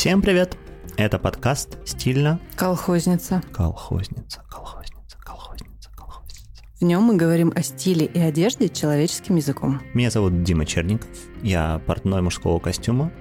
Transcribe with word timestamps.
Всем 0.00 0.22
привет! 0.22 0.56
Это 0.96 1.18
подкаст 1.18 1.76
«Стильно». 1.86 2.40
Колхозница. 2.56 3.42
Колхозница, 3.52 4.40
колхозница, 4.48 5.18
колхозница, 5.20 5.90
колхозница. 5.94 6.64
В 6.80 6.84
нем 6.84 7.02
мы 7.02 7.16
говорим 7.16 7.52
о 7.54 7.60
стиле 7.60 8.06
и 8.06 8.18
одежде 8.18 8.70
человеческим 8.70 9.36
языком. 9.36 9.82
Меня 9.92 10.10
зовут 10.10 10.42
Дима 10.42 10.64
Черников. 10.64 11.10
Я 11.42 11.82
портной 11.86 12.22
мужского 12.22 12.58
костюма, 12.60 13.12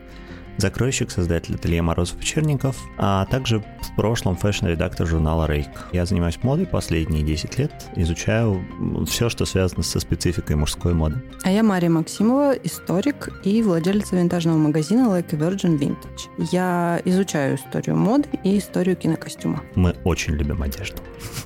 закройщик, 0.55 1.11
создатель 1.11 1.55
ателье 1.55 1.81
Морозов 1.81 2.21
и 2.21 2.23
Черников, 2.23 2.77
а 2.97 3.25
также 3.25 3.61
прошлом 3.99 4.37
fashion-редактор 4.37 5.05
журнала 5.05 5.45
Rake. 5.45 5.67
Я 5.91 6.05
занимаюсь 6.05 6.39
модой 6.41 6.65
последние 6.65 7.21
10 7.21 7.59
лет, 7.59 7.71
изучаю 7.97 8.65
все, 9.05 9.27
что 9.27 9.43
связано 9.43 9.83
со 9.83 9.99
спецификой 9.99 10.55
мужской 10.55 10.93
моды. 10.93 11.21
А 11.43 11.51
я 11.51 11.63
Мария 11.63 11.89
Максимова, 11.89 12.53
историк 12.53 13.27
и 13.43 13.61
владелица 13.61 14.15
винтажного 14.15 14.55
магазина 14.57 15.09
Like 15.09 15.31
Virgin 15.31 15.77
Vintage. 15.77 16.29
Я 16.49 17.01
изучаю 17.03 17.57
историю 17.57 17.97
моды 17.97 18.29
и 18.45 18.57
историю 18.57 18.95
кинокостюма. 18.95 19.61
Мы 19.75 19.93
очень 20.05 20.35
любим 20.35 20.63
одежду. 20.63 21.01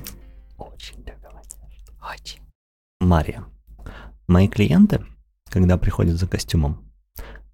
Очень 0.56 0.98
любим 0.98 1.36
одежду. 1.36 1.92
Очень. 2.08 2.40
Мария, 3.00 3.46
мои 4.28 4.46
клиенты, 4.46 5.04
когда 5.50 5.76
приходят 5.76 6.16
за 6.16 6.28
костюмом, 6.28 6.84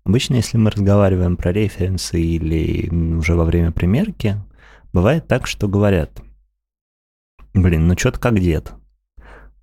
Обычно, 0.05 0.37
если 0.37 0.57
мы 0.57 0.71
разговариваем 0.71 1.37
про 1.37 1.53
референсы 1.53 2.21
или 2.21 2.89
уже 3.17 3.35
во 3.35 3.45
время 3.45 3.71
примерки, 3.71 4.37
бывает 4.93 5.27
так, 5.27 5.47
что 5.47 5.69
говорят, 5.69 6.23
блин, 7.55 7.87
ну 7.87 7.97
что-то 7.97 8.19
как 8.19 8.39
дед. 8.41 8.73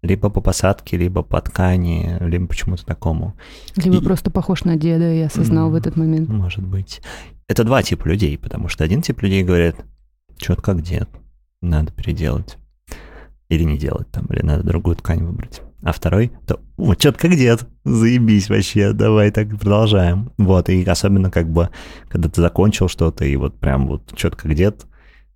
Либо 0.03 0.29
по 0.29 0.41
посадке, 0.41 0.95
либо 0.95 1.23
по 1.23 1.41
ткани, 1.41 2.17
либо 2.21 2.47
почему-то 2.47 2.85
такому. 2.85 3.35
Либо 3.75 3.97
и... 3.97 4.03
просто 4.03 4.29
похож 4.29 4.63
на 4.63 4.75
деда, 4.75 5.11
я 5.11 5.25
осознал 5.25 5.69
mm, 5.69 5.71
в 5.71 5.75
этот 5.75 5.95
момент. 5.95 6.29
Может 6.29 6.65
быть. 6.65 7.01
Это 7.47 7.63
два 7.63 7.81
типа 7.81 8.07
людей, 8.07 8.37
потому 8.37 8.67
что 8.67 8.83
один 8.83 9.01
тип 9.01 9.21
людей 9.21 9.43
говорит, 9.43 9.75
что-то 10.37 10.61
как 10.61 10.81
дед, 10.81 11.09
надо 11.61 11.91
переделать. 11.91 12.57
Или 13.49 13.63
не 13.63 13.77
делать 13.77 14.09
там, 14.11 14.25
или 14.27 14.41
надо 14.41 14.63
другую 14.63 14.97
ткань 14.97 15.23
выбрать 15.23 15.61
а 15.83 15.91
второй, 15.91 16.31
то 16.45 16.59
вот 16.75 16.99
что-то 16.99 17.19
как 17.19 17.31
дед, 17.31 17.67
заебись 17.83 18.49
вообще, 18.49 18.93
давай 18.93 19.31
так 19.31 19.49
продолжаем. 19.59 20.31
Вот, 20.37 20.69
и 20.69 20.83
особенно 20.83 21.29
как 21.29 21.49
бы, 21.49 21.69
когда 22.09 22.29
ты 22.29 22.41
закончил 22.41 22.89
что-то, 22.89 23.25
и 23.25 23.35
вот 23.35 23.59
прям 23.59 23.87
вот 23.87 24.11
что-то 24.15 24.37
как 24.37 24.53
дед, 24.53 24.85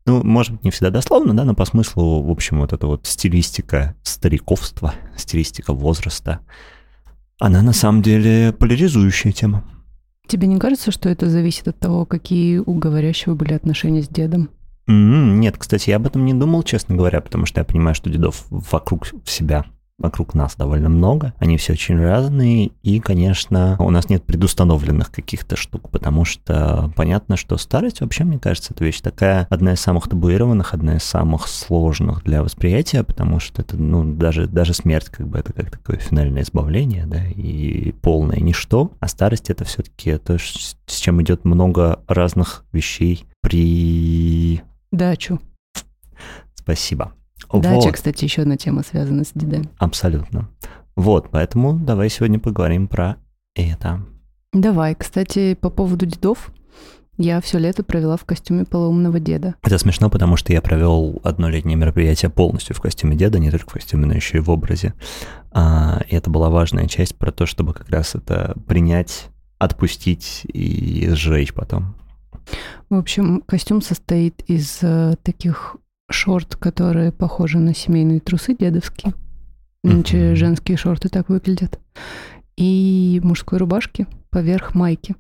ну, 0.06 0.24
может 0.24 0.54
быть, 0.54 0.64
не 0.64 0.72
всегда 0.72 0.90
дословно, 0.90 1.36
да, 1.36 1.44
но 1.44 1.54
по 1.54 1.66
смыслу, 1.66 2.24
в 2.24 2.30
общем, 2.32 2.60
вот 2.60 2.74
эта 2.74 2.88
вот 2.88 3.06
стилистика 3.06 3.96
стариковства, 4.04 4.96
стилистика 5.16 5.74
возраста, 5.74 6.40
она 7.40 7.62
на 7.62 7.74
самом 7.74 8.02
деле 8.02 8.54
поляризующая 8.54 9.32
тема. 9.32 9.64
Тебе 10.28 10.48
не 10.48 10.60
кажется, 10.60 10.92
что 10.92 11.10
это 11.10 11.30
зависит 11.30 11.68
от 11.68 11.80
того, 11.80 12.06
какие 12.06 12.58
у 12.60 12.74
говорящего 12.74 13.36
были 13.36 13.54
отношения 13.54 14.02
с 14.02 14.08
дедом? 14.08 14.50
Нет, 14.88 15.58
кстати, 15.58 15.90
я 15.90 15.98
об 15.98 16.08
этом 16.08 16.26
не 16.26 16.34
думал, 16.34 16.64
честно 16.64 16.96
говоря, 16.96 17.22
потому 17.22 17.46
что 17.46 17.62
я 17.62 17.66
понимаю, 17.66 17.96
что 17.96 18.10
дедов 18.10 18.46
вокруг 18.50 19.08
себя 19.26 19.66
вокруг 20.02 20.34
нас 20.34 20.56
довольно 20.56 20.90
много, 20.90 21.34
они 21.40 21.58
все 21.58 21.74
очень 21.74 22.00
разные, 22.00 22.72
и, 22.84 23.00
конечно, 23.00 23.76
у 23.80 23.90
нас 23.90 24.10
нет 24.10 24.24
предустановленных 24.24 25.12
каких-то 25.12 25.56
штук, 25.56 25.90
потому 25.90 26.26
что 26.26 26.92
понятно, 26.96 27.38
что 27.38 27.58
старость 27.58 28.02
вообще, 28.02 28.24
мне 28.24 28.40
кажется, 28.40 28.74
это 28.74 28.84
вещь 28.84 29.02
такая, 29.02 29.48
одна 29.50 29.74
из 29.74 29.80
самых 29.80 30.08
табуированных, 30.08 30.74
одна 30.74 30.98
из 30.98 31.04
самых 31.04 31.48
сложных 31.48 32.24
для 32.24 32.44
восприятия, 32.44 33.04
потому 33.04 33.40
что 33.40 33.62
это, 33.62 33.78
ну, 33.78 34.04
даже, 34.04 34.48
даже 34.48 34.74
смерть, 34.74 35.10
как 35.10 35.28
бы, 35.28 35.40
это 35.40 35.54
как 35.54 35.72
такое 35.72 35.98
финальное 35.98 36.44
избавление, 36.44 37.06
да, 37.06 37.26
и 37.26 37.92
полное 38.02 38.40
ничто, 38.40 38.92
а 39.00 39.08
старость 39.08 39.50
это 39.50 39.64
все-таки 39.66 40.18
то, 40.18 40.38
с 40.38 40.76
чем 40.88 41.22
идет 41.22 41.46
много 41.46 42.00
разных 42.08 42.66
вещей 42.72 43.26
при... 43.42 44.62
Дачу. 44.92 45.40
Спасибо. 46.56 47.14
Дача, 47.52 47.86
вот. 47.86 47.94
кстати, 47.94 48.24
еще 48.24 48.44
одна 48.44 48.58
тема 48.58 48.84
связана 48.84 49.24
с 49.24 49.32
дедами. 49.34 49.70
Абсолютно. 49.78 50.50
Вот, 50.96 51.30
поэтому 51.32 51.74
давай 51.74 52.10
сегодня 52.10 52.40
поговорим 52.40 52.88
про 52.88 53.18
это. 53.56 54.02
Давай, 54.54 54.96
кстати, 54.96 55.56
по 55.56 55.70
поводу 55.70 56.06
дедов. 56.06 56.52
Я 57.18 57.40
все 57.40 57.60
лето 57.60 57.84
провела 57.84 58.18
в 58.18 58.26
костюме 58.26 58.66
полоумного 58.66 59.20
деда. 59.20 59.56
Это 59.62 59.78
смешно, 59.78 60.10
потому 60.10 60.38
что 60.38 60.54
я 60.54 60.62
провел 60.62 61.20
одно 61.24 61.50
летнее 61.50 61.76
мероприятие 61.76 62.32
полностью 62.32 62.76
в 62.76 62.82
костюме 62.82 63.16
деда, 63.16 63.38
не 63.38 63.52
только 63.52 63.70
в 63.70 63.74
костюме, 63.74 64.06
но 64.08 64.14
еще 64.14 64.38
и 64.38 64.42
в 64.42 64.50
образе. 64.50 64.94
А, 65.52 66.02
и 66.08 66.16
это 66.16 66.30
была 66.30 66.50
важная 66.50 66.88
часть 66.88 67.16
про 67.18 67.32
то, 67.32 67.46
чтобы 67.46 67.74
как 67.74 67.90
раз 67.90 68.16
это 68.16 68.56
принять, 68.68 69.28
отпустить 69.60 70.42
и 70.52 71.10
сжечь 71.12 71.54
потом. 71.54 71.96
В 72.90 72.96
общем, 72.96 73.44
костюм 73.46 73.82
состоит 73.82 74.42
из 74.48 74.80
э, 74.82 75.16
таких 75.22 75.78
шорт, 76.12 76.56
которые 76.56 77.12
похожи 77.12 77.60
на 77.60 77.74
семейные 77.74 78.20
трусы 78.20 78.56
дедовские. 78.58 79.14
Иначе 79.84 80.36
женские 80.36 80.78
шорты 80.78 81.10
так 81.10 81.30
выглядят. 81.30 81.80
И 82.56 83.20
мужской 83.24 83.58
рубашки 83.58 84.08
поверх 84.30 84.76
майки. 84.76 85.16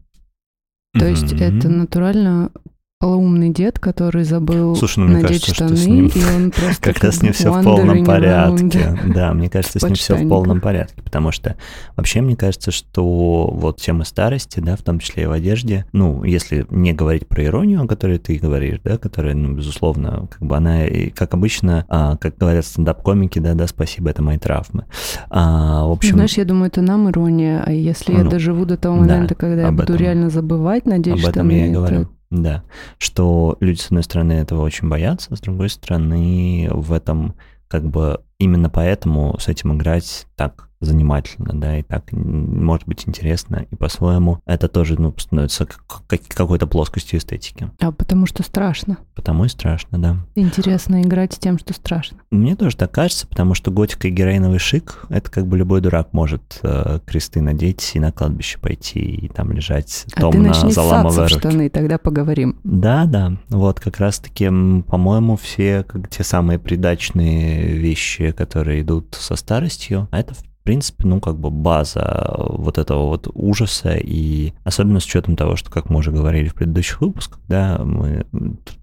То 0.94 1.06
есть 1.06 1.34
это 1.34 1.69
натурально 1.69 2.52
полоумный 3.01 3.50
дед, 3.50 3.79
который 3.79 4.23
забыл 4.23 4.75
Слушай, 4.75 5.00
ну, 5.00 5.07
надеть 5.07 5.28
кажется, 5.28 5.56
штаны, 5.56 5.75
что 5.75 5.84
с 5.84 5.88
ним 5.88 6.12
и 6.13 6.35
он 6.35 6.51
просто 6.51 6.81
как-то 6.81 7.12
с 7.12 7.23
ним 7.23 7.34
все 7.34 7.51
в 7.51 7.63
полном 7.63 8.06
порядке. 8.06 8.95
Да, 9.07 9.34
мне 9.34 9.50
кажется, 9.50 9.79
с 9.79 9.84
ним 9.84 9.95
все 9.95 10.16
в 10.16 10.29
полном 10.29 10.62
порядке, 10.62 11.01
потому 11.01 11.31
что 11.31 11.57
вообще 11.97 12.22
мне 12.22 12.35
кажется, 12.35 12.69
что 12.69 13.50
вот 13.51 13.81
тема 13.81 14.06
старости, 14.06 14.59
да, 14.59 14.75
в 14.75 14.84
том 14.84 15.00
числе 15.00 15.23
и 15.23 15.25
в 15.25 15.31
одежде, 15.31 15.85
ну, 15.94 16.23
если 16.23 16.67
не 16.69 16.94
говорить 16.94 17.28
про 17.28 17.44
иронию, 17.44 17.81
о 17.81 17.88
которой 17.88 18.19
ты 18.19 18.38
говоришь, 18.38 18.79
да, 18.84 19.00
которая, 19.00 19.34
ну, 19.34 19.56
безусловно, 19.56 20.28
как 20.29 20.41
бы 20.44 20.56
она, 20.56 20.81
как 21.16 21.34
обычно, 21.34 21.85
а, 21.90 22.17
как 22.17 22.38
говорят 22.38 22.66
стендап-комики, 22.66 23.40
да, 23.40 23.56
да, 23.56 23.66
спасибо, 23.66 24.11
это 24.11 24.22
мои 24.22 24.38
травмы. 24.38 24.85
А, 25.31 25.88
в 25.88 25.91
общем... 25.91 26.13
Знаешь, 26.13 26.38
я 26.38 26.45
думаю, 26.45 26.67
это 26.67 26.84
нам 26.84 27.09
ирония, 27.09 27.63
а 27.66 27.72
если 27.72 28.11
ну, 28.11 28.19
я 28.19 28.29
доживу 28.29 28.66
до 28.66 28.78
того 28.78 28.97
момента, 28.97 29.29
да, 29.29 29.35
когда 29.35 29.61
я 29.63 29.72
буду 29.72 29.84
этом, 29.84 29.97
реально 29.97 30.29
забывать, 30.29 30.85
надеюсь, 30.85 31.23
об 31.23 31.29
этом 31.29 31.50
я 31.50 31.66
и 31.66 31.72
говорю. 31.72 32.07
Да, 32.31 32.63
что 32.97 33.57
люди, 33.59 33.79
с 33.79 33.87
одной 33.87 34.03
стороны, 34.03 34.31
этого 34.33 34.61
очень 34.61 34.87
боятся, 34.87 35.35
с 35.35 35.41
другой 35.41 35.69
стороны, 35.69 36.69
в 36.71 36.93
этом 36.93 37.35
как 37.67 37.83
бы 37.85 38.21
именно 38.41 38.69
поэтому 38.69 39.38
с 39.40 39.47
этим 39.47 39.75
играть 39.75 40.28
так 40.35 40.72
занимательно, 40.81 41.53
да, 41.53 41.78
и 41.78 41.84
так 41.84 42.12
может 42.12 42.88
быть 42.88 43.07
интересно, 43.07 43.66
и 43.69 43.75
по-своему 43.75 44.40
это 44.46 44.68
тоже, 44.68 45.00
ну, 45.00 45.13
становится 45.16 45.68
как, 46.07 46.22
какой-то 46.28 46.66
плоскостью 46.66 47.19
эстетики. 47.19 47.69
А 47.79 47.91
потому 47.91 48.25
что 48.25 48.44
страшно. 48.44 48.97
Потому 49.13 49.46
и 49.46 49.47
страшно, 49.47 50.02
да. 50.02 50.18
Интересно 50.34 51.03
играть 51.03 51.34
с 51.34 51.38
тем, 51.38 51.59
что 51.59 51.74
страшно. 51.74 52.18
Мне 52.31 52.56
тоже 52.56 52.75
так 52.75 52.91
кажется, 52.91 53.28
потому 53.28 53.53
что 53.53 53.69
готика 53.69 54.07
и 54.07 54.12
героиновый 54.12 54.58
шик, 54.58 55.06
это 55.09 55.29
как 55.29 55.46
бы 55.46 55.58
любой 55.58 55.81
дурак 55.81 56.13
может 56.13 56.59
э, 56.63 57.00
кресты 57.06 57.41
надеть 57.41 57.91
и 57.94 58.00
на 58.00 58.12
кладбище 58.12 58.58
пойти, 58.58 59.00
и 59.00 59.28
там 59.28 59.52
лежать 59.52 60.06
а 60.16 60.22
томно, 60.22 60.52
ты 60.52 60.72
заламывая 60.72 61.28
руки. 61.28 61.40
штаны, 61.40 61.69
тогда 61.69 62.00
поговорим. 62.00 62.58
Да, 62.63 63.06
да, 63.06 63.38
вот 63.50 63.79
как 63.79 64.00
раз-таки, 64.00 64.46
по-моему, 64.46 65.38
все 65.38 65.84
как 65.84 66.09
те 66.09 66.23
самые 66.23 66.58
придачные 66.58 67.78
вещи, 67.78 68.30
которые 68.33 68.81
идут 68.81 69.15
со 69.19 69.35
старостью, 69.35 70.07
а 70.11 70.19
это 70.19 70.33
в 70.33 70.43
в 70.61 70.63
принципе, 70.63 71.07
ну, 71.07 71.19
как 71.19 71.37
бы 71.37 71.49
база 71.49 72.35
вот 72.37 72.77
этого 72.77 73.07
вот 73.07 73.27
ужаса, 73.33 73.95
и 73.95 74.53
особенно 74.63 74.99
с 74.99 75.05
учетом 75.05 75.35
того, 75.35 75.55
что, 75.55 75.71
как 75.71 75.89
мы 75.89 75.97
уже 75.97 76.11
говорили 76.11 76.49
в 76.49 76.53
предыдущих 76.53 77.01
выпусках, 77.01 77.39
да, 77.47 77.81
мы 77.83 78.27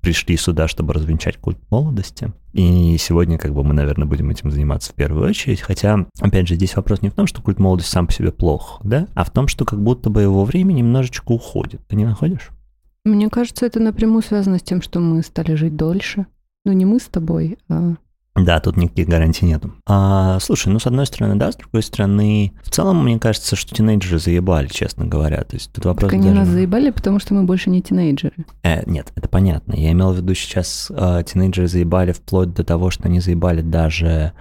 пришли 0.01 0.37
сюда, 0.37 0.67
чтобы 0.67 0.93
развенчать 0.93 1.37
культ 1.37 1.59
молодости, 1.71 2.33
и 2.53 2.97
сегодня, 2.99 3.39
как 3.39 3.55
бы, 3.55 3.63
мы, 3.63 3.75
наверное, 3.75 4.09
будем 4.09 4.29
этим 4.29 4.51
заниматься 4.51 4.91
в 4.91 4.97
первую 4.97 5.29
очередь, 5.29 5.61
хотя, 5.61 6.05
опять 6.21 6.49
же, 6.49 6.57
здесь 6.57 6.75
вопрос 6.75 7.01
не 7.01 7.11
в 7.11 7.15
том, 7.15 7.29
что 7.29 7.43
культ 7.43 7.61
молодости 7.61 7.93
сам 7.93 8.09
по 8.09 8.13
себе 8.13 8.33
плох, 8.33 8.81
да, 8.83 9.07
а 9.15 9.23
в 9.23 9.31
том, 9.31 9.47
что 9.47 9.65
как 9.65 9.81
будто 9.81 10.11
бы 10.11 10.21
его 10.21 10.45
время 10.45 10.73
немножечко 10.73 11.31
уходит. 11.31 11.81
Ты 11.87 11.95
не 11.95 12.05
находишь? 12.05 12.51
Мне 13.05 13.31
кажется, 13.31 13.65
это 13.65 13.79
напрямую 13.79 14.23
связано 14.23 14.59
с 14.59 14.63
тем, 14.63 14.83
что 14.83 14.99
мы 14.99 15.23
стали 15.23 15.55
жить 15.55 15.77
дольше. 15.77 16.27
Ну, 16.65 16.73
не 16.73 16.85
мы 16.85 16.99
с 16.99 17.05
тобой, 17.05 17.57
а 17.69 17.95
да, 18.45 18.61
тут 18.61 18.77
никаких 18.77 19.09
гарантий 19.09 19.47
нету. 19.47 19.73
А, 19.87 20.39
слушай, 20.41 20.69
ну, 20.69 20.79
с 20.79 20.87
одной 20.87 21.07
стороны, 21.07 21.37
да, 21.37 21.53
с 21.53 21.57
другой 21.57 21.83
стороны, 21.83 22.53
в 22.63 22.71
целом, 22.71 23.05
мне 23.05 23.19
кажется, 23.19 23.57
что 23.57 23.75
тинейджеры 23.75 24.19
заебали, 24.19 24.69
честно 24.69 25.07
говоря. 25.07 25.45
То 25.45 25.57
есть 25.57 25.73
тут 25.73 25.85
вопрос 25.85 26.11
так 26.11 26.19
они 26.19 26.29
даже... 26.29 26.41
нас 26.41 26.49
заебали, 26.49 26.91
потому 26.91 27.19
что 27.19 27.35
мы 27.35 27.45
больше 27.45 27.71
не 27.71 27.83
тинейджеры. 27.83 28.47
Э, 28.63 28.83
нет, 28.87 29.13
это 29.15 29.29
понятно. 29.29 29.75
Я 29.75 29.93
имел 29.93 30.13
в 30.13 30.17
виду 30.17 30.35
сейчас 30.35 30.91
э, 30.91 31.23
тинейджеры 31.27 31.69
заебали 31.69 32.13
вплоть 32.13 32.53
до 32.53 32.65
того, 32.65 32.91
что 32.91 33.05
они 33.05 33.21
заебали 33.21 33.63
даже 33.63 34.33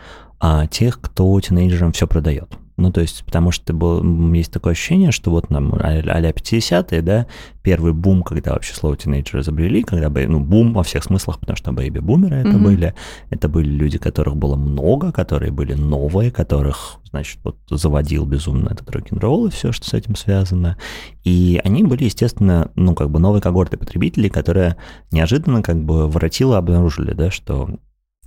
э, 0.42 0.68
тех, 0.70 1.00
кто 1.02 1.40
тинейджерам 1.40 1.92
все 1.92 2.08
продает. 2.08 2.58
Ну, 2.78 2.92
то 2.92 3.02
есть, 3.02 3.24
потому 3.26 3.50
что 3.50 3.74
был, 3.74 4.34
есть 4.34 4.52
такое 4.52 4.74
ощущение, 4.74 5.12
что 5.12 5.32
вот 5.32 5.50
нам 5.50 5.74
а-ля 5.74 6.30
50-е, 6.30 7.02
да, 7.02 7.26
первый 7.64 7.92
бум, 7.92 8.22
когда 8.22 8.54
вообще 8.54 8.76
слово 8.76 8.96
тинейджер 8.96 9.40
изобрели, 9.40 9.82
когда, 9.82 10.10
ну, 10.10 10.40
бум 10.40 10.74
во 10.74 10.84
всех 10.84 11.04
смыслах, 11.04 11.40
потому 11.40 11.58
что 11.58 11.72
бэйби-бумеры 11.72 12.36
это 12.36 12.50
mm-hmm. 12.50 12.64
были, 12.64 12.94
это 13.32 13.50
были 13.50 13.68
люди, 13.68 13.98
которых 13.98 14.38
было 14.38 14.56
много, 14.56 15.12
которые 15.12 15.52
были 15.52 15.74
новые, 15.74 16.30
которых, 16.30 17.00
значит, 17.10 17.40
вот 17.44 17.58
заводил 17.68 18.28
безумно 18.28 18.70
этот 18.70 18.92
рок-н-ролл 18.92 19.48
и 19.48 19.50
все, 19.50 19.72
что 19.72 19.90
с 19.90 19.96
этим 19.96 20.16
связано. 20.16 20.78
И 21.24 21.60
они 21.64 21.84
были, 21.84 22.04
естественно, 22.04 22.70
ну, 22.76 22.94
как 22.94 23.10
бы 23.10 23.20
новой 23.20 23.42
когорты 23.42 23.78
потребителей, 23.78 24.30
которые 24.30 24.78
неожиданно 25.12 25.64
как 25.64 25.84
бы 25.84 26.08
воротило 26.08 26.60
обнаружили, 26.60 27.14
да, 27.14 27.32
что 27.32 27.80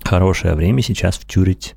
хорошее 0.02 0.56
время 0.56 0.82
сейчас 0.82 1.17
втюрить 1.17 1.76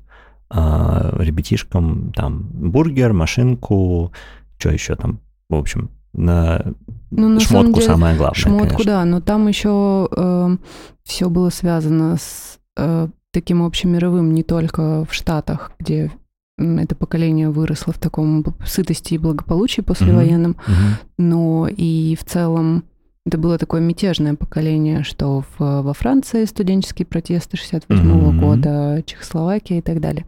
а, 0.50 1.14
ребятишкам 1.18 2.12
там 2.12 2.42
бургер, 2.52 3.12
машинку, 3.12 4.12
что 4.58 4.70
еще 4.70 4.94
там, 4.96 5.20
в 5.48 5.54
общем, 5.54 5.90
на, 6.12 6.74
ну, 7.10 7.28
на 7.28 7.40
шмотку 7.40 7.74
деле, 7.74 7.86
самое 7.86 8.16
главное. 8.16 8.40
Шмотку, 8.40 8.68
конечно. 8.68 8.84
да, 8.84 9.04
но 9.04 9.20
там 9.20 9.48
еще 9.48 10.08
э, 10.10 10.56
все 11.02 11.28
было 11.28 11.50
связано 11.50 12.16
с 12.16 12.58
э, 12.76 13.08
таким 13.32 13.62
общемировым 13.62 14.32
не 14.32 14.42
только 14.42 15.04
в 15.04 15.12
Штатах, 15.12 15.72
где 15.78 16.12
это 16.56 16.94
поколение 16.94 17.50
выросло 17.50 17.92
в 17.92 17.98
таком 17.98 18.44
сытости 18.64 19.14
и 19.14 19.18
благополучии 19.18 19.80
послевоенном, 19.80 20.52
mm-hmm. 20.52 20.70
Mm-hmm. 20.70 21.04
но 21.18 21.68
и 21.68 22.16
в 22.16 22.24
целом 22.24 22.84
это 23.26 23.38
было 23.38 23.58
такое 23.58 23.80
мятежное 23.80 24.34
поколение, 24.34 25.02
что 25.02 25.44
в, 25.58 25.82
во 25.82 25.94
Франции 25.94 26.44
студенческие 26.44 27.06
протесты 27.06 27.56
68 27.56 28.04
mm-hmm. 28.04 28.40
года, 28.40 29.02
Чехословакия 29.06 29.78
и 29.78 29.82
так 29.82 30.00
далее. 30.00 30.26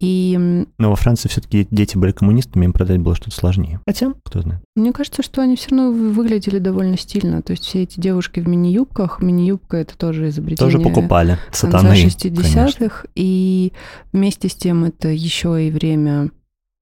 И... 0.00 0.38
Но 0.78 0.90
во 0.90 0.96
Франции 0.96 1.28
все-таки 1.28 1.66
дети 1.70 1.96
были 1.96 2.12
коммунистами, 2.12 2.66
им 2.66 2.72
продать 2.72 2.98
было 2.98 3.16
что-то 3.16 3.34
сложнее. 3.34 3.80
Хотя, 3.84 4.12
кто 4.22 4.42
знает. 4.42 4.62
Мне 4.76 4.92
кажется, 4.92 5.22
что 5.22 5.42
они 5.42 5.56
все 5.56 5.70
равно 5.70 5.90
выглядели 5.90 6.58
довольно 6.58 6.96
стильно. 6.96 7.42
То 7.42 7.52
есть 7.52 7.64
все 7.64 7.82
эти 7.82 7.98
девушки 7.98 8.38
в 8.38 8.46
мини-юбках, 8.46 9.20
мини-юбка 9.20 9.78
это 9.78 9.98
тоже 9.98 10.28
изобретение. 10.28 10.72
Тоже 10.72 10.78
покупали. 10.78 11.38
Сатаны, 11.50 11.94
60-х. 11.94 13.06
И 13.16 13.72
вместе 14.12 14.48
с 14.48 14.54
тем 14.54 14.84
это 14.84 15.08
еще 15.08 15.66
и 15.66 15.70
время 15.70 16.30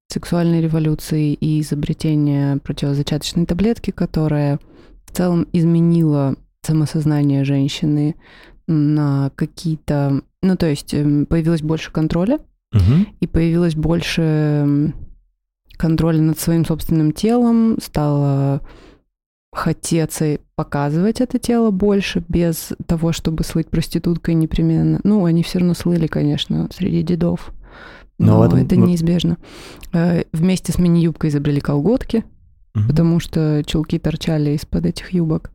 сексуальной 0.08 0.60
революции 0.60 1.32
и 1.32 1.60
изобретения 1.62 2.58
противозачаточной 2.58 3.46
таблетки, 3.46 3.92
которая 3.92 4.60
целом 5.16 5.48
изменила 5.52 6.36
самосознание 6.62 7.44
женщины 7.44 8.16
на 8.66 9.30
какие-то... 9.34 10.22
Ну, 10.42 10.56
то 10.56 10.66
есть 10.66 10.92
эм, 10.94 11.26
появилось 11.26 11.62
больше 11.62 11.90
контроля, 11.90 12.38
угу. 12.72 13.06
и 13.20 13.26
появилось 13.26 13.74
больше 13.74 14.22
эм, 14.22 14.94
контроля 15.76 16.20
над 16.20 16.38
своим 16.38 16.64
собственным 16.64 17.12
телом, 17.12 17.78
стало 17.80 18.60
хотеться 19.52 20.38
показывать 20.54 21.20
это 21.20 21.38
тело 21.38 21.70
больше, 21.70 22.22
без 22.28 22.72
того, 22.86 23.12
чтобы 23.12 23.42
слыть 23.42 23.70
проституткой 23.70 24.34
непременно. 24.34 25.00
Ну, 25.02 25.24
они 25.24 25.42
все 25.42 25.60
равно 25.60 25.74
слыли, 25.74 26.08
конечно, 26.08 26.68
среди 26.72 27.02
дедов. 27.02 27.52
Но, 28.18 28.38
но 28.38 28.46
этом... 28.46 28.58
это 28.58 28.76
неизбежно. 28.76 29.38
Э, 29.92 30.24
вместе 30.32 30.72
с 30.72 30.78
мини-юбкой 30.78 31.30
изобрели 31.30 31.60
колготки 31.60 32.24
угу. 32.76 32.88
потому 32.88 33.20
что 33.20 33.62
чулки 33.64 33.98
торчали 33.98 34.50
из-под 34.50 34.86
этих 34.86 35.10
юбок. 35.10 35.50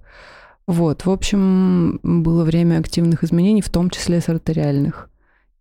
Вот, 0.68 1.06
в 1.06 1.10
общем, 1.10 2.00
было 2.04 2.44
время 2.44 2.80
активных 2.80 3.24
изменений, 3.24 3.62
в 3.62 3.70
том 3.70 3.90
числе 3.90 4.22
с 4.22 4.30
артериальных. 4.30 5.10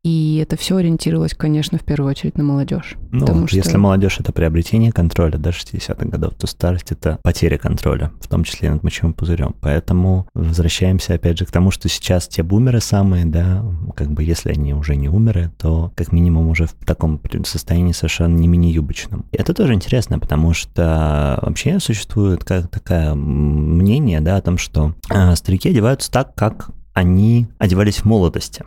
И 0.02 0.37
это 0.43 0.56
все 0.56 0.76
ориентировалось, 0.76 1.35
конечно, 1.35 1.76
в 1.76 1.85
первую 1.85 2.11
очередь 2.11 2.38
на 2.38 2.44
молодежь. 2.44 2.97
Ну, 3.11 3.20
потому 3.20 3.47
что... 3.47 3.56
если 3.56 3.76
молодежь 3.76 4.19
это 4.19 4.32
приобретение 4.32 4.93
контроля 4.93 5.37
до 5.37 5.50
60-х 5.50 6.06
годов, 6.06 6.35
то 6.35 6.47
старость 6.47 6.91
это 6.91 7.19
потеря 7.23 7.58
контроля, 7.58 8.11
в 8.20 8.29
том 8.29 8.44
числе 8.44 8.70
над 8.70 8.82
мочевым 8.82 9.12
пузырем. 9.12 9.55
Поэтому 9.61 10.26
возвращаемся 10.32 11.14
опять 11.14 11.38
же 11.38 11.44
к 11.44 11.50
тому, 11.50 11.70
что 11.70 11.88
сейчас 11.91 12.29
те 12.29 12.43
бумеры 12.43 12.81
самые, 12.81 13.26
да, 13.26 13.62
как 13.94 14.11
бы 14.11 14.25
если 14.25 14.50
они 14.52 14.73
уже 14.73 14.97
не 14.97 15.11
умеры, 15.11 15.52
то 15.58 15.93
как 15.97 16.12
минимум 16.12 16.49
уже 16.49 16.67
в 16.67 16.73
таком 16.87 17.20
состоянии 17.44 17.93
совершенно 17.93 18.35
не 18.35 18.49
мини-юбочном. 18.49 19.26
Это 19.32 19.52
тоже 19.52 19.75
интересно, 19.75 20.19
потому 20.19 20.55
что 20.55 21.38
вообще 21.43 21.79
существует 21.79 22.43
как 22.43 22.70
такое 22.70 23.14
мнение, 23.14 24.20
да, 24.20 24.38
о 24.38 24.43
том, 24.43 24.56
что 24.56 24.94
э, 25.11 25.37
старики 25.37 25.69
одеваются 25.69 26.11
так, 26.11 26.35
как 26.35 26.70
они 26.94 27.49
одевались 27.58 27.99
в 27.99 28.05
молодости. 28.06 28.64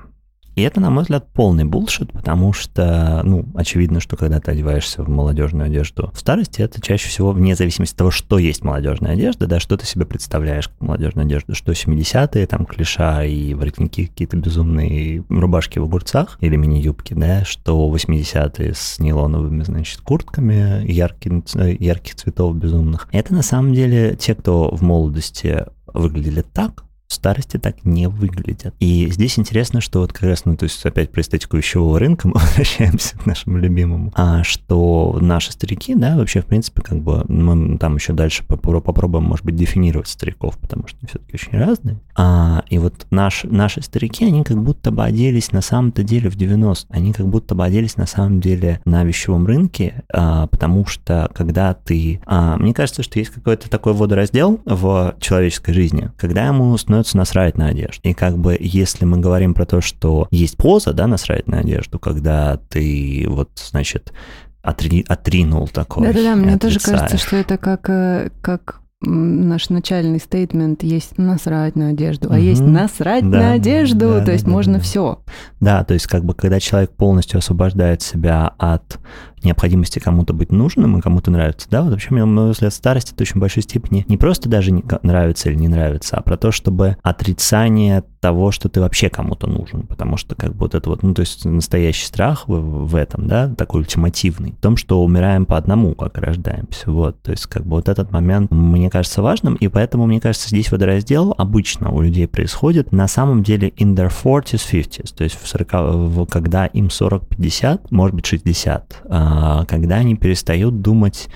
И 0.56 0.62
это, 0.62 0.80
на 0.80 0.90
мой 0.90 1.04
взгляд, 1.04 1.28
полный 1.34 1.64
булшит, 1.66 2.12
потому 2.12 2.54
что, 2.54 3.22
ну, 3.24 3.46
очевидно, 3.56 4.00
что 4.00 4.16
когда 4.16 4.40
ты 4.40 4.52
одеваешься 4.52 5.04
в 5.04 5.10
молодежную 5.10 5.66
одежду 5.66 6.12
в 6.14 6.20
старости, 6.20 6.62
это 6.62 6.82
чаще 6.82 7.10
всего 7.10 7.32
вне 7.32 7.56
зависимости 7.56 7.94
от 7.94 7.98
того, 7.98 8.12
что 8.12 8.38
есть 8.38 8.64
молодежная 8.64 9.14
одежда, 9.14 9.48
да, 9.48 9.60
что 9.60 9.78
ты 9.78 9.86
себе 9.86 10.06
представляешь 10.06 10.68
как 10.68 10.80
молодежную 10.82 11.26
одежду, 11.26 11.56
что 11.56 11.72
70-е, 11.72 12.46
там, 12.48 12.66
клиша 12.66 13.24
и 13.26 13.54
воротники 13.54 14.06
какие-то 14.06 14.38
безумные, 14.38 15.24
рубашки 15.30 15.80
в 15.80 15.84
огурцах 15.84 16.38
или 16.40 16.56
мини-юбки, 16.56 17.14
да, 17.14 17.44
что 17.46 17.92
80-е 17.94 18.74
с 18.74 19.00
нейлоновыми, 19.00 19.64
значит, 19.64 20.02
куртками 20.02 20.90
ярких, 20.90 21.44
ярких 21.80 22.16
цветов 22.16 22.56
безумных. 22.56 23.08
Это, 23.12 23.34
на 23.34 23.42
самом 23.42 23.74
деле, 23.74 24.16
те, 24.16 24.36
кто 24.36 24.70
в 24.76 24.84
молодости 24.84 25.66
выглядели 25.94 26.42
так, 26.42 26.84
старости 27.14 27.58
так 27.58 27.84
не 27.84 28.08
выглядят. 28.08 28.74
И 28.80 29.10
здесь 29.12 29.38
интересно, 29.40 29.82
что 29.82 30.00
вот 30.00 30.14
как 30.14 30.24
раз, 30.24 30.46
ну, 30.46 30.56
то 30.56 30.64
есть 30.64 30.86
опять 30.86 31.12
про 31.12 31.22
эстетику 31.22 31.58
вещевого 31.58 32.00
рынка 32.00 32.28
мы 32.34 32.36
возвращаемся 32.36 33.18
к 33.18 33.26
нашему 33.26 33.58
любимому, 33.58 34.12
а 34.16 34.44
что 34.44 35.18
наши 35.22 35.52
старики, 35.52 35.96
да, 35.96 36.16
вообще, 36.18 36.42
в 36.42 36.46
принципе, 36.46 36.82
как 36.82 37.02
бы 37.02 37.26
мы 37.28 37.78
там 37.78 37.96
еще 37.96 38.14
дальше 38.14 38.44
попробуем, 38.46 39.26
может 39.26 39.46
быть, 39.46 39.56
дефинировать 39.56 40.08
стариков, 40.08 40.58
потому 40.58 40.88
что 40.88 40.98
они 41.02 41.08
все-таки 41.10 41.36
очень 41.36 41.58
разные. 41.58 42.00
А, 42.16 42.64
и 42.70 42.78
вот 42.78 43.08
наш, 43.12 43.44
наши 43.44 43.82
старики, 43.82 44.26
они 44.26 44.44
как 44.44 44.62
будто 44.62 44.92
бы 44.92 45.04
оделись 45.04 45.52
на 45.52 45.62
самом-то 45.62 46.04
деле 46.04 46.30
в 46.30 46.36
90 46.36 46.94
они 46.94 47.12
как 47.12 47.28
будто 47.28 47.56
бы 47.56 47.66
оделись 47.66 47.98
на 47.98 48.06
самом 48.06 48.40
деле 48.40 48.80
на 48.86 49.04
вещевом 49.04 49.46
рынке, 49.46 50.04
а, 50.14 50.48
потому 50.48 50.86
что 50.86 51.30
когда 51.34 51.74
ты... 51.74 52.22
А, 52.26 52.58
мне 52.58 52.74
кажется, 52.74 53.04
что 53.04 53.20
есть 53.20 53.32
какой-то 53.32 53.70
такой 53.70 53.94
водораздел 53.94 54.62
в 54.66 55.16
человеческой 55.20 55.74
жизни, 55.74 56.12
когда 56.18 56.48
ему 56.48 56.78
становится 56.78 57.03
становится 57.04 57.18
насрать 57.18 57.58
на 57.58 57.68
одежду. 57.68 58.00
И 58.04 58.14
как 58.14 58.38
бы 58.38 58.58
если 58.60 59.06
мы 59.06 59.20
говорим 59.20 59.54
про 59.54 59.66
то, 59.66 59.82
что 59.82 60.28
есть 60.32 60.58
поза, 60.58 60.94
да, 60.94 61.08
насрать 61.08 61.48
на 61.48 61.60
одежду, 61.60 62.00
когда 62.00 62.58
ты 62.70 63.26
вот, 63.28 63.50
значит, 63.56 64.14
отри, 64.62 65.06
отринул 65.08 65.68
такой. 65.68 66.08
Да-да-да, 66.08 66.36
мне 66.36 66.58
тоже 66.58 66.80
кажется, 66.80 67.18
что 67.18 67.36
это 67.36 67.58
как, 67.58 67.90
э, 67.90 68.30
как 68.42 68.82
наш 69.06 69.70
начальный 69.70 70.20
стейтмент 70.20 70.82
есть 70.82 71.18
насрать 71.18 71.76
на 71.76 71.90
одежду, 71.90 72.30
а 72.30 72.36
угу. 72.36 72.42
есть 72.42 72.62
насрать 72.62 73.30
да, 73.30 73.38
на 73.38 73.52
одежду, 73.54 74.00
да, 74.00 74.20
то 74.20 74.26
да, 74.28 74.32
есть 74.32 74.46
да, 74.46 74.52
можно 74.52 74.74
да. 74.76 74.80
все. 74.80 75.20
Да, 75.60 75.84
то 75.84 75.94
есть 75.94 76.08
как 76.08 76.24
бы 76.24 76.34
когда 76.34 76.60
человек 76.60 76.92
полностью 76.92 77.40
освобождает 77.40 78.02
себя 78.02 78.54
от 78.58 79.00
необходимости 79.44 80.00
кому-то 80.00 80.34
быть 80.34 80.52
нужным 80.52 80.98
и 80.98 81.02
кому-то 81.02 81.32
нравится. 81.32 81.68
Да, 81.70 81.82
вот 81.82 81.92
вообще, 81.92 82.14
на 82.14 82.26
мой 82.26 82.52
взгляд, 82.52 82.74
старость 82.74 83.12
это 83.12 83.24
очень 83.24 83.40
большой 83.40 83.64
степени 83.64 84.06
не 84.08 84.18
просто 84.18 84.50
даже 84.50 84.72
не 84.72 84.84
нравится 85.04 85.50
или 85.50 85.58
не 85.58 85.68
нравится, 85.68 86.18
а 86.18 86.22
про 86.22 86.38
то, 86.38 86.52
чтобы 86.52 86.98
отрицание 87.02 88.04
того, 88.24 88.52
что 88.52 88.70
ты 88.70 88.80
вообще 88.80 89.10
кому-то 89.10 89.48
нужен, 89.48 89.86
потому 89.86 90.16
что 90.16 90.34
как 90.36 90.52
бы 90.52 90.60
вот 90.60 90.76
это 90.76 90.90
вот, 90.90 91.04
ну, 91.04 91.14
то 91.14 91.20
есть 91.20 91.44
настоящий 91.44 92.06
страх 92.06 92.48
в, 92.48 92.88
в 92.88 92.96
этом, 92.96 93.28
да, 93.28 93.50
такой 93.54 93.82
ультимативный, 93.82 94.54
в 94.54 94.62
том, 94.62 94.78
что 94.78 95.04
умираем 95.04 95.46
по 95.46 95.58
одному, 95.58 95.94
как 95.94 96.18
рождаемся, 96.18 96.90
вот, 96.90 97.22
то 97.22 97.32
есть 97.32 97.48
как 97.48 97.64
бы 97.64 97.72
вот 97.72 97.90
этот 97.90 98.12
момент 98.12 98.50
мне 98.52 98.90
кажется 98.90 99.22
важным, 99.22 99.56
и 99.56 99.68
поэтому, 99.68 100.06
мне 100.06 100.22
кажется, 100.22 100.48
здесь 100.48 100.72
водораздел 100.72 101.36
обычно 101.38 101.92
у 101.92 102.00
людей 102.00 102.28
происходит. 102.28 102.94
На 102.94 103.10
самом 103.10 103.44
деле 103.44 103.70
in 103.70 103.94
their 103.94 104.10
40s, 104.10 104.62
50s, 104.72 105.14
то 105.14 105.26
есть 105.26 105.38
в 105.42 105.46
40, 105.46 106.30
когда 106.30 106.66
им 106.68 106.86
40-50, 106.86 107.88
может 107.90 108.16
быть 108.16 108.26
60, 108.26 109.04
а, 109.10 109.33
когда 109.68 109.98
они 109.98 110.16
перестают 110.16 110.82
думать, 110.82 111.30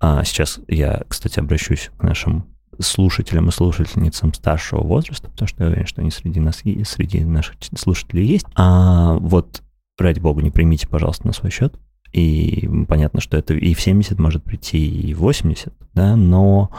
а, 0.00 0.24
сейчас 0.24 0.60
я, 0.68 1.02
кстати, 1.08 1.40
обращусь 1.40 1.90
к 1.98 2.02
нашим 2.02 2.46
слушателям 2.80 3.48
и 3.48 3.52
слушательницам 3.52 4.32
старшего 4.32 4.82
возраста, 4.82 5.28
потому 5.30 5.48
что 5.48 5.64
я 5.64 5.68
уверен, 5.68 5.86
что 5.86 6.00
они 6.00 6.10
среди 6.10 6.40
нас 6.40 6.64
есть, 6.64 6.90
среди 6.90 7.24
наших 7.24 7.56
слушателей 7.76 8.24
есть. 8.24 8.46
А 8.54 9.14
вот, 9.14 9.62
ради 9.98 10.20
бога, 10.20 10.42
не 10.42 10.50
примите, 10.50 10.86
пожалуйста, 10.86 11.26
на 11.26 11.32
свой 11.32 11.50
счет. 11.50 11.74
И 12.12 12.68
понятно, 12.88 13.20
что 13.20 13.36
это 13.36 13.54
и 13.54 13.74
в 13.74 13.80
70 13.80 14.18
может 14.18 14.42
прийти, 14.42 14.78
и 14.78 15.12
в 15.12 15.18
80, 15.18 15.74
да, 15.94 16.16
но 16.16 16.70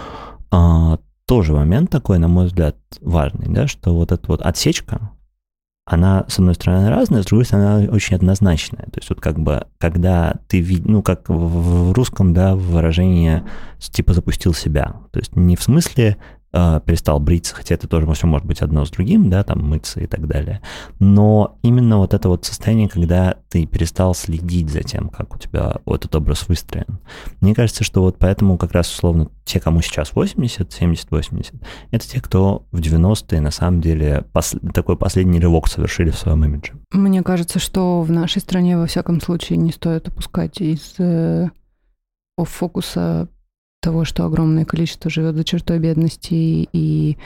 а, 0.50 0.98
тоже 1.28 1.54
момент 1.54 1.92
такой, 1.92 2.18
на 2.18 2.28
мой 2.28 2.48
взгляд, 2.48 2.78
важный, 3.02 3.48
да, 3.48 3.68
что 3.68 3.94
вот 3.94 4.12
эта 4.12 4.26
вот 4.28 4.42
отсечка, 4.42 5.12
она, 5.90 6.26
с 6.28 6.38
одной 6.38 6.54
стороны, 6.54 6.88
разная, 6.90 7.24
с 7.24 7.26
другой 7.26 7.46
стороны, 7.46 7.66
она 7.66 7.92
очень 7.92 8.16
однозначная. 8.16 8.84
То 8.84 8.98
есть 8.98 9.10
вот 9.10 9.20
как 9.20 9.40
бы, 9.40 9.66
когда 9.80 10.36
ты, 10.48 10.64
ну, 10.86 11.02
как 11.02 11.28
в 11.28 11.94
русском, 11.94 12.34
да, 12.34 12.56
выражение 12.56 13.44
типа 13.80 14.14
запустил 14.14 14.54
себя. 14.54 14.98
То 15.12 15.20
есть 15.20 15.36
не 15.36 15.56
в 15.56 15.64
смысле 15.64 16.18
э, 16.54 16.82
перестал 16.86 17.20
бриться, 17.20 17.56
хотя 17.56 17.76
это 17.76 17.88
тоже 17.88 18.12
все 18.14 18.28
может 18.28 18.48
быть 18.48 18.62
одно 18.62 18.86
с 18.86 18.92
другим, 18.92 19.30
да, 19.30 19.44
там 19.44 19.68
мыться 19.68 20.00
и 20.00 20.08
так 20.08 20.28
далее. 20.28 20.62
Но 21.00 21.58
именно 21.62 21.98
вот 21.98 22.14
это 22.14 22.30
вот 22.30 22.46
состояние, 22.46 22.90
когда 22.90 23.38
ты 23.50 23.66
перестал 23.66 24.14
следить 24.14 24.70
за 24.70 24.82
тем, 24.82 25.10
как 25.10 25.36
у 25.36 25.38
тебя 25.38 25.78
вот 25.86 26.06
этот 26.06 26.16
образ 26.16 26.48
выстроен. 26.48 27.00
Мне 27.42 27.56
кажется, 27.56 27.84
что 27.84 28.02
вот 28.02 28.18
поэтому 28.18 28.58
как 28.58 28.72
раз 28.72 28.92
условно 28.92 29.30
те, 29.46 29.60
кому 29.60 29.82
сейчас 29.82 30.14
80, 30.14 30.72
70, 30.72 31.12
80, 31.12 31.54
это 31.92 32.08
те, 32.08 32.22
кто 32.22 32.66
в 32.72 32.80
90-е 32.80 33.42
на 33.42 33.52
самом 33.52 33.82
деле 33.82 34.26
пос 34.32 34.56
такой 34.74 34.98
последний 34.98 35.40
рывок 35.40 35.68
совершили 35.68 36.12
в 36.12 36.18
своем 36.18 36.44
имидже. 36.46 36.74
Мне 36.92 37.24
кажется, 37.24 37.60
что 37.60 38.02
в 38.02 38.12
нашей 38.12 38.40
стране 38.40 38.78
во 38.78 38.86
всяком 38.86 39.22
случае 39.22 39.58
не 39.58 39.72
стоит 39.72 40.08
опускать 40.08 40.62
из 40.62 40.96
э, 41.00 41.50
фокуса 42.38 43.28
того, 43.82 44.06
что 44.06 44.26
огромное 44.26 44.66
количество 44.66 45.10
живет 45.10 45.36
за 45.36 45.44
чертой 45.44 45.80
бедности 45.80 46.34
и 46.34 47.18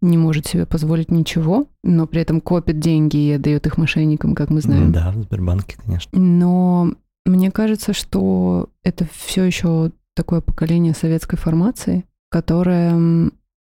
не 0.00 0.18
может 0.18 0.46
себе 0.46 0.66
позволить 0.66 1.10
ничего, 1.10 1.66
но 1.82 2.06
при 2.06 2.22
этом 2.22 2.40
копит 2.40 2.80
деньги 2.80 3.16
и 3.16 3.32
отдает 3.32 3.66
их 3.66 3.78
мошенникам, 3.78 4.34
как 4.34 4.50
мы 4.50 4.60
знаем. 4.60 4.92
Да, 4.92 5.12
в 5.12 5.22
Сбербанке, 5.22 5.76
конечно. 5.82 6.18
Но 6.18 6.92
мне 7.24 7.50
кажется, 7.50 7.92
что 7.92 8.70
это 8.82 9.06
все 9.12 9.44
еще 9.44 9.92
такое 10.14 10.40
поколение 10.40 10.94
советской 10.94 11.36
формации, 11.36 12.04
которое, 12.30 13.30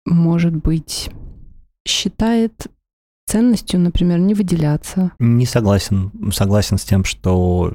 может 0.06 0.56
быть, 0.56 1.10
считает 1.86 2.68
ценностью, 3.28 3.80
например, 3.80 4.20
не 4.20 4.34
выделяться. 4.34 5.12
Не 5.20 5.46
согласен. 5.46 6.12
Согласен 6.34 6.78
с 6.78 6.84
тем, 6.84 7.06
что... 7.06 7.72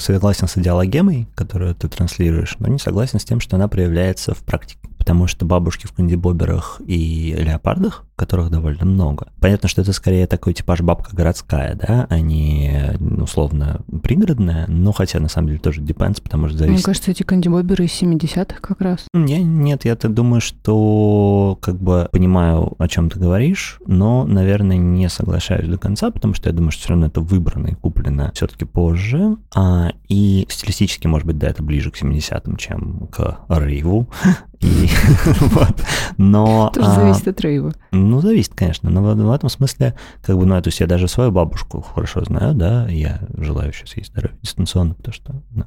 Согласен 0.00 0.48
с 0.48 0.58
идеологемой, 0.58 1.28
которую 1.34 1.74
ты 1.74 1.88
транслируешь, 1.88 2.56
но 2.58 2.68
не 2.68 2.78
согласен 2.78 3.18
с 3.18 3.24
тем, 3.24 3.40
что 3.40 3.56
она 3.56 3.68
проявляется 3.68 4.34
в 4.34 4.38
практике 4.38 4.78
потому 5.08 5.26
что 5.26 5.46
бабушки 5.46 5.86
в 5.86 5.92
кандибоберах 5.92 6.82
и 6.86 7.34
леопардах, 7.38 8.04
которых 8.18 8.50
довольно 8.50 8.84
много. 8.84 9.28
Понятно, 9.40 9.68
что 9.68 9.80
это 9.80 9.92
скорее 9.92 10.26
такой 10.26 10.52
типаж 10.52 10.80
бабка 10.80 11.14
городская, 11.14 11.74
да, 11.74 12.06
а 12.10 12.20
не 12.20 12.96
условно 12.98 13.80
пригородная, 14.02 14.66
но 14.66 14.92
хотя 14.92 15.20
на 15.20 15.28
самом 15.28 15.48
деле 15.48 15.60
тоже 15.60 15.80
depends, 15.80 16.20
потому 16.20 16.48
что 16.48 16.58
зависит. 16.58 16.78
Мне 16.78 16.82
кажется, 16.82 17.10
эти 17.12 17.22
кандибоберы 17.22 17.84
из 17.84 18.02
70-х 18.02 18.60
как 18.60 18.80
раз. 18.80 19.06
Не, 19.14 19.42
нет, 19.42 19.84
я 19.84 19.94
так 19.94 20.12
думаю, 20.12 20.40
что 20.40 21.56
как 21.62 21.80
бы 21.80 22.08
понимаю, 22.10 22.74
о 22.78 22.88
чем 22.88 23.08
ты 23.08 23.18
говоришь, 23.18 23.78
но, 23.86 24.24
наверное, 24.24 24.76
не 24.76 25.08
соглашаюсь 25.08 25.68
до 25.68 25.78
конца, 25.78 26.10
потому 26.10 26.34
что 26.34 26.48
я 26.48 26.54
думаю, 26.54 26.72
что 26.72 26.82
все 26.82 26.88
равно 26.90 27.06
это 27.06 27.20
выбрано 27.20 27.68
и 27.68 27.74
куплено 27.74 28.32
все-таки 28.34 28.64
позже, 28.64 29.36
а, 29.54 29.92
и 30.08 30.46
стилистически, 30.50 31.06
может 31.06 31.26
быть, 31.26 31.38
да, 31.38 31.48
это 31.48 31.62
ближе 31.62 31.90
к 31.92 32.02
70-м, 32.02 32.56
чем 32.56 33.06
к 33.12 33.38
рейву, 33.48 34.08
и 34.60 34.88
вот. 35.40 35.82
Но... 36.16 36.70
Тоже 36.74 36.88
а, 36.88 36.94
зависит 36.94 37.28
от 37.28 37.40
рейва. 37.40 37.72
Ну, 38.08 38.20
зависит, 38.20 38.54
конечно. 38.54 38.90
Но 38.90 39.02
в, 39.02 39.14
в 39.14 39.30
этом 39.30 39.48
смысле, 39.48 39.94
как 40.22 40.36
бы, 40.36 40.46
ну, 40.46 40.60
то 40.60 40.68
есть 40.68 40.80
я 40.80 40.86
даже 40.86 41.08
свою 41.08 41.30
бабушку 41.30 41.82
хорошо 41.82 42.24
знаю, 42.24 42.54
да, 42.54 42.88
я 42.88 43.20
желаю 43.36 43.72
сейчас 43.72 43.96
ей 43.96 44.04
здоровья 44.04 44.36
дистанционно, 44.42 44.94
потому 44.94 45.12
что 45.12 45.42
ну, 45.50 45.64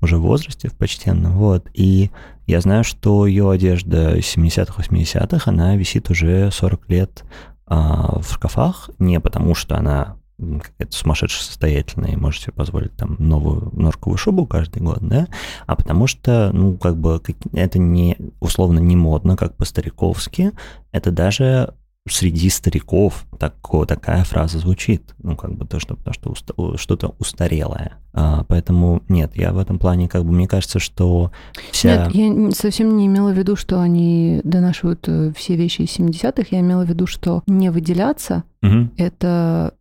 уже 0.00 0.16
в 0.16 0.22
возрасте, 0.22 0.68
в 0.68 0.74
почтенном, 0.74 1.32
вот. 1.32 1.68
И 1.74 2.10
я 2.46 2.60
знаю, 2.60 2.84
что 2.84 3.26
ее 3.26 3.50
одежда 3.50 4.16
70-х, 4.18 4.82
80-х, 4.82 5.50
она 5.50 5.76
висит 5.76 6.10
уже 6.10 6.50
40 6.50 6.88
лет 6.88 7.24
а, 7.66 8.20
в 8.20 8.32
шкафах, 8.32 8.90
не 8.98 9.20
потому 9.20 9.54
что 9.54 9.76
она 9.76 10.16
какая-то 10.38 10.96
сумасшедшая 10.96 11.44
состоятельная 11.44 12.12
и 12.12 12.16
можете 12.16 12.44
себе 12.44 12.54
позволить 12.54 12.96
там 12.96 13.16
новую 13.18 13.70
норковую 13.74 14.18
шубу 14.18 14.46
каждый 14.46 14.82
год, 14.82 14.98
да, 15.00 15.28
а 15.66 15.76
потому 15.76 16.06
что, 16.06 16.50
ну, 16.52 16.76
как 16.76 16.96
бы 16.96 17.20
это 17.52 17.78
не, 17.78 18.16
условно, 18.40 18.78
не 18.78 18.96
модно, 18.96 19.36
как 19.36 19.56
по-стариковски, 19.56 20.52
это 20.90 21.10
даже 21.10 21.74
среди 22.08 22.50
стариков 22.50 23.26
так, 23.38 23.54
такая 23.86 24.24
фраза 24.24 24.58
звучит, 24.58 25.14
ну, 25.22 25.36
как 25.36 25.54
бы 25.54 25.66
то, 25.66 25.78
что, 25.78 25.94
то, 25.96 26.12
что 26.12 26.30
уста, 26.30 26.54
что-то 26.76 27.14
устарелое. 27.18 27.98
А, 28.12 28.44
поэтому 28.48 29.02
нет, 29.08 29.36
я 29.36 29.52
в 29.52 29.58
этом 29.58 29.78
плане, 29.78 30.08
как 30.08 30.24
бы, 30.24 30.32
мне 30.32 30.48
кажется, 30.48 30.78
что 30.78 31.30
вся... 31.70 32.06
Нет, 32.06 32.14
я 32.14 32.50
совсем 32.50 32.96
не 32.96 33.06
имела 33.06 33.30
в 33.30 33.38
виду, 33.38 33.56
что 33.56 33.80
они 33.80 34.40
донашивают 34.44 35.04
э, 35.08 35.32
все 35.36 35.56
вещи 35.56 35.82
из 35.82 35.96
70-х, 35.96 36.48
я 36.50 36.60
имела 36.60 36.84
в 36.84 36.88
виду, 36.88 37.06
что 37.06 37.42
не 37.46 37.70
выделяться 37.70 38.44
угу.— 38.62 38.90
это 38.96 39.74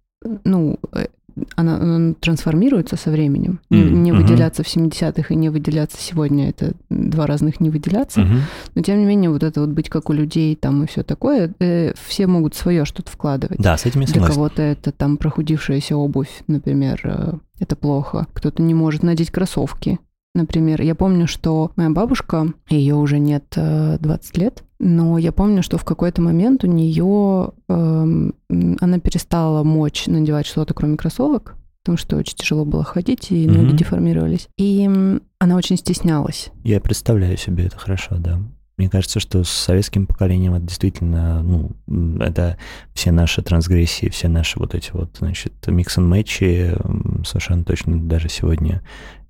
ну, 0.43 0.77
э, 0.93 1.07
она, 1.55 1.77
она 1.77 2.13
трансформируется 2.19 2.95
со 2.95 3.11
временем. 3.11 3.59
Mm-hmm. 3.69 3.89
Не, 3.89 4.11
выделяться 4.11 4.61
uh-huh. 4.61 4.89
в 4.89 4.91
70-х 4.91 5.33
и 5.33 5.35
не 5.35 5.49
выделяться 5.49 5.97
сегодня 5.99 6.49
это 6.49 6.73
два 6.89 7.27
разных 7.27 7.59
не 7.59 7.69
выделяться. 7.69 8.21
Uh-huh. 8.21 8.39
Но 8.75 8.81
тем 8.81 8.99
не 8.99 9.05
менее, 9.05 9.29
вот 9.29 9.43
это 9.43 9.61
вот 9.61 9.69
быть 9.69 9.89
как 9.89 10.09
у 10.09 10.13
людей 10.13 10.55
там 10.55 10.83
и 10.83 10.87
все 10.87 11.03
такое, 11.03 11.53
э, 11.59 11.93
все 12.07 12.27
могут 12.27 12.55
свое 12.55 12.85
что-то 12.85 13.11
вкладывать. 13.11 13.59
Да, 13.59 13.77
с 13.77 13.85
этим 13.85 14.01
я 14.01 14.07
Для 14.07 14.25
кого-то 14.25 14.61
это 14.61 14.91
там 14.91 15.17
прохудившаяся 15.17 15.95
обувь, 15.95 16.43
например, 16.47 17.01
э, 17.03 17.33
это 17.59 17.75
плохо. 17.75 18.27
Кто-то 18.33 18.61
не 18.61 18.73
может 18.73 19.03
надеть 19.03 19.31
кроссовки. 19.31 19.99
Например, 20.33 20.81
я 20.81 20.95
помню, 20.95 21.27
что 21.27 21.71
моя 21.75 21.89
бабушка, 21.89 22.53
ее 22.69 22.95
уже 22.95 23.19
нет 23.19 23.45
20 23.55 24.37
э, 24.37 24.39
лет, 24.39 24.63
но 24.83 25.19
я 25.19 25.31
помню, 25.31 25.61
что 25.61 25.77
в 25.77 25.85
какой-то 25.85 26.23
момент 26.23 26.63
у 26.63 26.67
нее 26.67 27.51
э, 27.69 28.31
она 28.79 28.99
перестала 28.99 29.63
мочь 29.63 30.07
надевать 30.07 30.47
что-то, 30.47 30.73
кроме 30.73 30.97
кроссовок, 30.97 31.55
потому 31.83 31.99
что 31.99 32.17
очень 32.17 32.35
тяжело 32.35 32.65
было 32.65 32.83
ходить, 32.83 33.31
и 33.31 33.47
ноги 33.47 33.73
mm-hmm. 33.73 33.77
деформировались. 33.77 34.49
И 34.57 34.89
она 35.37 35.55
очень 35.55 35.77
стеснялась. 35.77 36.49
Я 36.63 36.81
представляю 36.81 37.37
себе 37.37 37.67
это 37.67 37.77
хорошо, 37.77 38.15
да. 38.17 38.41
Мне 38.77 38.89
кажется, 38.89 39.19
что 39.19 39.43
с 39.43 39.49
советским 39.49 40.07
поколением 40.07 40.55
это 40.55 40.65
действительно, 40.65 41.43
ну, 41.43 41.71
это 42.19 42.57
все 42.95 43.11
наши 43.11 43.43
трансгрессии, 43.43 44.09
все 44.09 44.29
наши 44.29 44.57
вот 44.57 44.73
эти 44.73 44.89
вот, 44.93 45.15
значит, 45.19 45.53
mix 45.67 45.99
n 45.99 46.09
match 46.09 46.64
и 46.64 46.75
совершенно 47.23 47.63
точно 47.63 47.99
даже 47.99 48.29
сегодня 48.29 48.81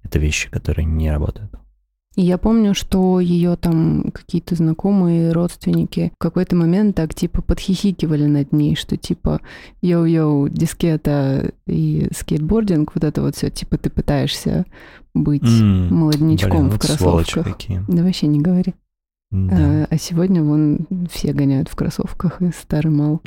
это 0.04 0.18
вещи, 0.18 0.50
которые 0.50 0.86
не 0.86 1.12
работают. 1.12 1.51
И 2.16 2.24
я 2.24 2.38
помню, 2.38 2.74
что 2.74 3.22
ее 3.22 3.56
там 3.56 4.12
какие-то 4.14 4.56
знакомые, 4.56 5.32
родственники 5.32 6.12
в 6.16 6.22
какой-то 6.22 6.58
момент 6.58 6.96
так 6.98 7.14
типа 7.14 7.42
подхихикивали 7.42 8.26
над 8.26 8.52
ней, 8.52 8.76
что 8.76 8.98
типа 8.98 9.40
йоу-йоу, 9.82 10.50
дискета 10.50 11.54
и 11.68 12.10
скейтбординг, 12.14 12.92
вот 12.94 13.06
это 13.06 13.22
вот 13.22 13.38
все, 13.38 13.50
типа 13.50 13.78
ты 13.78 13.90
пытаешься 13.90 14.66
быть 15.14 15.44
mm, 15.44 15.90
молоднячком 15.90 16.68
блин, 16.68 16.72
в 16.72 16.80
кроссовках. 16.80 17.46
Какие. 17.46 17.84
Да 17.88 18.04
вообще 18.04 18.28
не 18.28 18.42
говори. 18.42 18.74
Да. 19.32 19.56
А, 19.56 19.88
а 19.90 19.98
сегодня 19.98 20.44
вон 20.44 20.88
все 21.10 21.32
гоняют 21.32 21.70
в 21.70 21.76
кроссовках 21.78 22.42
и 22.42 22.52
старый 22.52 22.92
мал. 22.92 23.22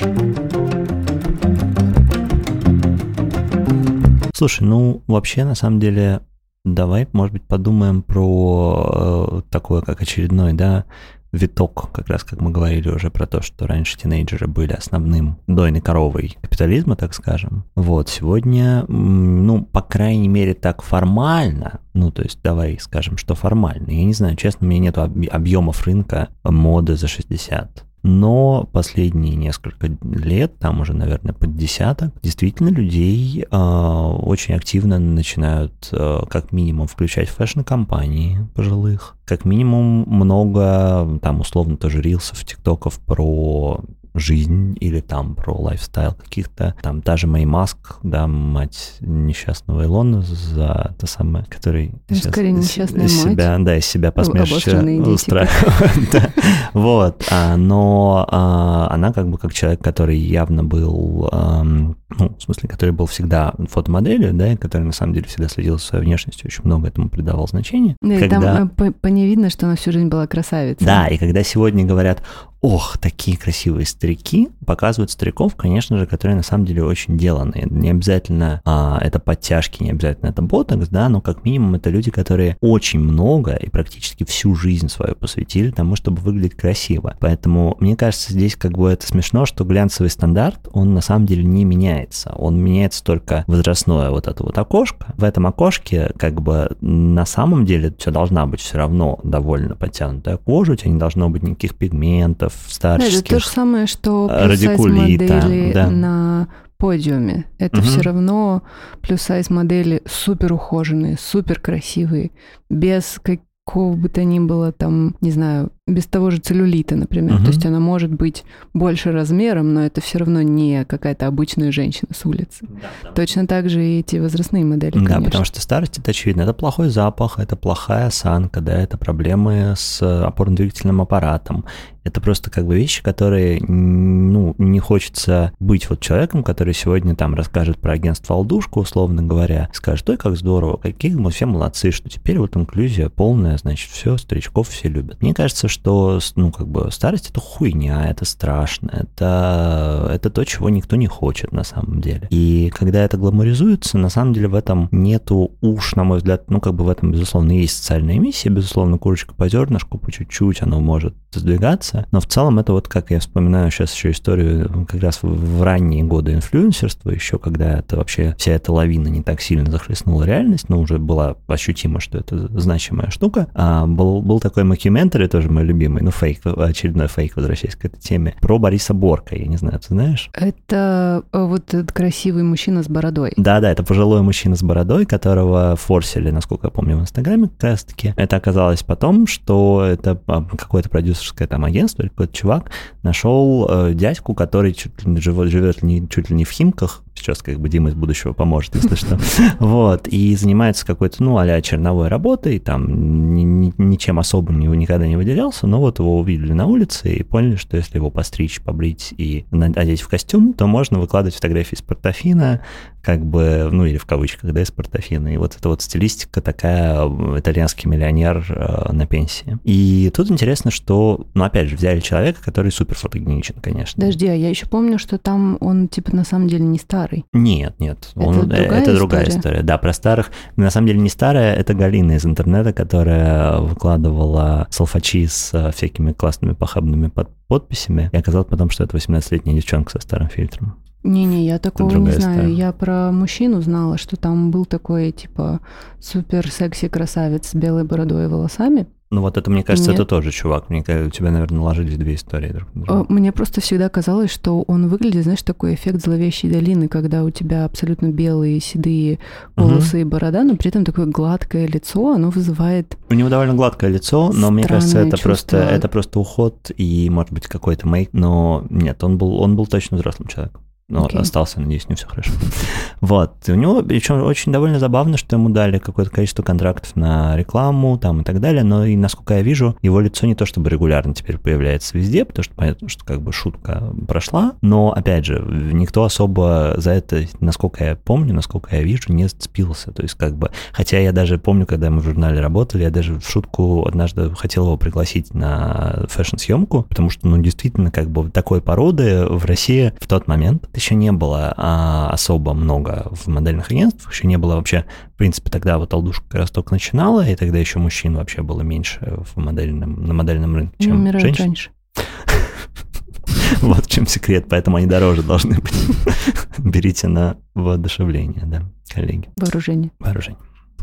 Слушай, 4.35 4.65
ну 4.65 5.03
вообще 5.07 5.45
на 5.45 5.55
самом 5.55 5.81
деле 5.81 6.21
Давай, 6.65 7.07
может 7.13 7.35
быть, 7.35 7.43
подумаем 7.43 8.03
про 8.03 9.43
э, 9.43 9.51
такое, 9.51 9.83
как 9.83 10.01
очередной, 10.01 10.55
да, 10.55 10.87
виток, 11.35 11.91
как 11.93 12.09
раз 12.09 12.25
как 12.25 12.41
мы 12.41 12.51
говорили 12.51 12.89
уже 12.89 13.11
про 13.11 13.27
то, 13.27 13.43
что 13.43 13.67
раньше 13.67 13.99
тинейджеры 13.99 14.47
были 14.47 14.73
основным 14.73 15.37
дойной 15.47 15.81
коровой 15.81 16.39
капитализма, 16.41 16.97
так 16.97 17.13
скажем. 17.13 17.65
Вот, 17.75 18.09
сегодня, 18.09 18.85
ну, 18.89 19.65
по 19.65 19.83
крайней 19.83 20.29
мере, 20.29 20.55
так 20.55 20.83
формально, 20.83 21.81
ну, 21.93 22.11
то 22.11 22.23
есть 22.23 22.41
давай 22.43 22.79
скажем, 22.81 23.19
что 23.19 23.35
формально. 23.35 23.91
Я 23.91 24.05
не 24.05 24.15
знаю, 24.15 24.37
честно, 24.37 24.67
у 24.67 24.71
меня 24.71 24.85
нет 24.85 24.99
объемов 24.99 25.85
рынка 25.87 26.29
моды 26.45 26.97
за 26.97 27.09
60 27.09 27.85
но 28.05 28.69
последние 28.71 29.35
несколько 29.35 29.91
лет, 30.03 30.59
там 30.59 30.81
уже, 30.81 30.93
наверное, 30.93 31.33
под 31.33 31.57
десяток, 31.57 32.13
действительно 32.23 32.69
людей 32.69 33.47
э, 33.51 33.57
очень 33.57 34.55
активно 34.55 34.99
начинают 34.99 35.89
э, 35.91 36.21
как 36.29 36.53
минимум 36.53 36.87
включать 36.87 37.31
fashion-кампании 37.31 38.47
пожилых, 38.55 39.17
как 39.25 39.47
минимум 39.47 40.05
много, 40.07 41.19
там 41.23 41.41
условно 41.41 41.79
тоже 41.79 42.03
рилсов, 42.03 42.45
тиктоков 42.45 43.01
про 43.01 43.81
жизнь 44.15 44.77
или 44.81 45.01
там 45.01 45.35
про 45.35 45.53
lifestyle 45.53 46.13
каких-то. 46.13 46.75
Там 46.83 47.03
та 47.03 47.17
же 47.17 47.27
Мэй 47.27 47.45
Маск, 47.45 47.97
да, 48.03 48.27
мать 48.27 48.97
несчастного 49.01 49.85
Илона 49.85 50.23
за 50.23 50.95
то 50.99 51.07
самое, 51.07 51.45
который 51.47 51.93
ну, 52.09 52.17
сейчас 52.17 52.33
Скорее 52.33 52.53
несчастная 52.53 53.07
из, 53.07 53.25
мать. 53.25 53.33
себя, 53.33 53.57
да, 53.59 53.77
из 53.77 53.87
себя 53.87 54.13
посмешище 54.13 54.79
устраивает. 55.01 56.33
Вот, 56.73 57.25
а, 57.31 57.57
но 57.57 58.27
а, 58.31 58.89
она 58.91 59.13
как 59.13 59.29
бы 59.29 59.39
как 59.39 59.53
человек, 59.53 59.83
который 59.83 60.19
явно 60.19 60.65
был, 60.65 61.29
ну, 61.33 61.97
в 62.37 62.43
смысле, 62.43 62.69
который 62.69 62.91
был 62.91 63.07
всегда 63.07 63.55
фотомоделью, 63.69 64.33
да, 64.35 64.53
и 64.53 64.57
который 64.57 64.83
на 64.83 64.93
самом 64.93 65.15
деле 65.15 65.27
всегда 65.27 65.49
следил 65.49 65.79
за 65.79 65.85
своей 65.85 66.05
внешностью, 66.05 66.47
очень 66.47 66.65
много 66.65 66.89
этому 66.89 67.09
придавал 67.09 67.49
значения. 67.49 67.97
Да, 68.01 68.15
и 68.15 68.29
там 68.29 68.73
э, 68.79 68.93
по 68.93 69.07
ней 69.09 69.27
видно, 69.27 69.51
что 69.51 69.67
она 69.67 69.77
всю 69.77 69.93
жизнь 69.93 70.09
была 70.09 70.27
красавицей. 70.27 70.87
Да, 70.87 71.07
и 71.09 71.17
когда 71.17 71.43
сегодня 71.43 71.85
говорят, 71.85 72.23
ох, 72.65 72.97
такие 72.97 73.37
красивые 73.37 73.85
старики, 73.85 74.49
показывают 74.65 75.11
стариков, 75.11 75.55
конечно 75.55 75.99
же, 75.99 76.07
которые 76.07 76.35
на 76.35 76.43
самом 76.43 76.65
деле 76.65 76.83
очень 76.83 77.19
деланные. 77.19 77.67
Не 77.69 77.91
обязательно 77.91 78.63
а, 78.65 78.99
это 79.03 79.19
подтяжки, 79.19 79.83
не 79.83 79.91
обязательно 79.91 80.31
это 80.31 80.41
ботокс, 80.41 80.89
да, 80.89 81.11
но 81.11 81.21
как 81.21 81.45
минимум 81.45 81.75
это 81.75 81.91
люди, 81.91 82.11
которые 82.11 82.57
очень 82.63 83.01
много 83.01 83.53
и 83.53 83.69
практически 83.69 84.25
всю 84.25 84.55
жизнь 84.55 84.89
свою 84.89 85.15
посвятили 85.15 85.73
тому, 85.73 85.95
чтобы 85.95 86.23
выглядеть 86.23 86.55
красиво. 86.55 87.15
Поэтому 87.21 87.77
мне 87.81 87.97
кажется, 87.97 88.33
здесь 88.33 88.57
как 88.57 88.73
бы 88.73 88.91
это 88.91 89.07
смешно, 89.07 89.45
что 89.45 89.65
глянцевый 89.65 90.09
стандарт, 90.09 90.67
он 90.73 90.95
на 90.95 91.03
самом 91.03 91.27
деле 91.27 91.45
не 91.45 91.67
меняется. 91.67 92.33
Он 92.35 92.57
меняется 92.59 93.05
только 93.05 93.45
возрастное 93.47 94.09
вот 94.09 94.27
это 94.27 94.43
вот 94.43 94.57
окошко. 94.57 95.13
В 95.19 95.25
этом 95.25 95.47
окошке 95.47 96.13
как 96.17 96.41
бы 96.41 96.75
на 96.81 97.27
самом 97.27 97.67
деле 97.67 97.93
все 97.99 98.11
должна 98.11 98.47
быть 98.47 98.61
все 98.61 98.79
равно 98.79 99.21
довольно 99.23 99.77
подтянутая 99.77 100.39
кожа, 100.39 100.73
у 100.73 100.77
тебя 100.77 100.93
не 100.93 100.99
должно 100.99 101.29
быть 101.29 101.43
никаких 101.43 101.75
пигментов, 101.75 102.54
старческих. 102.69 103.15
Да, 103.15 103.19
это 103.21 103.29
то 103.29 103.41
же 103.41 103.47
самое, 103.47 103.87
что 103.87 104.29
радикулита 104.29 105.73
да. 105.73 105.91
на 105.91 106.49
подиуме. 106.77 107.47
Это 107.59 107.79
угу. 107.79 107.87
все 107.87 108.01
равно 108.03 108.63
плюс-сайз 109.01 109.51
модели 109.51 110.03
супер 110.07 110.53
ухоженные, 110.53 111.17
супер 111.19 111.61
красивые, 111.61 112.31
без 112.69 113.19
какого 113.65 113.95
бы 113.95 114.11
то 114.11 114.23
ни 114.25 114.39
было 114.39 114.73
там, 114.73 115.17
не 115.23 115.31
знаю, 115.31 115.71
без 115.87 116.05
того 116.07 116.31
же 116.31 116.39
целлюлита, 116.39 116.97
например. 116.97 117.37
Угу. 117.37 117.45
То 117.45 117.49
есть 117.49 117.65
она 117.65 117.81
может 117.81 118.13
быть 118.13 118.45
больше 118.75 119.13
размером, 119.13 119.73
но 119.73 119.87
это 119.87 120.01
все 120.03 120.19
равно 120.19 120.43
не 120.43 120.85
какая-то 120.85 121.27
обычная 121.27 121.73
женщина 121.73 122.11
с 122.15 122.27
улицы. 122.27 122.67
Да, 122.69 122.89
да. 123.03 123.13
Точно 123.13 123.47
так 123.47 123.71
же 123.71 123.83
и 123.83 124.01
эти 124.01 124.17
возрастные 124.17 124.65
модели, 124.67 124.93
Да, 124.93 124.99
конечно. 124.99 125.25
потому 125.25 125.45
что 125.45 125.63
старость, 125.63 125.99
это 125.99 126.11
очевидно, 126.11 126.43
это 126.43 126.53
плохой 126.53 126.91
запах, 126.91 127.39
это 127.39 127.57
плохая 127.57 128.09
осанка, 128.09 128.61
да, 128.61 128.79
это 128.79 128.99
проблемы 128.99 129.75
с 129.77 130.03
опорно-двигательным 130.03 131.01
аппаратом. 131.01 131.65
Это 132.05 132.21
просто 132.21 132.51
как 132.51 132.67
бы 132.67 132.77
вещи, 132.77 133.03
которые, 133.03 133.61
ну, 133.61 134.55
не 134.59 134.79
хочется 134.79 135.53
быть 135.59 135.89
вот 135.89 136.01
человеком, 136.01 136.45
который 136.45 136.75
сегодня 136.75 137.17
там 137.17 137.35
расскажет 137.35 137.79
про 137.79 137.93
агентство 137.93 138.37
«Алдушка», 138.37 138.79
условно 138.79 139.23
говоря, 139.23 139.69
скажет, 139.73 140.09
ой, 140.11 140.17
как 140.17 140.37
здорово, 140.37 140.77
какие 140.77 141.15
мы 141.15 141.31
все 141.31 141.47
молодцы, 141.47 141.91
что 141.91 142.09
теперь 142.09 142.39
вот 142.39 142.57
инклюзия 142.57 143.09
полная, 143.09 143.57
значит, 143.57 143.91
все, 143.91 144.19
старичков 144.19 144.69
все 144.69 144.89
любят. 144.89 145.23
Мне 145.23 145.35
кажется, 145.35 145.67
что, 145.69 146.21
ну, 146.37 146.53
как 146.53 146.69
бы 146.69 146.91
старость 146.93 147.31
это 147.31 147.41
хуйня, 147.41 148.09
это 148.09 148.25
страшно, 148.25 148.91
это, 148.93 150.11
это 150.13 150.31
то, 150.31 150.45
чего 150.45 150.69
никто 150.69 150.97
не 150.97 151.07
хочет 151.07 151.53
на 151.53 151.65
самом 151.65 152.01
деле. 152.01 152.29
И 152.31 152.71
когда 152.75 153.03
это 153.03 153.17
гламуризуется, 153.17 153.97
на 153.97 154.11
самом 154.11 154.35
деле 154.35 154.49
в 154.49 154.55
этом 154.55 154.89
нету 154.93 155.53
уж, 155.63 155.95
на 155.95 156.05
мой 156.05 156.19
взгляд, 156.19 156.51
ну, 156.51 156.61
как 156.61 156.75
бы 156.75 156.85
в 156.85 156.89
этом, 156.91 157.13
безусловно, 157.13 157.53
есть 157.53 157.79
социальная 157.79 158.19
миссия, 158.19 158.51
безусловно, 158.51 158.99
курочка 158.99 159.35
по 159.35 159.49
зернышку, 159.49 159.99
по 159.99 160.13
чуть-чуть 160.13 160.63
оно 160.63 160.81
может 160.81 161.15
сдвигаться, 161.41 162.07
но 162.13 162.21
в 162.21 162.27
целом 162.27 162.59
это 162.59 162.73
вот, 162.73 162.89
как 162.89 163.11
я 163.11 163.21
вспоминаю 163.21 163.71
сейчас 163.71 163.95
еще 163.95 164.11
историю 164.11 164.87
как 164.89 165.01
раз 165.01 165.21
в 165.23 165.63
ранние 165.63 166.05
годы 166.05 166.33
инфлюенсерства, 166.33 167.11
еще 167.11 167.39
когда 167.39 167.79
это 167.79 167.97
вообще 167.97 168.35
вся 168.39 168.53
эта 168.53 168.73
лавина 168.73 169.09
не 169.09 169.23
так 169.23 169.41
сильно 169.41 169.71
захлестнула 169.71 170.25
реальность, 170.25 170.69
но 170.69 170.81
уже 170.81 170.99
была 170.99 171.37
ощутимо, 171.47 172.01
что 172.01 172.19
это 172.19 172.49
значимая 172.61 173.11
штука, 173.11 173.49
а 173.55 173.87
был, 173.87 174.23
был 174.23 174.41
такой 174.41 174.65
макюментари, 174.65 175.27
тоже 175.27 175.51
мой 175.51 175.65
любимый, 175.65 176.03
ну, 176.03 176.11
фейк, 176.11 176.41
очередной 176.45 177.09
фейк, 177.09 177.37
возвращаясь 177.37 177.77
к 177.77 177.85
этой 177.85 178.01
теме, 178.01 178.35
про 178.41 178.59
Бориса 178.59 178.95
Борка, 178.95 179.37
я 179.37 179.47
не 179.47 179.57
знаю, 179.57 179.79
ты 179.81 179.89
знаешь? 179.89 180.31
Это 180.33 181.23
э, 181.33 181.45
вот 181.45 181.75
этот 181.75 181.93
красивый 181.93 182.43
мужчина 182.43 182.83
с 182.83 182.89
бородой. 182.89 183.33
Да-да, 183.37 183.71
это 183.71 183.83
пожилой 183.83 184.23
мужчина 184.23 184.57
с 184.57 184.63
бородой, 184.63 185.07
которого 185.07 185.77
форсили, 185.77 186.31
насколько 186.31 186.67
я 186.67 186.71
помню, 186.71 186.97
в 186.97 187.01
Инстаграме 187.01 187.49
как 187.49 187.63
раз-таки. 187.63 188.15
Это 188.17 188.37
оказалось 188.37 188.83
потом, 188.83 189.27
что 189.27 189.85
это 189.85 190.21
а, 190.27 190.45
какое-то 190.45 190.89
продюсерское 191.25 191.49
там 191.49 191.65
агентство 191.65 192.03
или 192.03 192.09
какой-то 192.09 192.33
чувак 192.33 192.71
нашел 193.03 193.67
э, 193.69 193.95
дядьку, 193.95 194.35
который 194.35 194.73
чуть 194.73 195.05
ли 195.05 195.21
живет, 195.21 195.51
живет 195.51 195.83
не, 195.83 196.07
чуть 196.09 196.31
ли 196.31 196.37
не 196.37 196.45
в 196.45 196.51
Химках, 196.51 197.03
сейчас 197.15 197.43
как 197.43 197.61
бы 197.61 197.69
Дима 197.69 197.91
из 197.91 197.95
будущего 197.95 198.33
поможет, 198.33 198.75
если 198.75 198.95
что. 198.95 199.19
Вот, 199.59 200.09
и 200.09 200.35
занимается 200.37 200.87
какой-то, 200.87 201.23
ну, 201.23 201.39
а 201.39 201.61
черновой 201.63 202.09
работой, 202.09 202.59
там 202.59 203.35
ничем 203.35 204.19
особым 204.19 204.61
его 204.61 204.75
никогда 204.75 205.07
не 205.07 205.17
выделялся, 205.17 205.67
но 205.67 205.81
вот 205.81 205.99
его 205.99 206.19
увидели 206.19 206.53
на 206.53 206.67
улице 206.67 207.15
и 207.15 207.23
поняли, 207.23 207.57
что 207.57 207.77
если 207.77 207.97
его 207.97 208.11
постричь, 208.11 208.61
побрить 208.61 209.15
и 209.17 209.47
одеть 209.51 210.03
в 210.03 210.09
костюм, 210.09 210.53
то 210.53 210.67
можно 210.67 210.99
выкладывать 210.99 211.35
фотографии 211.35 211.75
из 211.75 211.83
портофина, 211.83 212.61
как 213.05 213.25
бы, 213.25 213.69
ну, 213.71 213.85
или 213.85 213.99
в 213.99 214.07
кавычках, 214.07 214.53
да, 214.53 214.63
из 214.63 214.71
портофина. 214.71 215.35
И 215.35 215.37
вот 215.37 215.57
эта 215.57 215.69
вот 215.69 215.83
стилистика 215.83 216.41
такая, 216.41 217.07
итальянский 217.39 217.89
миллионер 217.89 218.45
э, 218.49 218.93
на 218.93 219.07
пенсии. 219.07 219.59
И 219.65 220.11
тут 220.15 220.31
интересно, 220.31 220.71
что, 220.71 221.27
ну, 221.35 221.45
опять 221.45 221.69
же, 221.69 221.77
взяли 221.77 222.01
человека, 222.01 222.41
который 222.43 222.73
супер 222.73 222.97
фотогеничен, 222.97 223.57
конечно. 223.61 224.01
Подожди, 224.01 224.27
а 224.27 224.35
я 224.35 224.49
еще 224.49 224.67
помню, 224.67 224.99
что 224.99 225.19
там 225.19 225.59
он, 225.61 225.89
типа, 225.89 226.17
на 226.17 226.25
самом 226.25 226.49
деле 226.49 226.65
не 226.65 226.79
старый. 227.05 227.25
Нет, 227.33 227.75
нет. 227.79 228.13
Это, 228.15 228.27
он, 228.27 228.35
другая, 228.41 228.61
это 228.61 228.79
история? 228.79 228.97
другая 228.97 229.29
история. 229.29 229.63
Да, 229.63 229.79
про 229.79 229.93
старых. 229.93 230.31
На 230.57 230.71
самом 230.71 230.89
деле 230.89 231.01
не 231.01 231.09
старая, 231.09 231.55
это 231.55 231.75
Галина 231.75 232.13
из 232.13 232.25
интернета, 232.25 232.73
которая 232.73 233.59
выкладывала 233.59 234.67
салфачи 234.71 235.27
с 235.27 235.51
э, 235.53 235.71
всякими 235.73 236.13
классными 236.13 236.53
похабными 236.53 237.09
под 237.09 237.31
подписями, 237.47 238.11
и 238.13 238.17
оказалось 238.17 238.49
потом, 238.49 238.71
что 238.71 238.85
это 238.85 238.97
18-летняя 238.97 239.55
девчонка 239.55 239.91
со 239.93 240.01
старым 240.01 240.29
фильтром. 240.29 240.77
Не-не, 241.03 241.47
я 241.47 241.59
такого 241.59 241.95
не 241.97 242.13
знаю. 242.13 242.39
История. 242.39 242.55
Я 242.55 242.73
про 242.73 243.13
мужчину 243.13 243.61
знала, 243.61 243.99
что 243.99 244.17
там 244.17 244.51
был 244.51 244.65
такой, 244.65 245.13
типа, 245.13 245.61
супер 246.01 246.51
секси 246.51 246.89
красавец 246.89 247.49
с 247.49 247.55
белой 247.55 247.85
бородой 247.85 248.25
и 248.25 248.29
волосами. 248.29 248.87
Ну 249.15 249.21
вот 249.21 249.37
это, 249.37 249.49
мне 249.49 249.63
кажется, 249.63 249.93
Нет. 249.93 250.01
это 250.01 250.09
тоже 250.09 250.33
чувак. 250.33 250.71
Мне 250.71 250.83
кажется, 250.83 251.07
у 251.07 251.11
тебя, 251.11 251.31
наверное, 251.31 251.59
наложились 251.59 251.97
две 251.97 252.17
истории 252.17 252.49
друг 252.49 252.75
на 252.75 252.83
друга. 252.83 253.07
А, 253.09 253.13
мне 253.13 253.31
просто 253.31 253.61
всегда 253.61 253.89
казалось, 253.89 254.33
что 254.33 254.63
он 254.63 254.89
выглядит, 254.89 255.23
знаешь, 255.23 255.43
такой 255.43 255.75
эффект 255.75 256.03
зловещей 256.03 256.51
долины, 256.51 256.89
когда 256.89 257.23
у 257.23 257.31
тебя 257.31 257.65
абсолютно 257.65 258.09
белые, 258.09 258.59
седые 258.59 259.21
волосы 259.55 259.99
угу. 259.99 260.01
и 260.01 260.05
борода, 260.05 260.43
но 260.43 260.57
при 260.57 260.69
этом 260.69 260.85
такое 260.85 261.07
гладкое 261.07 261.69
лицо, 261.69 262.15
оно 262.15 262.31
вызывает... 262.31 262.99
У 263.09 263.15
него 263.15 263.29
довольно 263.29 263.55
гладкое 263.55 263.91
лицо, 263.91 264.33
но 264.35 264.51
мне 264.51 264.65
кажется, 264.65 264.99
это 264.99 265.17
просто, 265.17 265.59
это 265.59 265.87
просто 265.87 266.19
уход 266.19 266.73
и, 266.77 267.09
может 267.09 267.33
быть, 267.33 267.47
какой-то 267.47 267.87
мейк. 267.87 268.09
Но 268.13 268.67
нет, 268.69 269.05
он 269.05 269.17
был, 269.17 269.37
он 269.37 269.55
был 269.55 269.67
точно 269.69 269.97
взрослым 269.97 270.27
человеком. 270.27 270.64
Но 270.89 271.07
okay. 271.07 271.19
остался, 271.19 271.61
надеюсь, 271.61 271.89
не 271.89 271.95
все 271.95 272.07
хорошо. 272.07 272.31
Вот. 273.01 273.49
И 273.49 273.53
у 273.53 273.55
него, 273.55 273.83
причем 273.83 274.23
очень 274.23 274.53
довольно 274.53 274.79
забавно, 274.79 275.17
что 275.17 275.37
ему 275.37 275.51
дали 275.51 275.79
какое-то 275.79 276.11
количество 276.11 276.43
контрактов 276.43 276.97
на 276.97 277.37
рекламу 277.37 277.99
там 277.99 278.21
и 278.21 278.25
так 278.25 278.41
далее, 278.41 278.65
но 278.65 278.85
и, 278.87 278.97
насколько 278.97 279.35
я 279.35 279.43
вижу, 279.43 279.77
его 279.83 280.01
лицо 280.01 280.27
не 280.27 280.35
то 280.35 280.47
чтобы 280.47 280.71
регулярно 280.71 281.15
теперь 281.15 281.39
появляется 281.39 281.97
везде, 281.97 282.25
потому 282.25 282.45
что 282.45 282.55
понятно, 282.55 282.89
что 282.89 283.05
как 283.05 283.21
бы 283.21 283.33
шутка 283.33 283.93
прошла, 284.07 284.55
но, 284.63 284.93
опять 284.93 285.27
же, 285.27 285.43
никто 285.73 286.05
особо 286.05 286.75
за 286.77 286.93
это, 286.93 287.25
насколько 287.41 287.85
я 287.85 287.97
помню, 287.97 288.35
насколько 288.35 288.75
я 288.75 288.83
вижу, 288.83 289.13
не 289.13 289.25
зацепился. 289.25 289.93
То 289.93 290.03
есть 290.03 290.15
как 290.15 290.37
бы, 290.37 290.51
хотя 290.73 290.99
я 290.99 291.13
даже 291.13 291.39
помню, 291.39 291.67
когда 291.67 291.91
мы 291.91 292.01
в 292.01 292.05
журнале 292.05 292.41
работали, 292.41 292.83
я 292.83 292.91
даже 292.91 293.21
в 293.21 293.29
шутку 293.29 293.87
однажды 293.87 294.35
хотел 294.35 294.65
его 294.67 294.77
пригласить 294.77 295.35
на 295.35 296.05
фэшн-съемку, 296.09 296.85
потому 296.89 297.11
что, 297.11 297.27
ну, 297.27 297.39
действительно, 297.39 297.91
как 297.91 298.11
бы 298.11 298.31
такой 298.31 298.61
породы 298.61 299.27
в 299.27 299.45
России 299.45 299.93
в 300.01 300.07
тот 300.07 300.27
момент 300.27 300.69
еще 300.77 300.95
не 300.95 301.13
было 301.13 301.55
а, 301.57 302.11
особо 302.11 302.55
много 302.55 303.09
в 303.13 303.27
модельных 303.29 303.71
агентствах, 303.71 304.13
еще 304.13 304.27
не 304.27 304.39
было 304.39 304.57
вообще, 304.57 304.85
в 305.15 305.19
принципе, 305.19 305.51
тогда 305.51 305.79
вот 305.79 305.93
Алдушка 305.95 306.25
как 306.29 306.41
раз 306.41 306.51
только 306.51 306.73
начинала, 306.73 307.27
и 307.27 307.35
тогда 307.37 307.59
еще 307.59 307.79
мужчин 307.79 308.17
вообще 308.17 308.43
было 308.43 308.63
меньше 308.63 309.19
в 309.35 309.39
модельном, 309.41 310.05
на 310.07 310.15
модельном 310.15 310.55
рынке, 310.57 310.75
чем 310.79 310.97
Умирают 310.97 311.23
женщин. 311.23 311.45
раньше. 311.45 311.71
Вот 313.61 313.87
в 313.87 313.91
чем 313.91 314.07
секрет, 314.07 314.47
поэтому 314.49 314.77
они 314.77 314.87
дороже 314.87 315.23
должны 315.23 315.59
быть. 315.59 315.75
Берите 316.59 317.09
на 317.09 317.37
воодушевление, 317.55 318.43
да, 318.45 318.63
коллеги. 318.93 319.29
Вооружение. 319.37 319.91
Вооружение. 319.99 320.41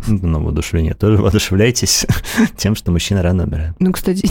На 0.08 0.40
воодушевление 0.40 0.94
тоже 0.96 1.18
воодушевляйтесь 1.22 2.08
тем, 2.58 2.76
что 2.76 2.92
мужчина 2.92 3.22
рано 3.22 3.44
умирает. 3.44 3.76
Ну, 3.80 3.92
кстати, 3.92 4.30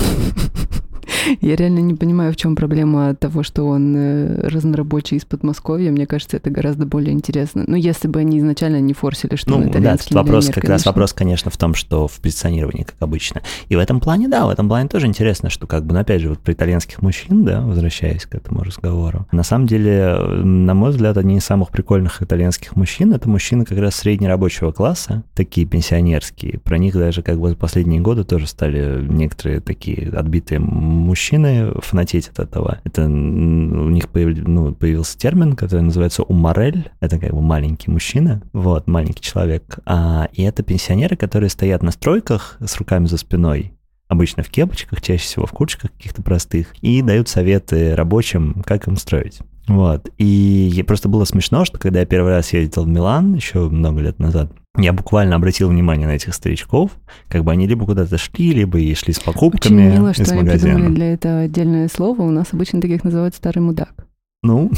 Я 1.41 1.57
реально 1.57 1.81
не 1.81 1.95
понимаю, 1.95 2.33
в 2.33 2.37
чем 2.37 2.57
проблема 2.57 3.15
того, 3.15 3.43
что 3.43 3.67
он 3.67 3.95
э, 3.97 4.49
разнорабочий 4.49 5.17
из 5.17 5.25
Подмосковья. 5.25 5.91
Мне 5.91 6.07
кажется, 6.07 6.37
это 6.37 6.51
гораздо 6.51 6.87
более 6.87 7.13
интересно. 7.13 7.65
Ну, 7.67 7.77
если 7.77 8.09
бы 8.09 8.21
они 8.21 8.39
изначально 8.39 8.81
не 8.81 8.95
форсили, 8.95 9.37
что 9.37 9.51
ну, 9.51 9.57
он 9.57 9.69
итальянский 9.69 10.15
да, 10.15 10.23
вопрос, 10.23 10.47
как 10.47 10.55
конечно. 10.55 10.73
раз 10.73 10.87
вопрос, 10.87 11.13
конечно, 11.13 11.51
в 11.51 11.57
том, 11.57 11.75
что 11.75 12.09
в 12.09 12.21
позиционировании, 12.21 12.85
как 12.85 12.97
обычно. 13.01 13.43
И 13.69 13.77
в 13.77 13.79
этом 13.79 14.01
плане, 14.01 14.29
да, 14.29 14.47
в 14.47 14.51
этом 14.51 14.69
плане 14.69 14.89
тоже 14.89 15.07
интересно, 15.07 15.51
что 15.51 15.67
как 15.67 15.85
бы, 15.85 15.95
ну, 15.95 16.01
опять 16.01 16.21
же, 16.21 16.31
вот 16.31 16.41
про 16.41 16.53
итальянских 16.53 17.03
мужчин, 17.03 17.45
да, 17.45 17.61
возвращаясь 17.61 18.27
к 18.27 18.35
этому 18.35 18.63
разговору, 18.63 19.27
на 19.33 19.43
самом 19.43 19.67
деле, 19.67 20.17
на 20.19 20.75
мой 20.75 20.91
взгляд, 20.91 21.17
одни 21.17 21.37
из 21.37 21.45
самых 21.45 21.71
прикольных 21.71 22.23
итальянских 22.23 22.77
мужчин, 22.77 23.13
это 23.13 23.29
мужчины 23.29 23.65
как 23.65 23.79
раз 23.79 23.97
среднерабочего 23.97 24.73
класса, 24.73 25.23
такие 25.35 25.67
пенсионерские. 25.67 26.59
Про 26.59 26.79
них 26.79 26.95
даже 26.95 27.23
как 27.23 27.39
бы 27.39 27.55
последние 27.55 28.01
годы 28.01 28.25
тоже 28.25 28.47
стали 28.47 29.05
некоторые 29.09 29.61
такие 29.61 30.11
отбитые 30.11 30.61
мужчины 31.01 31.73
фанатеть 31.81 32.29
от 32.29 32.39
этого. 32.39 32.79
Это 32.85 33.05
у 33.05 33.91
них 33.91 34.09
появ, 34.09 34.37
ну, 34.47 34.75
появился 34.75 35.19
термин, 35.19 35.55
который 35.57 35.83
называется 35.83 36.23
уморель. 36.23 36.91
Это 37.01 37.19
как 37.19 37.33
бы 37.33 37.41
маленький 37.41 37.91
мужчина, 37.91 38.43
вот, 38.53 38.87
маленький 38.87 39.23
человек. 39.23 39.79
А, 39.87 40.29
и 40.33 40.43
это 40.43 40.63
пенсионеры, 40.63 41.17
которые 41.17 41.51
стоят 41.51 41.83
на 41.83 41.91
стройках 41.91 42.59
с 42.61 42.77
руками 42.77 43.07
за 43.07 43.17
спиной, 43.17 43.73
обычно 44.09 44.43
в 44.43 44.49
кепочках, 44.49 45.01
чаще 45.01 45.23
всего 45.23 45.47
в 45.47 45.53
курточках 45.53 45.93
каких-то 45.93 46.23
простых, 46.23 46.75
и 46.81 47.03
дают 47.03 47.29
советы 47.29 47.95
рабочим, 47.95 48.63
как 48.67 48.89
им 48.89 48.97
строить. 48.97 49.41
Вот. 49.69 50.09
И 50.19 50.85
просто 50.87 51.09
было 51.09 51.25
смешно, 51.25 51.65
что 51.65 51.79
когда 51.79 52.01
я 52.01 52.07
первый 52.07 52.33
раз 52.33 52.53
ездил 52.53 52.85
в 52.85 52.89
Милан, 52.89 53.35
еще 53.35 53.69
много 53.69 54.01
лет 54.01 54.19
назад, 54.19 54.53
я 54.79 54.93
буквально 54.93 55.37
обратил 55.37 55.69
внимание 55.69 56.07
на 56.07 56.13
этих 56.13 56.35
старичков, 56.35 56.93
как 57.29 57.45
бы 57.45 57.53
они 57.53 57.67
либо 57.67 57.85
куда-то 57.87 58.17
шли, 58.19 58.53
либо 58.53 58.79
и 58.79 58.95
шли 58.95 59.13
с 59.13 59.19
покупками 59.21 59.87
Очень 59.87 59.93
мило, 59.95 60.09
из 60.11 60.15
что 60.15 60.33
они 60.33 60.43
магазина. 60.43 60.75
придумали 60.75 60.95
для 60.95 61.13
этого 61.15 61.41
отдельное 61.41 61.89
слово. 61.89 62.23
У 62.23 62.31
нас 62.31 62.49
обычно 62.53 62.81
таких 62.81 63.03
называют 63.05 63.35
старый 63.35 63.63
мудак. 63.63 64.07
Ну, 64.43 64.71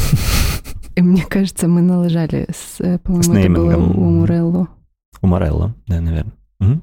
И 0.96 1.00
мне 1.02 1.22
кажется, 1.22 1.68
мы 1.68 1.81
налажали 1.83 2.46
с, 2.55 2.81
э, 2.81 2.96
С 2.96 3.00
по-моему, 3.00 3.35
это 3.35 3.50
было 3.50 3.76
у 3.76 4.11
Мурелло. 4.11 4.68
у 5.22 5.26
Морелло, 5.26 5.74
да, 5.87 6.00
наверное. 6.00 6.33
Мгм. 6.61 6.83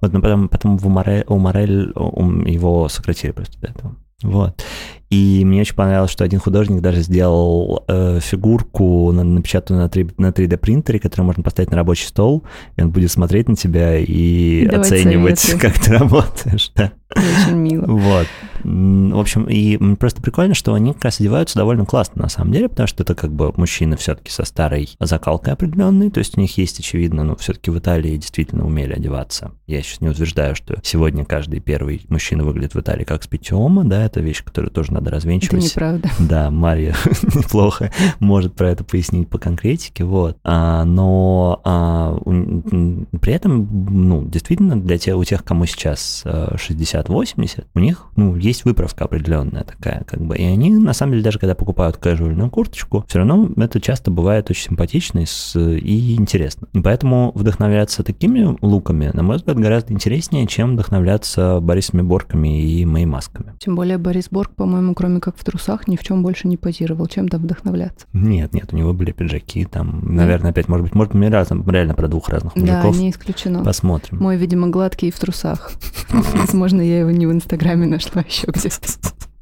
Вот, 0.00 0.12
но 0.12 0.20
потом, 0.20 0.48
потом 0.48 0.78
у, 0.82 0.88
Море, 0.88 1.24
у 1.26 1.38
Морель 1.38 1.90
у- 1.94 2.42
его 2.42 2.88
сократили 2.88 3.32
просто 3.32 3.58
до 3.60 3.66
этого. 3.68 3.96
Вот. 4.22 4.62
И 5.08 5.44
мне 5.44 5.60
очень 5.60 5.74
понравилось, 5.76 6.10
что 6.10 6.24
один 6.24 6.40
художник 6.40 6.80
даже 6.80 7.00
сделал 7.02 7.84
э, 7.86 8.18
фигурку, 8.20 9.12
на- 9.12 9.22
напечатанную 9.22 9.84
на, 9.84 9.88
3, 9.88 10.08
на 10.18 10.30
3D 10.30 10.56
принтере, 10.56 10.98
которую 10.98 11.26
можно 11.26 11.42
поставить 11.44 11.70
на 11.70 11.76
рабочий 11.76 12.06
стол, 12.06 12.42
и 12.76 12.82
он 12.82 12.90
будет 12.90 13.12
смотреть 13.12 13.48
на 13.48 13.54
тебя 13.54 13.98
и 13.98 14.66
Давать 14.66 14.92
оценивать, 14.92 15.38
советы. 15.38 15.60
как 15.68 15.78
ты 15.78 15.92
работаешь. 15.92 16.72
Да. 16.74 16.92
Очень 17.14 17.56
мило. 17.76 17.86
Вот. 17.86 18.26
В 18.64 19.18
общем, 19.18 19.44
и 19.44 19.76
просто 19.96 20.20
прикольно, 20.22 20.54
что 20.54 20.74
они 20.74 20.92
как 20.92 21.04
раз 21.04 21.20
одеваются 21.20 21.56
довольно 21.58 21.84
классно, 21.84 22.22
на 22.22 22.28
самом 22.28 22.52
деле, 22.52 22.68
потому 22.68 22.86
что 22.86 23.02
это 23.02 23.14
как 23.14 23.32
бы 23.32 23.52
мужчины 23.56 23.96
все-таки 23.96 24.30
со 24.30 24.44
старой 24.44 24.88
закалкой 25.00 25.52
определенной, 25.52 26.10
то 26.10 26.18
есть 26.18 26.36
у 26.36 26.40
них 26.40 26.56
есть, 26.58 26.80
очевидно, 26.80 27.22
ну, 27.22 27.36
все-таки 27.36 27.70
в 27.70 27.78
Италии 27.78 28.16
действительно 28.16 28.66
умели 28.66 28.92
одеваться. 28.92 29.52
Я 29.66 29.82
сейчас 29.82 30.00
не 30.00 30.08
утверждаю, 30.08 30.56
что 30.56 30.78
сегодня 30.82 31.24
каждый 31.24 31.60
первый 31.60 32.02
мужчина 32.08 32.44
выглядит 32.44 32.74
в 32.74 32.80
Италии 32.80 33.04
как 33.04 33.22
спитиома, 33.22 33.84
да, 33.84 34.04
это 34.04 34.20
вещь, 34.20 34.42
которую 34.42 34.70
тоже 34.70 34.92
надо 34.92 35.06
Это 35.06 35.16
развенчивать. 35.16 35.64
неправда. 35.64 36.08
Да, 36.18 36.50
Мария 36.50 36.96
неплохо 37.34 37.92
может 38.18 38.54
про 38.54 38.70
это 38.70 38.82
пояснить 38.84 39.28
по 39.28 39.38
конкретике, 39.38 40.04
вот. 40.04 40.38
А, 40.44 40.84
но 40.84 41.60
а, 41.64 42.16
у- 42.24 43.06
при 43.18 43.32
этом, 43.32 43.68
ну, 44.08 44.24
действительно, 44.24 44.80
для 44.80 44.98
тех, 44.98 45.16
у 45.16 45.24
тех, 45.24 45.44
кому 45.44 45.66
сейчас 45.66 46.22
э, 46.24 46.56
60-80, 46.56 47.64
у 47.74 47.78
них, 47.80 48.06
ну, 48.16 48.36
есть 48.36 48.64
выправка 48.64 49.04
определенная 49.04 49.64
такая, 49.64 50.04
как 50.04 50.20
бы, 50.20 50.36
и 50.36 50.44
они, 50.44 50.70
на 50.74 50.92
самом 50.92 51.12
деле, 51.12 51.24
даже 51.24 51.38
когда 51.38 51.54
покупают 51.54 51.96
кэжуальную 51.96 52.50
курточку, 52.50 53.04
все 53.08 53.18
равно 53.18 53.48
это 53.56 53.80
часто 53.80 54.10
бывает 54.10 54.50
очень 54.50 54.64
симпатично 54.70 55.20
и, 55.20 55.26
с- 55.26 55.58
и 55.58 56.16
интересно. 56.16 56.68
И 56.72 56.80
поэтому 56.80 57.32
вдохновляться 57.34 58.02
такими 58.02 58.56
луками, 58.62 59.10
на 59.12 59.22
мой 59.22 59.36
взгляд, 59.36 59.58
гораздо 59.58 59.92
интереснее, 59.92 60.46
чем 60.46 60.74
вдохновляться 60.74 61.60
Борисами 61.60 62.02
Борками 62.02 62.62
и 62.62 62.84
Мэй 62.84 63.04
Масками. 63.06 63.54
Тем 63.58 63.76
более 63.76 63.98
Борис 63.98 64.28
Борг, 64.30 64.50
по-моему, 64.54 64.94
кроме 64.94 65.20
как 65.20 65.36
в 65.36 65.44
трусах, 65.44 65.88
ни 65.88 65.96
в 65.96 66.02
чем 66.02 66.22
больше 66.22 66.48
не 66.48 66.56
позировал. 66.56 67.06
Чем 67.06 67.28
там 67.28 67.42
вдохновляться? 67.42 68.06
Нет, 68.12 68.54
нет, 68.54 68.72
у 68.72 68.76
него 68.76 68.92
были 68.92 69.12
пиджаки, 69.12 69.64
там, 69.64 70.14
наверное, 70.14 70.50
опять, 70.50 70.68
может 70.68 70.84
быть, 70.84 70.94
может, 70.94 71.14
мы 71.14 71.28
разом, 71.30 71.68
реально 71.68 71.94
про 71.94 72.08
двух 72.08 72.28
разных 72.28 72.52
Да, 72.54 72.60
мужиков. 72.82 72.98
не 72.98 73.10
исключено. 73.10 73.64
Посмотрим. 73.64 74.18
Мой, 74.20 74.36
видимо, 74.36 74.68
гладкий 74.68 75.08
и 75.08 75.10
в 75.10 75.18
трусах. 75.18 75.72
Возможно, 76.34 76.80
я 76.80 77.00
его 77.00 77.10
не 77.10 77.26
в 77.26 77.32
Инстаграме 77.32 77.55
нашла, 77.86 78.22
а 78.22 78.26
еще 78.26 78.46
где-то. 78.48 78.88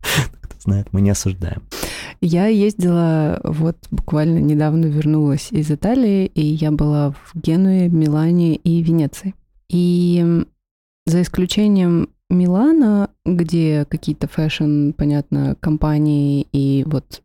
Кто 0.41 0.61
знает, 0.61 0.89
мы 0.93 1.01
не 1.01 1.11
осуждаем. 1.11 1.63
Я 2.21 2.47
ездила, 2.47 3.41
вот 3.45 3.77
буквально 3.91 4.39
недавно 4.39 4.87
вернулась 4.87 5.49
из 5.51 5.71
Италии, 5.71 6.27
и 6.27 6.43
я 6.43 6.71
была 6.71 7.13
в 7.13 7.33
Генуе, 7.35 7.89
Милане 7.89 8.57
и 8.57 8.83
Венеции. 8.83 9.35
И 9.69 10.45
за 11.07 11.23
исключением 11.23 12.09
Милана, 12.31 13.11
где 13.25 13.85
какие-то 13.89 14.29
fashion, 14.29 14.91
понятно, 14.93 15.57
кампании 15.61 16.47
и 16.53 16.85
вот 16.87 17.23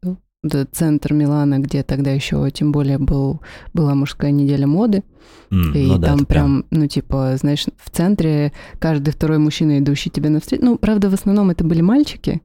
центр 0.71 1.13
Милана, 1.13 1.59
где 1.59 1.83
тогда 1.83 2.11
еще 2.11 2.49
тем 2.51 2.71
более 2.71 2.97
был, 2.97 3.41
была 3.73 3.95
мужская 3.95 4.31
неделя 4.31 4.67
моды, 4.67 5.03
М, 5.51 5.73
и 5.73 5.85
ну 5.85 5.97
да, 5.97 6.07
там 6.07 6.25
прям, 6.25 6.65
ну, 6.71 6.87
типа, 6.87 7.35
знаешь, 7.37 7.65
в 7.77 7.89
центре 7.89 8.53
каждый 8.79 9.11
второй 9.11 9.39
мужчина, 9.39 9.79
идущий 9.79 10.09
тебе 10.09 10.29
навстречу. 10.29 10.63
Ну, 10.63 10.77
правда, 10.77 11.09
в 11.09 11.13
основном 11.13 11.49
это 11.49 11.63
были 11.63 11.81
мальчики, 11.81 12.41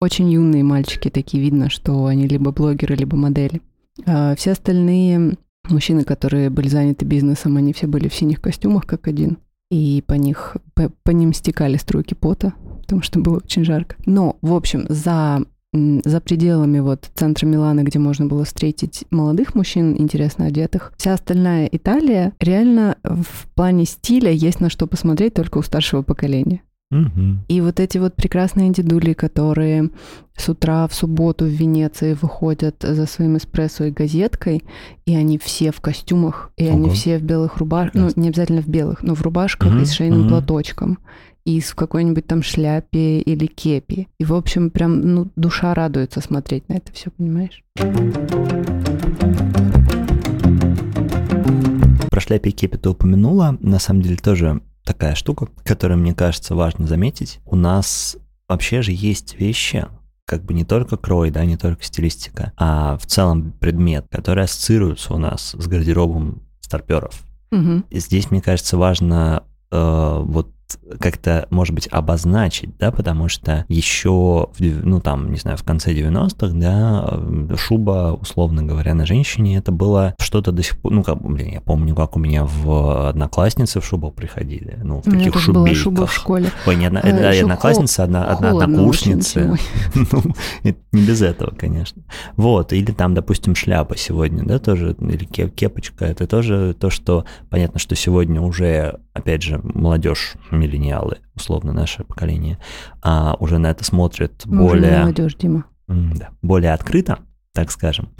очень 0.00 0.30
юные 0.30 0.64
мальчики, 0.64 1.08
такие 1.10 1.42
видно, 1.42 1.70
что 1.70 2.06
они 2.06 2.26
либо 2.26 2.50
блогеры, 2.50 2.96
либо 2.96 3.16
модели. 3.16 3.62
А 4.04 4.34
все 4.34 4.52
остальные 4.52 5.36
мужчины, 5.68 6.02
которые 6.04 6.50
были 6.50 6.68
заняты 6.68 7.04
бизнесом, 7.04 7.56
они 7.56 7.72
все 7.72 7.86
были 7.86 8.08
в 8.08 8.14
синих 8.14 8.40
костюмах, 8.40 8.86
как 8.86 9.06
один. 9.06 9.38
И 9.70 10.02
по 10.06 10.14
них, 10.14 10.56
по, 10.74 10.90
по 11.04 11.10
ним 11.12 11.32
стекали 11.32 11.76
струйки 11.76 12.14
пота, 12.14 12.52
потому 12.80 13.02
что 13.02 13.20
было 13.20 13.36
очень 13.36 13.64
жарко. 13.64 13.96
Но, 14.04 14.36
в 14.42 14.54
общем, 14.54 14.86
за 14.88 15.44
за 15.74 16.20
пределами 16.20 16.80
вот 16.80 17.10
центра 17.14 17.46
Милана, 17.46 17.82
где 17.82 17.98
можно 17.98 18.26
было 18.26 18.44
встретить 18.44 19.04
молодых 19.10 19.54
мужчин, 19.54 19.96
интересно 19.98 20.46
одетых, 20.46 20.92
вся 20.96 21.14
остальная 21.14 21.66
Италия 21.66 22.32
реально 22.40 22.96
в 23.02 23.48
плане 23.54 23.86
стиля 23.86 24.30
есть 24.30 24.60
на 24.60 24.68
что 24.68 24.86
посмотреть 24.86 25.34
только 25.34 25.58
у 25.58 25.62
старшего 25.62 26.02
поколения. 26.02 26.62
И 27.48 27.60
вот 27.60 27.80
эти 27.80 27.98
вот 27.98 28.14
прекрасные 28.14 28.70
дедули, 28.70 29.14
которые 29.14 29.90
с 30.36 30.48
утра 30.48 30.86
в 30.86 30.94
субботу 30.94 31.44
в 31.44 31.48
Венеции 31.48 32.16
выходят 32.20 32.76
за 32.80 33.06
своим 33.06 33.36
эспрессо 33.36 33.84
и 33.84 33.90
газеткой, 33.90 34.64
и 35.06 35.14
они 35.14 35.38
все 35.38 35.72
в 35.72 35.80
костюмах, 35.80 36.50
и 36.56 36.66
они 36.66 36.86
Ого. 36.86 36.94
все 36.94 37.18
в 37.18 37.22
белых 37.22 37.56
рубашках, 37.58 37.94
ну, 37.94 38.22
не 38.22 38.28
обязательно 38.28 38.62
в 38.62 38.68
белых, 38.68 39.02
но 39.02 39.14
в 39.14 39.22
рубашках 39.22 39.72
Мгм, 39.72 39.82
и 39.82 39.84
с 39.84 39.92
шейным 39.92 40.20
мгм. 40.20 40.28
платочком, 40.28 40.98
и 41.44 41.60
с 41.60 41.74
какой-нибудь 41.74 42.26
там 42.26 42.42
шляпе 42.42 43.20
или 43.20 43.46
кепи. 43.46 44.08
И, 44.18 44.24
в 44.24 44.34
общем, 44.34 44.70
прям, 44.70 45.00
ну, 45.00 45.30
душа 45.36 45.74
радуется 45.74 46.20
смотреть 46.20 46.68
на 46.68 46.74
это 46.74 46.92
все, 46.92 47.10
понимаешь? 47.10 47.62
Про 52.10 52.20
шляпе 52.20 52.50
и 52.50 52.52
кепи 52.52 52.76
ты 52.76 52.90
упомянула. 52.90 53.56
На 53.60 53.78
самом 53.78 54.02
деле 54.02 54.16
тоже 54.16 54.60
такая 54.84 55.14
штука, 55.14 55.48
которую, 55.64 55.98
мне 55.98 56.14
кажется, 56.14 56.54
важно 56.54 56.86
заметить. 56.86 57.40
У 57.44 57.56
нас 57.56 58.16
вообще 58.48 58.82
же 58.82 58.92
есть 58.92 59.38
вещи, 59.38 59.86
как 60.26 60.44
бы 60.44 60.54
не 60.54 60.64
только 60.64 60.96
крой, 60.96 61.30
да, 61.30 61.44
не 61.44 61.56
только 61.56 61.84
стилистика, 61.84 62.52
а 62.56 62.96
в 62.98 63.06
целом 63.06 63.52
предмет, 63.52 64.06
который 64.10 64.44
ассоциируется 64.44 65.14
у 65.14 65.18
нас 65.18 65.54
с 65.58 65.66
гардеробом 65.66 66.42
старперов. 66.60 67.20
Мгм. 67.50 67.84
И 67.90 68.00
здесь, 68.00 68.30
мне 68.30 68.40
кажется, 68.40 68.76
важно 68.76 69.44
э, 69.70 70.20
вот 70.24 70.50
как-то, 71.00 71.46
может 71.50 71.74
быть, 71.74 71.88
обозначить, 71.90 72.70
да, 72.78 72.90
потому 72.92 73.28
что 73.28 73.64
еще, 73.68 74.48
в 74.58 74.60
ну, 74.60 75.00
там, 75.00 75.30
не 75.32 75.38
знаю, 75.38 75.56
в 75.56 75.62
конце 75.64 75.92
90-х, 75.94 76.48
да, 76.54 77.08
э, 77.10 77.56
шуба, 77.56 78.16
условно 78.20 78.62
говоря, 78.62 78.94
на 78.94 79.06
женщине, 79.06 79.56
это 79.56 79.72
было 79.72 80.14
что-то 80.18 80.52
до 80.52 80.62
сих 80.62 80.78
пор, 80.78 80.92
ну, 80.92 81.02
как, 81.02 81.20
блин, 81.22 81.48
я 81.52 81.60
помню, 81.60 81.94
как 81.94 82.16
у 82.16 82.18
меня 82.18 82.44
в 82.44 83.08
одноклассницы 83.08 83.80
в 83.80 83.84
шубах 83.84 84.14
приходили, 84.14 84.78
ну, 84.82 85.00
в 85.02 85.06
У 85.06 85.10
таких 85.10 85.32
тоже 85.32 85.52
была 85.52 85.66
шуба 85.74 86.06
в 86.06 86.12
шубейках. 86.12 86.12
школе. 86.12 86.50
Ой, 86.66 86.76
не 86.76 86.86
одна, 86.86 87.00
Э, 87.00 87.08
это 87.08 87.30
ещё 87.30 87.42
одноклассница, 87.42 88.04
одна, 88.04 88.24
одна 88.26 88.50
однокурсница. 88.50 89.56
Ну, 89.94 90.22
не 90.64 90.74
без 90.92 91.22
этого, 91.22 91.54
конечно. 91.54 92.02
Вот, 92.36 92.72
или 92.72 92.92
там, 92.92 93.14
допустим, 93.14 93.54
шляпа 93.54 93.96
сегодня, 93.96 94.44
да, 94.44 94.58
тоже, 94.58 94.94
или 95.00 95.24
ке- 95.24 95.48
кепочка, 95.48 96.04
это 96.04 96.26
тоже 96.26 96.74
то, 96.78 96.90
что, 96.90 97.24
понятно, 97.50 97.78
что 97.78 97.94
сегодня 97.94 98.40
уже, 98.40 98.98
опять 99.12 99.42
же, 99.42 99.60
молодежь, 99.62 100.34
миллениалы, 100.62 101.18
условно, 101.34 101.72
наше 101.72 102.04
поколение, 102.04 102.58
а, 103.02 103.36
уже 103.40 103.58
на 103.58 103.70
это 103.70 103.84
Мы 104.46 104.62
не 104.62 104.68
более, 104.68 105.00
молодежь, 105.00 105.34
Дима. 105.36 105.64
да, 105.88 106.30
более 106.42 106.72
открыто, 106.72 107.18
так 107.52 107.70
скажем. 107.70 108.10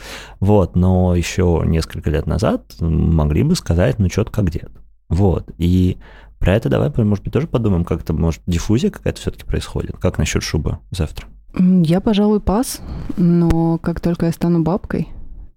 Вот, 0.41 0.77
но 0.77 1.15
еще 1.15 1.63
несколько 1.65 2.11
лет 2.11 2.27
назад 2.27 2.75
могли 2.81 3.43
бы 3.43 3.55
сказать, 3.55 3.99
ну, 3.99 4.09
что-то 4.11 4.33
как 4.33 4.51
дед. 4.51 4.71
Вот, 5.09 5.51
и 5.59 5.99
про 6.39 6.55
это 6.55 6.69
давай, 6.69 6.91
может 7.05 7.23
быть, 7.23 7.33
тоже 7.33 7.47
подумаем, 7.47 7.85
как 7.85 8.03
это, 8.03 8.13
может, 8.13 8.43
диффузия 8.47 8.91
какая-то 8.91 9.21
все-таки 9.21 9.45
происходит. 9.45 9.97
Как 9.99 10.19
насчет 10.19 10.43
шубы 10.43 10.79
завтра? 10.91 11.29
Я, 11.59 12.01
пожалуй, 12.01 12.41
пас, 12.41 12.81
но 13.17 13.79
как 13.79 14.01
только 14.01 14.27
я 14.27 14.33
стану 14.33 14.63
бабкой, 14.63 15.09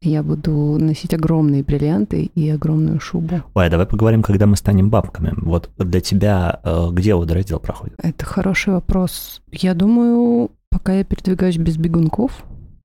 я 0.10 0.24
буду 0.24 0.78
носить 0.80 1.13
огромные 1.13 1.63
бриллианты 1.63 2.24
и 2.36 2.50
огромную 2.50 3.00
шубу. 3.00 3.41
Ой, 3.54 3.65
а 3.65 3.70
давай 3.70 3.86
поговорим, 3.86 4.22
когда 4.24 4.46
мы 4.46 4.56
станем 4.56 4.89
бабками. 4.89 5.34
Вот 5.38 5.70
для 5.78 6.02
тебя 6.02 6.60
э, 6.63 6.89
где 6.91 7.15
водораздел 7.15 7.60
проходит? 7.60 7.96
Это 8.02 8.26
хороший 8.26 8.74
вопрос. 8.74 9.41
Я 9.52 9.74
думаю, 9.74 10.52
пока 10.70 10.94
я 10.94 11.04
передвигаюсь 11.04 11.58
без 11.58 11.78
бегунков, 11.78 12.44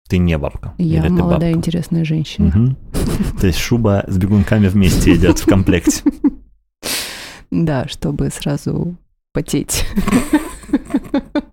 Ты 0.09 0.19
не 0.19 0.37
бабка. 0.39 0.75
я 0.79 1.01
или 1.01 1.09
молодая 1.09 1.53
интересная 1.53 2.05
женщина. 2.05 2.77
То 3.41 3.47
есть 3.47 3.59
шуба 3.59 4.05
с 4.09 4.17
бегунками 4.19 4.69
вместе 4.69 5.15
идет 5.15 5.39
в 5.39 5.47
комплекте. 5.47 6.03
Да, 7.53 7.89
чтобы 7.89 8.31
сразу 8.31 8.95
потеть. 9.33 9.85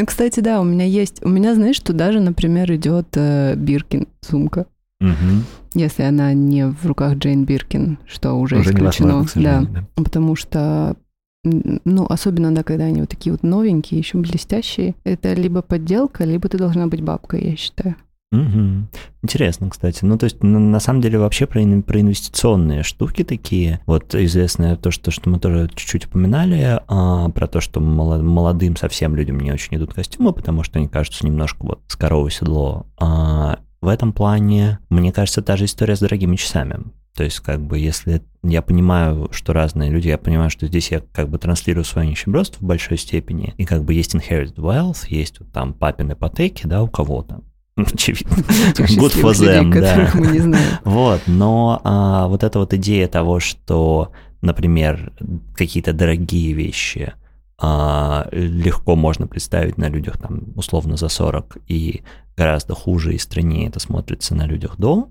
Ну, 0.00 0.06
кстати, 0.06 0.40
да, 0.40 0.62
у 0.62 0.64
меня 0.64 0.86
есть... 0.86 1.22
У 1.22 1.28
меня, 1.28 1.54
знаешь, 1.54 1.76
что 1.76 1.92
даже, 1.92 2.20
например, 2.20 2.72
идет 2.74 3.08
э, 3.16 3.54
Биркин 3.54 4.08
сумка. 4.22 4.66
Мгм. 4.98 5.44
Если 5.74 6.02
она 6.02 6.32
не 6.32 6.66
в 6.66 6.86
руках 6.86 7.16
Джейн 7.16 7.44
Биркин, 7.44 7.98
что 8.06 8.32
уже, 8.32 8.60
Уже 8.60 8.70
исключено. 8.70 9.26
да, 9.34 9.60
да. 9.62 9.84
потому 10.02 10.36
что 10.36 10.96
ну, 11.44 12.06
особенно, 12.06 12.54
да, 12.54 12.62
когда 12.62 12.84
они 12.84 13.00
вот 13.00 13.10
такие 13.10 13.32
вот 13.32 13.42
новенькие, 13.42 13.98
еще 13.98 14.18
блестящие, 14.18 14.94
это 15.04 15.32
либо 15.34 15.62
подделка, 15.62 16.24
либо 16.24 16.48
ты 16.48 16.58
должна 16.58 16.86
быть 16.86 17.02
бабкой, 17.02 17.50
я 17.50 17.56
считаю. 17.56 17.96
Угу. 18.32 18.86
Интересно, 19.22 19.70
кстати. 19.70 20.04
Ну, 20.04 20.16
то 20.16 20.24
есть, 20.24 20.42
на, 20.42 20.60
на 20.60 20.78
самом 20.78 21.00
деле, 21.00 21.18
вообще 21.18 21.46
про, 21.46 21.60
про 21.82 22.00
инвестиционные 22.00 22.84
штуки 22.84 23.24
такие. 23.24 23.80
Вот 23.86 24.14
известное 24.14 24.76
то, 24.76 24.90
что, 24.92 25.10
что 25.10 25.28
мы 25.28 25.40
тоже 25.40 25.68
чуть-чуть 25.74 26.06
упоминали, 26.06 26.80
а, 26.86 27.28
про 27.30 27.46
то, 27.48 27.60
что 27.60 27.80
молодым 27.80 28.76
совсем 28.76 29.16
людям 29.16 29.40
не 29.40 29.52
очень 29.52 29.76
идут 29.76 29.94
костюмы, 29.94 30.32
потому 30.32 30.62
что 30.62 30.78
они 30.78 30.86
кажутся 30.86 31.26
немножко 31.26 31.66
вот 31.66 31.80
с 31.88 31.96
коровы 31.96 32.30
седло. 32.30 32.86
А, 32.98 33.58
в 33.80 33.88
этом 33.88 34.12
плане, 34.12 34.78
мне 34.90 35.12
кажется, 35.12 35.42
та 35.42 35.56
же 35.56 35.64
история 35.64 35.96
с 35.96 36.00
дорогими 36.00 36.36
часами. 36.36 36.84
То 37.16 37.24
есть, 37.24 37.40
как 37.40 37.60
бы, 37.60 37.78
если 37.78 38.22
я 38.44 38.62
понимаю, 38.62 39.28
что 39.32 39.52
разные 39.52 39.90
люди, 39.90 40.06
я 40.06 40.18
понимаю, 40.18 40.50
что 40.50 40.68
здесь 40.68 40.92
я 40.92 41.02
как 41.12 41.28
бы 41.28 41.38
транслирую 41.38 41.84
свое 41.84 42.08
нищебродство 42.08 42.60
в 42.60 42.66
большой 42.66 42.98
степени, 42.98 43.54
и 43.58 43.64
как 43.64 43.82
бы 43.82 43.92
есть 43.92 44.14
inherited 44.14 44.54
wealth, 44.54 45.06
есть 45.08 45.40
вот 45.40 45.50
там 45.50 45.74
папины 45.74 46.12
ипотеки, 46.12 46.66
да, 46.66 46.82
у 46.82 46.88
кого-то, 46.88 47.42
очевидно. 47.92 48.34
Good 48.74 49.20
for 49.20 49.32
them, 49.32 49.80
да. 49.80 50.10
Мы 50.14 50.26
не 50.28 50.38
знаем. 50.40 50.64
Вот, 50.84 51.22
но 51.26 51.80
а, 51.84 52.26
вот 52.28 52.42
эта 52.42 52.58
вот 52.58 52.74
идея 52.74 53.08
того, 53.08 53.40
что, 53.40 54.12
например, 54.42 55.12
какие-то 55.54 55.92
дорогие 55.92 56.52
вещи 56.52 57.12
а, 57.58 58.28
легко 58.32 58.96
можно 58.96 59.26
представить 59.26 59.78
на 59.78 59.88
людях 59.88 60.18
там 60.18 60.44
условно 60.56 60.96
за 60.96 61.08
40 61.08 61.58
и 61.68 62.02
гораздо 62.36 62.74
хуже 62.74 63.14
и 63.14 63.18
страннее 63.18 63.68
это 63.68 63.80
смотрится 63.80 64.34
на 64.34 64.46
людях 64.46 64.76
до, 64.78 65.10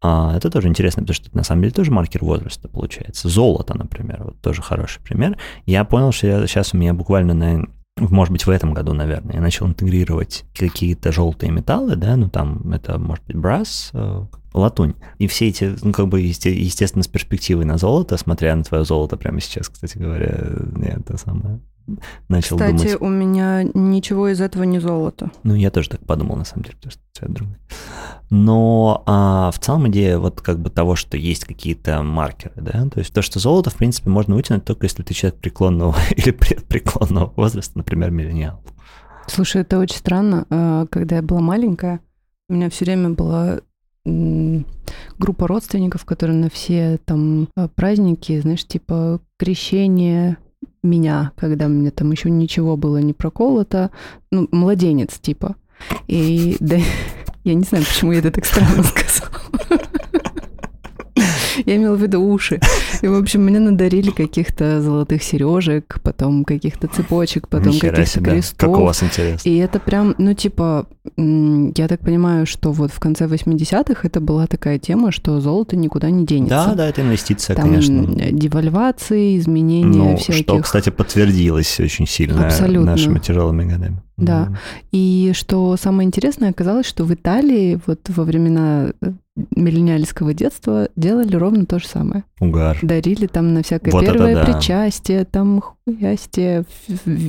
а, 0.00 0.36
это 0.36 0.48
тоже 0.50 0.68
интересно, 0.68 1.02
потому 1.02 1.14
что 1.14 1.28
это 1.28 1.36
на 1.36 1.42
самом 1.42 1.62
деле 1.62 1.74
тоже 1.74 1.90
маркер 1.90 2.24
возраста 2.24 2.68
получается. 2.68 3.28
Золото, 3.28 3.76
например, 3.76 4.22
вот 4.24 4.40
тоже 4.40 4.62
хороший 4.62 5.02
пример. 5.02 5.36
Я 5.66 5.84
понял, 5.84 6.12
что 6.12 6.26
я, 6.26 6.46
сейчас 6.46 6.72
у 6.72 6.76
меня 6.76 6.94
буквально 6.94 7.34
на 7.34 7.66
может 7.98 8.32
быть, 8.32 8.46
в 8.46 8.50
этом 8.50 8.74
году, 8.74 8.92
наверное, 8.92 9.36
я 9.36 9.40
начал 9.40 9.66
интегрировать 9.66 10.44
какие-то 10.54 11.12
желтые 11.12 11.52
металлы, 11.52 11.96
да, 11.96 12.16
ну 12.16 12.28
там 12.28 12.72
это 12.72 12.98
может 12.98 13.24
быть 13.26 13.36
брас, 13.36 13.90
э, 13.92 14.24
латунь. 14.54 14.94
И 15.18 15.26
все 15.26 15.48
эти, 15.48 15.76
ну, 15.82 15.92
как 15.92 16.08
бы, 16.08 16.20
естественно, 16.20 17.02
с 17.02 17.08
перспективой 17.08 17.64
на 17.64 17.78
золото, 17.78 18.16
смотря 18.16 18.54
на 18.56 18.64
твое 18.64 18.84
золото 18.84 19.16
прямо 19.16 19.40
сейчас, 19.40 19.68
кстати 19.68 19.98
говоря, 19.98 20.38
это 20.82 21.16
самое, 21.16 21.60
начал 22.28 22.56
Кстати, 22.56 22.72
думать. 22.72 23.00
у 23.00 23.08
меня 23.08 23.62
ничего 23.74 24.28
из 24.28 24.40
этого 24.40 24.64
не 24.64 24.78
золото. 24.78 25.30
Ну, 25.42 25.54
я 25.54 25.70
тоже 25.70 25.90
так 25.90 26.04
подумал, 26.04 26.36
на 26.36 26.44
самом 26.44 26.64
деле, 26.64 26.76
потому 26.76 26.92
что 26.92 27.02
цвет 27.12 27.32
другой. 27.32 27.56
Но 28.30 29.02
а, 29.06 29.50
в 29.50 29.58
целом 29.58 29.88
идея 29.88 30.18
вот 30.18 30.42
как 30.42 30.58
бы 30.58 30.68
того, 30.68 30.96
что 30.96 31.16
есть 31.16 31.44
какие-то 31.44 32.02
маркеры, 32.02 32.54
да, 32.56 32.86
то 32.88 32.98
есть 32.98 33.12
то, 33.12 33.22
что 33.22 33.38
золото, 33.38 33.70
в 33.70 33.76
принципе, 33.76 34.10
можно 34.10 34.34
вытянуть 34.34 34.64
только 34.64 34.84
если 34.84 35.02
ты 35.02 35.14
человек 35.14 35.40
преклонного 35.40 35.96
или 36.16 36.30
предпреклонного 36.30 37.32
возраста, 37.36 37.78
например, 37.78 38.10
миллениал. 38.10 38.60
Слушай, 39.26 39.62
это 39.62 39.78
очень 39.78 39.96
странно. 39.96 40.46
А, 40.50 40.86
когда 40.86 41.16
я 41.16 41.22
была 41.22 41.40
маленькая, 41.40 42.00
у 42.48 42.54
меня 42.54 42.70
все 42.70 42.84
время 42.84 43.10
была 43.10 43.60
группа 45.18 45.46
родственников, 45.46 46.04
которые 46.04 46.36
на 46.36 46.50
все 46.50 46.98
там 47.04 47.48
а, 47.56 47.68
праздники, 47.68 48.40
знаешь, 48.40 48.64
типа 48.64 49.20
крещение, 49.38 50.38
меня, 50.82 51.32
когда 51.36 51.68
мне 51.68 51.90
там 51.90 52.10
еще 52.10 52.30
ничего 52.30 52.76
было 52.76 52.98
не 52.98 53.12
проколото, 53.12 53.90
ну, 54.30 54.48
младенец 54.50 55.18
типа. 55.18 55.56
И 56.06 56.56
да, 56.60 56.78
я 57.48 57.54
не 57.54 57.64
знаю, 57.64 57.84
почему 57.84 58.12
я 58.12 58.18
это 58.18 58.30
так 58.30 58.44
странно 58.44 58.82
сказала. 58.84 59.30
Я 61.66 61.76
имела 61.76 61.96
в 61.96 62.02
виду 62.02 62.20
уши. 62.20 62.60
И, 63.02 63.08
в 63.08 63.14
общем, 63.14 63.44
мне 63.44 63.58
надарили 63.58 64.10
каких-то 64.10 64.80
золотых 64.80 65.22
сережек, 65.22 65.98
потом 66.02 66.44
каких-то 66.44 66.86
цепочек, 66.86 67.48
потом 67.48 67.72
каких-то 67.72 68.20
крестов. 68.20 68.58
Как 68.58 68.70
у 68.70 68.84
вас 68.84 69.02
интересно. 69.02 69.48
И 69.48 69.56
это 69.56 69.80
прям, 69.80 70.14
ну, 70.18 70.34
типа, 70.34 70.86
я 71.16 71.88
так 71.88 72.00
понимаю, 72.00 72.46
что 72.46 72.70
вот 72.70 72.92
в 72.92 73.00
конце 73.00 73.26
80-х 73.26 74.06
это 74.06 74.20
была 74.20 74.46
такая 74.46 74.78
тема, 74.78 75.10
что 75.10 75.40
золото 75.40 75.76
никуда 75.76 76.10
не 76.10 76.24
денется. 76.24 76.66
Да, 76.68 76.74
да, 76.74 76.88
это 76.88 77.02
инвестиция, 77.02 77.56
Там 77.56 77.70
конечно. 77.70 78.06
девальвации, 78.30 79.36
изменения 79.38 79.98
ну, 80.12 80.16
всяких. 80.16 80.42
Что, 80.44 80.60
кстати, 80.60 80.90
подтвердилось 80.90 81.80
очень 81.80 82.06
сильно 82.06 82.46
Абсолютно. 82.46 82.92
нашими 82.92 83.18
тяжелыми 83.18 83.64
годами. 83.64 84.00
Да. 84.18 84.52
И 84.90 85.32
что 85.34 85.76
самое 85.76 86.06
интересное, 86.06 86.50
оказалось, 86.50 86.86
что 86.86 87.04
в 87.04 87.14
Италии 87.14 87.80
вот 87.86 88.00
во 88.08 88.24
времена 88.24 88.92
э, 89.00 89.12
миллениальского 89.54 90.34
детства 90.34 90.88
делали 90.96 91.36
ровно 91.36 91.66
то 91.66 91.78
же 91.78 91.86
самое. 91.86 92.24
Угар. 92.40 92.78
Дарили 92.82 93.26
там 93.26 93.54
на 93.54 93.62
всякое 93.62 93.92
вот 93.92 94.04
первое 94.04 94.34
да. 94.34 94.44
причастие, 94.44 95.24
там 95.24 95.62
хуястие, 95.86 96.64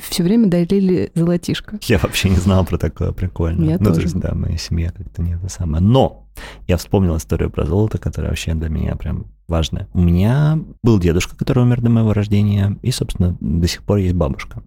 все 0.10 0.24
время 0.24 0.48
дарили 0.48 1.12
золотишко. 1.14 1.80
Я 1.84 2.00
вообще 2.00 2.30
не 2.30 2.38
знал 2.38 2.66
про 2.66 2.78
такое, 2.78 3.12
прикольно. 3.12 3.66
Я 3.66 3.78
ну, 3.80 3.86
тоже. 3.86 3.96
то 3.96 4.02
есть, 4.02 4.20
да, 4.20 4.34
моя 4.34 4.58
семья 4.58 4.92
как-то 4.92 5.22
не 5.22 5.34
это 5.36 5.50
самое. 5.50 5.84
Но 5.84 6.26
я 6.68 6.78
вспомнил 6.78 7.18
историю 7.18 7.50
про 7.50 7.66
золото, 7.66 7.98
которая 7.98 8.32
вообще 8.32 8.54
для 8.54 8.70
меня 8.70 8.96
прям 8.96 9.28
важная. 9.48 9.88
У 9.94 10.00
меня 10.00 10.60
был 10.84 11.00
дедушка, 11.00 11.36
который 11.36 11.64
умер 11.64 11.82
до 11.82 11.90
моего 11.90 12.14
рождения, 12.14 12.78
и, 12.82 12.92
собственно, 12.92 13.36
до 13.40 13.68
сих 13.68 13.84
пор 13.84 13.98
есть 13.98 14.16
бабушка. 14.16 14.64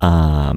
А, 0.00 0.56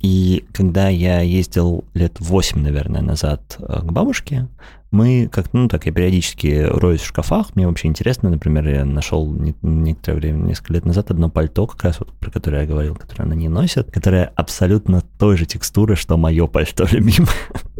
и 0.00 0.44
когда 0.52 0.88
я 0.88 1.20
ездил 1.20 1.84
лет 1.94 2.16
8, 2.20 2.60
наверное, 2.60 3.02
назад 3.02 3.56
э, 3.58 3.80
к 3.80 3.92
бабушке, 3.92 4.46
мы 4.90 5.28
как 5.30 5.52
ну 5.52 5.68
так, 5.68 5.86
я 5.86 5.92
периодически 5.92 6.66
роюсь 6.68 7.00
в 7.00 7.06
шкафах. 7.06 7.54
Мне 7.54 7.66
вообще 7.66 7.88
интересно, 7.88 8.30
например, 8.30 8.68
я 8.68 8.84
нашел 8.84 9.30
некоторое 9.62 10.16
время, 10.16 10.38
несколько 10.38 10.72
лет 10.74 10.84
назад, 10.84 11.10
одно 11.10 11.28
пальто, 11.28 11.66
как 11.66 11.84
раз 11.84 11.98
вот 12.00 12.12
про 12.12 12.30
которое 12.30 12.62
я 12.62 12.68
говорил, 12.68 12.94
которое 12.94 13.24
она 13.24 13.34
не 13.34 13.48
носит, 13.48 13.90
которое 13.90 14.32
абсолютно 14.36 15.02
той 15.18 15.36
же 15.36 15.46
текстуры, 15.46 15.96
что 15.96 16.16
мое 16.16 16.46
пальто 16.46 16.86
любимое. 16.90 17.28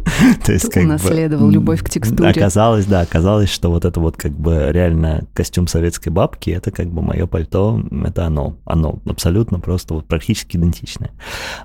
То 0.45 0.53
есть 0.53 0.69
как 0.71 0.83
Унаследовал 0.83 1.49
любовь 1.49 1.83
к 1.83 1.89
текстуре. 1.89 2.29
Оказалось, 2.29 2.85
да, 2.85 3.01
оказалось, 3.01 3.49
что 3.49 3.69
вот 3.69 3.85
это 3.85 3.99
вот 3.99 4.17
как 4.17 4.31
бы 4.31 4.69
реально 4.71 5.23
костюм 5.33 5.67
советской 5.67 6.09
бабки, 6.09 6.49
это 6.49 6.71
как 6.71 6.87
бы 6.87 7.01
мое 7.01 7.27
пальто, 7.27 7.81
это 8.05 8.25
оно. 8.25 8.55
Оно 8.65 8.99
абсолютно 9.05 9.59
просто 9.59 9.93
вот 9.93 10.05
практически 10.05 10.57
идентичное. 10.57 11.11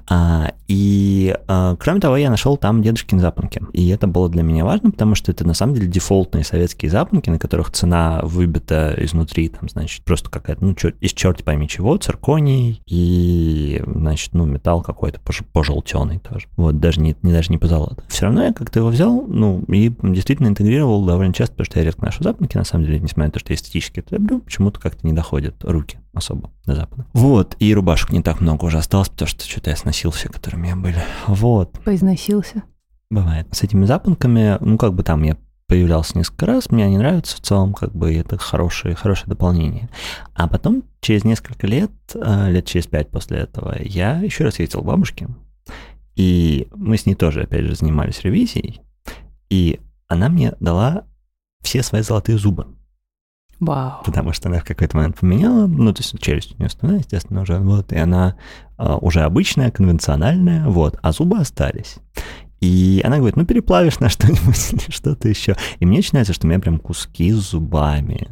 А, 0.09 0.53
и 0.69 1.37
а, 1.49 1.77
кроме 1.77 2.01
того, 2.01 2.17
я 2.17 2.31
нашел 2.31 2.57
там 2.57 2.83
дедушкин 2.83 3.21
запонки. 3.21 3.63
И 3.73 3.89
это 3.89 4.07
было 4.07 4.29
для 4.29 4.43
меня 4.43 4.65
важно, 4.65 4.91
потому 4.91 5.15
что 5.15 5.34
это 5.35 5.47
на 5.47 5.55
самом 5.55 5.75
деле 5.75 5.87
дефолтные 5.87 6.45
советские 6.45 6.91
запонки, 6.91 7.29
на 7.29 7.39
которых 7.39 7.71
цена 7.71 8.21
выбита 8.23 8.95
изнутри, 8.99 9.49
там, 9.49 9.69
значит, 9.69 10.05
просто 10.05 10.31
какая-то, 10.31 10.65
ну, 10.65 10.75
чё, 10.75 10.91
из 11.01 11.13
черти 11.13 11.43
пойми 11.43 11.69
чего, 11.69 11.97
цирконий 11.97 12.81
и, 12.87 13.83
значит, 13.87 14.35
ну, 14.35 14.47
металл 14.47 14.83
какой-то 14.83 15.21
пожелтенный 15.53 16.19
тоже. 16.19 16.47
Вот, 16.57 16.79
даже 16.79 17.01
не, 17.01 17.17
не 17.23 17.33
даже 17.33 17.51
не 17.51 17.59
позолото. 17.59 18.03
Все 18.09 18.27
равно 18.27 18.45
я 18.45 18.53
как-то 18.53 18.79
его 18.81 18.89
взял, 18.89 19.23
ну, 19.27 19.63
и 19.69 19.93
действительно 20.03 20.49
интегрировал 20.49 21.05
довольно 21.05 21.35
часто, 21.35 21.55
потому 21.55 21.67
что 21.67 21.79
я 21.79 21.85
редко 21.85 22.05
ношу 22.05 22.23
запонки, 22.23 22.57
на 22.57 22.65
самом 22.65 22.87
деле, 22.87 23.01
несмотря 23.01 23.27
на 23.27 23.33
то, 23.33 23.41
что 23.41 23.53
я 23.53 23.57
эстетически 23.57 24.01
это 24.01 24.17
люблю, 24.17 24.41
почему-то 24.41 24.81
как-то 24.81 25.07
не 25.07 25.13
доходят 25.13 25.63
руки 25.65 25.99
особо 26.13 26.51
до 26.65 26.75
запада. 26.77 27.07
Вот, 27.13 27.57
и 27.59 27.75
рубашек 27.75 28.11
не 28.11 28.23
так 28.23 28.41
много 28.41 28.65
уже 28.65 28.79
осталось, 28.79 29.09
потому 29.09 29.29
что 29.29 29.45
что-то 29.45 29.71
я 29.71 29.77
сносил 29.77 30.11
все, 30.11 30.29
которые 30.29 30.61
у 30.61 30.65
меня 30.65 30.77
были. 30.77 31.03
Вот. 31.27 31.73
Поизносился. 31.85 32.63
Бывает. 33.11 33.47
С 33.53 33.63
этими 33.63 33.85
запонками, 33.85 34.57
ну, 34.61 34.79
как 34.79 34.95
бы 34.95 35.03
там 35.03 35.23
я 35.23 35.37
появлялся 35.67 36.17
несколько 36.19 36.47
раз, 36.47 36.71
мне 36.71 36.85
они 36.85 36.99
нравятся 36.99 37.37
в 37.37 37.41
целом, 37.41 37.73
как 37.73 37.95
бы 37.95 38.15
это 38.15 38.39
хорошее, 38.39 38.95
хорошее 38.95 39.29
дополнение. 39.29 39.89
А 40.35 40.47
потом, 40.49 40.85
через 41.01 41.25
несколько 41.25 41.67
лет, 41.67 41.91
э, 42.15 42.51
лет 42.51 42.67
через 42.67 42.87
пять 42.87 43.11
после 43.11 43.39
этого, 43.39 43.75
я 43.81 44.19
еще 44.19 44.45
раз 44.45 44.59
ездил 44.59 44.83
к 44.83 44.87
бабушке, 44.87 45.29
и 46.17 46.69
мы 46.75 46.97
с 46.97 47.07
ней 47.07 47.15
тоже, 47.15 47.43
опять 47.43 47.65
же, 47.65 47.75
занимались 47.75 48.21
ревизией, 48.21 48.83
и 49.49 49.81
она 50.07 50.29
мне 50.29 50.53
дала 50.61 51.05
все 51.63 51.83
свои 51.83 52.03
золотые 52.03 52.39
зубы. 52.39 52.67
Вау. 53.61 54.03
Потому 54.05 54.33
что 54.33 54.49
она 54.49 54.59
в 54.59 54.65
какой-то 54.65 54.97
момент 54.97 55.19
поменяла, 55.19 55.67
ну, 55.67 55.93
то 55.93 56.03
есть 56.03 56.19
челюсть 56.21 56.55
у 56.55 56.59
нее 56.59 56.67
остальная, 56.67 56.99
естественно, 56.99 57.43
уже, 57.43 57.59
вот, 57.59 57.93
и 57.93 57.97
она 57.97 58.37
а, 58.77 58.97
уже 58.97 59.23
обычная, 59.23 59.71
конвенциональная, 59.71 60.69
вот, 60.69 60.99
а 61.03 61.13
зубы 61.13 61.39
остались. 61.39 61.97
И 62.61 63.01
она 63.05 63.19
говорит, 63.19 63.37
ну, 63.37 63.45
переплавишь 63.45 64.01
на 64.01 64.09
что-нибудь 64.09 64.73
или 64.73 64.91
что-то 64.91 65.29
еще. 65.29 65.57
И 65.79 65.87
мне 65.87 65.99
начинается, 65.99 66.33
что 66.33 66.47
у 66.47 66.51
меня 66.51 66.61
прям 66.61 66.79
куски 66.79 67.33
с 67.33 67.51
зубами 67.51 68.29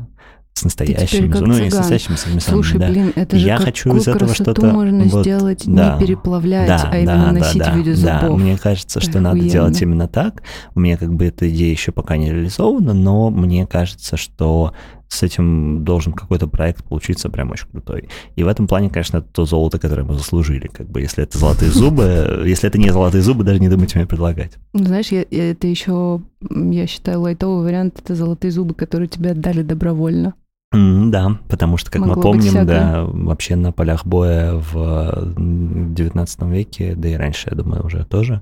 с 0.54 0.64
настоящими, 0.64 1.26
ну, 1.28 1.58
не 1.58 1.70
с 1.70 1.74
настоящими 1.74 2.16
самими 2.16 2.38
Слушай, 2.38 2.78
да. 2.78 2.88
блин, 2.88 3.12
это 3.16 3.38
же 3.38 3.46
я 3.46 3.56
хочу 3.56 3.96
из 3.96 4.06
этого 4.06 4.34
что-то 4.34 4.66
можно 4.66 5.04
вот, 5.04 5.22
сделать, 5.22 5.62
да, 5.66 5.94
не 5.94 6.06
переплавлять, 6.06 6.68
да, 6.68 6.90
а 6.92 6.98
именно 6.98 7.26
да, 7.26 7.32
носить 7.32 7.58
да, 7.58 7.72
в 7.72 7.76
виде 7.76 7.94
зубов. 7.94 8.20
Да, 8.20 8.30
мне 8.32 8.58
кажется, 8.58 9.00
что 9.00 9.10
Охуенно. 9.10 9.32
надо 9.32 9.48
делать 9.48 9.82
именно 9.82 10.08
так. 10.08 10.42
У 10.74 10.80
меня 10.80 10.96
как 10.96 11.14
бы 11.14 11.24
эта 11.24 11.48
идея 11.48 11.70
еще 11.70 11.90
пока 11.90 12.16
не 12.16 12.30
реализована, 12.30 12.92
но 12.92 13.30
мне 13.30 13.66
кажется, 13.66 14.16
что 14.16 14.74
с 15.12 15.22
этим 15.22 15.84
должен 15.84 16.12
какой-то 16.12 16.46
проект 16.46 16.84
получиться 16.84 17.28
прям 17.28 17.50
очень 17.50 17.68
крутой. 17.68 18.08
И 18.34 18.42
в 18.42 18.48
этом 18.48 18.66
плане, 18.66 18.88
конечно, 18.88 19.18
это 19.18 19.28
то 19.30 19.44
золото, 19.44 19.78
которое 19.78 20.04
мы 20.04 20.14
заслужили. 20.14 20.68
Как 20.68 20.88
бы, 20.88 21.02
если 21.02 21.22
это 21.22 21.38
золотые 21.38 21.70
зубы, 21.70 22.44
если 22.46 22.68
это 22.68 22.78
не 22.78 22.90
золотые 22.90 23.22
зубы, 23.22 23.44
даже 23.44 23.60
не 23.60 23.68
думайте 23.68 23.98
мне 23.98 24.06
предлагать. 24.06 24.52
Ну, 24.72 24.84
знаешь, 24.84 25.08
я, 25.08 25.22
это 25.22 25.66
еще, 25.66 26.22
я 26.48 26.86
считаю, 26.86 27.20
лайтовый 27.20 27.64
вариант— 27.64 28.00
это 28.02 28.14
золотые 28.14 28.50
зубы, 28.50 28.74
которые 28.74 29.08
тебе 29.08 29.32
отдали 29.32 29.62
добровольно. 29.62 30.34
Да, 30.72 31.38
потому 31.50 31.76
что, 31.76 31.90
как 31.90 32.00
мы 32.00 32.08
Могло 32.08 32.32
быть 32.32 32.50
помним, 32.50 32.66
да, 32.66 33.04
вообще 33.04 33.56
на 33.56 33.72
полях 33.72 34.06
боя 34.06 34.54
в 34.54 35.34
19 35.36 36.42
веке, 36.44 36.94
да 36.96 37.10
и 37.10 37.14
раньше, 37.14 37.50
я 37.50 37.56
думаю, 37.56 37.84
уже 37.84 38.06
тоже, 38.06 38.40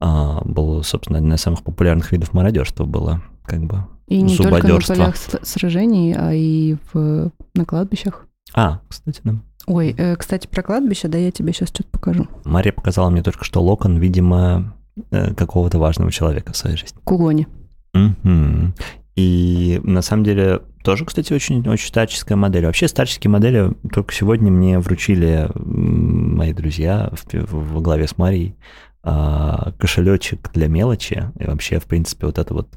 а, 0.00 0.42
был, 0.44 0.82
собственно, 0.82 1.20
один 1.20 1.32
из 1.32 1.40
самых 1.40 1.62
популярных 1.62 2.10
видов 2.10 2.32
мародерства 2.32 2.84
было, 2.84 3.22
как 3.44 3.62
бы. 3.62 3.84
И 4.08 4.20
не 4.20 4.36
только 4.36 4.66
на 4.66 4.80
полях 4.80 5.16
сражений, 5.16 6.14
а 6.16 6.32
и 6.32 6.76
в, 6.92 7.30
на 7.54 7.64
кладбищах. 7.64 8.26
А, 8.54 8.80
кстати, 8.88 9.20
да. 9.24 9.34
Ой, 9.66 9.94
э, 9.96 10.16
кстати, 10.16 10.46
про 10.46 10.62
кладбище, 10.62 11.08
да, 11.08 11.18
я 11.18 11.30
тебе 11.30 11.52
сейчас 11.52 11.68
что-то 11.68 11.88
покажу. 11.90 12.26
Мария 12.44 12.72
показала 12.72 13.10
мне 13.10 13.22
только 13.22 13.44
что 13.44 13.62
локон, 13.62 13.98
видимо, 13.98 14.74
э, 15.10 15.34
какого-то 15.34 15.78
важного 15.78 16.10
человека 16.10 16.52
в 16.52 16.56
своей 16.56 16.76
жизни. 16.76 16.98
Кулони. 17.04 17.46
Мгм. 17.94 18.74
И 19.14 19.80
на 19.84 20.02
самом 20.02 20.24
деле 20.24 20.62
тоже, 20.82 21.04
кстати, 21.04 21.32
очень, 21.32 21.66
очень 21.68 21.88
старческая 21.88 22.36
модель. 22.36 22.66
Вообще 22.66 22.88
старческие 22.88 23.30
модели 23.30 23.72
только 23.92 24.12
сегодня 24.12 24.50
мне 24.50 24.78
вручили 24.78 25.48
мои 25.54 26.52
друзья 26.52 27.12
в, 27.12 27.72
во 27.74 27.80
главе 27.80 28.08
с 28.08 28.16
Марией 28.18 28.56
а, 29.04 29.72
кошелечек 29.78 30.50
для 30.52 30.68
мелочи. 30.68 31.30
И 31.38 31.44
вообще, 31.44 31.80
в 31.80 31.86
принципе, 31.86 32.26
вот 32.26 32.38
эта 32.38 32.54
вот 32.54 32.68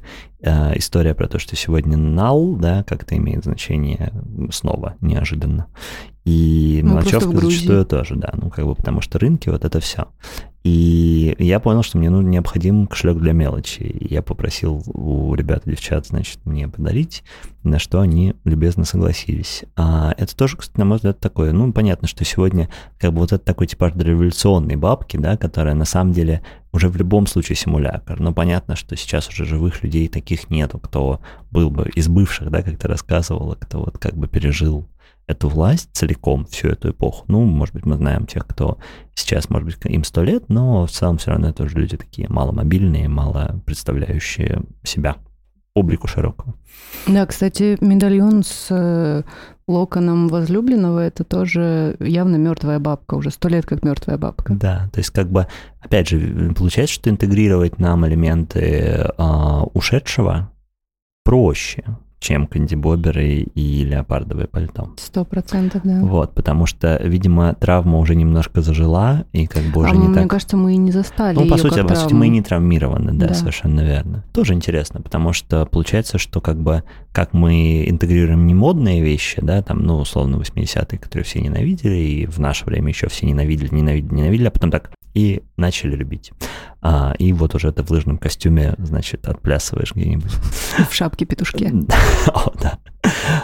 а, 0.44 0.74
история 0.76 1.14
про 1.14 1.28
то, 1.28 1.38
что 1.38 1.56
сегодня 1.56 1.98
нал, 1.98 2.56
да, 2.56 2.84
как-то 2.84 3.16
имеет 3.16 3.44
значение 3.44 4.12
снова, 4.52 4.96
неожиданно. 5.02 5.68
И 6.24 6.82
в 6.84 6.88
мелочевка 6.88 7.38
зачастую 7.38 7.86
тоже, 7.86 8.16
да, 8.16 8.34
ну 8.34 8.50
как 8.50 8.66
бы 8.66 8.74
потому 8.74 9.02
что 9.02 9.20
рынки, 9.20 9.50
вот 9.50 9.64
это 9.64 9.80
все. 9.80 10.08
И 10.66 11.36
я 11.38 11.60
понял, 11.60 11.84
что 11.84 12.00
мне 12.00 12.10
ну, 12.10 12.22
необходим 12.22 12.88
кошелек 12.88 13.20
для 13.20 13.34
мелочи. 13.34 13.98
Я 14.10 14.24
попросил 14.24 14.82
у 14.88 15.36
ребят 15.36 15.68
и 15.68 15.70
девчат, 15.70 16.08
значит, 16.08 16.40
мне 16.44 16.68
подарить, 16.68 17.24
на 17.62 17.78
что 17.78 18.00
они 18.00 18.34
любезно 18.46 18.84
согласились. 18.84 19.64
А 19.76 20.16
это 20.18 20.36
тоже, 20.36 20.58
кстати, 20.58 20.80
на 20.80 20.86
мой 20.86 20.98
взгляд, 20.98 21.20
такое, 21.20 21.52
ну, 21.52 21.72
понятно, 21.72 22.08
что 22.08 22.26
сегодня 22.26 22.68
как 22.98 23.14
бы 23.14 23.20
вот 23.20 23.32
это 23.32 23.46
такой 23.46 23.68
типаж 23.68 23.94
революционной 23.96 24.76
бабки, 24.76 25.18
да, 25.18 25.38
которая 25.38 25.76
на 25.76 25.86
самом 25.86 26.14
деле 26.14 26.42
уже 26.72 26.90
в 26.90 26.98
любом 26.98 27.28
случае 27.28 27.58
симулятор. 27.58 28.20
Но 28.20 28.34
понятно, 28.34 28.76
что 28.76 28.96
сейчас 28.96 29.30
уже 29.30 29.46
живых 29.46 29.84
людей 29.84 30.08
таких 30.08 30.50
нету, 30.50 30.80
кто 30.80 31.20
был 31.52 31.70
бы 31.70 31.92
из 31.94 32.08
бывших, 32.08 32.50
да, 32.50 32.64
как 32.64 32.80
ты 32.80 32.88
рассказывала, 32.88 33.54
кто 33.54 33.82
вот 33.82 34.00
как 34.00 34.18
бы 34.18 34.28
пережил 34.28 34.88
эту 35.28 35.50
власть 35.50 35.90
целиком, 35.94 36.46
всю 36.46 36.70
эту 36.70 36.92
эпоху. 36.92 37.26
Ну, 37.28 37.44
может 37.46 37.74
быть, 37.74 37.86
мы 37.86 37.96
знаем 37.96 38.26
тех, 38.26 38.46
кто 38.46 38.78
сейчас, 39.16 39.50
может 39.50 39.66
быть, 39.66 39.78
им 39.86 40.04
сто 40.04 40.24
лет, 40.24 40.46
но 40.50 40.86
в 40.86 40.92
целом 40.92 41.18
все 41.18 41.32
равно 41.32 41.50
это 41.50 41.64
уже 41.64 41.78
люди 41.78 41.98
такие 41.98 42.28
маломобильные, 42.30 43.08
мало 43.08 43.62
представляющие 43.66 44.62
себя, 44.84 45.18
публику 45.74 46.08
широкую. 46.08 46.56
Да, 47.08 47.26
кстати, 47.26 47.78
медальон 47.82 48.44
с 48.44 48.68
э, 48.70 49.24
локоном 49.68 50.28
возлюбленного 50.28 51.00
это 51.00 51.24
тоже 51.24 51.98
явно 52.00 52.36
мертвая 52.36 52.80
бабка, 52.80 53.16
уже 53.16 53.32
сто 53.32 53.50
лет 53.50 53.66
как 53.66 53.84
мертвая 53.84 54.18
бабка. 54.18 54.54
Да, 54.54 54.90
то 54.94 55.00
есть 55.00 55.10
как 55.10 55.30
бы, 55.30 55.48
опять 55.82 56.10
же, 56.10 56.54
получается, 56.56 56.96
что 56.96 57.10
интегрировать 57.10 57.80
нам 57.80 58.06
элементы 58.08 59.10
а, 59.18 59.64
ушедшего 59.74 60.52
проще, 61.24 61.84
чем 62.26 62.48
кандибоберы 62.48 63.46
и 63.54 63.84
леопардовое 63.84 64.48
пальто. 64.48 64.90
Сто 64.98 65.24
процентов, 65.26 65.82
да. 65.84 66.00
Вот, 66.02 66.34
потому 66.34 66.66
что, 66.66 67.00
видимо, 67.04 67.54
травма 67.54 68.00
уже 68.00 68.16
немножко 68.16 68.62
зажила, 68.62 69.26
и 69.32 69.46
как 69.46 69.62
бы 69.66 69.82
уже 69.82 69.92
а 69.92 69.96
не 69.96 70.08
мне 70.08 70.22
так... 70.22 70.30
кажется, 70.32 70.58
мы 70.58 70.74
и 70.74 70.78
не 70.78 70.92
застали 70.92 71.36
Ну, 71.36 71.48
по 71.48 71.58
сути, 71.58 71.84
по 71.84 71.94
сути, 71.94 72.14
мы 72.14 72.26
и 72.26 72.30
не 72.30 72.42
травмированы, 72.42 73.14
да, 73.14 73.28
Да. 73.28 73.34
совершенно 73.36 73.82
верно. 73.82 74.24
Тоже 74.34 74.54
интересно, 74.54 75.02
потому 75.02 75.34
что 75.34 75.68
получается, 75.68 76.18
что 76.18 76.42
как 76.42 76.60
бы 76.60 76.84
как 77.12 77.34
мы 77.34 77.86
интегрируем 77.88 78.48
не 78.48 78.56
модные 78.56 79.02
вещи, 79.02 79.40
да, 79.42 79.62
там, 79.62 79.84
ну, 79.84 79.98
условно, 79.98 80.38
80-е, 80.38 80.98
которые 80.98 81.26
все 81.26 81.40
ненавидели, 81.42 81.96
и 81.96 82.26
в 82.26 82.40
наше 82.40 82.66
время 82.66 82.90
еще 82.90 83.08
все 83.08 83.28
ненавидели, 83.28 83.70
ненавидели, 83.72 84.16
ненавидели, 84.16 84.48
а 84.48 84.52
потом 84.52 84.72
так 84.72 84.90
и 85.16 85.42
начали 85.58 85.96
любить. 85.96 86.32
А, 86.82 87.16
и 87.18 87.34
вот 87.34 87.56
уже 87.56 87.72
ты 87.72 87.82
в 87.82 87.90
лыжном 87.90 88.20
костюме, 88.20 88.76
значит, 88.78 89.28
отплясываешь 89.28 89.96
где-нибудь. 89.96 90.32
В 90.90 90.94
шапке-петушке. 90.94 91.74
О, 92.28 92.52
да. 92.62 92.78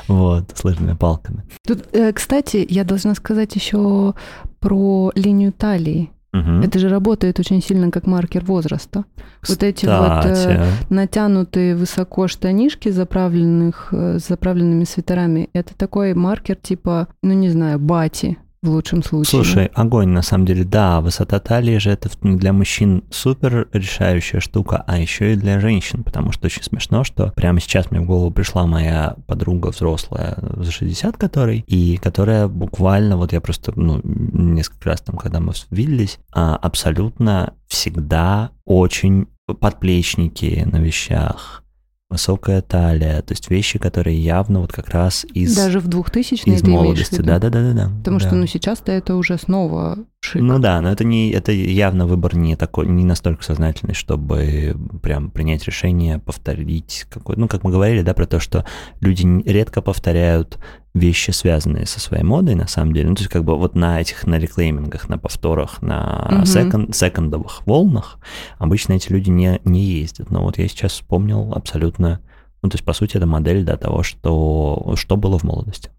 Вот, 0.08 0.52
с 0.56 0.64
лыжными 0.64 0.94
палками. 0.94 1.44
Тут, 1.66 1.88
э, 1.94 2.12
кстати, 2.14 2.66
я 2.70 2.84
должна 2.84 3.16
сказать 3.16 3.56
еще 3.56 4.14
про 4.60 5.12
линию 5.16 5.54
талии. 5.54 6.12
Мгм. 6.34 6.62
Это 6.62 6.80
же 6.80 6.88
работает 6.88 7.40
очень 7.40 7.62
сильно 7.62 7.92
как 7.92 8.06
маркер 8.06 8.46
возраста. 8.46 9.06
Вот 9.48 9.64
эти 9.64 9.86
вот 9.86 10.26
э, 10.26 10.34
Кстати, 10.34 10.60
натянутые 10.90 11.76
высоко 11.76 12.28
штанишки, 12.28 12.90
заправленных, 12.90 13.90
э, 13.92 14.20
с 14.20 14.28
заправленными 14.28 14.84
свитерами, 14.84 15.50
это 15.54 15.76
такой 15.76 16.14
маркер 16.14 16.56
типа, 16.56 17.08
ну 17.24 17.34
не 17.34 17.50
знаю, 17.50 17.80
бати 17.80 18.38
в 18.62 18.70
лучшем 18.70 19.04
случае. 19.04 19.30
Слушай, 19.30 19.66
огонь, 19.74 20.10
на 20.10 20.22
самом 20.22 20.46
деле, 20.46 20.64
да, 20.64 21.02
высота 21.02 21.40
талии 21.40 21.78
же 21.78 21.90
это 21.90 22.10
для 22.22 22.54
мужчин 22.54 23.04
супер 23.10 23.68
решающая 23.74 24.40
штука, 24.40 24.84
а 24.86 25.00
еще 25.00 25.34
и 25.34 25.36
для 25.36 25.60
женщин, 25.60 26.04
потому 26.04 26.32
что 26.32 26.46
очень 26.46 26.64
смешно, 26.64 27.04
что 27.04 27.32
прямо 27.36 27.60
сейчас 27.60 27.90
мне 27.90 28.02
в 28.02 28.06
голову 28.06 28.32
пришла 28.32 28.68
моя 28.68 29.16
подруга 29.26 29.70
взрослая 29.70 30.38
за 30.58 30.72
60 30.72 31.18
которой, 31.18 31.64
и 31.68 31.98
которая 31.98 32.48
буквально, 32.48 33.18
вот 33.18 33.34
я 33.34 33.42
просто, 33.42 33.74
ну, 33.76 34.00
несколько 34.04 34.90
раз 34.90 35.02
там, 35.02 35.18
когда 35.18 35.40
мы 35.40 35.54
виделись, 35.72 36.20
а, 36.32 36.56
абсолютно 36.56 37.54
всегда 37.68 38.52
очень 38.66 39.28
подплечники 39.60 40.68
на 40.72 40.78
вещах, 40.78 41.64
высокая 42.12 42.62
талия, 42.62 43.22
то 43.22 43.32
есть 43.32 43.50
вещи, 43.50 43.80
которые 43.80 44.22
явно 44.22 44.60
вот 44.60 44.72
как 44.74 44.90
раз 44.90 45.26
из, 45.34 45.56
Даже 45.56 45.80
в 45.80 45.88
2000-е 45.88 46.32
из 46.34 46.42
ты 46.42 46.50
имеешь 46.50 46.62
в 46.62 46.68
молодости. 46.68 47.14
виду? 47.16 47.24
Да-да-да-да. 47.24 47.90
Потому 48.00 48.20
что, 48.20 48.36
ну, 48.36 48.46
сейчас-то 48.46 48.92
это 48.92 49.16
уже 49.16 49.38
снова 49.38 49.98
шик. 50.20 50.42
Ну 50.42 50.60
да, 50.60 50.82
но 50.82 50.92
это 50.92 51.04
не 51.06 51.32
это 51.32 51.52
явно 51.52 52.06
выбор 52.06 52.36
не 52.36 52.56
такой, 52.56 52.88
не 52.88 53.06
настолько 53.06 53.44
сознательный, 53.44 53.94
чтобы 53.94 54.76
прям 55.02 55.32
принять 55.32 55.64
решение, 55.66 56.20
повторить 56.20 57.06
какой. 57.10 57.38
Ну, 57.38 57.48
как 57.48 57.64
мы 57.64 57.72
говорили, 57.72 58.02
да, 58.02 58.14
про 58.14 58.28
то, 58.28 58.40
что 58.40 58.66
люди 59.00 59.26
редко 59.50 59.82
повторяют 59.82 60.60
вещи, 60.94 61.32
связанные 61.32 61.86
со 61.86 62.00
своей 62.00 62.24
модой, 62.24 62.56
на 62.56 62.68
самом 62.68 62.94
деле. 62.94 63.10
Ну, 63.10 63.16
то 63.16 63.22
есть, 63.22 63.32
как 63.32 63.44
бы 63.44 63.58
вот 63.58 63.76
на 63.76 64.02
этих, 64.02 64.26
на 64.28 64.38
реклеймингах, 64.38 65.08
на 65.10 65.18
повторах, 65.18 65.82
на 65.82 66.28
Мгм. 66.32 66.46
секонд, 66.46 66.96
секондовых 66.96 67.66
волнах 67.66 68.18
обычно 68.60 68.94
эти 68.94 69.12
люди 69.12 69.30
не, 69.30 69.62
не 69.64 69.82
ездят. 69.82 70.30
Но 70.32 70.44
вот 70.44 70.58
я 70.58 70.68
сейчас 70.68 70.92
вспомнил 70.94 71.54
абсолютно, 71.54 72.20
ну, 72.62 72.70
то 72.70 72.76
есть, 72.76 72.84
по 72.84 72.94
сути, 72.94 73.18
это 73.18 73.26
модель, 73.26 73.64
да, 73.64 73.78
того, 73.78 74.04
что, 74.04 74.94
что 74.98 75.16
было 75.16 75.40
в 75.40 75.44
молодости. 75.44 75.90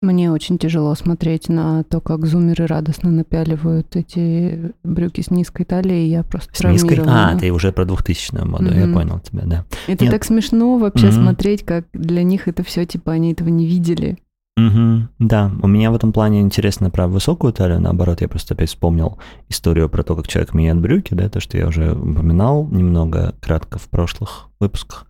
Мне 0.00 0.30
очень 0.30 0.58
тяжело 0.58 0.94
смотреть 0.94 1.48
на 1.48 1.82
то, 1.82 2.00
как 2.00 2.24
зумеры 2.24 2.66
радостно 2.66 3.10
напяливают 3.10 3.96
эти 3.96 4.72
брюки 4.84 5.22
с 5.22 5.30
низкой 5.32 5.64
талией. 5.64 6.08
Я 6.08 6.22
просто 6.22 6.54
С 6.54 6.62
низкой... 6.62 7.00
А, 7.04 7.36
ты 7.36 7.50
уже 7.50 7.72
про 7.72 7.84
2000-ю 7.84 8.46
моду, 8.46 8.72
я 8.72 8.84
Мгм. 8.84 8.94
понял 8.94 9.18
тебя, 9.18 9.42
да. 9.44 9.64
Это 9.88 10.04
Нет. 10.04 10.12
так 10.12 10.24
смешно 10.24 10.78
вообще 10.78 11.08
Мгм. 11.08 11.16
смотреть, 11.16 11.64
как 11.64 11.86
для 11.92 12.22
них 12.22 12.46
это 12.46 12.62
все, 12.62 12.86
типа, 12.86 13.10
они 13.10 13.32
этого 13.32 13.48
не 13.48 13.66
видели. 13.66 14.18
Мгм, 14.58 15.10
да, 15.20 15.52
у 15.62 15.68
меня 15.68 15.92
в 15.92 15.94
этом 15.94 16.12
плане 16.12 16.40
интересно 16.40 16.90
про 16.90 17.06
высокую 17.06 17.52
талию, 17.52 17.80
наоборот, 17.80 18.22
я 18.22 18.28
просто 18.28 18.54
опять 18.54 18.70
вспомнил 18.70 19.16
историю 19.48 19.88
про 19.88 20.02
то, 20.02 20.16
как 20.16 20.26
человек 20.26 20.52
меняет 20.52 20.80
брюки, 20.80 21.14
да, 21.14 21.28
то, 21.28 21.38
что 21.38 21.56
я 21.56 21.68
уже 21.68 21.92
упоминал 21.92 22.66
немного 22.66 23.36
кратко 23.40 23.78
в 23.78 23.88
прошлых 23.88 24.48
выпусках. 24.58 25.06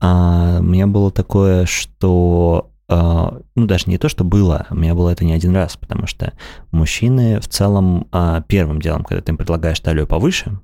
А, 0.00 0.56
у 0.58 0.64
меня 0.64 0.88
было 0.88 1.12
такое, 1.12 1.64
что, 1.66 2.72
а, 2.88 3.40
ну, 3.54 3.66
даже 3.66 3.84
не 3.86 3.98
то, 3.98 4.08
что 4.08 4.24
было, 4.24 4.66
у 4.70 4.74
меня 4.74 4.96
было 4.96 5.10
это 5.10 5.24
не 5.24 5.32
один 5.32 5.54
раз, 5.54 5.76
потому 5.76 6.08
что 6.08 6.32
мужчины 6.72 7.38
в 7.38 7.46
целом 7.46 8.08
а, 8.10 8.40
первым 8.48 8.80
делом, 8.80 9.04
когда 9.04 9.22
ты 9.22 9.30
им 9.30 9.36
предлагаешь 9.36 9.78
талию 9.78 10.08
повыше, 10.08 10.58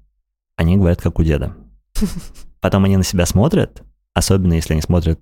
они 0.57 0.77
говорят, 0.77 1.01
как 1.01 1.21
у 1.21 1.23
деда. 1.23 1.55
Потом 2.61 2.85
они 2.85 2.97
на 2.97 3.05
себя 3.05 3.27
смотрят, 3.27 3.85
особенно 4.13 4.55
если 4.55 4.73
они 4.73 4.83
смотрят 4.83 5.21